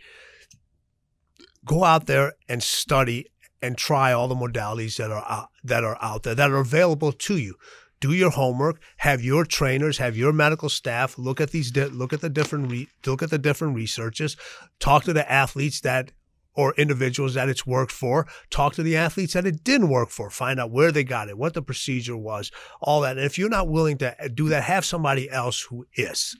go 1.65 1.85
out 1.85 2.07
there 2.07 2.35
and 2.49 2.63
study 2.63 3.27
and 3.63 3.77
try 3.77 4.13
all 4.13 4.29
the 4.29 4.35
modalities 4.35 4.97
that 4.97 5.11
are 5.11 5.25
out, 5.29 5.49
that 5.65 5.83
are 5.83 5.99
out 6.03 6.25
there 6.25 6.35
that 6.35 6.51
are 6.51 6.61
available 6.61 7.13
to 7.13 7.37
you. 7.39 7.55
Do 8.01 8.13
your 8.13 8.31
homework. 8.31 8.81
Have 8.99 9.23
your 9.23 9.47
trainers, 9.47 9.97
have 9.97 10.17
your 10.17 10.33
medical 10.33 10.69
staff 10.69 11.17
look 11.17 11.41
at 11.41 11.51
these. 11.51 11.75
Look 11.75 12.13
at 12.13 12.21
the 12.21 12.29
different. 12.29 12.71
Re- 12.71 12.89
look 13.07 13.23
at 13.23 13.31
the 13.31 13.39
different 13.39 13.75
researches. 13.75 14.37
Talk 14.79 15.05
to 15.05 15.15
the 15.15 15.31
athletes 15.31 15.81
that 15.81 16.13
or 16.57 16.75
individuals 16.75 17.35
that 17.35 17.49
it's 17.49 17.67
worked 17.67 17.93
for. 17.93 18.27
Talk 18.51 18.75
to 18.75 18.83
the 18.83 18.97
athletes 18.97 19.35
that 19.35 19.47
it 19.47 19.63
didn't 19.63 19.91
work 19.91 20.11
for. 20.11 20.31
Find 20.31 20.59
out 20.59 20.71
where 20.71 20.91
they 20.91 21.05
got 21.05 21.29
it, 21.29 21.39
what 21.39 21.55
the 21.55 21.63
procedure 21.63 22.17
was, 22.17 22.51
all 22.81 23.03
that. 23.03 23.17
And 23.17 23.27
if 23.27 23.39
you're 23.39 23.49
not 23.49 23.69
willing 23.69 23.99
to 23.99 24.17
do 24.35 24.49
that, 24.49 24.65
have 24.65 24.85
somebody 24.85 25.31
else 25.31 25.61
who 25.63 25.87
is. 25.95 26.37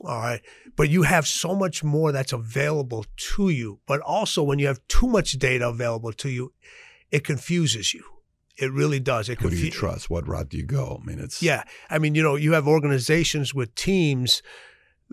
All 0.00 0.18
right. 0.18 0.40
But 0.76 0.90
you 0.90 1.02
have 1.02 1.26
so 1.26 1.54
much 1.54 1.84
more 1.84 2.12
that's 2.12 2.32
available 2.32 3.06
to 3.34 3.48
you. 3.50 3.80
But 3.86 4.00
also, 4.00 4.42
when 4.42 4.58
you 4.58 4.66
have 4.66 4.80
too 4.88 5.06
much 5.06 5.32
data 5.32 5.68
available 5.68 6.12
to 6.14 6.28
you, 6.28 6.52
it 7.10 7.24
confuses 7.24 7.94
you. 7.94 8.02
It 8.56 8.72
really 8.72 9.00
does. 9.00 9.28
It 9.28 9.40
Who 9.40 9.50
do 9.50 9.56
you 9.56 9.70
trust? 9.70 10.10
What 10.10 10.26
route 10.26 10.50
do 10.50 10.56
you 10.56 10.64
go? 10.64 11.00
I 11.02 11.06
mean, 11.06 11.18
it's 11.18 11.42
yeah. 11.42 11.64
I 11.88 11.98
mean, 11.98 12.14
you 12.14 12.22
know, 12.22 12.36
you 12.36 12.52
have 12.52 12.68
organizations 12.68 13.54
with 13.54 13.74
teams 13.74 14.42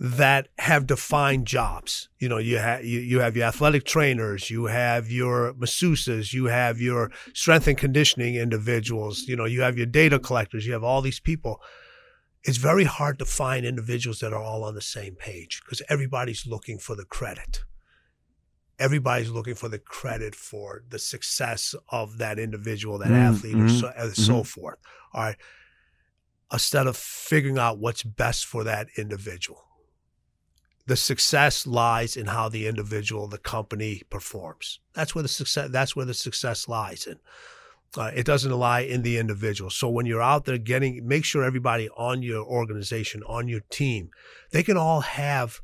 that 0.02 0.48
have 0.60 0.88
defined 0.88 1.46
jobs. 1.46 2.08
You 2.20 2.30
know, 2.30 2.38
you 2.38 2.58
have 2.58 2.86
you, 2.86 3.00
you 3.02 3.20
have 3.20 3.36
your 3.36 3.48
athletic 3.48 3.84
trainers, 3.86 4.50
you 4.50 4.66
have 4.68 5.12
your 5.12 5.54
masseuses, 5.56 6.34
you 6.34 6.46
have 6.46 6.80
your 6.80 7.12
strength 7.34 7.68
and 7.68 7.78
conditioning 7.78 8.36
individuals, 8.36 9.24
you 9.28 9.36
know, 9.36 9.46
you 9.46 9.62
have 9.62 9.78
your 9.78 9.88
data 9.88 10.18
collectors, 10.20 10.66
you 10.66 10.74
have 10.74 10.84
all 10.86 11.02
these 11.02 11.20
people. 11.20 11.62
it's 12.44 12.58
very 12.58 12.86
hard 12.86 13.20
to 13.20 13.26
find 13.26 13.66
individuals 13.66 14.20
that 14.20 14.34
are 14.34 14.44
all 14.44 14.64
on 14.64 14.76
the 14.76 14.82
same 14.82 15.16
page 15.16 15.62
because 15.66 15.82
everybody's 15.90 16.48
looking 16.48 16.80
for 16.80 16.96
the 16.96 17.06
credit. 17.06 17.64
Everybody's 18.80 19.30
looking 19.30 19.56
for 19.56 19.68
the 19.68 19.80
credit 19.80 20.36
for 20.36 20.84
the 20.90 21.00
success 21.00 21.76
of 21.90 22.18
that 22.18 22.40
individual, 22.40 22.98
that 23.00 23.12
Mm, 23.12 23.16
athlete, 23.16 23.60
or 23.60 23.66
mhm, 23.66 23.70
so, 23.70 23.92
and 23.98 24.16
so 24.16 24.44
mhm. 24.44 24.48
forth. 24.48 24.80
All 25.14 25.24
right. 25.24 25.38
Instead 26.52 26.88
of 26.88 26.98
figuring 26.98 27.60
out 27.60 27.78
what's 27.80 28.04
best 28.04 28.46
for 28.46 28.64
that 28.64 28.88
individual, 28.98 29.69
the 30.90 30.98
success 30.98 31.68
lies 31.68 32.18
in 32.18 32.26
how 32.26 32.50
the 32.50 32.66
individual, 32.68 33.28
the 33.28 33.38
company 33.38 34.02
performs. 34.10 34.80
That's 34.94 35.14
where 35.14 35.22
the 35.22 35.28
success. 35.28 35.70
That's 35.72 35.96
where 35.96 36.06
the 36.06 36.16
success 36.16 36.68
lies 36.68 37.06
in. 37.06 37.20
Uh, 37.96 38.10
it 38.16 38.26
doesn't 38.26 38.52
lie 38.52 38.82
in 38.82 39.04
the 39.04 39.20
individual. 39.20 39.70
So 39.70 39.88
when 39.88 40.08
you're 40.08 40.22
out 40.22 40.46
there 40.46 40.58
getting, 40.58 41.08
make 41.08 41.26
sure 41.26 41.44
everybody 41.44 41.90
on 41.90 42.24
your 42.24 42.44
organization, 42.44 43.22
on 43.28 43.48
your 43.48 43.62
team, 43.70 44.10
they 44.50 44.64
can 44.64 44.78
all 44.78 45.02
have 45.02 45.62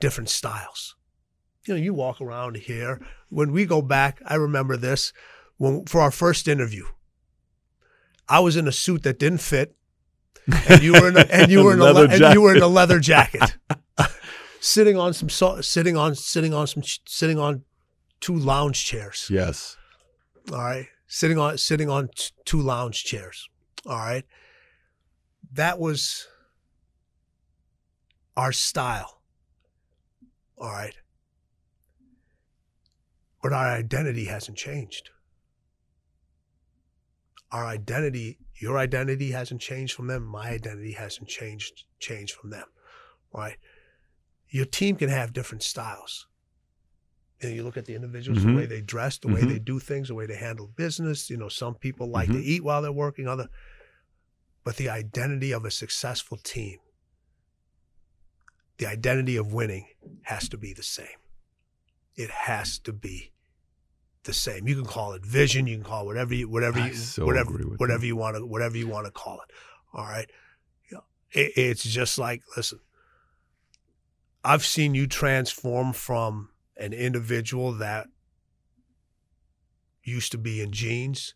different 0.00 0.28
styles. 0.28 0.96
You 1.64 1.74
know, 1.74 1.80
you 1.80 1.94
walk 1.94 2.20
around 2.20 2.58
here. 2.58 3.00
When 3.30 3.52
we 3.52 3.64
go 3.64 3.80
back, 3.80 4.20
I 4.26 4.34
remember 4.34 4.76
this 4.76 5.14
when 5.56 5.86
for 5.86 6.02
our 6.02 6.10
first 6.10 6.46
interview. 6.46 6.84
I 8.28 8.40
was 8.40 8.54
in 8.54 8.68
a 8.68 8.72
suit 8.72 9.02
that 9.04 9.18
didn't 9.18 9.40
fit, 9.40 9.74
and 10.68 10.82
you 10.82 10.92
were 10.92 11.08
in 11.08 11.16
a, 11.16 11.20
and 11.30 11.50
you 11.50 11.64
were 11.64 11.72
in 11.72 11.80
a 11.80 11.84
Leather 11.84 12.06
le- 12.06 12.14
and 12.26 12.34
you 12.34 12.42
were 12.42 12.54
in 12.54 12.62
a 12.62 12.68
leather 12.68 13.00
jacket, 13.00 13.56
sitting 14.60 14.96
on 14.96 15.12
some 15.12 15.28
sitting 15.28 15.96
on 15.96 16.14
sitting 16.14 16.54
on 16.54 16.66
some 16.66 16.82
sitting 17.06 17.38
on 17.38 17.64
two 18.20 18.34
lounge 18.34 18.84
chairs. 18.84 19.28
Yes. 19.30 19.76
All 20.52 20.58
right. 20.58 20.86
Sitting 21.06 21.38
on 21.38 21.58
sitting 21.58 21.88
on 21.88 22.10
two 22.44 22.60
lounge 22.60 23.04
chairs. 23.04 23.48
All 23.86 23.96
right. 23.96 24.24
That 25.52 25.78
was 25.78 26.26
our 28.36 28.52
style. 28.52 29.22
All 30.58 30.70
right. 30.70 30.94
But 33.42 33.52
our 33.52 33.66
identity 33.66 34.26
hasn't 34.26 34.58
changed. 34.58 35.10
Our 37.50 37.64
identity, 37.64 38.38
your 38.60 38.78
identity 38.78 39.30
hasn't 39.30 39.60
changed 39.60 39.94
from 39.94 40.08
them. 40.08 40.24
My 40.24 40.50
identity 40.50 40.92
hasn't 40.92 41.28
changed 41.28 41.84
changed 41.98 42.34
from 42.34 42.50
them. 42.50 42.66
All 43.32 43.40
right. 43.40 43.56
Your 44.50 44.64
team 44.64 44.96
can 44.96 45.08
have 45.08 45.32
different 45.32 45.62
styles. 45.62 46.26
You, 47.40 47.48
know, 47.48 47.54
you 47.54 47.62
look 47.62 47.76
at 47.76 47.84
the 47.86 47.94
individuals, 47.94 48.40
Mhm. 48.42 48.46
the 48.46 48.54
way 48.54 48.66
they 48.66 48.80
dress, 48.80 49.18
the 49.18 49.28
way 49.28 49.42
Mhm. 49.42 49.48
they 49.48 49.58
do 49.58 49.78
things, 49.78 50.08
the 50.08 50.14
way 50.14 50.26
they 50.26 50.36
handle 50.36 50.66
business. 50.66 51.30
You 51.30 51.36
know, 51.36 51.48
some 51.48 51.74
people 51.74 52.08
like 52.08 52.28
to 52.28 52.34
Mhm. 52.34 52.42
eat 52.42 52.64
while 52.64 52.82
they're 52.82 52.90
working, 52.92 53.28
other. 53.28 53.48
But 54.64 54.76
the 54.76 54.88
identity 54.88 55.52
of 55.52 55.64
a 55.64 55.70
successful 55.70 56.36
team, 56.38 56.78
the 58.78 58.86
identity 58.86 59.36
of 59.36 59.52
winning, 59.52 59.86
has 60.22 60.48
to 60.48 60.56
be 60.56 60.72
the 60.72 60.82
same. 60.82 61.18
It 62.16 62.30
has 62.30 62.78
to 62.80 62.92
be 62.92 63.32
the 64.24 64.32
same. 64.32 64.66
You 64.66 64.74
can 64.74 64.84
call 64.84 65.12
it 65.12 65.24
vision. 65.24 65.66
You 65.66 65.76
can 65.76 65.84
call 65.84 66.02
it 66.02 66.06
whatever 66.06 66.34
you, 66.34 66.48
whatever 66.48 66.84
you, 66.84 66.94
so 66.94 67.24
whatever, 67.24 67.52
whatever 67.52 68.04
you. 68.04 68.08
you 68.08 68.16
want 68.16 68.36
to, 68.36 68.44
whatever 68.44 68.76
you 68.76 68.88
want 68.88 69.06
to 69.06 69.12
call 69.12 69.40
it. 69.42 69.54
All 69.92 70.04
right. 70.04 70.30
It, 71.30 71.52
it's 71.56 71.82
just 71.84 72.18
like, 72.18 72.42
listen, 72.56 72.80
I've 74.48 74.64
seen 74.64 74.94
you 74.94 75.06
transform 75.06 75.92
from 75.92 76.48
an 76.78 76.94
individual 76.94 77.72
that 77.74 78.06
used 80.02 80.32
to 80.32 80.38
be 80.38 80.62
in 80.62 80.72
jeans. 80.72 81.34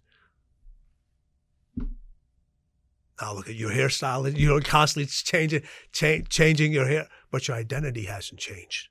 Now 3.20 3.34
look 3.34 3.51
at 3.51 3.55
your 3.55 3.70
hairstyle. 3.70 4.34
You're 4.34 4.62
constantly 4.62 5.10
changing, 5.10 5.60
cha- 5.93 6.22
changing 6.30 6.72
your 6.72 6.86
hair, 6.86 7.06
but 7.30 7.48
your 7.48 7.56
identity 7.59 8.06
hasn't 8.06 8.40
changed. 8.40 8.89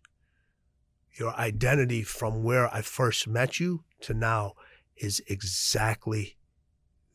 Your 1.18 1.34
identity 1.34 2.04
from 2.04 2.44
where 2.44 2.72
I 2.72 2.84
first 2.84 3.28
met 3.28 3.60
you 3.60 3.86
to 4.02 4.14
now 4.14 4.54
is 4.96 5.20
exactly 5.30 6.38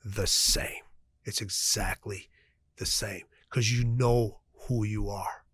the 0.04 0.26
same. 0.26 0.82
It's 1.24 1.40
exactly 1.40 2.30
the 2.78 2.86
same 2.86 3.26
because 3.48 3.70
you 3.72 3.84
know 3.84 4.40
who 4.66 4.82
you 4.82 5.08
are. 5.08 5.45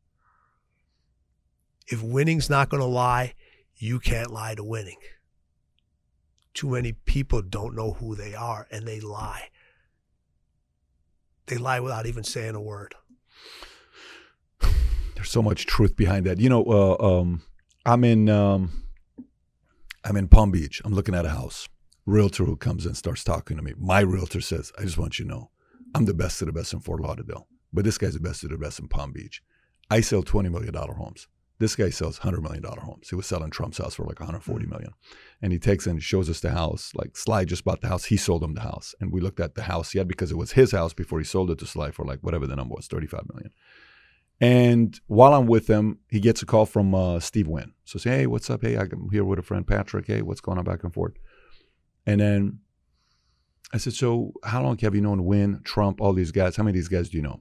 If 1.93 2.03
winning's 2.03 2.49
not 2.49 2.71
going 2.71 2.81
to 2.81 2.87
lie, 2.87 3.35
you 3.77 4.01
can't 4.01 4.31
lie 4.31 4.55
to 4.55 4.65
winning. 4.65 4.97
Too 6.55 6.71
many 6.71 6.93
people 6.93 7.43
don't 7.43 7.77
know 7.77 7.93
who 7.93 8.15
they 8.15 8.35
are 8.35 8.67
and 8.71 8.89
they 8.89 8.99
lie. 8.99 9.51
They 11.47 11.59
lie 11.59 11.81
without 11.81 12.07
even 12.07 12.25
saying 12.25 12.55
a 12.55 12.63
word. 12.63 12.95
There's 15.15 15.31
so 15.31 15.43
much 15.43 15.67
truth 15.67 15.95
behind 15.95 16.25
that. 16.25 16.41
You 16.41 16.49
know, 16.49 16.65
uh, 16.65 17.21
um, 17.21 17.43
I'm 17.85 18.05
in 18.05 18.31
um, 18.31 18.85
I'm 20.03 20.17
in 20.17 20.29
Palm 20.29 20.51
Beach. 20.51 20.81
I'm 20.87 20.95
looking 20.95 21.15
at 21.15 21.27
a 21.27 21.31
house. 21.31 21.69
Realtor 22.07 22.47
who 22.47 22.57
comes 22.57 22.87
in 22.87 22.95
starts 22.95 23.23
talking 23.23 23.59
to 23.59 23.63
me. 23.63 23.75
My 23.77 24.01
realtor 24.01 24.41
says, 24.41 24.73
"I 24.79 24.83
just 24.83 24.97
want 24.97 25.19
you 25.19 25.27
to 25.27 25.31
know, 25.31 25.51
I'm 25.95 26.07
the 26.07 26.15
best 26.15 26.41
of 26.41 26.47
the 26.47 26.53
best 26.53 26.73
in 26.73 26.81
Fort 26.81 27.03
Lauderdale, 27.03 27.49
but 27.71 27.85
this 27.85 27.99
guy's 27.99 28.15
the 28.15 28.21
best 28.21 28.45
of 28.45 28.51
the 28.51 28.57
best 28.57 28.81
in 28.81 28.89
Palm 28.89 29.13
Beach. 29.13 29.43
I 29.91 30.01
sell 30.01 30.23
twenty 30.23 30.49
million 30.49 30.73
dollar 30.73 30.95
homes. 30.95 31.29
This 31.63 31.77
guy 31.77 31.91
sells 31.91 32.19
hundred 32.19 32.43
million 32.43 32.61
dollar 32.61 32.81
homes. 32.81 33.09
He 33.09 33.15
was 33.15 33.25
selling 33.25 33.51
Trump's 33.51 33.79
house 33.79 33.95
for 33.95 34.05
like 34.05 34.19
140 34.19 34.67
million, 34.67 34.91
and 35.41 35.53
he 35.53 35.61
takes 35.61 35.87
and 35.87 36.03
shows 36.03 36.29
us 36.29 36.41
the 36.41 36.51
house. 36.51 36.91
Like 36.93 37.17
Sly 37.17 37.45
just 37.45 37.65
bought 37.65 37.83
the 37.83 37.87
house. 37.87 38.07
He 38.07 38.17
sold 38.17 38.43
him 38.43 38.55
the 38.55 38.63
house, 38.63 38.97
and 39.01 39.13
we 39.13 39.21
looked 39.21 39.39
at 39.39 39.55
the 39.55 39.63
house 39.63 39.93
had 39.93 40.09
because 40.09 40.33
it 40.33 40.37
was 40.37 40.53
his 40.53 40.73
house 40.73 40.93
before 40.93 41.21
he 41.21 41.25
sold 41.25 41.53
it 41.53 41.61
to 41.61 41.67
Sly 41.67 41.93
for 41.93 42.05
like 42.05 42.19
whatever 42.19 42.49
the 42.49 42.57
number 42.57 42.75
was, 42.75 42.89
35 42.89 43.29
million. 43.33 43.53
And 44.41 45.01
while 45.07 45.35
I'm 45.35 45.47
with 45.47 45.69
him, 45.69 46.01
he 46.11 46.19
gets 46.19 46.43
a 46.43 46.47
call 46.47 46.67
from 46.67 46.97
uh, 46.97 47.21
Steve 47.21 47.47
Wynn. 47.47 47.75
So 47.85 48.01
say, 48.01 48.11
hey, 48.11 48.27
what's 48.27 48.51
up? 48.51 48.63
Hey, 48.63 48.77
I'm 48.77 49.09
here 49.13 49.23
with 49.23 49.39
a 49.39 49.43
friend 49.43 49.65
Patrick. 49.65 50.09
Hey, 50.09 50.21
what's 50.21 50.41
going 50.41 50.59
on 50.59 50.65
back 50.65 50.83
and 50.83 50.93
forth? 50.93 51.13
And 52.07 52.21
then 52.21 52.59
I 53.73 53.79
said, 53.79 53.93
so 53.93 54.33
how 54.43 54.65
long 54.65 54.77
have 54.79 54.97
you 54.97 55.01
known 55.01 55.25
Wynn, 55.27 55.61
Trump, 55.63 56.01
all 56.01 56.13
these 56.13 56.33
guys? 56.33 56.57
How 56.57 56.65
many 56.65 56.77
of 56.77 56.83
these 56.83 56.89
guys 56.89 57.09
do 57.09 57.19
you 57.19 57.23
know? 57.23 57.41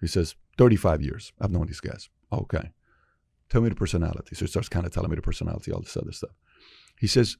He 0.00 0.06
says, 0.06 0.36
35 0.56 1.02
years. 1.02 1.32
I've 1.40 1.50
known 1.50 1.66
these 1.66 1.80
guys. 1.80 2.08
Okay. 2.32 2.70
Tell 3.48 3.60
me 3.60 3.68
the 3.68 3.74
personality. 3.74 4.34
So 4.34 4.44
he 4.44 4.50
starts 4.50 4.68
kind 4.68 4.86
of 4.86 4.92
telling 4.92 5.10
me 5.10 5.16
the 5.16 5.22
personality, 5.22 5.72
all 5.72 5.80
this 5.80 5.96
other 5.96 6.12
stuff. 6.12 6.32
He 6.98 7.06
says, 7.06 7.36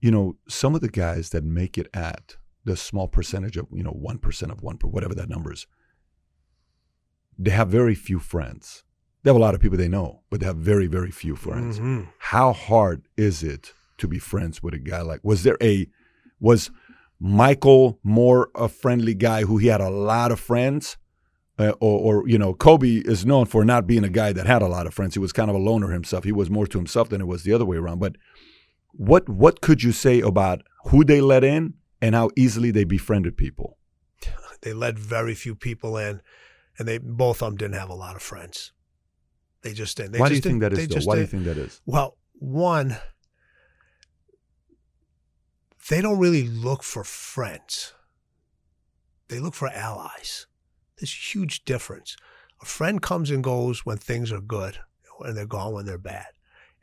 you 0.00 0.10
know, 0.10 0.36
some 0.48 0.74
of 0.74 0.80
the 0.80 0.88
guys 0.88 1.30
that 1.30 1.44
make 1.44 1.78
it 1.78 1.88
at 1.94 2.36
the 2.64 2.76
small 2.76 3.08
percentage 3.08 3.56
of, 3.56 3.66
you 3.72 3.82
know, 3.82 3.92
1% 3.92 4.50
of 4.50 4.62
1, 4.62 4.76
whatever 4.82 5.14
that 5.14 5.28
number 5.28 5.52
is, 5.52 5.66
they 7.38 7.50
have 7.52 7.68
very 7.68 7.94
few 7.94 8.18
friends. 8.18 8.82
They 9.22 9.30
have 9.30 9.36
a 9.36 9.40
lot 9.40 9.54
of 9.54 9.60
people 9.60 9.78
they 9.78 9.88
know, 9.88 10.22
but 10.30 10.40
they 10.40 10.46
have 10.46 10.56
very, 10.56 10.86
very 10.86 11.10
few 11.10 11.36
friends. 11.36 11.78
Mhm. 11.78 12.08
How 12.18 12.52
hard 12.52 13.06
is 13.16 13.42
it 13.42 13.72
to 13.98 14.08
be 14.08 14.18
friends 14.18 14.62
with 14.62 14.74
a 14.74 14.78
guy 14.78 15.02
like? 15.02 15.20
Was 15.22 15.42
there 15.42 15.56
a 15.62 15.88
was 16.40 16.70
Michael 17.20 17.98
more 18.04 18.48
a 18.54 18.68
friendly 18.68 19.14
guy 19.14 19.42
who 19.42 19.58
he 19.58 19.66
had 19.66 19.80
a 19.80 19.90
lot 19.90 20.30
of 20.30 20.38
friends, 20.38 20.96
uh, 21.58 21.72
or, 21.80 22.22
or 22.22 22.28
you 22.28 22.38
know, 22.38 22.54
Kobe 22.54 23.02
is 23.04 23.26
known 23.26 23.46
for 23.46 23.64
not 23.64 23.86
being 23.86 24.04
a 24.04 24.08
guy 24.08 24.32
that 24.32 24.46
had 24.46 24.62
a 24.62 24.68
lot 24.68 24.86
of 24.86 24.94
friends. 24.94 25.14
He 25.14 25.20
was 25.20 25.32
kind 25.32 25.50
of 25.50 25.56
a 25.56 25.58
loner 25.58 25.90
himself. 25.90 26.24
He 26.24 26.32
was 26.32 26.50
more 26.50 26.66
to 26.66 26.78
himself 26.78 27.08
than 27.08 27.20
it 27.20 27.26
was 27.26 27.42
the 27.42 27.52
other 27.52 27.64
way 27.64 27.76
around. 27.76 27.98
But 27.98 28.16
what 28.92 29.28
what 29.28 29.60
could 29.60 29.82
you 29.82 29.92
say 29.92 30.20
about 30.20 30.62
who 30.86 31.04
they 31.04 31.20
let 31.20 31.44
in 31.44 31.74
and 32.00 32.14
how 32.14 32.30
easily 32.36 32.70
they 32.70 32.84
befriended 32.84 33.36
people? 33.36 33.78
They 34.62 34.72
let 34.72 34.98
very 34.98 35.36
few 35.36 35.54
people 35.54 35.96
in, 35.96 36.20
and 36.76 36.88
they 36.88 36.98
both 36.98 37.42
of 37.42 37.50
them 37.50 37.56
didn't 37.56 37.78
have 37.78 37.90
a 37.90 37.94
lot 37.94 38.16
of 38.16 38.22
friends. 38.22 38.72
They 39.62 39.72
just 39.72 39.96
didn't. 39.96 40.14
They 40.14 40.18
Why 40.18 40.28
do 40.28 40.34
you 40.34 40.40
think 40.40 40.62
that 40.62 40.72
is? 40.72 40.88
Though? 40.88 41.00
Why 41.04 41.14
do 41.14 41.20
you 41.20 41.28
think 41.28 41.44
that 41.44 41.56
is? 41.56 41.80
Well, 41.86 42.16
one, 42.32 42.96
they 45.88 46.00
don't 46.00 46.18
really 46.18 46.42
look 46.42 46.82
for 46.82 47.04
friends. 47.04 47.94
They 49.28 49.38
look 49.38 49.54
for 49.54 49.68
allies. 49.68 50.47
There's 50.98 51.34
huge 51.34 51.64
difference. 51.64 52.16
A 52.60 52.66
friend 52.66 53.00
comes 53.00 53.30
and 53.30 53.42
goes 53.42 53.86
when 53.86 53.98
things 53.98 54.32
are 54.32 54.40
good, 54.40 54.78
and 55.20 55.36
they're 55.36 55.46
gone 55.46 55.72
when 55.72 55.86
they're 55.86 55.98
bad. 55.98 56.26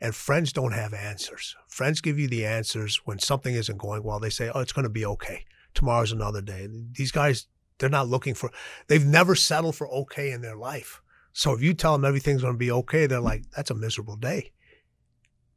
And 0.00 0.14
friends 0.14 0.52
don't 0.52 0.72
have 0.72 0.92
answers. 0.92 1.56
Friends 1.68 2.00
give 2.00 2.18
you 2.18 2.28
the 2.28 2.44
answers 2.44 3.00
when 3.04 3.18
something 3.18 3.54
isn't 3.54 3.78
going 3.78 4.02
well. 4.02 4.20
They 4.20 4.30
say, 4.30 4.50
"Oh, 4.54 4.60
it's 4.60 4.72
going 4.72 4.84
to 4.84 4.90
be 4.90 5.06
okay. 5.06 5.44
Tomorrow's 5.74 6.12
another 6.12 6.42
day." 6.42 6.68
These 6.92 7.12
guys, 7.12 7.46
they're 7.78 7.88
not 7.88 8.08
looking 8.08 8.34
for. 8.34 8.50
They've 8.88 9.04
never 9.04 9.34
settled 9.34 9.76
for 9.76 9.88
okay 9.88 10.32
in 10.32 10.42
their 10.42 10.56
life. 10.56 11.00
So 11.32 11.52
if 11.52 11.62
you 11.62 11.74
tell 11.74 11.92
them 11.92 12.04
everything's 12.04 12.42
going 12.42 12.54
to 12.54 12.58
be 12.58 12.70
okay, 12.70 13.06
they're 13.06 13.20
like, 13.20 13.44
"That's 13.54 13.70
a 13.70 13.74
miserable 13.74 14.16
day." 14.16 14.52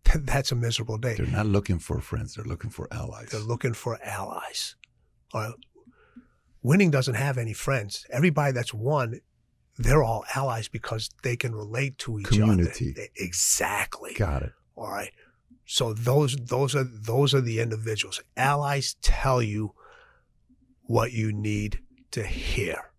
That's 0.15 0.51
a 0.51 0.55
miserable 0.55 0.97
day. 0.97 1.15
They're 1.15 1.27
not 1.27 1.45
looking 1.45 1.79
for 1.79 1.99
friends. 2.01 2.35
They're 2.35 2.45
looking 2.45 2.69
for 2.69 2.87
allies. 2.91 3.29
They're 3.29 3.41
looking 3.41 3.73
for 3.73 3.99
allies. 4.03 4.75
All 5.33 5.41
right. 5.41 5.53
Winning 6.61 6.91
doesn't 6.91 7.15
have 7.15 7.37
any 7.37 7.53
friends. 7.53 8.05
Everybody 8.09 8.51
that's 8.51 8.73
won, 8.73 9.21
they're 9.77 10.03
all 10.03 10.25
allies 10.35 10.67
because 10.67 11.09
they 11.23 11.35
can 11.37 11.55
relate 11.55 11.97
to 11.99 12.19
each 12.19 12.27
Community. 12.27 12.93
other. 12.97 13.07
Exactly. 13.15 14.13
Got 14.13 14.43
it. 14.43 14.51
All 14.75 14.89
right. 14.91 15.11
So 15.65 15.93
those 15.93 16.35
those 16.35 16.75
are 16.75 16.83
those 16.83 17.33
are 17.33 17.41
the 17.41 17.59
individuals. 17.59 18.21
Allies 18.35 18.95
tell 19.01 19.41
you 19.41 19.73
what 20.83 21.11
you 21.13 21.31
need 21.31 21.79
to 22.11 22.23
hear. 22.23 22.91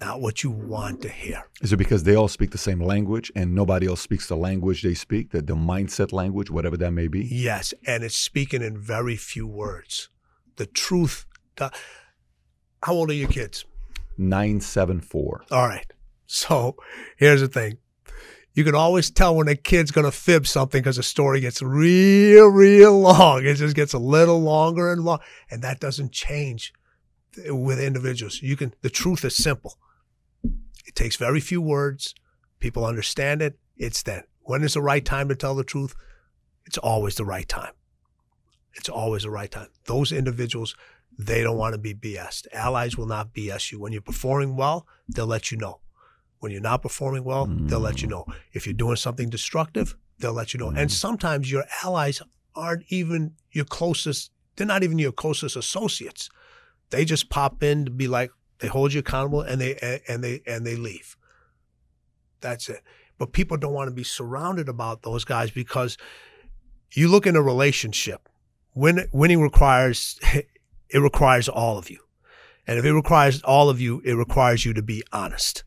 not 0.00 0.20
what 0.20 0.42
you 0.42 0.50
want 0.50 1.00
to 1.02 1.08
hear. 1.08 1.44
Is 1.60 1.72
it 1.72 1.76
because 1.76 2.02
they 2.04 2.14
all 2.16 2.28
speak 2.28 2.50
the 2.50 2.58
same 2.58 2.80
language 2.80 3.30
and 3.36 3.54
nobody 3.54 3.86
else 3.86 4.00
speaks 4.00 4.26
the 4.26 4.36
language 4.36 4.82
they 4.82 4.94
speak, 4.94 5.30
the, 5.30 5.42
the 5.42 5.54
mindset 5.54 6.12
language, 6.12 6.50
whatever 6.50 6.76
that 6.76 6.90
may 6.92 7.06
be? 7.08 7.24
Yes, 7.24 7.72
and 7.86 8.02
it's 8.02 8.16
speaking 8.16 8.62
in 8.62 8.76
very 8.78 9.16
few 9.16 9.46
words. 9.46 10.08
The 10.56 10.66
truth. 10.66 11.26
The, 11.56 11.70
how 12.82 12.94
old 12.94 13.10
are 13.10 13.14
your 13.14 13.28
kids? 13.28 13.64
974. 14.18 15.44
All 15.50 15.68
right. 15.68 15.90
So 16.26 16.76
here's 17.16 17.40
the 17.40 17.48
thing. 17.48 17.78
You 18.54 18.64
can 18.64 18.74
always 18.74 19.10
tell 19.10 19.34
when 19.34 19.48
a 19.48 19.54
kid's 19.54 19.90
going 19.90 20.04
to 20.04 20.12
fib 20.12 20.46
something 20.46 20.80
because 20.80 20.96
the 20.96 21.02
story 21.02 21.40
gets 21.40 21.62
real, 21.62 22.48
real 22.48 22.98
long. 22.98 23.46
It 23.46 23.54
just 23.54 23.74
gets 23.74 23.94
a 23.94 23.98
little 23.98 24.40
longer 24.40 24.92
and 24.92 25.02
long. 25.02 25.20
And 25.50 25.62
that 25.62 25.80
doesn't 25.80 26.12
change 26.12 26.72
with 27.46 27.80
individuals. 27.80 28.42
You 28.42 28.56
can, 28.56 28.74
the 28.82 28.90
truth 28.90 29.24
is 29.24 29.34
simple. 29.34 29.78
It 30.86 30.94
takes 30.94 31.16
very 31.16 31.40
few 31.40 31.62
words. 31.62 32.14
People 32.58 32.84
understand 32.84 33.40
it. 33.40 33.58
It's 33.76 34.02
then. 34.02 34.24
When 34.42 34.62
is 34.62 34.74
the 34.74 34.82
right 34.82 35.04
time 35.04 35.28
to 35.28 35.34
tell 35.34 35.54
the 35.54 35.64
truth? 35.64 35.94
It's 36.66 36.78
always 36.78 37.14
the 37.14 37.24
right 37.24 37.48
time. 37.48 37.72
It's 38.74 38.88
always 38.88 39.22
the 39.22 39.30
right 39.30 39.50
time. 39.50 39.68
Those 39.86 40.12
individuals, 40.12 40.74
they 41.18 41.42
don't 41.42 41.56
want 41.56 41.74
to 41.74 41.78
be 41.78 41.94
BS'd. 41.94 42.48
Allies 42.52 42.96
will 42.96 43.06
not 43.06 43.34
BS 43.34 43.72
you. 43.72 43.80
When 43.80 43.92
you're 43.92 44.02
performing 44.02 44.56
well, 44.56 44.86
they'll 45.08 45.26
let 45.26 45.50
you 45.50 45.58
know. 45.58 45.80
When 46.38 46.50
you're 46.50 46.60
not 46.60 46.82
performing 46.82 47.24
well, 47.24 47.46
mm. 47.46 47.68
they'll 47.68 47.80
let 47.80 48.02
you 48.02 48.08
know. 48.08 48.26
If 48.52 48.66
you're 48.66 48.74
doing 48.74 48.96
something 48.96 49.30
destructive, 49.30 49.96
they'll 50.18 50.32
let 50.32 50.52
you 50.52 50.58
know. 50.58 50.70
Mm. 50.70 50.78
And 50.78 50.92
sometimes 50.92 51.50
your 51.50 51.64
allies 51.84 52.20
aren't 52.54 52.84
even 52.88 53.34
your 53.52 53.64
closest, 53.64 54.32
they're 54.56 54.66
not 54.66 54.82
even 54.82 54.98
your 54.98 55.12
closest 55.12 55.56
associates. 55.56 56.30
They 56.90 57.04
just 57.04 57.30
pop 57.30 57.62
in 57.62 57.84
to 57.84 57.90
be 57.90 58.08
like, 58.08 58.30
they 58.58 58.68
hold 58.68 58.92
you 58.92 59.00
accountable 59.00 59.40
and 59.40 59.60
they 59.60 60.00
and 60.08 60.22
they 60.22 60.40
and 60.46 60.64
they 60.64 60.76
leave. 60.76 61.16
That's 62.40 62.68
it. 62.68 62.82
But 63.18 63.32
people 63.32 63.56
don't 63.56 63.72
want 63.72 63.88
to 63.88 63.94
be 63.94 64.04
surrounded 64.04 64.68
about 64.68 65.02
those 65.02 65.24
guys 65.24 65.50
because 65.50 65.96
you 66.92 67.08
look 67.08 67.26
in 67.26 67.36
a 67.36 67.42
relationship. 67.42 68.28
Win, 68.74 69.06
winning 69.12 69.40
requires 69.40 70.18
it 70.92 70.98
requires 70.98 71.48
all 71.48 71.78
of 71.78 71.90
you. 71.90 71.98
And 72.66 72.78
if 72.78 72.84
it 72.84 72.92
requires 72.92 73.42
all 73.42 73.68
of 73.68 73.80
you, 73.80 74.00
it 74.04 74.14
requires 74.14 74.64
you 74.64 74.72
to 74.74 74.82
be 74.82 75.02
honest. 75.12 75.64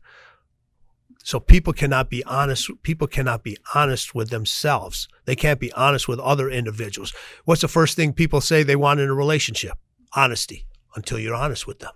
So 1.22 1.40
people 1.40 1.72
cannot 1.72 2.08
be 2.08 2.22
honest. 2.24 2.70
People 2.82 3.08
cannot 3.08 3.42
be 3.42 3.58
honest 3.74 4.14
with 4.14 4.30
themselves. 4.30 5.08
They 5.24 5.34
can't 5.34 5.58
be 5.58 5.72
honest 5.72 6.06
with 6.06 6.20
other 6.20 6.48
individuals. 6.48 7.12
What's 7.44 7.62
the 7.62 7.68
first 7.68 7.96
thing 7.96 8.12
people 8.12 8.40
say 8.40 8.62
they 8.62 8.76
want 8.76 9.00
in 9.00 9.08
a 9.08 9.14
relationship? 9.14 9.76
Honesty 10.14 10.66
until 10.94 11.18
you're 11.18 11.34
honest 11.34 11.66
with 11.66 11.80
them. 11.80 11.92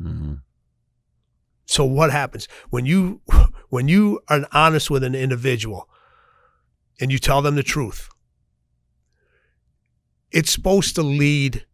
Mm-hmm. 0.00 0.34
So 1.66 1.84
what 1.84 2.10
happens 2.10 2.46
when 2.70 2.84
you 2.84 3.22
when 3.70 3.88
you 3.88 4.20
are 4.28 4.46
honest 4.52 4.90
with 4.90 5.02
an 5.02 5.14
individual 5.14 5.88
and 7.00 7.10
you 7.10 7.18
tell 7.18 7.42
them 7.42 7.56
the 7.56 7.62
truth? 7.62 8.08
It's 10.30 10.50
supposed 10.50 10.94
to 10.96 11.02
lead 11.02 11.64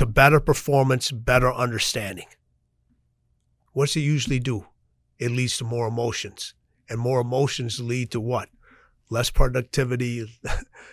to 0.00 0.06
better 0.06 0.40
performance, 0.40 1.10
better 1.10 1.52
understanding. 1.52 2.24
What's 3.74 3.94
it 3.96 4.00
usually 4.00 4.40
do? 4.40 4.64
It 5.18 5.30
leads 5.30 5.58
to 5.58 5.64
more 5.64 5.86
emotions, 5.88 6.54
and 6.88 6.98
more 6.98 7.20
emotions 7.20 7.80
lead 7.80 8.10
to 8.12 8.18
what? 8.18 8.48
Less 9.10 9.28
productivity, 9.28 10.26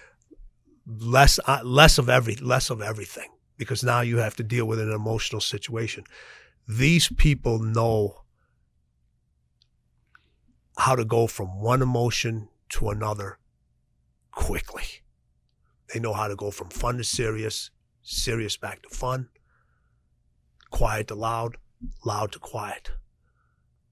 less 0.85 1.39
uh, 1.47 1.61
less 1.63 1.97
of 1.97 2.09
every 2.09 2.35
less 2.35 2.69
of 2.69 2.81
everything 2.81 3.29
because 3.55 3.81
now 3.81 4.01
you 4.01 4.17
have 4.17 4.35
to 4.35 4.43
deal 4.43 4.65
with 4.65 4.77
an 4.77 4.91
emotional 4.91 5.39
situation. 5.39 6.03
These 6.67 7.07
people 7.15 7.59
know 7.59 8.23
how 10.77 10.97
to 10.97 11.05
go 11.05 11.27
from 11.27 11.61
one 11.61 11.81
emotion 11.81 12.49
to 12.71 12.89
another 12.89 13.37
quickly. 14.33 14.83
They 15.93 16.01
know 16.01 16.11
how 16.11 16.27
to 16.27 16.35
go 16.35 16.51
from 16.51 16.71
fun 16.71 16.97
to 16.97 17.05
serious, 17.05 17.71
serious 18.07 18.57
back 18.57 18.81
to 18.83 18.89
fun, 18.89 19.29
quiet 20.71 21.07
to 21.07 21.15
loud, 21.15 21.57
loud 22.05 22.31
to 22.31 22.39
quiet. 22.39 22.91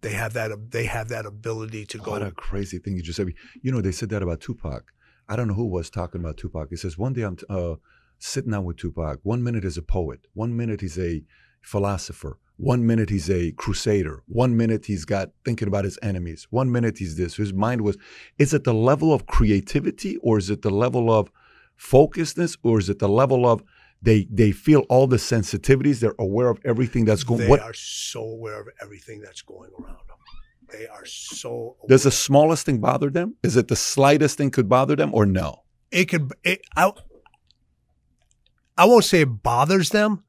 They 0.02 0.12
have 0.12 0.34
that. 0.34 0.72
They 0.72 0.86
have 0.86 1.10
that 1.10 1.26
ability 1.26 1.86
to 1.88 1.98
go. 1.98 2.12
What 2.12 2.22
a 2.22 2.32
crazy 2.32 2.80
thing 2.80 2.96
you 2.96 3.02
just 3.02 3.18
said. 3.18 3.34
You 3.62 3.72
know, 3.72 3.82
they 3.82 3.92
said 3.92 4.10
that 4.10 4.24
about 4.24 4.42
Tupac. 4.42 4.92
I 5.28 5.36
don't 5.36 5.48
know 5.48 5.56
who 5.56 5.68
was 5.68 5.90
talking 5.90 6.22
about 6.22 6.38
Tupac. 6.38 6.70
He 6.70 6.76
says 6.76 6.98
one 6.98 7.14
day 7.14 7.24
I'm 7.24 7.38
uh, 7.50 7.76
sitting 8.20 8.52
down 8.52 8.66
with 8.66 8.78
Tupac. 8.78 9.20
One 9.24 9.44
minute 9.44 9.64
he's 9.64 9.78
a 9.78 9.82
poet. 9.82 10.20
One 10.34 10.56
minute 10.56 10.82
he's 10.82 11.00
a 11.00 11.24
philosopher. 11.62 12.38
One 12.58 12.86
minute 12.86 13.10
he's 13.10 13.30
a 13.30 13.52
crusader. 13.54 14.24
One 14.28 14.56
minute 14.56 14.86
he's 14.86 15.04
got 15.06 15.32
thinking 15.44 15.68
about 15.68 15.84
his 15.84 15.98
enemies. 16.02 16.48
One 16.52 16.72
minute 16.72 17.00
he's 17.00 17.18
this. 17.18 17.36
His 17.36 17.54
mind 17.54 17.82
was. 17.82 17.98
Is 18.38 18.54
it 18.54 18.64
the 18.64 18.74
level 18.74 19.12
of 19.12 19.26
creativity, 19.26 20.18
or 20.18 20.38
is 20.38 20.50
it 20.50 20.62
the 20.62 20.70
level 20.70 21.12
of 21.12 21.32
focusedness, 21.78 22.58
or 22.64 22.80
is 22.80 22.90
it 22.90 23.00
the 23.00 23.10
level 23.10 23.46
of 23.48 23.64
they 24.06 24.28
they 24.32 24.52
feel 24.52 24.82
all 24.90 25.08
the 25.08 25.18
sensitivities? 25.18 26.00
They're 26.00 26.16
aware 26.20 26.50
of 26.50 26.60
everything 26.64 27.06
that's 27.06 27.24
going. 27.24 27.42
They 27.42 27.48
what? 27.48 27.62
are 27.62 27.74
so 27.74 28.22
aware 28.22 28.62
of 28.62 28.68
everything 28.82 29.22
that's 29.22 29.42
going 29.42 29.72
around 29.80 29.98
them. 30.08 30.18
They 30.72 30.88
are 30.88 31.06
so. 31.06 31.50
Aware. 31.50 31.88
Does 31.90 32.04
the 32.04 32.12
smallest 32.12 32.66
thing 32.66 32.80
bother 32.80 33.10
them? 33.10 33.36
Is 33.44 33.58
it 33.58 33.68
the 33.68 33.76
slightest 33.76 34.38
thing 34.38 34.52
could 34.52 34.70
bother 34.70 34.96
them, 34.96 35.14
or 35.14 35.26
no? 35.26 35.64
It 35.92 36.06
could. 36.06 36.32
It, 36.44 36.62
I, 36.76 36.92
I 38.78 38.86
won't 38.86 39.04
say 39.04 39.22
it 39.22 39.44
bothers 39.44 39.90
them. 39.90 40.24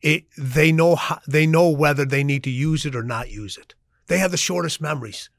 It 0.00 0.24
they 0.36 0.72
know 0.72 0.96
how, 0.96 1.20
they 1.28 1.46
know 1.46 1.70
whether 1.70 2.04
they 2.04 2.24
need 2.24 2.44
to 2.44 2.50
use 2.50 2.84
it 2.84 2.96
or 2.96 3.02
not 3.02 3.30
use 3.30 3.56
it. 3.56 3.74
They 4.08 4.18
have 4.18 4.32
the 4.32 4.36
shortest 4.36 4.80
memories. 4.80 5.30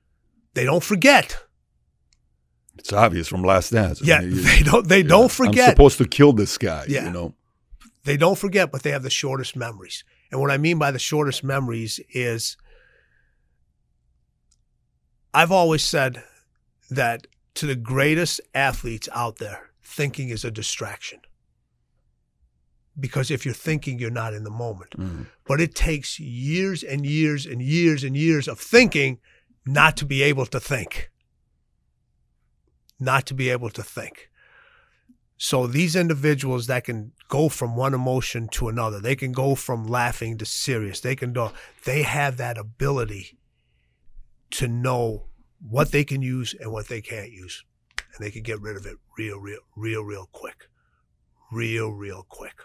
They 0.54 0.64
don't 0.66 0.84
forget. 0.84 1.44
It's 2.78 2.94
obvious 2.94 3.28
from 3.28 3.44
Last 3.44 3.72
Dance. 3.72 4.02
Yeah, 4.02 4.18
I 4.18 4.22
mean, 4.22 4.32
you, 4.32 4.42
they 4.42 4.64
don't. 4.64 4.88
They 4.88 5.02
yeah, 5.02 5.08
don't 5.08 5.32
forget. 5.32 5.70
I'm 5.70 5.72
supposed 5.72 5.98
to 6.00 6.08
kill 6.08 6.34
this 6.34 6.58
guy. 6.58 6.86
Yeah. 6.88 7.06
you 7.06 7.12
know. 7.12 7.36
They 8.04 8.18
don't 8.18 8.38
forget, 8.38 8.72
but 8.72 8.84
they 8.84 8.92
have 8.92 9.04
the 9.04 9.10
shortest 9.10 9.56
memories. 9.56 10.04
And 10.32 10.42
what 10.42 10.52
I 10.52 10.58
mean 10.58 10.78
by 10.78 10.92
the 10.92 11.00
shortest 11.00 11.44
memories 11.44 12.00
is, 12.10 12.58
I've 15.34 15.52
always 15.52 15.84
said 15.84 16.24
that 16.90 17.28
to 17.56 17.66
the 17.66 17.76
greatest 17.76 18.42
athletes 18.54 19.08
out 19.14 19.38
there, 19.38 19.72
thinking 19.82 20.30
is 20.30 20.44
a 20.44 20.52
distraction 20.52 21.20
because 23.00 23.32
if 23.32 23.46
you're 23.46 23.54
thinking, 23.54 24.00
you're 24.00 24.12
not 24.12 24.34
in 24.34 24.44
the 24.44 24.52
moment. 24.52 24.92
Mm. 24.92 25.28
But 25.46 25.60
it 25.60 25.76
takes 25.76 26.20
years 26.20 26.84
and 26.84 27.06
years 27.06 27.46
and 27.46 27.62
years 27.62 28.04
and 28.04 28.16
years 28.16 28.48
of 28.48 28.60
thinking 28.60 29.20
not 29.66 29.98
to 29.98 30.06
be 30.06 30.22
able 30.24 30.46
to 30.48 30.60
think. 30.60 31.10
Not 33.00 33.26
to 33.28 33.34
be 33.34 33.50
able 33.50 33.70
to 33.72 33.84
think. 33.84 34.30
So 35.44 35.68
these 35.68 35.98
individuals 35.98 36.68
that 36.68 36.86
can 36.86 37.12
go 37.28 37.50
from 37.50 37.76
one 37.76 37.94
emotion 37.94 38.48
to 38.54 38.70
another, 38.70 39.02
they 39.02 39.18
can 39.18 39.34
go 39.34 39.56
from 39.56 39.86
laughing 39.86 40.38
to 40.38 40.46
serious. 40.46 41.02
They 41.02 41.18
can 41.18 41.34
do. 41.34 41.50
They 41.84 42.04
have 42.04 42.38
that 42.38 42.58
ability 42.58 43.38
to 44.52 44.70
know 44.70 45.26
what 45.60 45.92
they 45.92 46.06
can 46.06 46.22
use 46.22 46.56
and 46.58 46.72
what 46.72 46.88
they 46.88 47.02
can't 47.02 47.30
use, 47.30 47.66
and 47.98 48.26
they 48.26 48.32
can 48.32 48.42
get 48.42 48.62
rid 48.62 48.78
of 48.78 48.86
it 48.86 48.96
real, 49.18 49.38
real, 49.38 49.60
real, 49.76 50.04
real 50.04 50.30
quick, 50.32 50.70
real, 51.52 51.92
real 51.92 52.26
quick. 52.30 52.62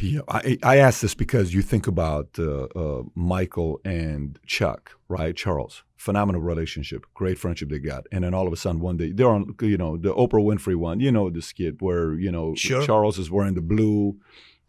Yeah, 0.00 0.20
I, 0.28 0.58
I 0.62 0.76
ask 0.78 1.00
this 1.00 1.14
because 1.14 1.52
you 1.52 1.62
think 1.62 1.86
about 1.86 2.38
uh, 2.38 2.64
uh, 2.64 3.02
Michael 3.14 3.80
and 3.84 4.38
Chuck, 4.46 4.92
right? 5.08 5.36
Charles, 5.36 5.82
phenomenal 5.96 6.40
relationship, 6.40 7.04
great 7.14 7.38
friendship 7.38 7.68
they 7.68 7.78
got, 7.78 8.06
and 8.10 8.24
then 8.24 8.34
all 8.34 8.46
of 8.46 8.52
a 8.52 8.56
sudden 8.56 8.80
one 8.80 8.96
day 8.96 9.12
they're 9.12 9.28
on, 9.28 9.54
you 9.60 9.76
know, 9.76 9.96
the 9.96 10.14
Oprah 10.14 10.42
Winfrey 10.42 10.76
one, 10.76 11.00
you 11.00 11.12
know, 11.12 11.28
the 11.30 11.42
skit 11.42 11.80
where 11.82 12.14
you 12.14 12.32
know 12.32 12.54
sure. 12.54 12.84
Charles 12.84 13.18
is 13.18 13.30
wearing 13.30 13.54
the 13.54 13.60
blue, 13.60 14.16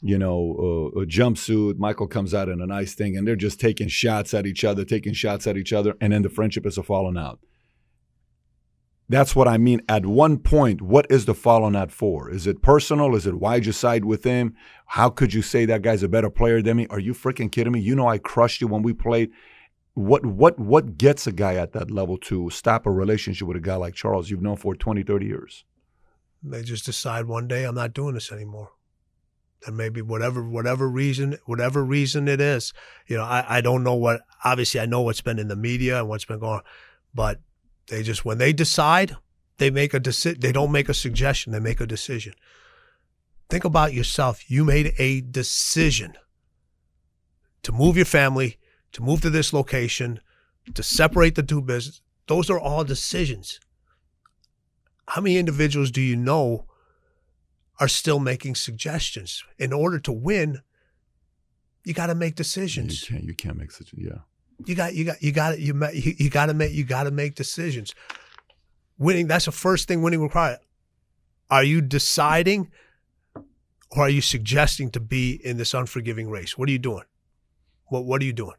you 0.02 0.18
know, 0.18 0.92
uh, 0.96 1.02
a 1.02 1.06
jumpsuit. 1.06 1.78
Michael 1.78 2.08
comes 2.08 2.34
out 2.34 2.50
in 2.50 2.62
a 2.62 2.68
nice 2.68 2.94
thing, 2.94 3.16
and 3.16 3.28
they're 3.28 3.36
just 3.36 3.60
taking 3.60 3.88
shots 3.88 4.34
at 4.34 4.46
each 4.46 4.64
other, 4.64 4.84
taking 4.84 5.14
shots 5.14 5.48
at 5.48 5.58
each 5.58 5.72
other, 5.72 5.96
and 6.02 6.12
then 6.12 6.24
the 6.24 6.30
friendship 6.30 6.66
is 6.66 6.78
a 6.78 6.84
falling 6.84 7.18
out. 7.18 7.40
That's 9.12 9.36
what 9.36 9.46
I 9.46 9.58
mean. 9.58 9.82
At 9.90 10.06
one 10.06 10.38
point, 10.38 10.82
what 10.82 11.06
is 11.10 11.26
the 11.26 11.34
falling 11.34 11.76
out 11.76 11.92
for? 11.92 12.30
Is 12.30 12.48
it 12.48 12.62
personal? 12.62 13.14
Is 13.14 13.28
it 13.28 13.42
why'd 13.42 13.66
you 13.66 13.74
side 13.74 14.06
with 14.06 14.24
him? 14.24 14.56
How 14.86 15.10
could 15.10 15.34
you 15.34 15.42
say 15.42 15.66
that 15.66 15.82
guy's 15.82 16.02
a 16.02 16.08
better 16.08 16.30
player 16.30 16.62
than 16.62 16.78
me? 16.78 16.88
Are 16.90 17.00
you 17.00 17.14
freaking 17.14 17.52
kidding 17.52 17.74
me? 17.74 17.82
You 17.82 17.94
know 17.94 18.08
I 18.08 18.20
crushed 18.20 18.62
you 18.62 18.68
when 18.68 18.84
we 18.84 18.94
played. 18.94 19.30
What 19.96 20.26
what 20.26 20.58
what 20.58 20.98
gets 20.98 21.28
a 21.28 21.34
guy 21.34 21.56
at 21.56 21.74
that 21.74 21.92
level 21.92 22.18
to 22.20 22.50
stop 22.52 22.86
a 22.86 22.92
relationship 22.92 23.50
with 23.50 23.58
a 23.58 23.60
guy 23.60 23.76
like 23.76 23.96
Charles 23.96 24.30
you've 24.30 24.42
known 24.42 24.56
for 24.56 24.76
20, 24.76 25.04
30 25.04 25.26
years? 25.26 25.66
They 26.42 26.64
just 26.64 26.86
decide 26.86 27.26
one 27.26 27.50
day 27.50 27.66
I'm 27.66 27.76
not 27.76 27.94
doing 27.94 28.14
this 28.14 28.32
anymore. 28.32 28.72
And 29.68 29.76
maybe 29.76 30.02
whatever 30.02 30.42
whatever 30.42 30.88
reason 30.88 31.38
whatever 31.46 31.84
reason 31.84 32.30
it 32.30 32.40
is. 32.40 32.72
You 33.08 33.18
know, 33.18 33.26
I, 33.26 33.58
I 33.58 33.60
don't 33.60 33.84
know 33.84 33.96
what 33.96 34.22
obviously 34.46 34.80
I 34.80 34.86
know 34.86 35.02
what's 35.02 35.20
been 35.20 35.38
in 35.38 35.50
the 35.50 35.58
media 35.58 36.00
and 36.00 36.08
what's 36.08 36.24
been 36.24 36.40
going 36.40 36.60
on, 36.60 36.64
but 37.14 37.42
they 37.88 38.04
just 38.04 38.26
when 38.26 38.38
they 38.38 38.54
decide, 38.54 39.16
they 39.58 39.70
make 39.70 39.94
a 39.94 40.00
decision. 40.00 40.40
They 40.40 40.52
don't 40.52 40.72
make 40.72 40.90
a 40.90 40.94
suggestion. 40.94 41.54
They 41.54 41.60
make 41.60 41.82
a 41.82 41.88
decision. 41.88 42.34
Think 43.50 43.66
about 43.66 43.94
yourself. 43.94 44.50
You 44.50 44.64
made 44.64 44.94
a 44.98 45.22
decision 45.22 46.14
to 47.64 47.72
move 47.72 47.96
your 47.96 48.06
family, 48.06 48.58
to 48.94 49.04
move 49.04 49.22
to 49.22 49.30
this 49.30 49.54
location, 49.54 50.20
to 50.74 50.84
separate 50.84 51.36
the 51.36 51.44
two 51.44 51.62
business. 51.62 52.02
Those 52.28 52.50
are 52.50 52.60
all 52.60 52.84
decisions. 52.84 53.60
How 55.10 55.22
many 55.22 55.38
individuals 55.38 55.92
do 55.92 56.02
you 56.02 56.16
know 56.16 56.66
are 57.80 57.88
still 57.88 58.20
making 58.20 58.56
suggestions? 58.56 59.44
In 59.58 59.74
order 59.74 60.00
to 60.00 60.12
win, 60.12 60.62
you 61.84 61.94
got 61.94 62.08
to 62.08 62.16
make 62.16 62.36
decisions. 62.36 63.02
You 63.10 63.16
can't. 63.16 63.24
You 63.26 63.34
can't 63.36 63.58
make 63.58 63.72
such. 63.72 63.94
Yeah. 63.94 64.20
You 64.66 64.76
got. 64.76 64.94
You 64.94 65.06
got. 65.06 65.22
You 65.22 65.32
got. 65.32 65.60
You 65.60 65.74
you, 65.94 66.16
you 66.18 66.30
got 66.30 66.48
to 66.48 66.54
make. 66.54 66.74
You 66.74 66.84
got 66.84 67.04
to 67.04 67.12
make 67.12 67.36
decisions. 67.36 67.94
Winning. 68.98 69.28
That's 69.28 69.46
the 69.46 69.52
first 69.52 69.88
thing 69.88 70.02
winning 70.02 70.22
requires. 70.22 70.60
Are 71.50 71.64
you 71.64 71.82
deciding, 71.82 72.72
or 73.92 74.04
are 74.04 74.10
you 74.10 74.22
suggesting 74.22 74.90
to 74.92 75.00
be 75.00 75.34
in 75.44 75.58
this 75.58 75.74
unforgiving 75.74 76.30
race? 76.30 76.58
What 76.58 76.70
are 76.70 76.72
you 76.72 76.80
doing? 76.80 77.04
What 77.88 78.06
What 78.06 78.22
are 78.22 78.26
you 78.26 78.34
doing? 78.34 78.56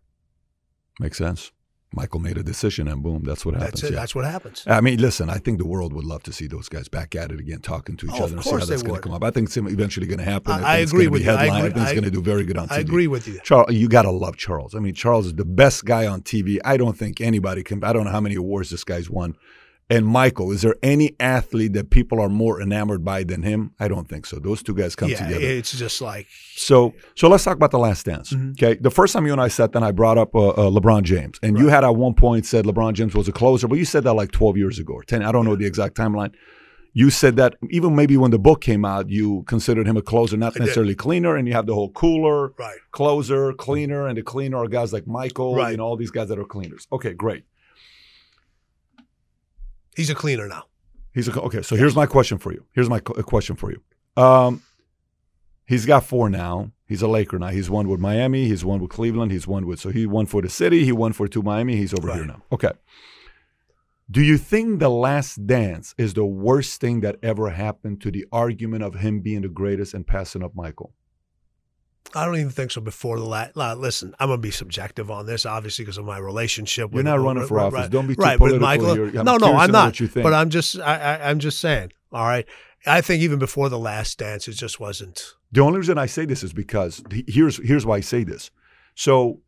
Makes 1.01 1.19
sense. 1.19 1.53
Michael 1.95 2.21
made 2.21 2.39
a 2.39 2.43
decision, 2.43 2.89
and 2.89 3.03
boom, 3.03 3.23
that's 3.25 3.45
what 3.45 3.55
happens. 3.55 3.73
That's 3.81 3.83
it. 3.85 3.93
yeah. 3.93 4.01
That's 4.01 4.15
what 4.15 4.25
happens. 4.25 4.65
I 4.67 4.81
mean, 4.81 4.99
listen, 4.99 5.29
I 5.29 5.37
think 5.39 5.59
the 5.59 5.67
world 5.67 5.93
would 5.93 6.05
love 6.05 6.23
to 6.25 6.33
see 6.33 6.47
those 6.47 6.69
guys 6.69 6.89
back 6.89 7.15
at 7.15 7.31
it 7.31 7.39
again, 7.39 7.61
talking 7.61 7.97
to 7.99 8.07
each 8.07 8.13
Oh, 8.15 8.25
other 8.25 8.35
and 8.37 8.45
see 8.45 8.51
how 8.51 8.59
that's 8.65 8.83
going 8.83 8.95
to 8.95 9.01
come 9.01 9.13
up. 9.13 9.23
I 9.23 9.31
think 9.31 9.49
it's 9.49 9.57
eventually 9.57 10.07
going 10.07 10.19
to 10.19 10.25
happen. 10.25 10.53
I- 10.53 10.57
think 10.57 10.69
I 10.69 10.77
agree 10.79 11.09
with 11.09 11.23
you. 11.23 11.31
I 11.31 11.45
agree- 11.45 11.51
I 11.59 11.63
think 11.71 11.77
it's 11.77 11.93
going 11.93 12.05
to 12.05 12.11
do 12.11 12.23
very 12.23 12.45
good 12.45 12.57
on 12.57 12.69
TV. 12.69 12.73
I 12.73 12.79
agree 12.81 13.07
with 13.09 13.29
you. 13.29 13.41
Charles, 13.45 13.73
you 13.73 13.89
got 13.89 14.03
to 14.03 14.11
love 14.11 14.37
Charles. 14.37 14.75
I 14.75 14.79
mean, 14.79 14.95
Charles 14.95 15.27
is 15.27 15.35
the 15.35 15.45
best 15.45 15.85
guy 15.85 16.07
on 16.07 16.23
TV. 16.23 16.59
I 16.65 16.77
don't 16.77 16.97
think 16.97 17.21
anybody 17.21 17.63
can. 17.63 17.85
I 17.85 17.93
don't 17.93 18.05
know 18.05 18.11
how 18.11 18.21
many 18.21 18.37
awards 18.37 18.71
this 18.71 18.85
guy's 18.85 19.11
won. 19.11 19.37
And 19.91 20.07
Michael, 20.07 20.51
is 20.53 20.63
there 20.63 20.77
any 20.83 21.15
athlete 21.21 21.75
that 21.75 21.91
people 21.91 22.19
are 22.19 22.31
more 22.31 22.63
enamored 22.63 23.05
by 23.05 23.25
than 23.25 23.43
him? 23.43 23.73
I 23.79 23.89
don't 23.89 24.09
think 24.09 24.25
so. 24.25 24.39
Those 24.39 24.63
two 24.63 24.75
guys 24.75 24.97
come 24.97 25.11
yeah, 25.11 25.17
together. 25.27 25.45
it's 25.45 25.73
just 25.77 26.01
like 26.01 26.29
So, 26.55 26.95
so 27.15 27.29
let's 27.29 27.45
talk 27.45 27.57
about 27.57 27.73
the 27.73 27.79
Last 27.79 28.07
Dance. 28.07 28.33
Mm-hmm. 28.33 28.53
Okay, 28.53 28.75
the 28.81 28.91
first 28.91 29.13
time 29.13 29.27
you 29.27 29.33
and 29.33 29.41
I 29.41 29.49
sat 29.49 29.73
down, 29.73 29.83
I 29.83 29.91
brought 29.91 30.17
up 30.17 30.35
uh, 30.35 30.49
uh, 30.51 30.71
LeBron 30.71 31.03
James, 31.03 31.39
and 31.43 31.59
you 31.59 31.69
had 31.69 31.85
at 31.85 31.95
one 31.95 32.15
point 32.15 32.47
said 32.47 32.65
LeBron 32.65 32.95
James 32.95 33.15
was 33.15 33.29
a 33.29 33.33
closer, 33.33 33.69
but 33.69 33.77
you 33.77 33.85
said 33.85 34.05
that 34.05 34.15
like 34.15 34.31
twelve 34.33 34.57
years 34.57 34.79
ago 34.79 34.95
or 34.95 35.03
ten. 35.03 35.23
I 35.23 35.31
don't 35.31 35.45
know 35.45 35.57
the 35.57 35.67
exact 35.67 35.95
timeline. 35.97 36.33
You 36.95 37.09
said 37.09 37.37
that 37.37 37.57
even 37.71 37.97
maybe 37.97 38.19
when 38.19 38.31
the 38.31 38.39
book 38.39 38.61
came 38.61 38.85
out, 38.85 39.09
you 39.09 39.45
considered 39.45 39.87
him 39.87 39.97
a 39.97 40.03
closer, 40.03 40.37
not 40.37 40.53
did. 40.53 40.61
necessarily 40.61 40.95
cleaner, 40.95 41.37
and 41.37 41.49
you 41.49 41.55
have 41.55 41.67
the 41.67 41.75
whole 41.75 41.91
cooler, 41.91 42.53
right. 42.59 42.79
closer, 42.91 43.53
cleaner, 43.55 44.07
and 44.07 44.19
the 44.19 44.23
cleaner 44.23 44.59
are 44.59 44.69
guys 44.69 44.93
like 44.93 45.07
Michael, 45.07 45.55
Right. 45.55 45.77
know, 45.77 45.85
all 45.85 45.97
these 45.97 46.11
guys 46.11 46.29
that 46.29 46.39
are 46.39 46.45
cleaners. 46.45 46.87
Okay, 46.93 47.15
great. 47.15 47.45
He's 49.97 50.11
a 50.11 50.15
cleaner 50.15 50.49
now. 50.49 50.65
He's 51.13 51.29
a, 51.29 51.41
okay. 51.43 51.63
So 51.63 51.77
here's 51.77 51.95
my 51.95 52.07
question 52.07 52.39
for 52.39 52.53
you. 52.53 52.65
Here's 52.73 52.89
my 52.89 53.01
question 53.01 53.57
for 53.57 53.71
you. 53.71 53.83
Um, 54.17 54.63
he's 55.67 55.87
got 55.87 56.05
four 56.05 56.31
now. 56.31 56.73
He's 56.87 57.03
a 57.03 57.09
Laker 57.09 57.39
now. 57.39 57.49
He's 57.49 57.71
one 57.71 57.89
with 57.89 58.01
Miami. 58.01 58.47
He's 58.49 58.65
one 58.65 58.81
with 58.81 58.91
Cleveland. 58.91 59.33
He's 59.33 59.47
one 59.47 59.67
with 59.67 59.81
so 59.81 59.91
he 59.91 60.07
won 60.07 60.27
for 60.27 60.43
the 60.43 60.49
city. 60.49 60.85
He 60.85 60.93
won 60.93 61.13
for 61.13 61.29
two 61.29 61.43
Miami. 61.43 61.77
He's 61.77 61.95
over 61.95 62.13
here 62.15 62.27
now. 62.27 62.43
Okay. 62.53 62.73
Do 64.11 64.21
you 64.21 64.37
think 64.37 64.79
the 64.79 64.91
Last 64.91 65.47
Dance 65.47 65.95
is 65.97 66.13
the 66.13 66.27
worst 66.27 66.81
thing 66.81 67.01
that 67.01 67.17
ever 67.23 67.49
happened 67.49 68.03
to 68.03 68.11
the 68.11 68.27
argument 68.31 68.83
of 68.85 68.97
him 68.97 69.21
being 69.21 69.41
the 69.41 69.49
greatest 69.49 69.95
and 69.95 70.07
passing 70.07 70.43
up 70.43 70.55
Michael? 70.55 70.93
I 72.15 72.25
don't 72.25 72.37
even 72.37 72.51
think 72.51 72.71
so. 72.71 72.81
Before 72.81 73.19
the 73.19 73.25
last, 73.25 73.57
listen, 73.57 74.15
I'm 74.19 74.29
gonna 74.29 74.39
be 74.39 74.51
subjective 74.51 75.11
on 75.11 75.27
this, 75.27 75.47
obviously, 75.47 75.85
because 75.85 75.99
of 75.99 76.05
my 76.05 76.19
relationship. 76.19 76.91
You're 76.91 76.99
with 76.99 77.07
not 77.07 77.21
running 77.21 77.47
for 77.47 77.61
office. 77.61 77.81
Right, 77.81 77.91
Don't 77.91 78.07
be 78.07 78.15
too 78.15 78.23
right, 78.23 78.39
political 78.39 78.59
with 78.59 78.63
Michael. 78.63 79.19
I'm 79.19 79.25
no, 79.25 79.37
no, 79.37 79.57
I'm 79.57 79.71
not. 79.71 79.87
what 79.87 80.01
you 80.01 80.09
think. 80.09 80.25
But 80.25 80.35
I'm 80.35 80.51
just, 80.51 80.79
I, 80.79 80.97
I, 80.97 81.31
I'm 81.31 81.39
just 81.39 81.59
saying. 81.59 81.93
All 82.13 82.27
right, 82.27 82.47
I 82.87 83.01
think 83.01 83.23
even 83.23 83.39
before 83.39 83.69
the 83.69 83.79
last 83.79 84.19
dance, 84.19 84.47
it 84.49 84.53
just 84.55 84.79
wasn't. 84.79 85.25
The 85.51 85.61
only 85.61 85.79
reason 85.79 85.99
I 85.99 86.07
say 86.07 86.25
this 86.27 86.43
is 86.43 86.53
because 86.53 87.03
here's 87.27 87.57
here's 87.67 87.87
why 87.87 87.97
I 87.97 88.01
say 88.01 88.25
this. 88.25 88.51
So 88.95 89.41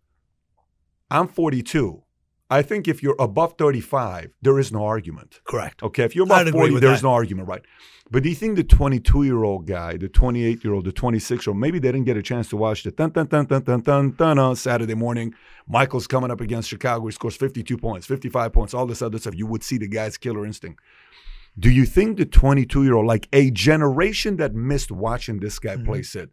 I'm 1.10 1.28
42. 1.28 2.02
I 2.50 2.62
think 2.62 2.86
if 2.86 3.02
you're 3.02 3.16
above 3.18 3.54
35, 3.56 4.32
there 4.42 4.58
is 4.58 4.70
no 4.70 4.84
argument. 4.84 5.40
Correct. 5.44 5.82
Okay, 5.82 6.04
if 6.04 6.14
you're 6.14 6.26
above 6.26 6.48
40, 6.50 6.78
there's 6.78 7.02
no 7.02 7.12
argument, 7.12 7.48
right? 7.48 7.62
But 8.10 8.22
do 8.22 8.28
you 8.28 8.34
think 8.34 8.56
the 8.56 8.64
22 8.64 9.24
year 9.24 9.42
old 9.44 9.66
guy, 9.66 9.96
the 9.96 10.08
28 10.08 10.62
year 10.62 10.74
old, 10.74 10.84
the 10.84 10.92
26 10.92 11.46
year 11.46 11.52
old, 11.52 11.58
maybe 11.58 11.78
they 11.78 11.90
didn't 11.90 12.04
get 12.04 12.18
a 12.18 12.22
chance 12.22 12.48
to 12.50 12.56
watch 12.56 12.82
the 12.82 12.90
dun 12.90 13.10
dun 13.10 13.26
dun 13.26 13.46
dun 13.46 13.62
dun 13.62 13.80
dun 13.80 14.10
dun 14.12 14.38
on 14.38 14.56
Saturday 14.56 14.94
morning? 14.94 15.34
Michael's 15.66 16.06
coming 16.06 16.30
up 16.30 16.42
against 16.42 16.68
Chicago. 16.68 17.06
He 17.06 17.12
scores 17.12 17.34
52 17.34 17.78
points, 17.78 18.06
55 18.06 18.52
points, 18.52 18.74
all 18.74 18.86
this 18.86 19.00
other 19.00 19.18
stuff. 19.18 19.34
You 19.34 19.46
would 19.46 19.62
see 19.64 19.78
the 19.78 19.88
guy's 19.88 20.18
killer 20.18 20.44
instinct. 20.44 20.82
Do 21.58 21.70
you 21.70 21.86
think 21.86 22.18
the 22.18 22.26
22 22.26 22.84
year 22.84 22.94
old, 22.94 23.06
like 23.06 23.26
a 23.32 23.50
generation 23.50 24.36
that 24.36 24.54
missed 24.54 24.90
watching 24.90 25.40
this 25.40 25.58
guy 25.58 25.76
Mm-hmm. 25.76 25.86
play, 25.86 26.02
said, 26.02 26.28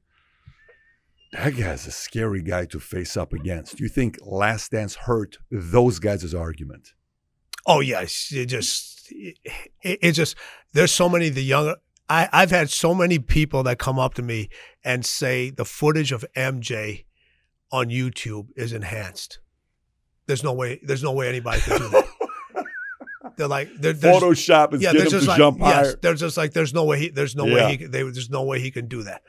that 1.33 1.55
guy's 1.55 1.87
a 1.87 1.91
scary 1.91 2.41
guy 2.41 2.65
to 2.65 2.79
face 2.79 3.15
up 3.15 3.33
against? 3.33 3.77
Do 3.77 3.83
you 3.83 3.89
think 3.89 4.17
Last 4.21 4.71
Dance 4.71 4.95
hurt 4.95 5.37
those 5.49 5.99
guys' 5.99 6.33
argument? 6.33 6.93
Oh 7.65 7.79
yes, 7.79 8.29
it 8.33 8.47
just, 8.47 9.07
it, 9.11 9.37
it 9.83 10.11
just. 10.13 10.35
There's 10.73 10.91
so 10.91 11.07
many 11.09 11.27
of 11.27 11.35
the 11.35 11.43
younger. 11.43 11.75
I, 12.09 12.27
I've 12.33 12.51
had 12.51 12.69
so 12.69 12.93
many 12.93 13.19
people 13.19 13.63
that 13.63 13.77
come 13.79 13.97
up 13.99 14.15
to 14.15 14.21
me 14.21 14.49
and 14.83 15.05
say 15.05 15.49
the 15.49 15.63
footage 15.65 16.11
of 16.11 16.25
MJ 16.35 17.05
on 17.71 17.87
YouTube 17.87 18.47
is 18.57 18.73
enhanced. 18.73 19.39
There's 20.27 20.43
no 20.43 20.53
way. 20.53 20.79
There's 20.83 21.03
no 21.03 21.13
way 21.13 21.29
anybody 21.29 21.61
can 21.61 21.77
do 21.77 21.89
that. 21.89 22.05
They're 23.37 23.47
like, 23.47 23.69
there's, 23.77 23.99
Photoshop 24.01 24.73
is 24.73 24.81
yeah, 24.81 24.91
getting 24.91 25.05
him 25.07 25.11
just 25.11 25.23
to 25.23 25.29
like, 25.29 25.37
jump 25.37 25.59
yes, 25.59 25.73
higher. 25.73 25.95
there's 26.01 26.19
just 26.19 26.37
like, 26.37 26.51
there's 26.53 26.73
no 26.73 26.83
way 26.83 26.99
he, 26.99 27.09
there's 27.09 27.35
no 27.35 27.45
Yeah. 27.45 27.53
way 27.55 27.77
he, 27.77 27.85
they, 27.85 28.03
there's 28.03 28.29
no 28.29 28.43
way 28.43 28.59
he 28.59 28.71
can 28.71 28.87
do 28.87 29.03
that. 29.03 29.23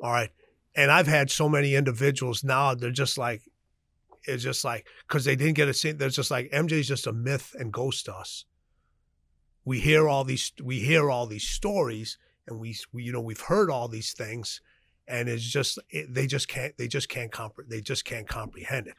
All 0.00 0.10
right, 0.12 0.30
and 0.74 0.90
I've 0.90 1.06
had 1.06 1.30
so 1.30 1.48
many 1.48 1.74
individuals 1.74 2.44
now. 2.44 2.74
They're 2.74 2.90
just 2.90 3.18
like, 3.18 3.42
it's 4.24 4.42
just 4.42 4.64
like 4.64 4.86
because 5.06 5.24
they 5.24 5.36
didn't 5.36 5.54
get 5.54 5.68
a 5.68 5.74
scene. 5.74 5.96
They're 5.96 6.08
just 6.08 6.30
like 6.30 6.50
MJ's 6.50 6.88
just 6.88 7.06
a 7.06 7.12
myth 7.12 7.54
and 7.58 7.72
ghost 7.72 8.06
to 8.06 8.14
us. 8.14 8.44
We 9.64 9.80
hear 9.80 10.08
all 10.08 10.24
these, 10.24 10.52
we 10.62 10.80
hear 10.80 11.10
all 11.10 11.26
these 11.26 11.46
stories, 11.46 12.18
and 12.46 12.58
we, 12.58 12.76
we 12.92 13.04
you 13.04 13.12
know, 13.12 13.20
we've 13.20 13.40
heard 13.40 13.70
all 13.70 13.88
these 13.88 14.12
things, 14.12 14.60
and 15.06 15.28
it's 15.28 15.44
just 15.44 15.78
it, 15.90 16.12
they 16.12 16.26
just 16.26 16.48
can't, 16.48 16.76
they 16.78 16.88
just 16.88 17.08
can't 17.08 17.30
compre- 17.30 17.68
they 17.68 17.80
just 17.80 18.04
can't 18.04 18.26
comprehend 18.26 18.88
it. 18.88 18.96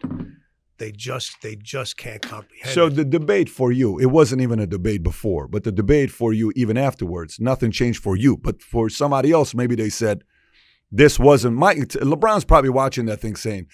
They 0.77 0.91
just, 0.93 1.41
they 1.41 1.57
just 1.57 1.97
can't 1.97 2.21
comprehend. 2.21 2.69
It. 2.69 2.73
So 2.73 2.87
it. 2.87 2.95
the 2.95 3.05
debate 3.05 3.49
for 3.49 3.71
you, 3.71 3.99
it 3.99 4.07
wasn't 4.07 4.41
even 4.41 4.59
a 4.59 4.67
debate 4.67 5.03
before, 5.03 5.47
but 5.47 5.63
the 5.65 5.73
debate 5.73 6.09
for 6.09 6.31
you, 6.33 6.53
even 6.55 6.77
afterwards, 6.77 7.39
nothing 7.39 7.71
changed 7.71 8.01
for 8.01 8.15
you. 8.15 8.37
But 8.37 8.61
for 8.61 8.89
somebody 8.89 9.31
else, 9.31 9.53
maybe 9.53 9.75
they 9.75 9.89
said 9.89 10.23
this 10.91 11.20
wasn't 11.20 11.56
my. 11.57 11.76
LeBron's 11.76 12.45
probably 12.45 12.70
watching 12.70 13.06
that 13.06 13.20
thing 13.22 13.36
saying, 13.36 13.68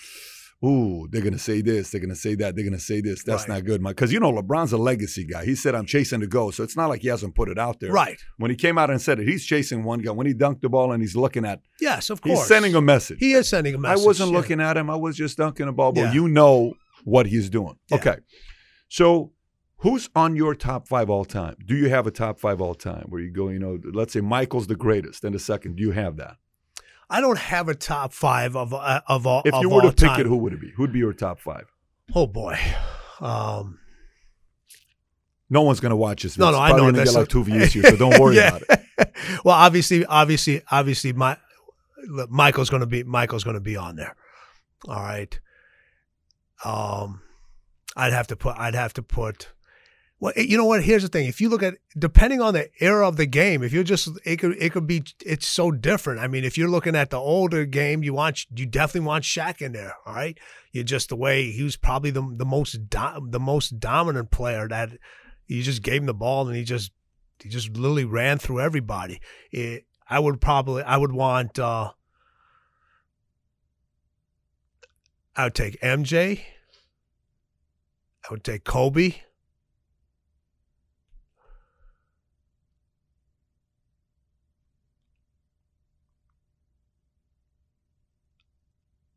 "Ooh, 0.63 1.07
they're 1.11 1.21
gonna 1.21 1.37
say 1.39 1.61
this, 1.61 1.91
they're 1.91 2.01
gonna 2.01 2.15
say 2.15 2.35
that, 2.35 2.55
they're 2.55 2.65
gonna 2.65 2.79
say 2.79 3.01
this. 3.01 3.23
That's 3.23 3.47
Right. 3.47 3.55
not 3.55 3.65
good, 3.65 3.81
Mike." 3.81 3.95
Because 3.95 4.11
you 4.11 4.19
know 4.19 4.31
LeBron's 4.31 4.71
a 4.73 4.77
legacy 4.77 5.25
guy. 5.25 5.45
He 5.45 5.55
said, 5.55 5.75
"I'm 5.75 5.85
chasing 5.85 6.19
the 6.21 6.27
goal," 6.27 6.51
so 6.51 6.63
it's 6.63 6.75
not 6.75 6.87
like 6.87 7.01
he 7.01 7.07
hasn't 7.07 7.35
put 7.35 7.49
it 7.49 7.57
out 7.59 7.79
there. 7.79 7.91
right? 7.91 8.17
When 8.37 8.51
he 8.51 8.57
came 8.57 8.77
out 8.77 8.89
and 8.89 9.01
said 9.01 9.19
it, 9.19 9.27
he's 9.27 9.45
chasing 9.45 9.83
one 9.83 9.99
guy. 9.99 10.11
When 10.11 10.27
he 10.27 10.33
dunked 10.33 10.61
the 10.61 10.69
ball 10.69 10.91
and 10.91 11.01
he's 11.01 11.15
looking 11.15 11.45
at, 11.45 11.61
Yes, 11.79 12.09
of 12.09 12.21
course. 12.21 12.39
he's 12.39 12.47
sending 12.47 12.75
a 12.75 12.81
message. 12.81 13.17
He 13.19 13.33
is 13.33 13.47
sending 13.49 13.75
a 13.75 13.77
message. 13.77 14.03
I 14.03 14.05
wasn't 14.05 14.31
yeah. 14.31 14.37
looking 14.37 14.59
at 14.61 14.75
him. 14.77 14.89
I 14.89 14.95
was 14.95 15.15
just 15.15 15.37
dunking 15.37 15.67
a 15.67 15.73
ball. 15.73 15.91
But 15.93 16.01
Yeah. 16.01 16.13
you 16.13 16.27
know 16.27 16.73
what 17.03 17.27
he's 17.27 17.49
doing. 17.49 17.75
Yeah. 17.89 17.97
Okay. 17.97 18.15
So 18.89 19.31
who's 19.77 20.09
on 20.15 20.35
your 20.35 20.55
top 20.55 20.87
five 20.87 21.09
all 21.09 21.25
time? 21.25 21.55
Do 21.65 21.75
you 21.75 21.89
have 21.89 22.07
a 22.07 22.11
top 22.11 22.39
five 22.39 22.59
all 22.61 22.75
time 22.75 23.05
where 23.09 23.21
you 23.21 23.31
go, 23.31 23.49
you 23.49 23.59
know, 23.59 23.77
let's 23.93 24.13
say 24.13 24.21
Michael's 24.21 24.67
the 24.67 24.75
greatest, 24.75 25.23
and 25.23 25.33
the 25.35 25.39
second, 25.39 25.75
do 25.75 25.83
you 25.83 25.91
have 25.91 26.17
that? 26.17 26.37
I 27.09 27.21
don't 27.21 27.37
have 27.37 27.69
a 27.69 27.75
top 27.75 28.13
five 28.13 28.55
of 28.55 28.73
uh, 28.73 29.01
of 29.07 29.27
all. 29.27 29.41
If 29.45 29.53
you 29.61 29.69
were 29.69 29.81
to 29.81 29.89
pick 29.89 29.97
time. 29.97 30.21
it, 30.21 30.25
who 30.25 30.37
would 30.37 30.53
it 30.53 30.61
be? 30.61 30.71
Who'd 30.75 30.91
be 30.91 30.99
your 30.99 31.13
top 31.13 31.39
five? 31.39 31.65
Oh 32.13 32.27
boy. 32.27 32.57
Um, 33.21 33.79
No 35.49 35.61
one's 35.61 35.79
gonna 35.79 35.95
watch 35.95 36.23
this. 36.23 36.37
No, 36.37 36.51
no, 36.51 36.59
I 36.59 36.75
know. 36.75 36.91
That's 36.91 37.11
get 37.13 37.19
like 37.19 37.29
two 37.29 37.43
views 37.43 37.73
here, 37.73 37.83
so 37.83 37.95
don't 37.95 38.19
worry 38.19 38.35
Yeah. 38.37 38.57
about 38.57 38.63
it. 38.97 39.11
well, 39.43 39.55
obviously, 39.55 40.05
obviously, 40.05 40.61
obviously, 40.71 41.13
my 41.13 41.37
look, 42.07 42.29
Michael's 42.31 42.69
going 42.69 42.81
to 42.81 42.87
be 42.87 43.03
Michael's 43.03 43.43
going 43.43 43.55
to 43.55 43.61
be 43.61 43.75
on 43.75 43.95
there. 43.95 44.15
All 44.87 45.01
right. 45.01 45.39
Um, 46.63 47.21
I'd 47.95 48.13
have 48.13 48.27
to 48.27 48.35
put. 48.35 48.57
I'd 48.57 48.75
have 48.75 48.93
to 48.93 49.01
put. 49.03 49.49
Well, 50.25 50.33
you 50.35 50.57
know 50.57 50.65
what? 50.65 50.83
Here's 50.83 51.03
the 51.03 51.07
thing. 51.07 51.27
If 51.27 51.39
you 51.39 51.49
look 51.49 51.61
at 51.61 51.75
depending 51.95 52.41
on 52.41 52.55
the 52.55 52.67
era 52.79 53.07
of 53.07 53.15
the 53.15 53.27
game, 53.27 53.61
if 53.61 53.71
you're 53.71 53.83
just 53.83 54.09
it 54.25 54.37
could 54.37 54.57
it 54.59 54.71
could 54.71 54.87
be 54.87 55.03
it's 55.23 55.45
so 55.45 55.69
different. 55.69 56.19
I 56.19 56.27
mean, 56.27 56.43
if 56.43 56.57
you're 56.57 56.67
looking 56.67 56.95
at 56.95 57.11
the 57.11 57.19
older 57.19 57.63
game, 57.63 58.01
you 58.01 58.15
want 58.15 58.47
you 58.55 58.65
definitely 58.65 59.05
want 59.05 59.23
Shaq 59.23 59.61
in 59.61 59.73
there. 59.73 59.93
All 60.03 60.15
right, 60.15 60.35
you 60.71 60.83
just 60.83 61.09
the 61.09 61.15
way 61.15 61.51
he 61.51 61.61
was 61.61 61.77
probably 61.77 62.09
the 62.09 62.27
the 62.37 62.45
most 62.45 62.89
do, 62.89 63.27
the 63.29 63.39
most 63.39 63.79
dominant 63.79 64.31
player 64.31 64.67
that 64.67 64.97
you 65.45 65.61
just 65.61 65.83
gave 65.83 66.01
him 66.01 66.07
the 66.07 66.13
ball 66.15 66.47
and 66.47 66.57
he 66.57 66.63
just 66.63 66.91
he 67.39 67.47
just 67.47 67.77
literally 67.77 68.05
ran 68.05 68.39
through 68.39 68.61
everybody. 68.61 69.21
It, 69.51 69.85
I 70.09 70.17
would 70.17 70.41
probably 70.41 70.81
I 70.81 70.97
would 70.97 71.11
want 71.11 71.59
uh 71.59 71.91
I 75.35 75.43
would 75.43 75.53
take 75.53 75.79
MJ. 75.81 76.45
I 78.27 78.33
would 78.33 78.43
take 78.43 78.63
Kobe. 78.63 79.17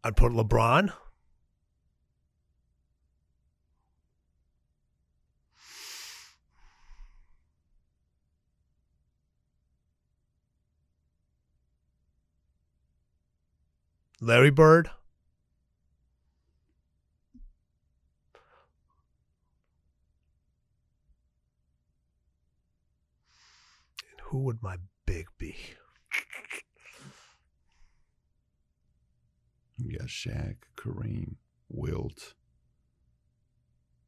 I'd 0.09 0.17
put 0.17 0.33
LeBron. 0.33 0.91
Larry 14.23 14.49
Bird. 14.49 14.89
And 24.11 24.21
who 24.23 24.39
would 24.39 24.63
my 24.63 24.79
Shaq, 30.09 30.57
Kareem, 30.77 31.37
Wilt, 31.69 32.35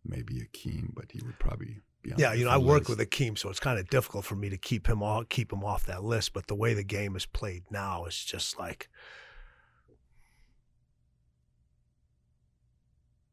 maybe 0.05 0.35
Akeem, 0.41 0.89
but 0.95 1.13
he 1.13 1.21
would 1.25 1.39
probably 1.39 1.81
be 2.03 2.13
on. 2.13 2.19
Yeah, 2.19 2.33
you 2.33 2.45
know, 2.45 2.51
I 2.51 2.55
different 2.55 2.69
work 2.69 2.89
with 2.89 2.99
Akeem, 2.99 3.39
so 3.39 3.49
it's 3.51 3.61
kind 3.61 3.79
of 3.79 3.89
difficult 3.91 4.25
for 4.25 4.35
me 4.37 4.49
to 4.49 4.57
keep 4.59 4.89
him 4.89 5.03
off 5.03 5.29
keep 5.29 5.53
him 5.53 5.63
off 5.65 5.85
that 5.87 6.03
list. 6.03 6.33
But 6.33 6.47
the 6.47 6.55
way 6.55 6.75
the 6.75 6.83
game 6.85 7.15
is 7.17 7.27
played 7.27 7.65
now 7.71 8.05
is 8.07 8.17
just 8.25 8.59
like 8.59 8.89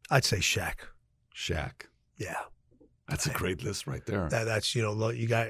I'd 0.10 0.23
say 0.26 0.38
Shaq. 0.38 0.76
Shaq. 1.35 1.84
Yeah, 2.18 2.35
That's 3.07 3.27
a 3.27 3.30
great 3.31 3.64
list 3.64 3.85
right 3.85 4.03
there. 4.06 4.27
that, 4.30 4.45
that's 4.45 4.73
you 4.73 4.81
know 4.81 4.91
lo- 4.94 5.10
you 5.10 5.27
got. 5.27 5.49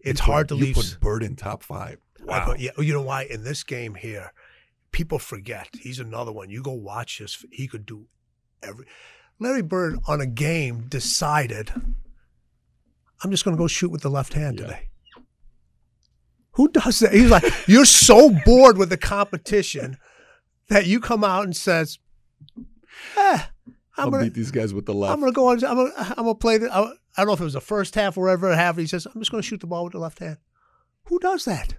It's 0.00 0.20
You 0.20 0.24
put- 0.24 0.32
hard 0.32 0.48
to 0.48 0.56
you 0.56 0.64
leave. 0.66 0.74
put 0.74 0.98
Bird 1.00 1.22
in 1.22 1.36
top 1.36 1.62
five. 1.62 1.98
Wow. 2.20 2.46
put- 2.46 2.60
yeah, 2.60 2.70
you 2.78 2.92
know 2.92 3.02
why? 3.02 3.24
In 3.24 3.44
this 3.44 3.62
game 3.62 3.94
here, 3.94 4.32
people 4.92 5.18
forget 5.18 5.68
he's 5.80 5.98
another 5.98 6.32
one. 6.32 6.50
You 6.50 6.62
go 6.62 6.72
watch 6.72 7.18
this. 7.18 7.44
He 7.50 7.66
could 7.66 7.84
do 7.86 8.06
every. 8.62 8.86
Larry 9.38 9.62
Bird 9.62 9.98
on 10.06 10.20
a 10.20 10.26
game 10.26 10.86
decided, 10.88 11.72
I'm 13.24 13.30
just 13.30 13.44
going 13.44 13.56
to 13.56 13.60
go 13.60 13.66
shoot 13.66 13.90
with 13.90 14.02
the 14.02 14.10
left 14.10 14.34
hand 14.34 14.58
Yeah. 14.58 14.66
today. 14.66 14.88
Who 16.52 16.68
does 16.68 16.98
that? 16.98 17.12
He's 17.14 17.30
like, 17.30 17.44
you're 17.66 17.86
so 17.86 18.30
bored 18.44 18.76
with 18.76 18.90
the 18.90 18.98
competition 18.98 19.96
that 20.68 20.86
you 20.86 21.00
come 21.00 21.24
out 21.24 21.44
and 21.44 21.56
says, 21.56 21.98
eh, 23.16 23.42
I'm 23.96 24.10
gonna, 24.10 24.24
beat 24.24 24.34
these 24.34 24.50
guys 24.50 24.74
with 24.74 24.84
the 24.86 24.94
left. 24.94 25.12
I'm 25.14 25.20
gonna 25.20 25.32
go 25.32 25.48
on. 25.48 25.64
I'm 25.64 25.78
I'm 25.96 26.14
gonna 26.24 26.34
play 26.34 26.58
the. 26.58 26.70
I 26.74 26.80
I 26.82 26.92
don't 27.18 27.26
know 27.26 27.32
if 27.34 27.40
it 27.40 27.44
was 27.44 27.52
the 27.54 27.60
first 27.60 27.94
half 27.94 28.16
or 28.16 28.24
whatever 28.24 28.54
half. 28.54 28.76
He 28.78 28.86
says, 28.86 29.06
I'm 29.06 29.20
just 29.20 29.30
gonna 29.30 29.42
shoot 29.42 29.60
the 29.60 29.66
ball 29.66 29.84
with 29.84 29.92
the 29.92 29.98
left 29.98 30.18
hand. 30.18 30.38
Who 31.04 31.18
does 31.18 31.44
that? 31.46 31.74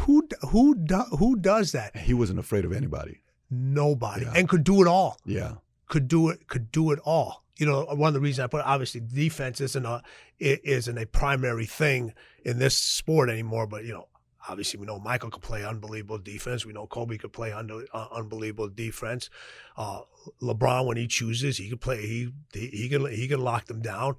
Who 0.00 0.28
who 0.50 0.74
do, 0.74 0.98
who 1.18 1.36
does 1.36 1.72
that? 1.72 1.96
he 1.96 2.14
wasn't 2.14 2.38
afraid 2.38 2.64
of 2.64 2.72
anybody. 2.72 3.20
Nobody, 3.50 4.24
Yeah. 4.24 4.32
and 4.36 4.48
could 4.48 4.64
do 4.64 4.82
it 4.82 4.86
all. 4.88 5.18
Yeah. 5.24 5.54
Could 5.88 6.06
do 6.08 6.28
it. 6.28 6.46
Could 6.48 6.70
do 6.70 6.90
it 6.92 6.98
all. 7.04 7.44
You 7.56 7.66
know, 7.66 7.84
one 7.86 8.08
of 8.08 8.14
the 8.14 8.20
reasons 8.20 8.44
I 8.44 8.46
put 8.46 8.64
obviously 8.64 9.00
defense 9.00 9.60
isn't 9.60 9.84
a 9.86 10.02
it 10.38 10.60
isn't 10.64 10.96
a 10.98 11.06
primary 11.06 11.66
thing 11.66 12.12
in 12.44 12.58
this 12.58 12.76
sport 12.76 13.30
anymore. 13.30 13.66
But 13.66 13.84
you 13.84 13.92
know, 13.94 14.08
obviously 14.48 14.78
we 14.78 14.86
know 14.86 14.98
Michael 15.00 15.30
could 15.30 15.42
play 15.42 15.64
unbelievable 15.64 16.18
defense. 16.18 16.64
We 16.66 16.72
know 16.74 16.86
Kobe 16.86 17.16
could 17.16 17.32
play 17.32 17.50
under, 17.52 17.84
uh, 17.92 18.06
unbelievable 18.12 18.68
defense. 18.68 19.30
Uh, 19.76 20.00
LeBron, 20.42 20.86
when 20.86 20.96
he 20.98 21.06
chooses, 21.08 21.56
he 21.56 21.70
could 21.70 21.80
play. 21.80 22.02
He 22.06 22.28
he, 22.52 22.66
he 22.68 22.88
can 22.88 23.10
he 23.10 23.26
can 23.26 23.40
lock 23.40 23.64
them 23.66 23.80
down. 23.80 24.16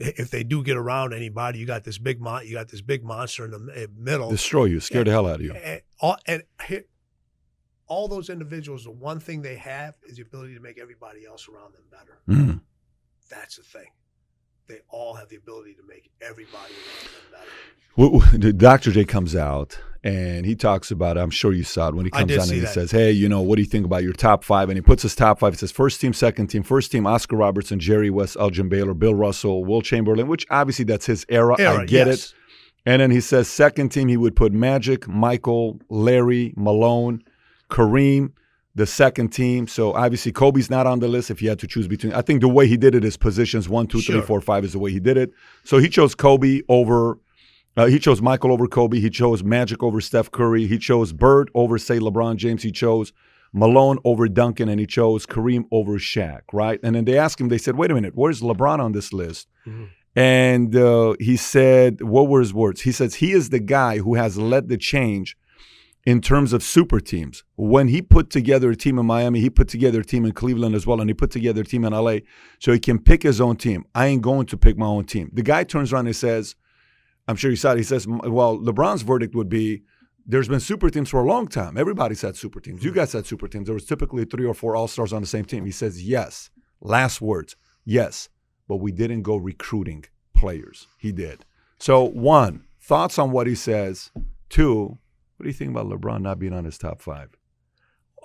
If 0.00 0.30
they 0.30 0.44
do 0.44 0.62
get 0.62 0.76
around 0.76 1.12
anybody, 1.12 1.58
you 1.58 1.66
got 1.66 1.82
this 1.82 1.98
big 1.98 2.20
mon- 2.20 2.46
you 2.46 2.54
got 2.54 2.68
this 2.68 2.80
big 2.80 3.02
monster 3.02 3.44
in 3.44 3.50
the 3.50 3.88
middle. 3.96 4.30
Destroy 4.30 4.66
you, 4.66 4.80
scare 4.80 5.04
the 5.04 5.10
hell 5.10 5.26
out 5.26 5.36
of 5.36 5.42
you. 5.42 5.52
And 5.52 5.82
all, 6.00 6.16
and 6.26 6.44
hit, 6.62 6.88
all 7.88 8.06
those 8.06 8.30
individuals, 8.30 8.84
the 8.84 8.92
one 8.92 9.18
thing 9.18 9.42
they 9.42 9.56
have 9.56 9.94
is 10.04 10.16
the 10.16 10.22
ability 10.22 10.54
to 10.54 10.60
make 10.60 10.78
everybody 10.78 11.26
else 11.26 11.48
around 11.48 11.74
them 11.74 11.82
better. 11.90 12.20
Mm. 12.28 12.60
That's 13.28 13.56
the 13.56 13.62
thing. 13.62 13.88
They 14.68 14.80
all 14.90 15.14
have 15.14 15.28
the 15.28 15.36
ability 15.36 15.74
to 15.74 15.82
make 15.88 16.10
everybody 16.20 16.72
around 16.74 17.04
them 17.04 17.32
better. 17.32 17.50
W- 17.96 18.20
w- 18.20 18.38
the 18.38 18.52
Dr. 18.52 18.92
J 18.92 19.04
comes 19.04 19.34
out 19.34 19.80
and 20.04 20.46
he 20.46 20.54
talks 20.54 20.90
about, 20.90 21.18
I'm 21.18 21.30
sure 21.30 21.52
you 21.52 21.64
saw 21.64 21.88
it 21.88 21.94
when 21.94 22.04
he 22.04 22.10
comes 22.10 22.30
on 22.32 22.42
and 22.42 22.50
he 22.52 22.60
that. 22.60 22.74
says, 22.74 22.90
Hey, 22.90 23.10
you 23.10 23.28
know, 23.28 23.40
what 23.40 23.56
do 23.56 23.62
you 23.62 23.68
think 23.68 23.86
about 23.86 24.02
your 24.02 24.12
top 24.12 24.44
five? 24.44 24.68
And 24.68 24.76
he 24.76 24.82
puts 24.82 25.02
his 25.02 25.16
top 25.16 25.40
five. 25.40 25.54
It 25.54 25.58
says 25.58 25.72
first 25.72 26.00
team, 26.00 26.12
second 26.12 26.48
team, 26.48 26.62
first 26.62 26.92
team, 26.92 27.06
Oscar 27.06 27.36
Robertson, 27.36 27.80
Jerry 27.80 28.10
West, 28.10 28.36
Elgin 28.38 28.68
Baylor, 28.68 28.94
Bill 28.94 29.14
Russell, 29.14 29.64
Wilt 29.64 29.84
Chamberlain, 29.84 30.28
which 30.28 30.46
obviously 30.50 30.84
that's 30.84 31.06
his 31.06 31.24
era. 31.28 31.54
I 31.58 31.84
get 31.86 32.06
yes. 32.06 32.30
it. 32.30 32.34
And 32.86 33.02
then 33.02 33.10
he 33.10 33.20
says 33.20 33.48
second 33.48 33.88
team, 33.90 34.08
he 34.08 34.16
would 34.16 34.36
put 34.36 34.52
Magic, 34.52 35.08
Michael, 35.08 35.80
Larry, 35.88 36.54
Malone, 36.56 37.22
Kareem, 37.68 38.32
the 38.78 38.86
second 38.86 39.28
team. 39.28 39.66
So 39.66 39.92
obviously 39.92 40.32
Kobe's 40.32 40.70
not 40.70 40.86
on 40.86 41.00
the 41.00 41.08
list 41.08 41.30
if 41.30 41.42
you 41.42 41.48
had 41.50 41.58
to 41.58 41.66
choose 41.66 41.86
between. 41.88 42.12
I 42.14 42.22
think 42.22 42.40
the 42.40 42.48
way 42.48 42.66
he 42.66 42.76
did 42.76 42.94
it 42.94 43.04
is 43.04 43.16
positions 43.16 43.68
one, 43.68 43.86
two, 43.86 44.00
three, 44.00 44.14
Sure. 44.14 44.22
four, 44.22 44.40
five 44.40 44.64
is 44.64 44.72
the 44.72 44.78
way 44.78 44.90
he 44.92 45.00
did 45.00 45.16
it. 45.16 45.30
So 45.64 45.78
he 45.78 45.88
chose 45.88 46.14
Kobe 46.14 46.62
over. 46.68 47.18
Uh, 47.76 47.86
he 47.86 47.98
chose 47.98 48.20
Michael 48.22 48.50
over 48.52 48.66
Kobe. 48.66 48.98
He 48.98 49.10
chose 49.10 49.44
Magic 49.44 49.82
over 49.82 50.00
Steph 50.00 50.30
Curry. 50.32 50.66
He 50.66 50.78
chose 50.78 51.12
Bird 51.12 51.50
over, 51.54 51.78
say, 51.78 51.98
LeBron 51.98 52.36
James. 52.36 52.62
He 52.62 52.72
chose 52.72 53.12
Malone 53.52 53.98
over 54.04 54.28
Duncan, 54.28 54.68
and 54.68 54.80
he 54.80 54.86
chose 54.86 55.26
Kareem 55.26 55.64
over 55.70 55.92
Shaq, 55.98 56.40
right? 56.52 56.80
And 56.82 56.94
then 56.96 57.04
they 57.04 57.16
asked 57.18 57.40
him, 57.40 57.48
they 57.48 57.58
said, 57.58 57.76
wait 57.76 57.90
a 57.90 57.94
minute, 57.94 58.14
where's 58.16 58.40
LeBron 58.42 58.78
on 58.80 58.92
this 58.92 59.12
list? 59.12 59.46
Mhm. 59.66 59.88
And 60.16 60.74
uh, 60.76 61.14
he 61.20 61.36
said, 61.36 62.00
what 62.02 62.28
were 62.28 62.40
his 62.40 62.52
words? 62.52 62.80
He 62.82 62.90
says, 62.92 63.14
he 63.16 63.30
is 63.32 63.50
the 63.50 63.60
guy 63.60 63.98
who 63.98 64.14
has 64.14 64.36
led 64.38 64.68
the 64.68 64.76
change 64.76 65.36
in 66.08 66.22
terms 66.22 66.54
of 66.54 66.62
super 66.62 67.00
teams. 67.00 67.44
When 67.56 67.88
he 67.88 68.00
put 68.00 68.30
together 68.30 68.70
a 68.70 68.76
team 68.76 68.98
in 68.98 69.04
Miami, 69.04 69.40
he 69.40 69.50
put 69.50 69.68
together 69.68 70.00
a 70.00 70.04
team 70.04 70.24
in 70.24 70.32
Cleveland 70.32 70.74
as 70.74 70.86
well, 70.86 71.02
and 71.02 71.10
he 71.10 71.12
put 71.12 71.30
together 71.30 71.60
a 71.60 71.64
team 71.66 71.84
in 71.84 71.92
LA 71.92 72.20
so 72.58 72.72
he 72.72 72.78
can 72.78 72.98
pick 72.98 73.22
his 73.22 73.42
own 73.42 73.56
team. 73.56 73.84
I 73.94 74.06
ain't 74.06 74.22
going 74.22 74.46
to 74.46 74.56
pick 74.56 74.78
my 74.78 74.86
own 74.86 75.04
team. 75.04 75.30
The 75.34 75.42
guy 75.42 75.64
turns 75.64 75.92
around 75.92 76.06
and 76.06 76.16
says, 76.16 76.56
I'm 77.26 77.36
sure 77.36 77.50
you 77.50 77.58
saw 77.58 77.72
it. 77.72 77.76
He 77.76 77.82
says, 77.82 78.06
well, 78.08 78.58
LeBron's 78.58 79.02
verdict 79.02 79.34
would 79.34 79.50
be 79.50 79.82
there's 80.24 80.48
been 80.48 80.60
super 80.60 80.88
teams 80.88 81.10
for 81.10 81.20
a 81.20 81.28
long 81.28 81.46
time. 81.46 81.76
Everybody's 81.76 82.22
had 82.22 82.36
super 82.36 82.58
teams. 82.58 82.82
You 82.82 82.90
guys 82.90 83.12
had 83.12 83.26
super 83.26 83.46
teams. 83.46 83.66
There 83.66 83.74
was 83.74 83.84
typically 83.84 84.24
three 84.24 84.46
or 84.46 84.54
four 84.54 84.76
all 84.76 84.88
stars 84.88 85.12
on 85.12 85.20
the 85.20 85.28
same 85.28 85.44
team. 85.44 85.66
He 85.66 85.72
says, 85.72 86.02
yes. 86.02 86.48
Last 86.80 87.20
words, 87.20 87.54
yes. 87.84 88.30
But 88.66 88.76
we 88.76 88.92
didn't 88.92 89.24
go 89.24 89.36
recruiting 89.36 90.06
players. 90.34 90.86
He 90.96 91.12
did. 91.12 91.44
So, 91.78 92.02
one, 92.02 92.64
thoughts 92.80 93.18
on 93.18 93.30
what 93.30 93.46
he 93.46 93.54
says. 93.54 94.10
Two, 94.48 94.96
what 95.38 95.44
do 95.44 95.48
you 95.48 95.54
think 95.54 95.70
about 95.70 95.86
LeBron 95.86 96.20
not 96.20 96.38
being 96.38 96.52
on 96.52 96.64
his 96.64 96.78
top 96.78 97.00
five? 97.00 97.30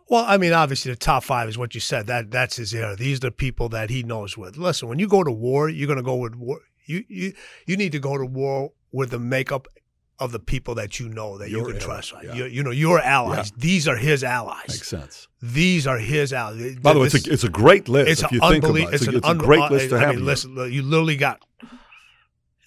Well, 0.09 0.25
I 0.27 0.37
mean, 0.37 0.51
obviously 0.51 0.91
the 0.91 0.97
top 0.97 1.23
five 1.23 1.47
is 1.47 1.57
what 1.57 1.73
you 1.73 1.79
said. 1.79 2.07
That 2.07 2.31
that's 2.31 2.57
his 2.57 2.73
era. 2.73 2.95
These 2.95 3.17
are 3.19 3.27
the 3.27 3.31
people 3.31 3.69
that 3.69 3.89
he 3.89 4.03
knows 4.03 4.37
with. 4.37 4.57
Listen, 4.57 4.89
when 4.89 4.99
you 4.99 5.07
go 5.07 5.23
to 5.23 5.31
war, 5.31 5.69
you're 5.69 5.87
going 5.87 5.97
to 5.97 6.03
go 6.03 6.15
with 6.15 6.35
war. 6.35 6.59
You 6.85 7.05
you 7.07 7.33
you 7.65 7.77
need 7.77 7.93
to 7.93 7.99
go 7.99 8.17
to 8.17 8.25
war 8.25 8.71
with 8.91 9.11
the 9.11 9.19
makeup 9.19 9.67
of 10.19 10.31
the 10.31 10.39
people 10.39 10.75
that 10.75 10.99
you 10.99 11.09
know 11.09 11.37
that 11.37 11.49
you 11.49 11.63
can 11.65 11.79
trust. 11.79 12.13
Yeah. 12.23 12.33
You, 12.33 12.45
you 12.45 12.63
know 12.63 12.71
your 12.71 12.99
allies. 12.99 13.51
These 13.57 13.87
are 13.87 13.95
his 13.95 14.23
allies. 14.23 14.65
Makes 14.67 14.87
sense. 14.87 15.27
These 15.41 15.87
are 15.87 15.97
his 15.97 16.33
allies. 16.33 16.77
By 16.79 16.93
the 16.93 16.99
way, 16.99 17.07
it's 17.07 17.27
a, 17.27 17.31
it's 17.31 17.43
a 17.43 17.49
great 17.49 17.87
list 17.87 18.09
it's 18.11 18.23
if 18.23 18.31
an 18.31 18.35
you 18.35 18.49
think 18.49 18.63
about 18.63 18.75
it. 18.75 18.93
It's, 18.93 19.07
a, 19.07 19.09
an 19.09 19.15
it's 19.17 19.27
a 19.27 19.29
un- 19.29 19.37
great 19.37 19.61
uh, 19.61 19.69
list 19.69 19.89
to 19.89 19.95
I 19.95 19.99
have. 19.99 20.15
mean, 20.15 20.25
listen, 20.25 20.55
you 20.71 20.81
literally 20.81 21.17
got 21.17 21.43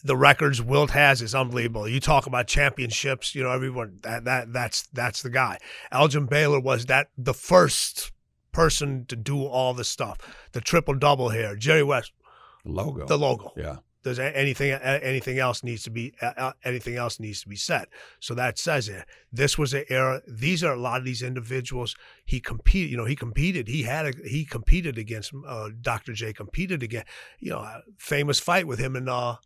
the 0.06 0.16
records 0.16 0.62
Wilt 0.62 0.90
has 0.92 1.20
is 1.22 1.34
unbelievable. 1.34 1.88
You 1.88 2.00
talk 2.00 2.26
about 2.26 2.46
championships, 2.46 3.34
you 3.34 3.42
know, 3.42 3.50
everyone 3.50 3.98
that 4.02 4.24
that 4.24 4.52
that's 4.52 4.86
that's 4.92 5.22
the 5.22 5.30
guy. 5.30 5.58
Elgin 5.92 6.26
Baylor 6.26 6.60
was 6.60 6.86
that 6.86 7.08
the 7.18 7.34
first 7.34 8.12
person 8.52 9.04
to 9.06 9.16
do 9.16 9.44
all 9.44 9.74
this 9.74 9.88
stuff. 9.88 10.18
The 10.52 10.60
triple 10.60 10.94
double 10.94 11.28
here, 11.30 11.56
Jerry 11.56 11.82
West, 11.82 12.12
The 12.64 12.72
logo. 12.72 13.06
the 13.06 13.18
logo. 13.18 13.52
yeah. 13.56 13.76
Does 14.02 14.20
anything 14.20 14.70
anything 14.70 15.40
else 15.40 15.64
needs 15.64 15.82
to 15.82 15.90
be 15.90 16.14
uh, 16.22 16.52
anything 16.64 16.94
else 16.94 17.18
needs 17.18 17.40
to 17.42 17.48
be 17.48 17.56
said? 17.56 17.86
So 18.20 18.34
that 18.34 18.56
says 18.56 18.88
it. 18.88 19.04
This 19.32 19.58
was 19.58 19.74
an 19.74 19.84
era. 19.88 20.22
These 20.28 20.62
are 20.62 20.72
a 20.74 20.78
lot 20.78 21.00
of 21.00 21.04
these 21.04 21.22
individuals. 21.22 21.96
He 22.24 22.38
competed. 22.38 22.92
You 22.92 22.98
know, 22.98 23.04
he 23.04 23.16
competed. 23.16 23.66
He 23.66 23.82
had 23.82 24.06
a 24.06 24.12
he 24.24 24.44
competed 24.44 24.96
against 24.96 25.32
uh, 25.44 25.70
Dr. 25.80 26.12
J. 26.12 26.32
Competed 26.32 26.84
against. 26.84 27.08
You 27.40 27.50
know, 27.50 27.58
a 27.58 27.82
famous 27.98 28.38
fight 28.38 28.68
with 28.68 28.78
him 28.78 28.94
and 28.94 29.08
uh, 29.08 29.38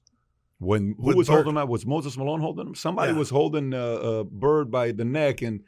When 0.61 0.95
who 0.99 1.17
was 1.17 1.27
Bird. 1.27 1.45
holding 1.45 1.57
up? 1.57 1.69
Was 1.69 1.87
Moses 1.87 2.17
Malone 2.19 2.41
holding 2.41 2.69
him? 2.69 2.75
Somebody 2.75 3.13
Yeah. 3.13 3.19
was 3.19 3.31
holding 3.31 3.73
uh, 3.73 3.79
uh, 3.79 4.25
Bird 4.25 4.71
by 4.71 4.93
the 4.93 5.07
neck, 5.07 5.41
and 5.41 5.65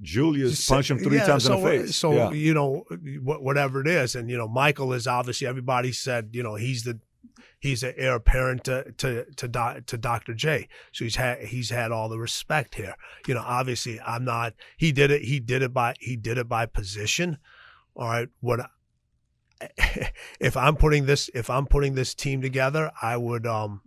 Julius 0.00 0.64
punched 0.64 0.92
him 0.92 0.98
three 0.98 1.16
yeah, 1.16 1.26
times 1.26 1.44
so, 1.44 1.54
in 1.54 1.60
the 1.60 1.68
face. 1.68 1.96
So 1.96 2.12
yeah. 2.12 2.30
you 2.30 2.54
know, 2.54 2.84
whatever 3.20 3.80
it 3.80 3.88
is, 3.88 4.14
and 4.14 4.30
you 4.30 4.38
know, 4.38 4.46
Michael 4.46 4.92
is 4.92 5.08
obviously 5.08 5.48
everybody 5.48 5.90
said 5.90 6.30
you 6.32 6.44
know 6.44 6.54
he's 6.54 6.84
the 6.84 7.00
he's 7.58 7.80
the 7.80 7.98
heir 7.98 8.14
apparent 8.14 8.62
to 8.64 8.92
to 8.92 9.24
to, 9.36 9.48
doc, 9.48 9.86
to 9.86 9.98
Dr. 9.98 10.34
J. 10.34 10.68
So 10.92 11.04
he's 11.04 11.16
had 11.16 11.46
he's 11.46 11.70
had 11.70 11.90
all 11.90 12.08
the 12.08 12.18
respect 12.18 12.76
here. 12.76 12.94
You 13.26 13.34
know, 13.34 13.42
obviously 13.44 14.00
I'm 14.00 14.24
not. 14.24 14.54
He 14.76 14.92
did 14.92 15.10
it. 15.10 15.22
He 15.22 15.40
did 15.40 15.62
it 15.62 15.74
by 15.74 15.94
he 15.98 16.16
did 16.16 16.38
it 16.38 16.48
by 16.48 16.66
position. 16.66 17.38
All 17.96 18.08
right. 18.08 18.28
What 18.40 18.60
if 20.40 20.56
I'm 20.56 20.76
putting 20.76 21.06
this 21.06 21.28
if 21.34 21.50
I'm 21.50 21.66
putting 21.66 21.94
this 21.94 22.14
team 22.14 22.40
together, 22.40 22.92
I 23.02 23.16
would 23.16 23.46
um 23.46 23.82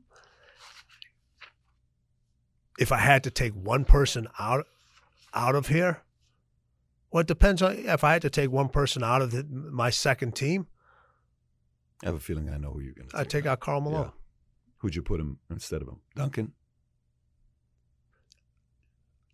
if 2.82 2.92
I 2.92 2.98
had 2.98 3.24
to 3.24 3.32
take 3.32 3.54
one 3.54 3.86
person 3.86 4.28
out 4.40 4.66
out 5.34 5.56
of 5.56 5.68
here, 5.68 6.02
well, 7.12 7.22
it 7.22 7.28
depends 7.28 7.62
on 7.62 7.78
if 7.78 8.04
I 8.04 8.14
had 8.14 8.22
to 8.24 8.30
take 8.30 8.52
one 8.52 8.70
person 8.70 9.04
out 9.04 9.22
of 9.22 9.32
the, 9.32 9.46
my 9.50 9.90
second 9.90 10.36
team. 10.36 10.68
I 12.04 12.08
have 12.08 12.16
a 12.16 12.20
feeling 12.20 12.50
I 12.50 12.58
know 12.58 12.72
who 12.72 12.80
you're 12.82 12.94
going 12.94 13.08
to 13.10 13.18
I'd 13.18 13.30
take 13.30 13.46
out 13.46 13.60
Karl 13.60 13.82
Malone. 13.82 14.06
Yeah. 14.06 14.12
Who'd 14.80 14.96
you 14.96 15.04
put 15.04 15.20
him 15.20 15.38
instead 15.52 15.84
of 15.84 15.88
him? 15.88 15.98
Duncan. 16.16 16.54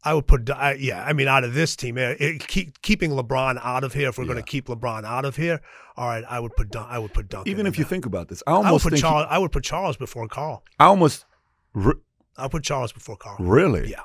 I 0.04 0.14
would 0.14 0.28
put, 0.28 0.50
I, 0.50 0.74
yeah, 0.74 1.04
I 1.04 1.14
mean, 1.14 1.28
out 1.28 1.44
of 1.44 1.54
this 1.54 1.76
team, 1.76 1.98
eh, 1.98 2.16
it, 2.20 2.48
keep, 2.48 2.82
keeping 2.82 3.12
LeBron 3.12 3.60
out 3.64 3.84
of 3.84 3.94
here. 3.94 4.10
If 4.10 4.18
we're 4.18 4.26
going 4.26 4.38
to 4.38 4.44
keep 4.44 4.68
LeBron 4.68 5.04
out 5.06 5.26
of 5.26 5.36
here, 5.36 5.60
all 5.98 6.08
right, 6.08 6.24
I 6.30 6.40
would 6.40 6.56
put, 6.56 6.70
Dun- 6.70 6.88
I 6.90 7.00
would 7.00 7.14
put 7.14 7.28
Duncan. 7.30 7.50
Even 7.52 7.66
if 7.66 7.78
you 7.78 7.84
there. 7.84 7.90
think 7.90 8.06
about 8.06 8.28
this, 8.30 8.42
I 8.46 8.52
I 8.52 8.58
would 8.58 8.66
almost 8.68 8.84
put 8.84 8.90
think 8.92 8.98
he- 8.98 9.02
Charles, 9.10 9.28
I 9.30 9.38
would 9.38 9.52
put 9.52 9.64
Charles 9.64 9.98
before 9.98 10.28
Karl. 10.28 10.64
I 10.80 10.86
almost 10.86 11.26
re- 11.74 11.96
I'll 12.38 12.50
put 12.50 12.64
Charles 12.64 12.92
before 12.94 13.18
Karl. 13.18 13.38
really. 13.40 13.90
Yeah. 13.92 14.02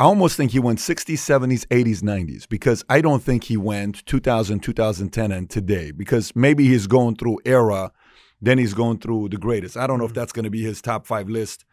I 0.00 0.04
almost 0.04 0.36
think 0.36 0.50
he 0.50 0.58
went 0.58 0.78
60s, 0.80 1.14
70s, 1.18 1.64
80s, 1.68 2.00
90s 2.02 2.48
because 2.48 2.84
I 2.88 3.00
don't 3.00 3.22
think 3.22 3.44
he 3.44 3.56
went 3.56 4.04
2000, 4.06 4.60
2010, 4.60 5.30
and 5.30 5.48
today 5.48 5.90
because 5.92 6.34
maybe 6.34 6.66
he's 6.66 6.86
going 6.88 7.14
through 7.16 7.38
era, 7.44 7.92
then 8.40 8.58
he's 8.58 8.74
going 8.74 8.98
through 8.98 9.28
the 9.28 9.36
greatest. 9.36 9.76
I 9.76 9.86
don't 9.86 9.98
know 9.98 10.04
if 10.06 10.14
that's 10.14 10.32
going 10.32 10.44
to 10.44 10.50
be 10.50 10.62
his 10.62 10.82
top 10.82 11.06
five 11.06 11.28
list 11.28 11.64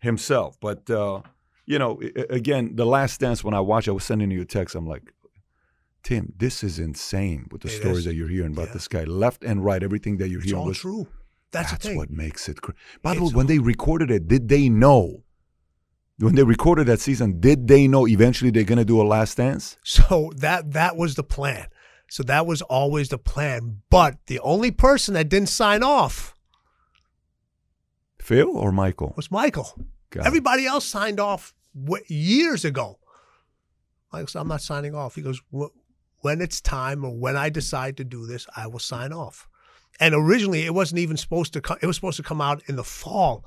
himself, 0.00 0.56
but 0.60 0.88
uh, 0.90 1.20
you 1.66 1.78
know, 1.78 2.00
i- 2.02 2.10
i- 2.20 2.26
again, 2.30 2.74
the 2.74 2.86
Last 2.86 3.20
Dance. 3.20 3.44
When 3.44 3.54
I 3.54 3.60
watched, 3.60 3.88
I 3.88 3.92
was 3.92 4.04
sending 4.04 4.30
you 4.32 4.40
a 4.42 4.44
text. 4.46 4.74
I'm 4.74 4.86
like, 4.88 5.12
Tim, 6.02 6.32
this 6.36 6.64
is 6.64 6.78
insane 6.78 7.46
with 7.52 7.60
the 7.62 7.68
It 7.68 7.72
stories 7.80 7.98
is. 7.98 8.04
that 8.06 8.14
you're 8.14 8.28
hearing 8.28 8.52
about 8.52 8.68
Yeah. 8.68 8.72
this 8.74 8.88
guy, 8.88 9.04
left 9.04 9.44
and 9.44 9.64
right, 9.64 9.82
everything 9.82 10.16
that 10.18 10.28
you're 10.28 10.40
It's 10.40 10.46
hearing. 10.50 10.60
all 10.62 10.68
was- 10.68 10.78
true. 10.78 11.06
That's, 11.52 11.70
that's 11.70 11.88
what 11.94 12.10
makes 12.10 12.48
it. 12.48 12.60
Cra- 12.60 12.74
By 13.02 13.14
the 13.14 13.22
way, 13.22 13.30
when 13.30 13.46
they 13.46 13.58
recorded 13.60 14.10
it, 14.10 14.26
did 14.28 14.48
they 14.48 14.68
know? 14.68 15.22
When 16.18 16.34
they 16.34 16.42
recorded 16.42 16.86
that 16.86 17.00
season, 17.00 17.40
did 17.40 17.68
they 17.68 17.86
know 17.86 18.06
eventually 18.06 18.50
they're 18.50 18.64
going 18.64 18.78
to 18.78 18.84
do 18.84 19.00
a 19.00 19.04
Last 19.04 19.36
Dance? 19.36 19.76
So 19.82 20.32
that 20.36 20.72
that 20.72 20.96
was 20.96 21.14
the 21.14 21.22
plan. 21.22 21.66
So 22.08 22.22
that 22.22 22.46
was 22.46 22.62
always 22.62 23.08
the 23.08 23.18
plan. 23.18 23.82
But 23.90 24.18
the 24.26 24.40
only 24.40 24.70
person 24.70 25.14
that 25.14 25.28
didn't 25.28 25.48
sign 25.48 25.82
off 25.82 26.34
Phil 28.20 28.56
or 28.56 28.72
Michael? 28.72 29.12
was 29.16 29.30
Michael. 29.30 29.78
Got. 30.10 30.26
Everybody 30.26 30.66
else 30.66 30.84
signed 30.84 31.20
off 31.20 31.54
w- 31.80 32.04
years 32.08 32.64
ago. 32.64 32.98
Michael 34.12 34.28
said, 34.28 34.40
"I'm 34.40 34.48
not 34.48 34.62
signing 34.62 34.94
off." 34.94 35.16
He 35.16 35.22
goes, 35.22 35.40
"When 35.50 36.40
it's 36.40 36.60
time 36.60 37.04
or 37.04 37.16
when 37.16 37.36
I 37.36 37.50
decide 37.50 37.96
to 37.98 38.04
do 38.04 38.26
this, 38.26 38.46
I 38.56 38.66
will 38.68 38.78
sign 38.78 39.12
off." 39.12 39.48
And 40.00 40.14
originally, 40.14 40.64
it 40.64 40.74
wasn't 40.74 41.00
even 41.00 41.16
supposed 41.16 41.52
to 41.52 41.60
come. 41.60 41.78
It 41.82 41.86
was 41.86 41.96
supposed 41.96 42.16
to 42.16 42.22
come 42.22 42.40
out 42.40 42.62
in 42.66 42.76
the 42.76 42.84
fall. 42.84 43.44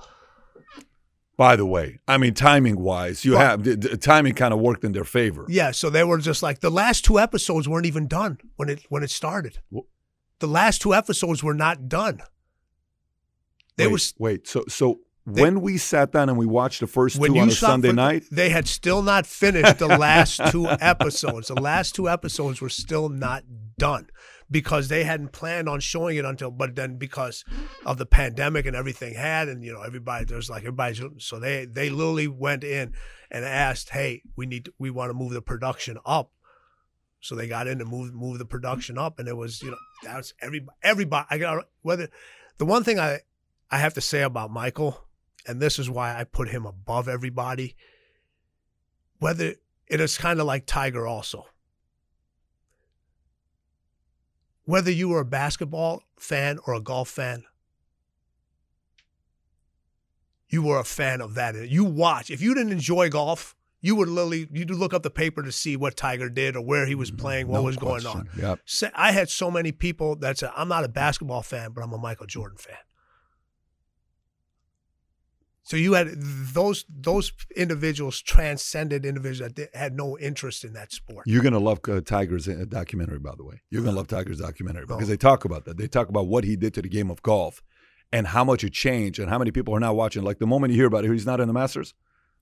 By 1.40 1.56
the 1.56 1.66
way, 1.66 2.00
I 2.06 2.18
mean 2.18 2.34
timing 2.34 2.78
wise, 2.82 3.24
you 3.24 3.32
Well- 3.32 3.40
have 3.40 3.64
the, 3.64 3.78
the 3.78 3.96
timing 3.96 4.34
kind 4.34 4.54
of 4.54 4.60
worked 4.60 4.84
in 4.84 4.92
their 4.92 5.06
favor. 5.06 5.46
Yeah, 5.48 5.72
so 5.72 5.90
they 5.90 6.04
were 6.04 6.18
just 6.18 6.44
like 6.44 6.60
the 6.60 6.70
last 6.70 7.06
two 7.06 7.18
episodes 7.18 7.66
weren't 7.66 7.86
even 7.86 8.08
done 8.10 8.40
when 8.58 8.68
it 8.68 8.86
when 8.90 9.04
it 9.04 9.10
started. 9.10 9.60
The 10.40 10.48
last 10.48 10.82
two 10.82 10.94
episodes 10.94 11.42
were 11.42 11.54
not 11.54 11.88
done. 11.88 12.20
They 13.78 13.88
wait, 13.88 13.94
were 14.20 14.26
wait. 14.26 14.48
So 14.50 14.66
so 14.68 15.00
They- 15.26 15.42
when 15.44 15.62
we 15.62 15.78
sat 15.78 16.12
down 16.12 16.28
and 16.28 16.38
we 16.38 16.46
watched 16.46 16.82
the 16.82 16.88
first 16.88 17.18
when 17.18 17.34
two 17.34 17.40
on 17.40 17.48
a 17.48 17.52
Sunday 17.52 17.90
for- 17.90 17.96
night, 17.96 18.24
they 18.32 18.50
had 18.50 18.68
still 18.68 19.02
not 19.02 19.26
finished 19.26 19.80
the 19.80 19.88
last 19.88 20.42
two 20.52 20.68
episodes. 20.68 21.48
The 21.48 21.62
last 21.62 21.96
two 21.96 22.10
episodes 22.10 22.60
were 22.60 22.68
still 22.70 23.08
not 23.08 23.44
done 23.78 24.08
because 24.52 24.88
they 24.88 25.04
hadn't 25.04 25.32
planned 25.32 25.70
on 25.70 25.80
showing 25.80 26.18
it 26.18 26.26
until, 26.26 26.52
but 26.52 26.76
then 26.76 26.98
because 26.98 27.46
of 27.86 27.98
the 27.98 28.06
pandemic 28.06 28.66
and 28.66 28.76
everything 28.76 29.14
had, 29.14 29.48
and 29.48 29.64
you 29.64 29.74
know 29.74 29.82
everybody 29.82 30.26
there's 30.26 30.50
like 30.50 30.64
everybody's 30.64 31.02
so 31.18 31.40
they 31.40 31.66
they 31.66 31.90
literally 31.90 32.28
went 32.28 32.64
in 32.64 32.94
and 33.32 33.46
asked, 33.46 33.92
hey, 33.92 34.24
we 34.36 34.46
need 34.46 34.66
to, 34.66 34.74
we 34.80 34.90
want 34.90 35.10
to 35.10 35.14
move 35.14 35.34
the 35.34 35.42
production 35.42 35.98
up. 36.06 36.32
So 37.22 37.36
they 37.36 37.48
got 37.48 37.68
in 37.68 37.80
to 37.80 37.86
move 37.86 38.14
move 38.14 38.40
the 38.40 38.46
production 38.46 38.98
up, 38.98 39.20
and 39.20 39.28
it 39.28 39.38
was 39.38 39.62
you 39.62 39.72
know 39.72 39.78
that's 40.04 40.34
everybody 40.42 40.78
everybody. 40.84 41.28
I 41.30 41.38
got 41.38 41.66
whether 41.82 42.10
the 42.58 42.66
one 42.66 42.84
thing 42.84 43.00
I 43.00 43.20
I 43.70 43.78
have 43.78 43.94
to 43.96 44.02
say 44.02 44.22
about 44.22 44.52
Michael, 44.52 45.06
and 45.46 45.62
this 45.62 45.78
is 45.78 45.90
why 45.90 46.18
I 46.18 46.24
put 46.24 46.50
him 46.50 46.66
above 46.66 47.08
everybody. 47.08 47.76
Whether 49.20 49.56
it 49.88 50.00
is 50.00 50.18
kind 50.18 50.40
of 50.40 50.46
like 50.46 50.66
Tiger 50.66 51.06
also. 51.06 51.46
Whether 54.70 54.92
you 54.92 55.10
were 55.10 55.22
a 55.22 55.26
basketball 55.26 56.04
fan 56.20 56.60
or 56.68 56.76
a 56.76 56.80
golf 56.80 57.10
fan, 57.10 57.44
you 60.48 60.62
were 60.62 60.80
a 60.80 60.84
fan 60.84 61.22
of 61.22 61.34
that. 61.34 61.56
You 61.68 61.84
watch. 61.84 62.30
If 62.30 62.40
you 62.40 62.54
didn't 62.54 62.74
enjoy 62.74 63.10
golf, 63.10 63.56
you 63.82 63.96
would 63.96 64.10
literally 64.10 64.48
you'd 64.52 64.70
look 64.70 64.94
up 64.94 65.02
the 65.02 65.10
paper 65.10 65.42
to 65.42 65.52
see 65.52 65.76
what 65.76 65.98
Tiger 65.98 66.30
did 66.30 66.56
or 66.56 66.62
where 66.62 66.86
he 66.86 66.94
was 66.94 67.10
mm, 67.10 67.18
playing, 67.18 67.48
what 67.48 67.58
no 67.58 67.64
was 67.64 67.78
going 67.78 68.06
on. 68.06 68.28
question. 68.28 68.60
Yep. 68.78 68.94
I 68.94 69.12
had 69.12 69.32
so 69.32 69.50
many 69.50 69.72
people 69.72 70.16
that 70.18 70.38
said, 70.38 70.52
I'm 70.56 70.68
not 70.68 70.84
a 70.84 70.88
basketball 70.88 71.42
fan, 71.42 71.72
but 71.72 71.84
I'm 71.84 71.92
a 71.92 71.98
Michael 71.98 72.28
Jordan 72.28 72.60
fan. 72.60 72.78
So 75.70 75.78
you 75.78 75.94
had 75.94 76.08
those 76.18 76.84
those 76.90 77.32
individuals 77.56 78.20
transcended 78.24 79.06
individuals 79.06 79.54
that 79.54 79.70
had 79.76 79.96
no 79.96 80.18
interest 80.18 80.64
in 80.64 80.74
that 80.74 80.92
sport. 80.92 81.28
You're 81.28 81.44
gonna 81.44 81.60
love 81.60 81.80
uh, 81.88 82.02
Tiger's 82.02 82.48
uh, 82.50 82.66
documentary, 82.68 83.20
by 83.20 83.36
the 83.38 83.44
way. 83.44 83.62
You're 83.70 83.84
gonna 83.84 83.96
love 83.96 84.08
Tiger's 84.08 84.40
documentary 84.40 84.86
No. 84.90 84.96
because 84.96 85.10
they 85.10 85.16
talk 85.18 85.46
about 85.46 85.66
that. 85.66 85.78
They 85.78 85.88
talk 85.88 86.10
about 86.10 86.26
what 86.26 86.44
he 86.44 86.56
did 86.56 86.74
to 86.74 86.82
the 86.82 86.90
game 86.90 87.12
of 87.12 87.22
golf 87.22 87.62
and 88.12 88.26
how 88.26 88.44
much 88.44 88.64
it 88.64 88.74
changed 88.74 89.20
and 89.20 89.30
how 89.30 89.38
many 89.38 89.52
people 89.52 89.76
are 89.76 89.80
now 89.80 89.94
watching. 89.94 90.24
Like 90.24 90.40
the 90.40 90.48
moment 90.48 90.72
you 90.74 90.78
hear 90.80 90.88
about 90.88 91.06
it, 91.06 91.12
he's 91.12 91.28
not 91.28 91.40
in 91.40 91.48
the 91.48 91.54
Masters. 91.54 91.94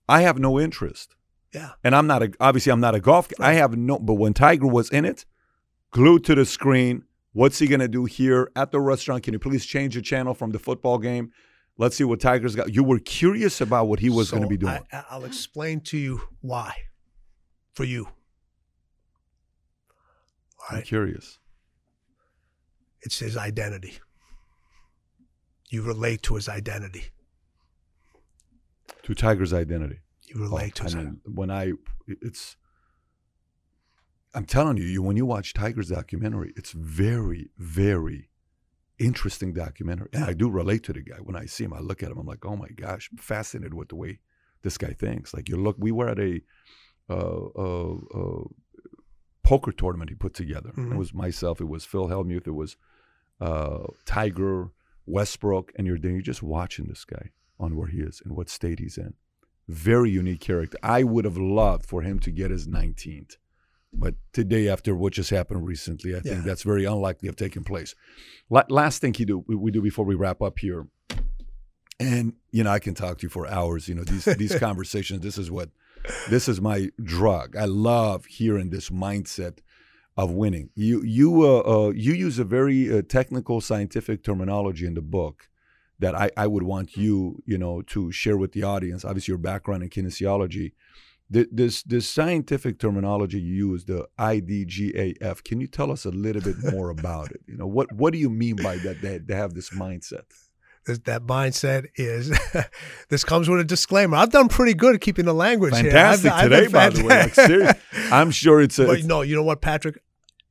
I 0.07 0.21
have 0.21 0.39
no 0.39 0.57
interest, 0.57 1.17
Yeah. 1.53 1.71
and 1.83 1.93
I'm 1.93 2.07
not 2.07 2.23
a 2.23 2.31
obviously 2.39 2.71
I'm 2.71 2.79
not 2.79 2.95
a 2.95 3.01
golf. 3.01 3.27
I 3.41 3.53
have 3.55 3.75
no. 3.77 3.99
But 3.99 4.13
when 4.13 4.33
Tiger 4.35 4.67
was 4.67 4.89
in 4.89 5.03
it, 5.03 5.25
glued 5.91 6.23
to 6.23 6.33
the 6.35 6.45
screen, 6.45 7.03
what's 7.33 7.59
he 7.59 7.67
gonna 7.67 7.89
do 7.89 8.05
here 8.05 8.49
at 8.55 8.71
the 8.71 8.79
restaurant? 8.79 9.23
Can 9.23 9.33
you 9.33 9.39
please 9.39 9.65
change 9.65 9.95
the 9.95 10.01
channel 10.01 10.33
from 10.33 10.51
the 10.51 10.59
football 10.59 10.97
game? 10.97 11.33
Let's 11.77 11.95
see 11.95 12.03
what 12.03 12.19
Tiger's 12.19 12.55
got. 12.55 12.73
You 12.73 12.83
were 12.83 12.99
curious 12.99 13.61
about 13.61 13.87
what 13.87 13.99
he 13.99 14.09
was 14.09 14.29
So 14.29 14.37
going 14.37 14.43
to 14.43 14.49
be 14.49 14.57
doing. 14.57 14.79
I, 14.91 15.03
I'll 15.09 15.25
explain 15.25 15.81
to 15.81 15.97
you 15.97 16.21
why. 16.41 16.73
For 17.73 17.83
you. 17.83 18.07
I'm 20.69 20.81
curious. 20.81 21.37
It's 23.01 23.19
his 23.19 23.37
identity. 23.37 23.99
You 25.69 25.83
relate 25.83 26.23
to 26.23 26.35
his 26.35 26.49
identity. 26.49 27.05
To 29.03 29.13
Tiger's 29.13 29.53
identity. 29.53 29.99
You 30.23 30.41
relate 30.41 30.75
to 30.75 30.83
Oh, 30.83 30.85
I 30.85 30.87
his 30.87 30.95
mean, 30.95 31.21
when 31.25 31.51
I, 31.51 31.73
it's, 32.07 32.57
I'm 34.33 34.45
telling 34.45 34.77
you, 34.77 34.83
you 34.83 35.01
when 35.01 35.15
you 35.15 35.25
watch 35.25 35.53
Tiger's 35.53 35.89
documentary, 35.89 36.53
it's 36.57 36.71
very, 36.71 37.49
very 37.57 38.29
interesting 38.99 39.53
documentary, 39.53 40.09
and 40.13 40.23
I 40.23 40.33
do 40.33 40.49
relate 40.49 40.83
to 40.83 40.93
the 40.93 41.01
guy. 41.01 41.17
When 41.17 41.35
I 41.35 41.45
see 41.45 41.63
him, 41.63 41.73
I 41.73 41.79
look 41.79 42.03
at 42.03 42.11
him, 42.11 42.17
I'm 42.17 42.25
like, 42.27 42.45
oh 42.45 42.55
my 42.55 42.69
gosh, 42.69 43.09
I'm 43.11 43.17
fascinated 43.17 43.73
with 43.73 43.89
the 43.89 43.95
way 43.95 44.19
this 44.63 44.77
guy 44.77 44.93
thinks. 44.93 45.33
Like 45.33 45.49
you 45.49 45.57
look, 45.57 45.75
we 45.79 45.91
were 45.91 46.09
at 46.09 46.19
a, 46.19 46.41
uh, 47.09 47.45
uh, 47.55 47.93
uh, 48.13 48.43
poker 49.43 49.71
tournament 49.71 50.09
he 50.09 50.15
put 50.15 50.33
together. 50.33 50.71
Mhm. 50.75 50.93
It 50.93 50.97
was 50.97 51.13
myself, 51.13 51.61
it 51.61 51.69
was 51.69 51.85
Phil 51.85 52.07
Hellmuth, 52.09 52.47
it 52.47 52.51
was 52.51 52.75
uh, 53.39 53.85
Tiger, 54.05 54.71
Westbrook, 55.05 55.71
and 55.75 55.87
you're 55.87 55.97
you're 55.97 56.21
just 56.21 56.43
watching 56.43 56.87
this 56.87 57.05
guy 57.05 57.31
on 57.59 57.75
where 57.75 57.87
he 57.87 57.99
is 57.99 58.21
and 58.25 58.35
what 58.35 58.49
state 58.49 58.79
he's 58.79 58.97
in. 58.97 59.13
Very 59.67 60.09
unique 60.09 60.41
character. 60.41 60.77
I 60.81 61.03
would 61.03 61.25
have 61.25 61.37
loved 61.37 61.85
for 61.85 62.01
him 62.01 62.19
to 62.19 62.31
get 62.31 62.51
his 62.51 62.67
19th. 62.67 63.37
But 63.93 64.15
today, 64.33 64.67
after 64.67 64.95
what 64.95 65.13
just 65.13 65.29
happened 65.29 65.65
recently, 65.65 66.15
I 66.15 66.19
think 66.19 66.35
Yeah. 66.37 66.41
that's 66.41 66.63
very 66.63 66.85
unlikely 66.85 67.29
of 67.29 67.35
taking 67.35 67.63
place. 67.63 67.95
La- 68.49 68.63
last 68.69 69.01
thing 69.01 69.13
he 69.13 69.25
do 69.25 69.43
we, 69.47 69.55
we 69.55 69.71
do 69.71 69.81
before 69.81 70.05
we 70.05 70.13
wrap 70.15 70.41
up 70.41 70.59
here, 70.59 70.87
and 71.99 72.33
you 72.51 72.63
know 72.63 72.69
I 72.71 72.79
can 72.79 72.93
talk 72.93 73.19
to 73.19 73.23
you 73.23 73.29
for 73.29 73.47
hours. 73.47 73.87
You 73.87 73.95
know 73.95 74.03
these 74.03 74.25
these 74.25 74.55
conversations. 74.67 75.21
This 75.21 75.37
is 75.37 75.49
what 75.49 75.69
this 76.29 76.47
is 76.47 76.61
my 76.61 76.89
drug. 77.03 77.55
I 77.55 77.65
love 77.65 78.25
hearing 78.25 78.69
this 78.69 78.89
mindset 78.89 79.59
of 80.15 80.31
winning. 80.31 80.69
You 80.75 81.01
you 81.03 81.43
uh, 81.43 81.59
uh, 81.87 81.89
you 81.91 82.13
use 82.13 82.39
a 82.39 82.43
very 82.43 82.91
uh, 82.95 83.01
technical 83.07 83.61
scientific 83.61 84.23
terminology 84.23 84.85
in 84.85 84.93
the 84.95 85.01
book 85.01 85.49
that 85.99 86.13
I, 86.13 86.29
I 86.37 86.45
would 86.47 86.63
want 86.63 86.95
you 86.97 87.41
you 87.45 87.57
know 87.57 87.81
to 87.83 88.11
share 88.11 88.37
with 88.37 88.51
the 88.51 88.63
audience. 88.63 89.03
Obviously, 89.05 89.31
your 89.31 89.39
background 89.39 89.81
in 89.83 89.89
kinesiology. 89.89 90.73
Th- 91.33 91.47
This 91.51 91.83
this 91.83 92.07
scientific 92.09 92.79
terminology 92.79 93.39
you 93.39 93.71
use, 93.71 93.85
the 93.85 94.07
IDGAF. 94.17 95.43
Can 95.43 95.59
you 95.59 95.67
tell 95.67 95.91
us 95.91 96.05
a 96.05 96.09
little 96.09 96.41
bit 96.41 96.55
more 96.73 96.89
about 96.89 97.31
it? 97.31 97.41
You 97.47 97.57
know 97.57 97.67
what 97.67 97.91
what 97.91 98.13
do 98.13 98.19
you 98.19 98.29
mean 98.29 98.55
by 98.57 98.77
that? 98.77 99.01
They, 99.01 99.17
they 99.17 99.35
have 99.35 99.53
this 99.53 99.69
mindset. 99.71 100.23
This- 100.85 100.99
that 101.03 101.23
mindset 101.23 101.87
is 101.95 102.31
this 103.09 103.25
comes 103.25 103.49
with 103.49 103.59
a 103.59 103.65
disclaimer. 103.65 104.15
I've 104.15 104.29
done 104.31 104.47
pretty 104.47 104.73
good 104.73 104.95
at 104.95 105.01
keeping 105.01 105.25
the 105.25 105.33
language 105.33 105.73
here. 105.75 105.87
I've- 105.87 105.89
Fantastic 105.91 106.31
I've 106.31 106.43
today, 106.49 106.61
been 106.63 106.71
by 106.71 106.89
the 106.89 107.03
way. 107.03 107.19
Like, 107.23 107.35
serious. 107.35 107.73
I'm 108.09 108.31
sure 108.31 108.61
it's 108.61 108.79
a. 108.79 108.85
But 108.85 108.91
it's- 108.93 109.05
no, 109.05 109.21
you 109.21 109.35
know 109.35 109.43
what, 109.43 109.59
Patrick? 109.61 109.99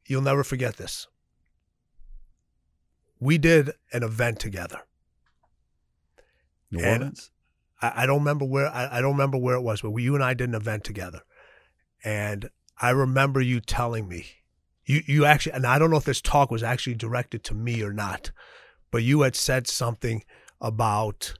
You'll 0.04 0.20
never 0.22 0.44
forget 0.44 0.76
this. 0.76 1.06
We 3.18 3.38
did 3.38 3.70
an 3.94 4.02
event 4.02 4.38
together. 4.38 4.80
New 6.70 6.84
Orleans. 6.84 7.30
I, 7.80 7.92
I 8.02 8.06
don't 8.06 8.18
remember 8.18 8.44
where 8.44 8.68
I, 8.68 8.98
I 8.98 9.00
don't 9.00 9.12
remember 9.12 9.38
where 9.38 9.56
it 9.56 9.62
was, 9.62 9.82
but 9.82 9.90
we, 9.90 10.02
you 10.02 10.14
and 10.14 10.24
I 10.24 10.34
did 10.34 10.48
an 10.48 10.54
event 10.54 10.84
together, 10.84 11.20
and 12.04 12.50
I 12.80 12.90
remember 12.90 13.40
you 13.40 13.60
telling 13.60 14.08
me, 14.08 14.26
you 14.84 15.02
you 15.06 15.24
actually, 15.24 15.52
and 15.52 15.66
I 15.66 15.78
don't 15.78 15.90
know 15.90 15.96
if 15.96 16.04
this 16.04 16.20
talk 16.20 16.50
was 16.50 16.62
actually 16.62 16.94
directed 16.94 17.44
to 17.44 17.54
me 17.54 17.82
or 17.82 17.92
not, 17.92 18.30
but 18.90 19.02
you 19.02 19.22
had 19.22 19.36
said 19.36 19.66
something 19.66 20.24
about 20.60 21.34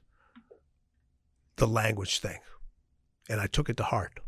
the 1.57 1.67
language 1.67 2.19
thing, 2.19 2.39
and 3.29 3.41
I 3.41 3.47
took 3.47 3.69
it 3.69 3.77
to 3.77 3.83
heart. 3.83 4.19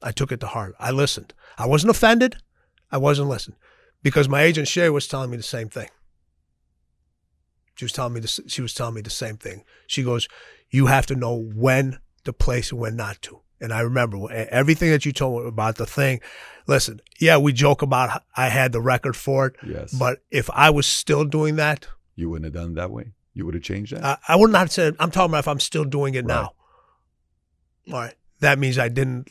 I 0.00 0.12
took 0.12 0.30
it 0.30 0.40
to 0.40 0.46
heart. 0.46 0.74
I 0.78 0.90
listened. 0.90 1.34
I 1.56 1.66
wasn't 1.66 1.90
offended. 1.90 2.36
I 2.90 2.98
wasn't 2.98 3.28
listening 3.28 3.58
because 4.02 4.28
my 4.28 4.42
agent 4.42 4.68
Sherry 4.68 4.90
was 4.90 5.08
telling 5.08 5.30
me 5.30 5.36
the 5.36 5.42
same 5.42 5.68
thing. 5.68 5.88
She 7.78 7.84
was 7.84 7.92
telling 7.92 8.12
me 8.14 8.20
the, 8.20 8.42
she 8.48 8.60
was 8.60 8.74
telling 8.74 8.94
me 8.94 9.02
the 9.02 9.10
same 9.10 9.36
thing. 9.36 9.64
She 9.86 10.02
goes, 10.02 10.28
"You 10.70 10.86
have 10.86 11.06
to 11.06 11.14
know 11.14 11.34
when 11.36 11.98
to 12.24 12.32
place 12.32 12.72
and 12.72 12.80
when 12.80 12.96
not 12.96 13.22
to." 13.22 13.40
And 13.60 13.72
I 13.72 13.80
remember 13.80 14.30
everything 14.32 14.90
that 14.90 15.04
you 15.06 15.12
told 15.12 15.42
me 15.42 15.48
about 15.48 15.76
the 15.76 15.86
thing. 15.86 16.20
Listen, 16.66 17.00
yeah, 17.20 17.36
we 17.38 17.52
joke 17.52 17.82
about 17.82 18.22
I 18.36 18.48
had 18.48 18.72
the 18.72 18.80
record 18.80 19.16
for 19.16 19.46
it. 19.46 19.56
Yes. 19.66 19.92
But 19.92 20.22
if 20.30 20.48
I 20.50 20.70
was 20.70 20.86
still 20.86 21.24
doing 21.24 21.56
that, 21.56 21.86
you 22.16 22.30
wouldn't 22.30 22.44
have 22.46 22.54
done 22.62 22.72
it 22.72 22.74
that 22.76 22.90
way. 22.90 23.12
You 23.34 23.46
would 23.46 23.54
have 23.54 23.62
changed 23.62 23.94
that. 23.94 24.04
I, 24.04 24.18
I 24.32 24.36
would 24.36 24.50
not 24.50 24.58
have 24.60 24.72
said. 24.72 24.96
I'm 24.98 25.10
talking 25.12 25.30
about 25.30 25.40
if 25.40 25.48
I'm 25.48 25.60
still 25.60 25.84
doing 25.84 26.14
it 26.14 26.24
Right. 26.24 26.34
now. 26.34 26.52
All 27.92 28.00
right, 28.00 28.14
that 28.40 28.58
means 28.58 28.76
I 28.78 28.88
didn't. 28.88 29.28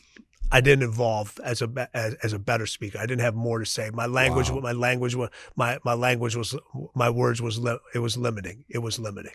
I 0.52 0.62
didn't 0.62 0.84
evolve 0.84 1.40
as 1.44 1.62
a 1.62 1.90
as, 1.94 2.14
as 2.24 2.34
a 2.34 2.40
better 2.40 2.66
speaker. 2.66 2.98
I 3.00 3.06
didn't 3.06 3.22
have 3.22 3.36
more 3.36 3.60
to 3.60 3.66
say. 3.66 3.90
My 3.94 4.06
language, 4.06 4.50
Wow. 4.50 4.62
my 4.62 4.72
language 4.72 5.16
was 5.16 5.30
my 5.56 5.80
my 5.84 5.94
language 5.94 6.36
was 6.36 6.56
my 6.96 7.10
words 7.10 7.42
was 7.42 7.60
li- 7.60 7.80
it 7.94 8.00
was 8.00 8.18
limiting. 8.18 8.64
It 8.70 8.80
was 8.80 8.98
limiting. 9.00 9.34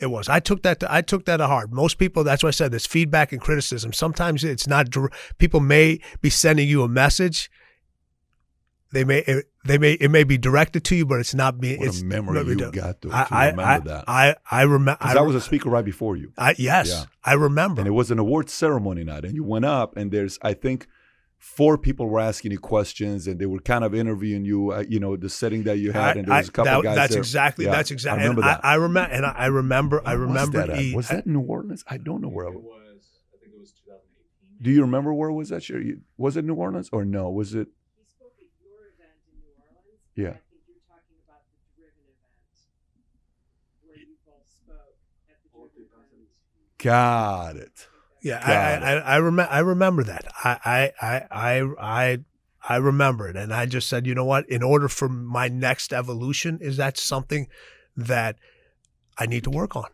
It 0.00 0.06
was. 0.06 0.28
I 0.28 0.40
took 0.40 0.62
that. 0.64 0.80
To, 0.80 0.92
I 0.92 1.02
took 1.02 1.24
that 1.26 1.36
to 1.36 1.46
heart. 1.46 1.70
Most 1.70 1.98
people. 1.98 2.24
That's 2.24 2.42
why 2.42 2.48
I 2.48 2.52
said 2.52 2.72
there's 2.72 2.86
feedback 2.86 3.30
and 3.30 3.40
criticism. 3.40 3.92
Sometimes 3.92 4.42
it's 4.42 4.66
not. 4.66 4.88
People 5.38 5.60
may 5.60 6.00
be 6.20 6.30
sending 6.30 6.68
you 6.68 6.82
a 6.82 6.88
message. 6.88 7.48
They 8.94 9.04
may. 9.04 9.18
It, 9.18 9.46
they 9.64 9.76
may. 9.78 9.92
It 9.94 10.08
may 10.10 10.24
be 10.24 10.38
directed 10.38 10.84
to 10.84 10.96
you, 10.96 11.04
but 11.04 11.20
it's 11.20 11.34
not 11.34 11.60
being. 11.60 11.78
what 11.80 11.88
it's 11.88 12.00
a 12.00 12.04
memory 12.04 12.34
not 12.36 12.46
you 12.46 12.56
being- 12.56 12.70
got 12.70 13.02
to, 13.02 13.08
to 13.08 13.14
I, 13.14 13.26
I, 13.30 13.46
remember 13.50 13.62
I, 13.62 13.78
that. 13.80 14.04
I, 14.08 14.36
I 14.50 14.62
remember. 14.62 14.98
'Cause 15.02 15.16
I 15.16 15.20
was 15.20 15.34
a 15.34 15.40
speaker 15.40 15.68
right 15.68 15.84
before 15.84 16.16
you. 16.16 16.32
I, 16.38 16.54
yes, 16.58 16.88
Yeah. 16.88 17.04
I 17.24 17.34
remember. 17.34 17.80
and 17.80 17.88
it 17.88 17.92
was 17.92 18.10
an 18.10 18.18
awards 18.18 18.52
ceremony 18.52 19.04
night 19.04 19.24
and 19.24 19.34
you 19.34 19.44
went 19.44 19.64
up 19.64 19.96
and 19.96 20.10
there's 20.12 20.38
i 20.42 20.52
think 20.54 20.86
four 21.38 21.76
people 21.76 22.06
were 22.08 22.20
asking 22.20 22.50
you 22.52 22.58
questions 22.58 23.26
and 23.26 23.38
they 23.40 23.46
were 23.46 23.58
kind 23.60 23.84
of 23.84 23.94
interviewing 23.94 24.44
you 24.44 24.70
uh, 24.72 24.84
you 24.88 24.98
know 25.00 25.16
the 25.16 25.28
setting 25.28 25.62
that 25.64 25.76
you 25.78 25.92
had 25.92 26.16
and 26.16 26.26
there 26.28 26.36
was 26.38 26.48
a 26.48 26.52
couple 26.52 26.72
that- 26.72 26.82
guys 26.82 26.96
that's 26.96 27.12
there. 27.14 27.20
exactly. 27.20 27.64
Yeah, 27.66 27.72
that's 27.72 27.90
I 27.90 27.94
exactly. 27.94 28.22
remember 28.22 28.42
and 28.42 28.50
that. 28.50 28.64
I, 28.64 28.72
I 28.72 28.74
remember, 28.76 29.12
and 29.14 29.26
I, 29.26 29.30
I 29.30 29.46
remember. 29.46 29.96
I 30.04 30.14
Where 30.14 30.26
was 30.26 30.28
remember. 30.28 30.66
that, 30.68 30.78
he- 30.78 30.94
was 30.94 31.08
that 31.08 31.26
new 31.26 31.40
orleans 31.40 31.82
i 31.88 31.96
don't 31.98 32.20
know 32.22 32.28
where 32.28 32.46
I 32.46 32.50
It 32.50 32.54
was. 32.56 32.64
was, 32.64 33.04
I 33.34 33.36
think 33.40 33.54
it 33.56 33.60
was 33.60 33.72
2018. 33.72 34.62
do 34.64 34.70
you 34.70 34.80
remember 34.82 35.12
where 35.12 35.28
it 35.30 35.34
was 35.34 35.48
that 35.50 35.68
year? 35.68 35.82
Was 36.16 36.36
it 36.36 36.44
new 36.44 36.54
orleans 36.54 36.88
or 36.92 37.04
no 37.04 37.30
was 37.30 37.54
it 37.54 37.68
He 37.98 38.04
spoke 38.08 38.32
at 38.38 38.48
your 38.64 38.80
event 38.92 39.16
in 39.28 39.36
New 39.40 39.52
Orleans. 39.60 40.03
Yeah. 40.16 40.28
I 40.28 40.30
think 40.30 40.62
you're 40.68 40.84
talking 40.86 41.18
about 41.26 41.42
the 41.50 41.58
Driven 41.76 42.06
event 42.06 42.54
where 43.82 43.98
you 43.98 44.14
both 44.24 44.46
spoke 44.48 44.96
at 45.28 45.42
the 45.42 45.50
Driven 45.50 45.90
event. 45.90 46.78
got 46.78 47.56
it 47.56 47.88
Yeah, 48.22 48.40
Got 48.40 48.82
I, 48.82 48.92
I, 48.92 48.92
I, 48.92 49.00
I 49.00 49.16
remember. 49.16 49.52
I 49.52 49.58
remember 49.60 50.04
that. 50.04 50.24
I, 50.44 50.58
I, 50.64 50.92
I, 51.02 51.26
I, 51.30 51.62
I, 51.80 52.18
I 52.66 52.76
remember 52.76 53.28
it, 53.28 53.36
and 53.36 53.52
I 53.52 53.66
just 53.66 53.88
said, 53.88 54.06
you 54.06 54.14
know 54.14 54.24
what? 54.24 54.48
In 54.48 54.62
order 54.62 54.88
for 54.88 55.08
my 55.08 55.48
next 55.48 55.92
evolution, 55.92 56.58
is 56.62 56.76
that 56.78 56.96
something 56.96 57.48
that 57.96 58.36
I 59.18 59.26
need 59.26 59.44
to 59.44 59.50
work 59.50 59.76
on? 59.76 59.88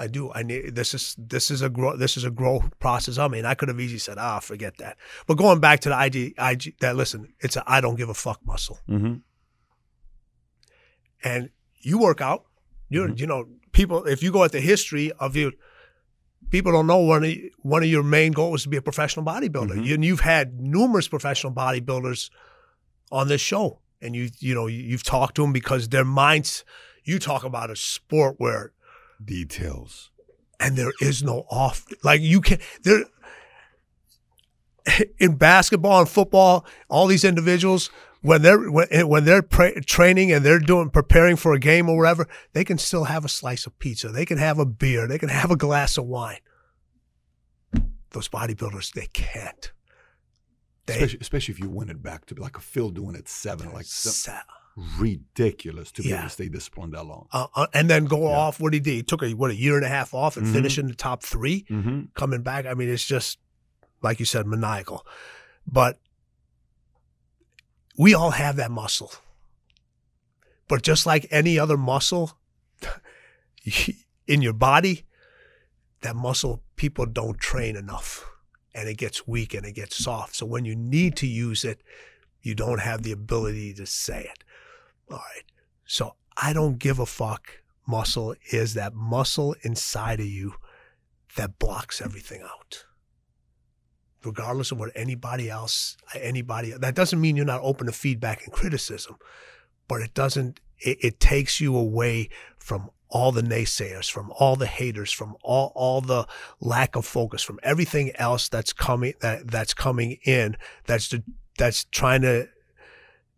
I 0.00 0.06
do. 0.08 0.32
I 0.32 0.42
need 0.42 0.74
this 0.74 0.94
is 0.94 1.14
this 1.18 1.50
is 1.50 1.60
a 1.62 1.68
grow 1.68 1.96
this 1.96 2.16
is 2.16 2.24
a 2.24 2.30
growth 2.30 2.66
process. 2.78 3.18
I 3.18 3.28
mean, 3.28 3.44
I 3.44 3.54
could 3.54 3.68
have 3.68 3.78
easily 3.80 3.98
said, 3.98 4.16
ah, 4.18 4.40
forget 4.40 4.78
that. 4.78 4.96
But 5.26 5.34
going 5.36 5.60
back 5.60 5.80
to 5.80 5.88
the 5.90 5.98
IG, 6.06 6.34
IG 6.38 6.78
that 6.80 6.96
listen, 6.96 7.32
it's 7.40 7.56
a 7.56 7.62
I 7.66 7.80
don't 7.80 7.96
give 7.96 8.08
a 8.08 8.14
fuck 8.14 8.40
muscle. 8.44 8.78
mm-hmm. 8.88 9.14
and 11.22 11.50
you 11.80 11.98
work 11.98 12.20
out. 12.20 12.44
You 12.88 13.02
Mhm. 13.02 13.18
you 13.20 13.26
know 13.26 13.46
people. 13.72 14.04
If 14.04 14.22
you 14.22 14.32
go 14.32 14.44
at 14.44 14.52
the 14.52 14.60
history 14.60 15.12
of 15.12 15.36
you, 15.36 15.52
people 16.50 16.72
don't 16.72 16.86
know 16.86 16.98
one 16.98 17.24
of 17.24 17.34
one 17.62 17.82
of 17.82 17.88
your 17.88 18.02
main 18.02 18.32
goals 18.32 18.52
was 18.52 18.62
to 18.64 18.68
be 18.68 18.76
a 18.76 18.82
professional 18.82 19.24
bodybuilder. 19.24 19.76
Mhm. 19.76 19.84
You, 19.86 19.94
and 19.94 20.04
you've 20.04 20.20
had 20.20 20.60
numerous 20.60 21.08
professional 21.08 21.52
bodybuilders 21.52 22.30
on 23.12 23.28
this 23.28 23.40
show, 23.40 23.80
and 24.00 24.14
you 24.16 24.30
you 24.38 24.54
know 24.54 24.66
you've 24.66 25.02
talked 25.04 25.34
to 25.36 25.42
them 25.42 25.52
because 25.52 25.88
their 25.88 26.04
minds. 26.04 26.64
You 27.02 27.18
talk 27.18 27.44
about 27.44 27.70
a 27.70 27.76
sport 27.76 28.34
where 28.38 28.72
details 29.24 30.10
and 30.58 30.76
there 30.76 30.92
is 31.00 31.22
no 31.22 31.46
off. 31.50 31.86
Like 32.04 32.20
you 32.20 32.40
can 32.40 32.58
there 32.82 33.04
in 35.18 35.36
basketball 35.36 36.00
and 36.00 36.08
football, 36.08 36.66
all 36.88 37.06
these 37.06 37.24
individuals 37.24 37.90
when 38.22 38.42
they're 38.42 38.70
when, 38.70 38.86
eh, 38.90 39.02
when 39.02 39.24
they're 39.24 39.42
pra- 39.42 39.80
training 39.82 40.30
and 40.32 40.44
they're 40.44 40.58
doing 40.58 40.90
preparing 40.90 41.36
for 41.36 41.54
a 41.54 41.58
game 41.58 41.88
or 41.88 41.96
whatever, 41.96 42.28
they 42.52 42.64
can 42.64 42.78
still 42.78 43.04
have 43.04 43.24
a 43.24 43.28
slice 43.28 43.66
of 43.66 43.78
pizza. 43.78 44.08
They 44.08 44.26
can 44.26 44.38
have 44.38 44.58
a 44.58 44.66
beer. 44.66 45.06
They 45.06 45.18
can 45.18 45.30
have 45.30 45.50
a 45.50 45.56
glass 45.56 45.96
of 45.96 46.06
wine. 46.06 46.40
Those 48.10 48.28
bodybuilders, 48.28 48.92
they 48.92 49.06
can't. 49.06 49.72
They 50.86 50.94
especially, 50.94 51.18
especially 51.20 51.52
if 51.52 51.60
you 51.60 51.70
win 51.70 51.88
it 51.88 52.02
back 52.02 52.26
to 52.26 52.34
like 52.34 52.56
a 52.56 52.60
Phil 52.60 52.90
doing 52.90 53.14
it 53.14 53.28
seven 53.28 53.72
like 53.72 53.86
some, 53.86 54.12
sa- 54.12 54.42
ridiculous 54.76 55.92
to 55.92 56.02
be 56.02 56.12
able 56.12 56.22
to 56.24 56.28
stay 56.30 56.48
disciplined 56.48 56.94
that 56.94 57.04
long 57.04 57.26
uh, 57.32 57.46
uh, 57.54 57.66
and 57.74 57.90
then 57.90 58.04
go 58.06 58.26
off. 58.26 58.60
What 58.60 58.72
he 58.72 58.80
did, 58.80 58.94
he 58.94 59.02
took 59.02 59.22
a 59.22 59.30
what 59.34 59.50
a 59.50 59.54
year 59.54 59.76
and 59.76 59.84
a 59.84 59.88
half 59.88 60.14
off 60.14 60.36
and 60.36 60.46
Mhm. 60.46 60.52
finished 60.52 60.78
in 60.78 60.86
the 60.86 60.94
top 60.94 61.22
three. 61.22 61.64
mm-hmm. 61.68 62.02
coming 62.14 62.42
back. 62.42 62.66
I 62.66 62.74
mean, 62.74 62.88
it's 62.88 63.04
just 63.04 63.38
like 64.02 64.18
you 64.20 64.24
said, 64.26 64.46
maniacal. 64.46 65.04
But 65.66 65.98
we 67.98 68.14
all 68.14 68.30
have 68.30 68.56
that 68.56 68.70
muscle. 68.70 69.12
But 70.68 70.82
just 70.82 71.04
like 71.04 71.26
any 71.30 71.58
other 71.58 71.76
muscle 71.76 72.38
in 74.26 74.40
your 74.42 74.52
body, 74.52 75.04
that 76.00 76.16
muscle 76.16 76.62
people 76.76 77.04
don't 77.06 77.38
train 77.38 77.76
enough 77.76 78.24
and 78.74 78.88
it 78.88 78.96
gets 78.96 79.26
weak 79.26 79.52
and 79.52 79.66
it 79.66 79.72
gets 79.74 79.96
soft. 79.96 80.34
So 80.36 80.46
when 80.46 80.64
you 80.64 80.74
need 80.76 81.16
to 81.16 81.26
use 81.26 81.64
it, 81.64 81.82
you 82.40 82.54
don't 82.54 82.80
have 82.80 83.02
the 83.02 83.12
ability 83.12 83.74
to 83.74 83.84
say 83.84 84.22
it. 84.30 84.44
All 85.10 85.18
right. 85.18 85.44
So 85.84 86.14
I 86.36 86.52
don't 86.52 86.78
give 86.78 86.98
a 86.98 87.06
fuck. 87.06 87.60
Muscle 87.86 88.34
is 88.52 88.74
that 88.74 88.94
muscle 88.94 89.54
inside 89.62 90.20
of 90.20 90.26
you 90.26 90.54
that 91.36 91.58
blocks 91.58 92.00
everything 92.00 92.42
out. 92.42 92.84
Regardless 94.24 94.70
of 94.70 94.78
what 94.78 94.92
anybody 94.94 95.48
else, 95.48 95.96
anybody, 96.14 96.72
that 96.72 96.94
doesn't 96.94 97.20
mean 97.20 97.36
you're 97.36 97.46
not 97.46 97.62
open 97.62 97.86
to 97.86 97.92
feedback 97.92 98.44
and 98.44 98.52
criticism, 98.52 99.16
but 99.88 100.02
it 100.02 100.14
doesn't, 100.14 100.60
it, 100.78 100.98
it 101.00 101.20
takes 101.20 101.60
you 101.60 101.76
away 101.76 102.28
from 102.58 102.90
all 103.08 103.32
the 103.32 103.42
naysayers, 103.42 104.10
from 104.10 104.30
all 104.38 104.56
the 104.56 104.66
haters, 104.66 105.10
from 105.10 105.34
all, 105.42 105.72
all 105.74 106.00
the 106.00 106.26
lack 106.60 106.94
of 106.94 107.04
focus, 107.04 107.42
from 107.42 107.58
everything 107.62 108.12
else 108.16 108.48
that's 108.48 108.72
coming, 108.72 109.14
that, 109.20 109.50
that's 109.50 109.74
coming 109.74 110.18
in, 110.24 110.56
that's, 110.86 111.08
the, 111.08 111.24
that's 111.58 111.84
trying 111.84 112.22
to, 112.22 112.46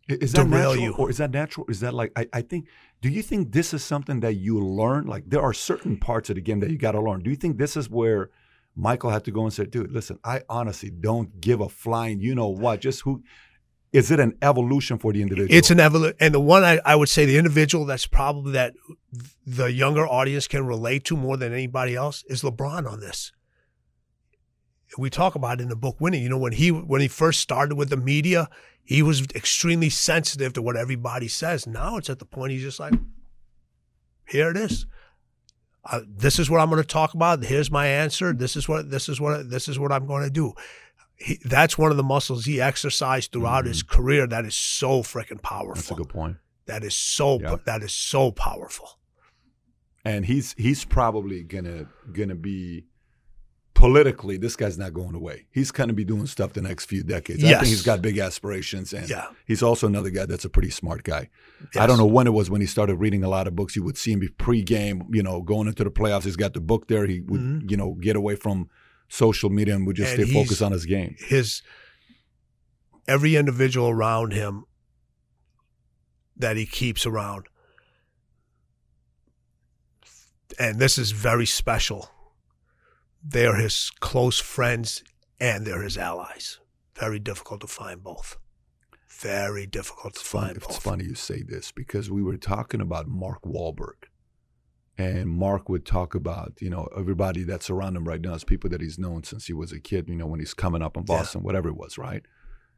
Is 0.07 0.33
that 0.33 0.49
derail 0.49 0.71
natural, 0.71 0.83
you. 0.83 0.93
or 0.93 1.09
is 1.09 1.17
that 1.17 1.31
natural? 1.31 1.65
Is 1.69 1.79
that 1.79 1.93
like 1.93 2.11
I, 2.15 2.27
I 2.33 2.41
think? 2.41 2.67
Do 3.01 3.09
you 3.09 3.21
think 3.21 3.53
this 3.53 3.73
is 3.73 3.83
something 3.83 4.19
that 4.19 4.33
you 4.33 4.59
learn? 4.59 5.05
Like 5.05 5.29
there 5.29 5.41
are 5.41 5.53
certain 5.53 5.97
parts 5.97 6.29
of 6.29 6.35
the 6.35 6.41
game 6.41 6.59
that 6.59 6.69
you 6.69 6.77
got 6.77 6.91
to 6.91 7.01
learn. 7.01 7.21
Do 7.21 7.29
you 7.29 7.37
think 7.37 7.57
this 7.57 7.77
is 7.77 7.89
where 7.89 8.29
Michael 8.75 9.11
had 9.11 9.23
to 9.25 9.31
go 9.31 9.43
and 9.43 9.53
say, 9.53 9.65
"Dude, 9.65 9.91
listen, 9.91 10.19
I 10.23 10.41
honestly 10.49 10.89
don't 10.89 11.39
give 11.39 11.61
a 11.61 11.69
flying. 11.69 12.19
You 12.19 12.35
know 12.35 12.49
what? 12.49 12.81
Just 12.81 13.01
who? 13.01 13.23
Is 13.93 14.09
it 14.09 14.19
an 14.19 14.35
evolution 14.41 14.97
for 14.97 15.13
the 15.13 15.21
individual? 15.21 15.55
It's 15.55 15.69
an 15.69 15.79
evolution, 15.79 16.17
and 16.19 16.33
the 16.33 16.39
one 16.39 16.63
I, 16.63 16.81
I 16.83 16.95
would 16.95 17.09
say 17.09 17.25
the 17.25 17.37
individual 17.37 17.85
that's 17.85 18.07
probably 18.07 18.53
that 18.53 18.73
the 19.45 19.71
younger 19.71 20.05
audience 20.07 20.47
can 20.47 20.65
relate 20.65 21.05
to 21.05 21.15
more 21.15 21.37
than 21.37 21.53
anybody 21.53 21.95
else 21.95 22.23
is 22.27 22.41
LeBron 22.41 22.91
on 22.91 22.99
this. 22.99 23.31
We 24.97 25.09
talk 25.09 25.35
about 25.35 25.59
it 25.59 25.63
in 25.63 25.69
the 25.69 25.75
book 25.75 25.97
Winning. 25.99 26.23
You 26.23 26.29
know, 26.29 26.37
when 26.37 26.53
he 26.53 26.69
when 26.71 27.01
he 27.01 27.07
first 27.07 27.39
started 27.39 27.75
with 27.75 27.89
the 27.89 27.97
media, 27.97 28.49
he 28.83 29.01
was 29.01 29.21
extremely 29.35 29.89
sensitive 29.89 30.53
to 30.53 30.61
what 30.61 30.75
everybody 30.75 31.27
says. 31.27 31.65
Now 31.65 31.97
it's 31.97 32.09
at 32.09 32.19
the 32.19 32.25
point 32.25 32.51
he's 32.51 32.61
just 32.61 32.79
like, 32.79 32.93
here 34.27 34.49
it 34.49 34.57
is. 34.57 34.85
Uh, 35.85 36.01
this 36.07 36.39
is 36.39 36.49
what 36.49 36.61
I'm 36.61 36.69
going 36.69 36.81
to 36.81 36.87
talk 36.87 37.13
about. 37.13 37.43
Here's 37.43 37.69
my 37.69 37.87
answer. 37.87 38.31
This 38.33 38.55
is 38.55 38.69
what 38.69 38.89
this 38.89 39.09
is 39.09 39.19
what 39.19 39.49
this 39.49 39.67
is 39.67 39.77
what 39.79 39.91
I'm 39.91 40.05
going 40.07 40.23
to 40.23 40.29
do. 40.29 40.53
He, 41.15 41.39
that's 41.45 41.77
one 41.77 41.91
of 41.91 41.97
the 41.97 42.03
muscles 42.03 42.45
he 42.45 42.61
exercised 42.61 43.31
throughout 43.31 43.65
his 43.65 43.83
career. 43.83 44.25
That 44.27 44.45
is 44.45 44.55
so 44.55 45.01
freaking 45.03 45.41
powerful. 45.41 45.75
That's 45.75 45.91
a 45.91 45.95
good 45.95 46.09
point. 46.09 46.37
That 46.65 46.83
is 46.83 46.95
so 46.95 47.39
Yeah. 47.41 47.57
that 47.65 47.83
is 47.83 47.93
so 47.93 48.31
powerful. 48.31 48.97
And 50.05 50.25
he's 50.25 50.53
he's 50.57 50.85
probably 50.85 51.43
gonna 51.43 51.87
gonna 52.11 52.35
be 52.35 52.85
politically. 53.83 54.37
This 54.37 54.55
guy's 54.55 54.77
not 54.77 54.93
going 54.93 55.13
away. 55.13 55.45
He's 55.51 55.69
gonna 55.71 55.91
be 55.91 56.05
doing 56.05 56.25
stuff 56.25 56.53
the 56.53 56.61
next 56.61 56.85
few 56.85 57.03
decades. 57.03 57.43
I 57.43 57.55
think 57.55 57.65
he's 57.67 57.81
got 57.83 58.01
big 58.01 58.17
aspirations, 58.17 58.93
and 58.93 59.09
Yeah. 59.09 59.27
he's 59.45 59.61
also 59.61 59.87
another 59.87 60.09
guy 60.09 60.25
that's 60.25 60.45
a 60.45 60.49
pretty 60.49 60.69
smart 60.69 61.03
guy. 61.03 61.29
I 61.75 61.85
don't 61.85 61.97
know 61.97 62.05
when 62.05 62.25
it 62.25 62.31
was 62.31 62.49
when 62.49 62.61
he 62.61 62.67
started 62.67 62.95
reading 62.95 63.23
a 63.25 63.27
lot 63.27 63.45
of 63.45 63.55
books. 63.55 63.75
You 63.75 63.83
would 63.83 63.97
see 63.97 64.13
him 64.13 64.19
be 64.19 64.29
pre-game, 64.29 65.03
you 65.11 65.21
know, 65.21 65.41
going 65.41 65.67
into 65.67 65.83
the 65.83 65.91
playoffs. 65.91 66.23
He's 66.23 66.37
got 66.37 66.53
the 66.53 66.61
book 66.61 66.87
there. 66.87 67.05
He 67.07 67.19
would, 67.19 67.41
Mhm. 67.41 67.69
you 67.71 67.75
know, 67.75 67.93
get 67.95 68.15
away 68.15 68.35
from 68.37 68.69
social 69.09 69.49
media 69.49 69.75
and 69.75 69.85
would 69.85 69.97
just 69.97 70.13
And 70.17 70.23
stay 70.27 70.33
focused 70.33 70.61
on 70.61 70.71
his 70.71 70.85
game. 70.85 71.15
His 71.19 71.61
every 73.05 73.35
individual 73.35 73.89
around 73.89 74.31
him 74.31 74.63
that 76.37 76.55
he 76.55 76.65
keeps 76.65 77.05
around, 77.05 77.47
and 80.57 80.79
this 80.79 80.97
is 80.97 81.11
very 81.11 81.45
special. 81.45 82.09
They 83.25 83.45
are 83.45 83.55
his 83.55 83.89
close 83.99 84.39
friends 84.39 85.03
and 85.39 85.65
they're 85.65 85.83
his 85.83 85.97
allies. 85.97 86.59
Very 86.97 87.19
difficult 87.19 87.61
to 87.61 87.67
find 87.67 88.03
both. 88.03 88.37
Very 89.07 89.65
difficult 89.65 90.15
to 90.15 90.19
It's 90.19 90.27
funny, 90.29 90.45
find 90.47 90.57
it's 90.57 90.67
both. 90.67 90.83
funny 90.83 91.03
you 91.05 91.15
say 91.15 91.43
this 91.43 91.71
because 91.71 92.11
we 92.11 92.21
were 92.21 92.37
talking 92.37 92.81
about 92.81 93.07
Mark 93.07 93.41
Wahlberg. 93.43 94.07
And 94.97 95.27
Mark 95.29 95.69
would 95.69 95.85
talk 95.85 96.13
about, 96.13 96.53
you 96.59 96.69
know, 96.69 96.87
everybody 96.95 97.43
that's 97.43 97.69
around 97.69 97.95
him 97.95 98.07
right 98.07 98.21
now 98.21 98.33
is 98.35 98.43
people 98.43 98.69
that 98.69 98.81
he's 98.81 98.99
known 98.99 99.23
since 99.23 99.47
he 99.47 99.53
was 99.53 99.71
a 99.71 99.79
kid, 99.79 100.07
you 100.07 100.15
know, 100.15 100.27
when 100.27 100.39
he's 100.39 100.53
coming 100.53 100.83
up 100.83 100.95
in 100.97 101.03
Yeah. 101.07 101.17
Boston, 101.17 101.41
whatever 101.41 101.69
it 101.69 101.77
was, 101.77 101.97
right? 101.97 102.21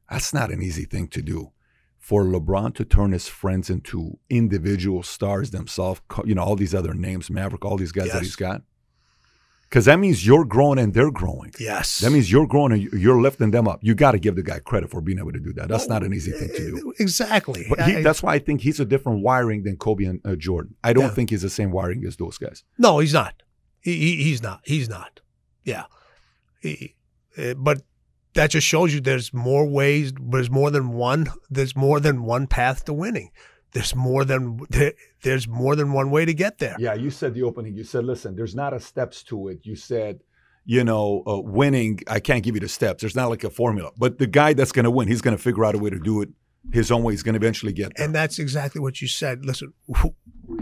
That's 0.10 0.34
not 0.34 0.52
an 0.52 0.62
easy 0.62 0.86
thing 0.86 1.08
to 1.10 1.22
do. 1.22 1.52
For 1.98 2.24
LeBron 2.24 2.74
to 2.76 2.86
turn 2.86 3.12
his 3.12 3.28
friends 3.28 3.70
into 3.70 4.20
individual 4.30 5.02
stars 5.04 5.50
themselves, 5.52 6.02
you 6.24 6.36
know, 6.36 6.44
all 6.44 6.56
these 6.56 6.76
other 6.76 6.94
names, 6.94 7.30
Maverick, 7.30 7.66
all 7.66 7.76
these 7.78 7.92
guys 7.92 8.12
that 8.14 8.22
he's 8.22 8.36
got. 8.36 8.62
Because 9.70 9.86
that 9.86 10.00
means 10.00 10.26
you're 10.26 10.46
growing 10.46 10.78
and 10.80 10.94
they're 10.94 11.12
growing. 11.12 11.52
Yes. 11.60 12.00
That 12.00 12.12
means 12.12 12.32
you're 12.32 12.48
growing 12.48 12.72
and 12.72 12.82
you- 12.84 12.92
you're 12.98 13.20
lifting 13.20 13.52
them 13.52 13.68
up. 13.68 13.80
You 13.82 13.96
got 13.96 14.12
to 14.12 14.20
give 14.20 14.36
the 14.36 14.44
guy 14.44 14.60
credit 14.60 14.90
for 14.92 15.02
being 15.02 15.18
able 15.20 15.32
to 15.34 15.40
do 15.40 15.52
that. 15.54 15.68
That's 15.70 15.88
not 15.90 16.04
an 16.04 16.14
easy 16.14 16.32
thing 16.32 16.50
to 16.50 16.72
do. 16.72 16.94
Exactly. 17.00 17.66
But 17.68 17.82
he, 17.82 17.98
I- 17.98 18.02
that's 18.04 18.22
why 18.24 18.36
I 18.36 18.40
think 18.40 18.62
he's 18.62 18.80
a 18.80 18.86
different 18.86 19.22
wiring 19.22 19.64
than 19.64 19.76
Kobe 19.78 20.06
and 20.06 20.22
uh, 20.24 20.36
Jordan. 20.36 20.76
I 20.84 20.94
don't 20.94 21.06
Yeah. 21.06 21.10
think 21.10 21.30
he's 21.32 21.42
the 21.42 21.50
same 21.50 21.72
wiring 21.72 22.06
as 22.06 22.16
those 22.18 22.38
guys. 22.38 22.64
No, 22.78 23.00
he's 23.00 23.14
not. 23.14 23.42
He, 23.82 23.94
he 23.98 24.24
he's 24.24 24.42
not. 24.42 24.62
He's 24.64 24.88
not. 24.88 25.20
Yeah. 25.64 25.86
He, 26.62 26.96
uh, 27.38 27.56
but 27.56 27.82
that 28.36 28.52
just 28.52 28.68
shows 28.68 28.94
you 28.94 29.02
there's 29.02 29.34
more 29.34 29.66
ways. 29.68 30.14
There's 30.20 30.50
more 30.50 30.70
than 30.72 30.90
one. 30.94 31.28
There's 31.50 31.76
more 31.76 32.00
than 32.00 32.24
one 32.24 32.48
path 32.48 32.86
to 32.86 32.94
winning. 32.94 33.32
There's 33.76 33.94
more 33.94 34.24
than 34.24 34.62
there, 34.70 34.94
there's 35.22 35.50
more 35.50 35.76
than 35.76 35.92
one 35.92 36.10
way 36.10 36.24
to 36.24 36.34
get 36.34 36.60
there. 36.60 36.78
Yeah, 36.80 36.94
you 36.94 37.12
said 37.12 37.34
the 37.34 37.44
opening. 37.44 37.76
You 37.76 37.84
said, 37.84 38.06
listen, 38.06 38.34
there's 38.34 38.56
not 38.56 38.74
a 38.74 38.80
steps 38.80 39.22
to 39.24 39.50
it. 39.50 39.66
You 39.66 39.76
said, 39.76 40.22
you 40.64 40.86
know, 40.86 41.24
uh, 41.28 41.42
winning. 41.42 42.00
I 42.08 42.22
can't 42.22 42.42
give 42.42 42.56
you 42.56 42.62
the 42.62 42.70
steps. 42.70 43.02
There's 43.02 43.18
not 43.18 43.30
like 43.30 43.44
a 43.44 43.50
formula. 43.50 43.92
But 43.98 44.18
the 44.18 44.28
guy 44.28 44.54
that's 44.54 44.72
going 44.72 44.86
to 44.86 44.92
win, 44.92 45.10
he's 45.10 45.22
going 45.22 45.36
to 45.36 45.44
figure 45.44 45.66
out 45.66 45.76
a 45.76 45.78
way 45.78 45.90
to 45.90 46.00
do 46.00 46.22
it 46.22 46.30
his 46.72 46.90
own 46.90 47.04
way. 47.04 47.12
He's 47.12 47.22
going 47.22 47.34
to 47.34 47.38
eventually 47.38 47.74
get 47.74 47.92
there. 47.98 48.06
And 48.06 48.16
that's 48.16 48.40
exactly 48.40 48.80
what 48.80 49.02
you 49.02 49.10
said. 49.10 49.46
Listen, 49.46 49.74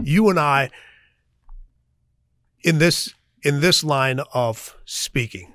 you 0.02 0.28
and 0.28 0.40
I 0.40 0.70
in 2.64 2.78
this 2.78 3.14
in 3.44 3.60
this 3.60 3.84
line 3.84 4.18
of 4.32 4.76
speaking, 4.84 5.54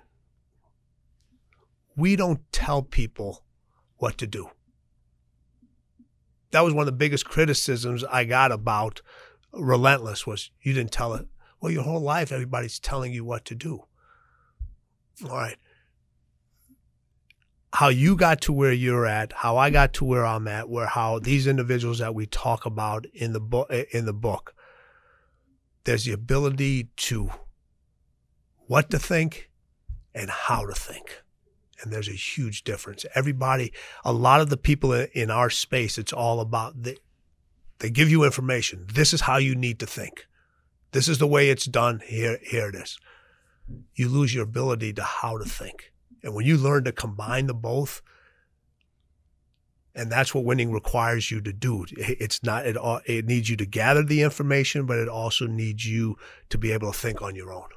we 1.97 2.15
don't 2.15 2.39
tell 2.53 2.83
people 2.83 3.43
what 3.97 4.17
to 4.19 4.27
do. 4.27 4.49
That 6.51 6.61
was 6.61 6.73
one 6.73 6.81
of 6.81 6.87
the 6.87 6.91
biggest 6.91 7.25
criticisms 7.25 8.03
I 8.03 8.25
got 8.25 8.51
about 8.51 9.01
Relentless 9.51 10.27
was 10.27 10.51
you 10.61 10.73
didn't 10.73 10.91
tell 10.91 11.13
it. 11.13 11.27
Well, 11.59 11.71
your 11.71 11.83
whole 11.83 12.01
life 12.01 12.31
everybody's 12.31 12.79
telling 12.79 13.13
you 13.13 13.25
what 13.25 13.45
to 13.45 13.55
do. 13.55 13.85
All 15.25 15.35
right. 15.35 15.57
How 17.73 17.89
you 17.89 18.15
got 18.15 18.41
to 18.41 18.53
where 18.53 18.71
you're 18.71 19.05
at, 19.05 19.31
how 19.31 19.57
I 19.57 19.69
got 19.69 19.93
to 19.93 20.05
where 20.05 20.25
I'm 20.25 20.47
at, 20.47 20.69
where 20.69 20.87
how 20.87 21.19
these 21.19 21.45
individuals 21.45 21.99
that 21.99 22.15
we 22.15 22.25
talk 22.25 22.65
about 22.65 23.05
in 23.13 23.33
the 23.33 23.39
book 23.39 23.67
eh, 23.69 23.85
in 23.91 24.05
the 24.05 24.13
book, 24.13 24.55
there's 25.83 26.05
the 26.05 26.13
ability 26.13 26.89
to 26.95 27.31
what 28.67 28.89
to 28.91 28.99
think 28.99 29.49
and 30.15 30.29
how 30.29 30.65
to 30.65 30.73
think. 30.73 31.23
And 31.81 31.91
there's 31.93 32.09
a 32.09 32.13
huge 32.13 32.63
difference. 32.63 33.05
Everybody, 33.15 33.71
a 34.03 34.11
lot 34.13 34.41
of 34.41 34.49
the 34.49 34.57
people 34.57 34.91
in- 34.93 35.31
our 35.31 35.49
space, 35.49 35.97
it's 35.97 36.13
all 36.13 36.39
about 36.41 36.83
the, 36.83 36.97
they 37.79 37.89
give 37.89 38.09
you 38.09 38.23
information. 38.23 38.85
This 38.93 39.13
is 39.13 39.21
how 39.21 39.37
you 39.37 39.55
need 39.55 39.79
to 39.79 39.85
think. 39.85 40.27
This 40.91 41.07
is 41.07 41.17
the 41.19 41.27
way 41.27 41.49
it's 41.49 41.65
done. 41.65 42.01
Here, 42.05 42.39
here 42.43 42.67
it 42.69 42.75
is. 42.75 42.97
You 43.95 44.09
lose 44.09 44.33
your 44.33 44.43
ability 44.43 44.93
to 44.93 45.03
how 45.03 45.37
to 45.37 45.45
think. 45.45 45.93
And 46.23 46.33
when 46.33 46.45
you 46.45 46.57
learn 46.57 46.83
to 46.85 46.91
combine 46.91 47.47
the 47.47 47.53
both, 47.53 48.01
and 49.95 50.11
that's 50.11 50.33
what 50.33 50.45
winning 50.45 50.71
requires 50.71 51.31
you 51.31 51.41
to 51.41 51.51
do. 51.53 51.85
It's 51.97 52.43
not 52.43 52.65
it. 52.65 52.77
all- 52.77 53.01
It 53.05 53.25
needs 53.25 53.49
you 53.49 53.57
to 53.57 53.65
gather 53.65 54.03
the 54.03 54.21
information, 54.21 54.85
but 54.85 54.97
it 54.99 55.07
also 55.09 55.45
needs 55.47 55.85
you 55.85 56.17
to 56.49 56.57
be 56.57 56.71
able 56.71 56.91
to 56.91 56.97
think 56.97 57.21
on 57.21 57.35
your 57.35 57.51
own. 57.53 57.69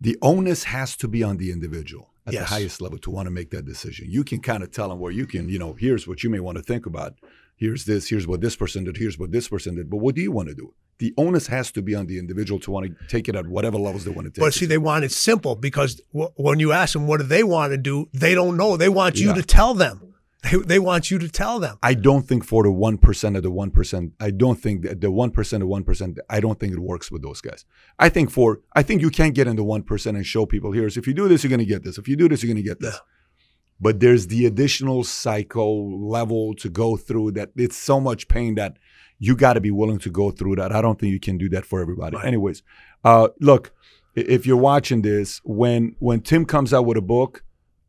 the 0.00 0.18
onus 0.20 0.64
has 0.64 0.96
to 0.96 1.06
be 1.08 1.22
on 1.22 1.36
the 1.38 1.50
individual 1.52 2.10
at 2.26 2.32
the 2.34 2.44
highest 2.44 2.80
level 2.80 2.98
to 2.98 3.10
want 3.10 3.26
to 3.26 3.30
make 3.30 3.50
that 3.50 3.64
decision. 3.66 4.06
You 4.10 4.24
can 4.24 4.40
kind 4.40 4.62
of 4.62 4.70
tell 4.70 4.88
them 4.88 4.98
where 4.98 5.12
you 5.12 5.26
can, 5.26 5.48
you 5.48 5.58
know, 5.58 5.74
here's 5.74 6.08
what 6.08 6.22
you 6.22 6.30
may 6.30 6.40
want 6.40 6.56
to 6.56 6.62
think 6.62 6.86
about. 6.86 7.14
Here's 7.56 7.84
this, 7.84 8.08
here's 8.08 8.26
what 8.26 8.40
this 8.40 8.56
person 8.56 8.84
did, 8.84 8.96
here's 8.96 9.18
what 9.18 9.30
this 9.30 9.48
person 9.48 9.76
did. 9.76 9.88
But 9.90 9.98
what 9.98 10.14
do 10.14 10.22
you 10.22 10.32
want 10.32 10.48
to 10.48 10.54
do? 10.54 10.74
The 10.98 11.12
onus 11.16 11.46
has 11.48 11.70
to 11.72 11.82
be 11.82 11.94
on 11.94 12.06
the 12.06 12.18
individual 12.18 12.58
to 12.60 12.70
want 12.70 12.86
to 12.86 13.06
take 13.08 13.28
it 13.28 13.34
at 13.36 13.46
whatever 13.46 13.78
levels 13.78 14.04
they 14.04 14.10
want 14.10 14.26
to 14.26 14.30
take 14.30 14.40
But 14.42 14.54
see, 14.54 14.66
they 14.66 14.78
want 14.78 15.04
it 15.04 15.12
simple 15.12 15.54
because 15.54 16.00
w- 16.12 16.30
when 16.36 16.60
you 16.60 16.72
ask 16.72 16.92
them 16.94 17.06
what 17.06 17.20
do 17.20 17.26
they 17.26 17.42
want 17.44 17.72
to 17.72 17.76
do, 17.76 18.08
they 18.12 18.34
don't 18.34 18.56
know. 18.56 18.76
They 18.76 18.88
want 18.88 19.18
you 19.20 19.28
Yeah. 19.28 19.34
to 19.34 19.42
tell 19.42 19.74
them. 19.74 20.13
They, 20.44 20.58
they 20.58 20.78
want 20.78 21.10
you 21.10 21.18
to 21.18 21.28
tell 21.28 21.58
them. 21.58 21.78
I 21.82 21.94
don't 21.94 22.22
think 22.28 22.44
for 22.44 22.62
the 22.62 22.70
one 22.70 22.98
percent 22.98 23.36
of 23.36 23.42
the 23.42 23.50
one 23.50 23.70
percent, 23.70 24.12
I 24.20 24.30
don't 24.30 24.56
think 24.56 24.82
that 24.82 25.00
the 25.00 25.10
one 25.10 25.30
percent 25.30 25.62
of 25.62 25.68
one 25.70 25.84
percent, 25.84 26.18
I 26.28 26.40
don't 26.40 26.60
think 26.60 26.74
it 26.74 26.80
works 26.80 27.10
with 27.10 27.22
those 27.22 27.40
guys. 27.40 27.64
I 27.98 28.10
think 28.10 28.30
for 28.30 28.60
I 28.74 28.82
think 28.82 29.00
you 29.00 29.10
can't 29.10 29.34
get 29.34 29.46
into 29.46 29.64
one 29.64 29.82
percent 29.82 30.18
and 30.18 30.26
show 30.26 30.44
people 30.44 30.72
here's 30.72 30.96
if 30.96 31.06
you 31.06 31.14
do 31.14 31.28
this, 31.28 31.42
you're 31.42 31.50
gonna 31.50 31.64
get 31.64 31.82
this. 31.82 31.96
If 31.96 32.08
you 32.08 32.16
do 32.16 32.28
this, 32.28 32.42
you're 32.42 32.52
gonna 32.52 32.62
get 32.62 32.80
this. 32.80 32.94
Yeah. 32.94 33.00
But 33.80 34.00
there's 34.00 34.26
the 34.28 34.46
additional 34.46 35.02
psycho 35.02 35.68
level 35.72 36.54
to 36.56 36.68
go 36.68 36.96
through 36.96 37.32
that 37.32 37.50
it's 37.56 37.76
so 37.76 37.98
much 37.98 38.28
pain 38.28 38.54
that 38.56 38.76
you 39.18 39.34
got 39.36 39.54
to 39.54 39.60
be 39.60 39.70
willing 39.70 39.98
to 40.00 40.10
go 40.10 40.30
through 40.30 40.56
that. 40.56 40.72
I 40.72 40.82
don't 40.82 40.98
think 40.98 41.12
you 41.12 41.20
can 41.20 41.38
do 41.38 41.48
that 41.50 41.64
for 41.64 41.80
everybody. 41.80 42.16
Right. 42.16 42.26
Anyways, 42.26 42.62
uh, 43.04 43.28
look, 43.40 43.72
if 44.14 44.46
you're 44.46 44.56
watching 44.56 45.02
this, 45.02 45.40
when 45.44 45.96
when 45.98 46.20
Tim 46.20 46.44
comes 46.44 46.72
out 46.74 46.84
with 46.84 46.98
a 46.98 47.02
book, 47.02 47.44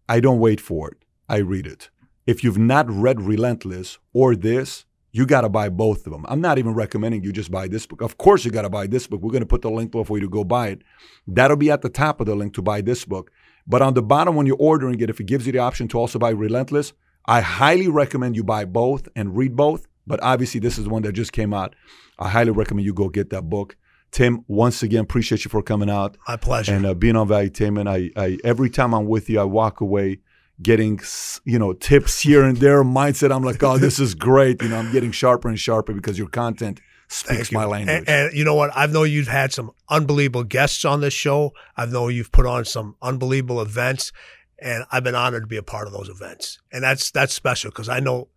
I 0.07 0.19
don't 0.19 0.40
wait 0.40 0.61
for 0.61 0.91
it. 0.91 0.98
I 1.27 1.38
read 1.38 1.68
it. 1.68 1.90
If 2.26 2.43
you've 2.43 2.57
not 2.57 2.89
read 2.89 3.22
Relentless 3.22 3.99
or 4.14 4.35
this, 4.35 4.85
you 5.11 5.26
got 5.26 5.41
to 5.41 5.49
buy 5.49 5.69
both 5.69 6.06
of 6.06 6.11
them. 6.11 6.26
I'm 6.27 6.41
not 6.41 6.57
even 6.57 6.73
recommending 6.73 7.23
you 7.23 7.31
just 7.31 7.52
buy 7.52 7.68
this 7.68 7.85
book. 7.85 8.02
Of 8.02 8.18
course, 8.18 8.43
you 8.43 8.52
got 8.52 8.64
to 8.64 8.69
buy 8.69 8.88
this 8.88 9.07
book. 9.07 9.22
We're 9.22 9.31
going 9.31 9.43
to 9.43 9.47
put 9.47 9.61
the 9.61 9.69
link 9.72 9.91
below 9.91 10.03
for 10.03 10.18
you 10.18 10.22
to 10.23 10.30
go 10.30 10.43
buy 10.43 10.69
it. 10.69 10.81
That'll 11.27 11.56
be 11.56 11.72
at 11.72 11.81
the 11.81 11.89
top 11.89 12.19
of 12.19 12.26
the 12.26 12.35
link 12.35 12.53
to 12.56 12.61
buy 12.61 12.81
this 12.81 13.06
book. 13.06 13.31
But 13.68 13.81
on 13.81 13.93
the 13.93 14.02
bottom, 14.02 14.35
when 14.35 14.45
you're 14.45 14.57
ordering 14.60 14.99
it, 14.99 15.10
if 15.10 15.19
it 15.19 15.26
gives 15.26 15.45
you 15.45 15.53
the 15.53 15.60
option 15.60 15.88
to 15.89 15.99
also 15.99 16.19
buy 16.19 16.31
Relentless, 16.31 16.93
I 17.26 17.41
highly 17.41 17.88
recommend 17.88 18.35
you 18.35 18.43
buy 18.43 18.65
both 18.65 19.07
and 19.15 19.38
read 19.38 19.56
both. 19.56 19.88
But 20.06 20.22
obviously, 20.22 20.60
this 20.60 20.77
is 20.77 20.84
the 20.84 20.89
one 20.89 21.02
that 21.03 21.14
just 21.14 21.31
came 21.31 21.53
out. 21.53 21.76
I 22.19 22.30
highly 22.30 22.52
recommend 22.52 22.85
you 22.85 22.93
go 22.93 23.10
get 23.10 23.30
that 23.30 23.43
book. 23.49 23.77
Tim, 24.11 24.45
once 24.47 24.84
again, 24.84 25.02
appreciate 25.02 25.43
you 25.45 25.49
for 25.49 25.61
coming 25.61 25.89
out 25.89 26.18
My 26.27 26.38
pleasure. 26.38 26.73
and 26.73 26.85
uh, 26.85 26.93
being 26.93 27.15
on 27.15 27.27
Valuetainment. 27.27 27.88
I, 27.89 28.11
I 28.22 28.38
every 28.43 28.69
time 28.69 28.93
I'm 28.93 29.07
with 29.07 29.30
you, 29.30 29.39
I 29.39 29.43
walk 29.43 29.81
away 29.81 30.19
getting 30.61 30.99
you 31.44 31.60
know 31.60 31.73
tips 31.73 32.22
here 32.22 32.44
and 32.44 32.57
there, 32.57 32.84
mindset. 32.84 33.34
I'm 33.36 33.44
like, 33.44 33.61
oh, 33.64 33.77
this 33.77 33.99
is 33.99 34.15
great. 34.30 34.61
You 34.61 34.69
know, 34.69 34.77
I'm 34.77 34.91
getting 34.91 35.11
sharper 35.11 35.48
and 35.48 35.60
sharper 35.60 35.94
because 35.94 36.18
your 36.18 36.30
content 36.30 36.80
speaks 37.07 37.52
you. 37.52 37.57
my 37.57 37.65
language. 37.65 37.98
And, 37.98 38.10
and 38.10 38.34
you 38.34 38.44
know 38.44 38.56
what? 38.56 38.72
I 38.76 38.86
know 38.88 39.03
you've 39.03 39.27
had 39.27 39.53
some 39.53 39.72
unbelievable 39.90 40.44
guests 40.44 40.86
on 40.86 41.02
this 41.02 41.14
show. 41.14 41.53
I 41.77 41.86
know 41.86 42.07
you've 42.07 42.32
put 42.32 42.45
on 42.45 42.65
some 42.65 42.95
unbelievable 43.02 43.61
events, 43.61 44.11
and 44.60 44.86
I've 44.91 45.03
been 45.03 45.15
honored 45.15 45.44
to 45.44 45.48
be 45.48 45.57
a 45.57 45.64
part 45.64 45.88
of 45.88 45.94
those 45.94 46.10
events. 46.10 46.60
And 46.72 46.84
that's 46.84 47.11
that's 47.11 47.34
special 47.34 47.72
because 47.72 47.90
I 47.90 47.99
know 47.99 48.30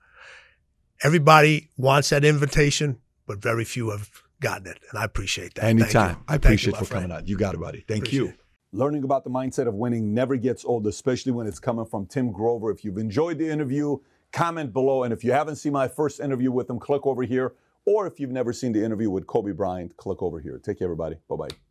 everybody 1.03 1.71
wants 1.77 2.11
that 2.11 2.25
invitation, 2.25 2.99
but 3.27 3.39
very 3.39 3.65
few 3.65 3.91
have 3.91 4.11
gotten 4.41 4.67
it, 4.67 4.79
and 4.91 4.99
I 4.99 5.05
appreciate 5.05 5.55
that. 5.55 5.65
Anytime. 5.65 6.19
I 6.29 6.33
Thank 6.39 6.65
you, 6.65 6.73
appreciate 6.73 6.77
for 6.77 6.85
friend. 6.85 7.05
coming 7.05 7.17
out. 7.17 7.29
You 7.29 7.37
got 7.37 7.55
it, 7.55 7.61
buddy. 7.61 7.85
Thank 7.89 8.03
Appreciate 8.05 8.21
you. 8.21 8.29
it. 8.29 8.41
Learning 8.73 9.03
about 9.03 9.25
the 9.25 9.31
mindset 9.31 9.67
of 9.67 9.75
winning 9.75 10.13
never 10.13 10.37
gets 10.37 10.63
old, 10.63 10.87
especially 10.87 11.33
when 11.33 11.47
it's 11.47 11.59
coming 11.59 11.87
from 11.87 12.05
Tim 12.05 12.31
Grover. 12.31 12.71
If 12.71 12.85
you've 12.85 12.99
enjoyed 12.99 13.39
the 13.39 13.49
interview, 13.49 13.97
comment 14.31 14.75
below. 14.75 15.05
And 15.05 15.13
if 15.13 15.25
you 15.25 15.33
haven't 15.33 15.57
seen 15.57 15.73
my 15.73 15.89
first 15.89 16.21
interview 16.21 16.53
with 16.53 16.69
him, 16.69 16.79
click 16.79 17.07
over 17.07 17.23
here. 17.23 17.55
Or 17.87 18.07
if 18.07 18.21
you've 18.21 18.31
never 18.31 18.53
seen 18.53 18.73
the 18.73 18.85
interview 18.85 19.09
with 19.09 19.27
Kobe 19.27 19.53
Bryant, 19.53 19.97
click 19.97 20.23
over 20.23 20.39
here. 20.39 20.61
Take 20.63 20.81
care, 20.81 20.87
everybody. 20.87 21.17
Bye 21.31 21.37
bye. 21.37 21.68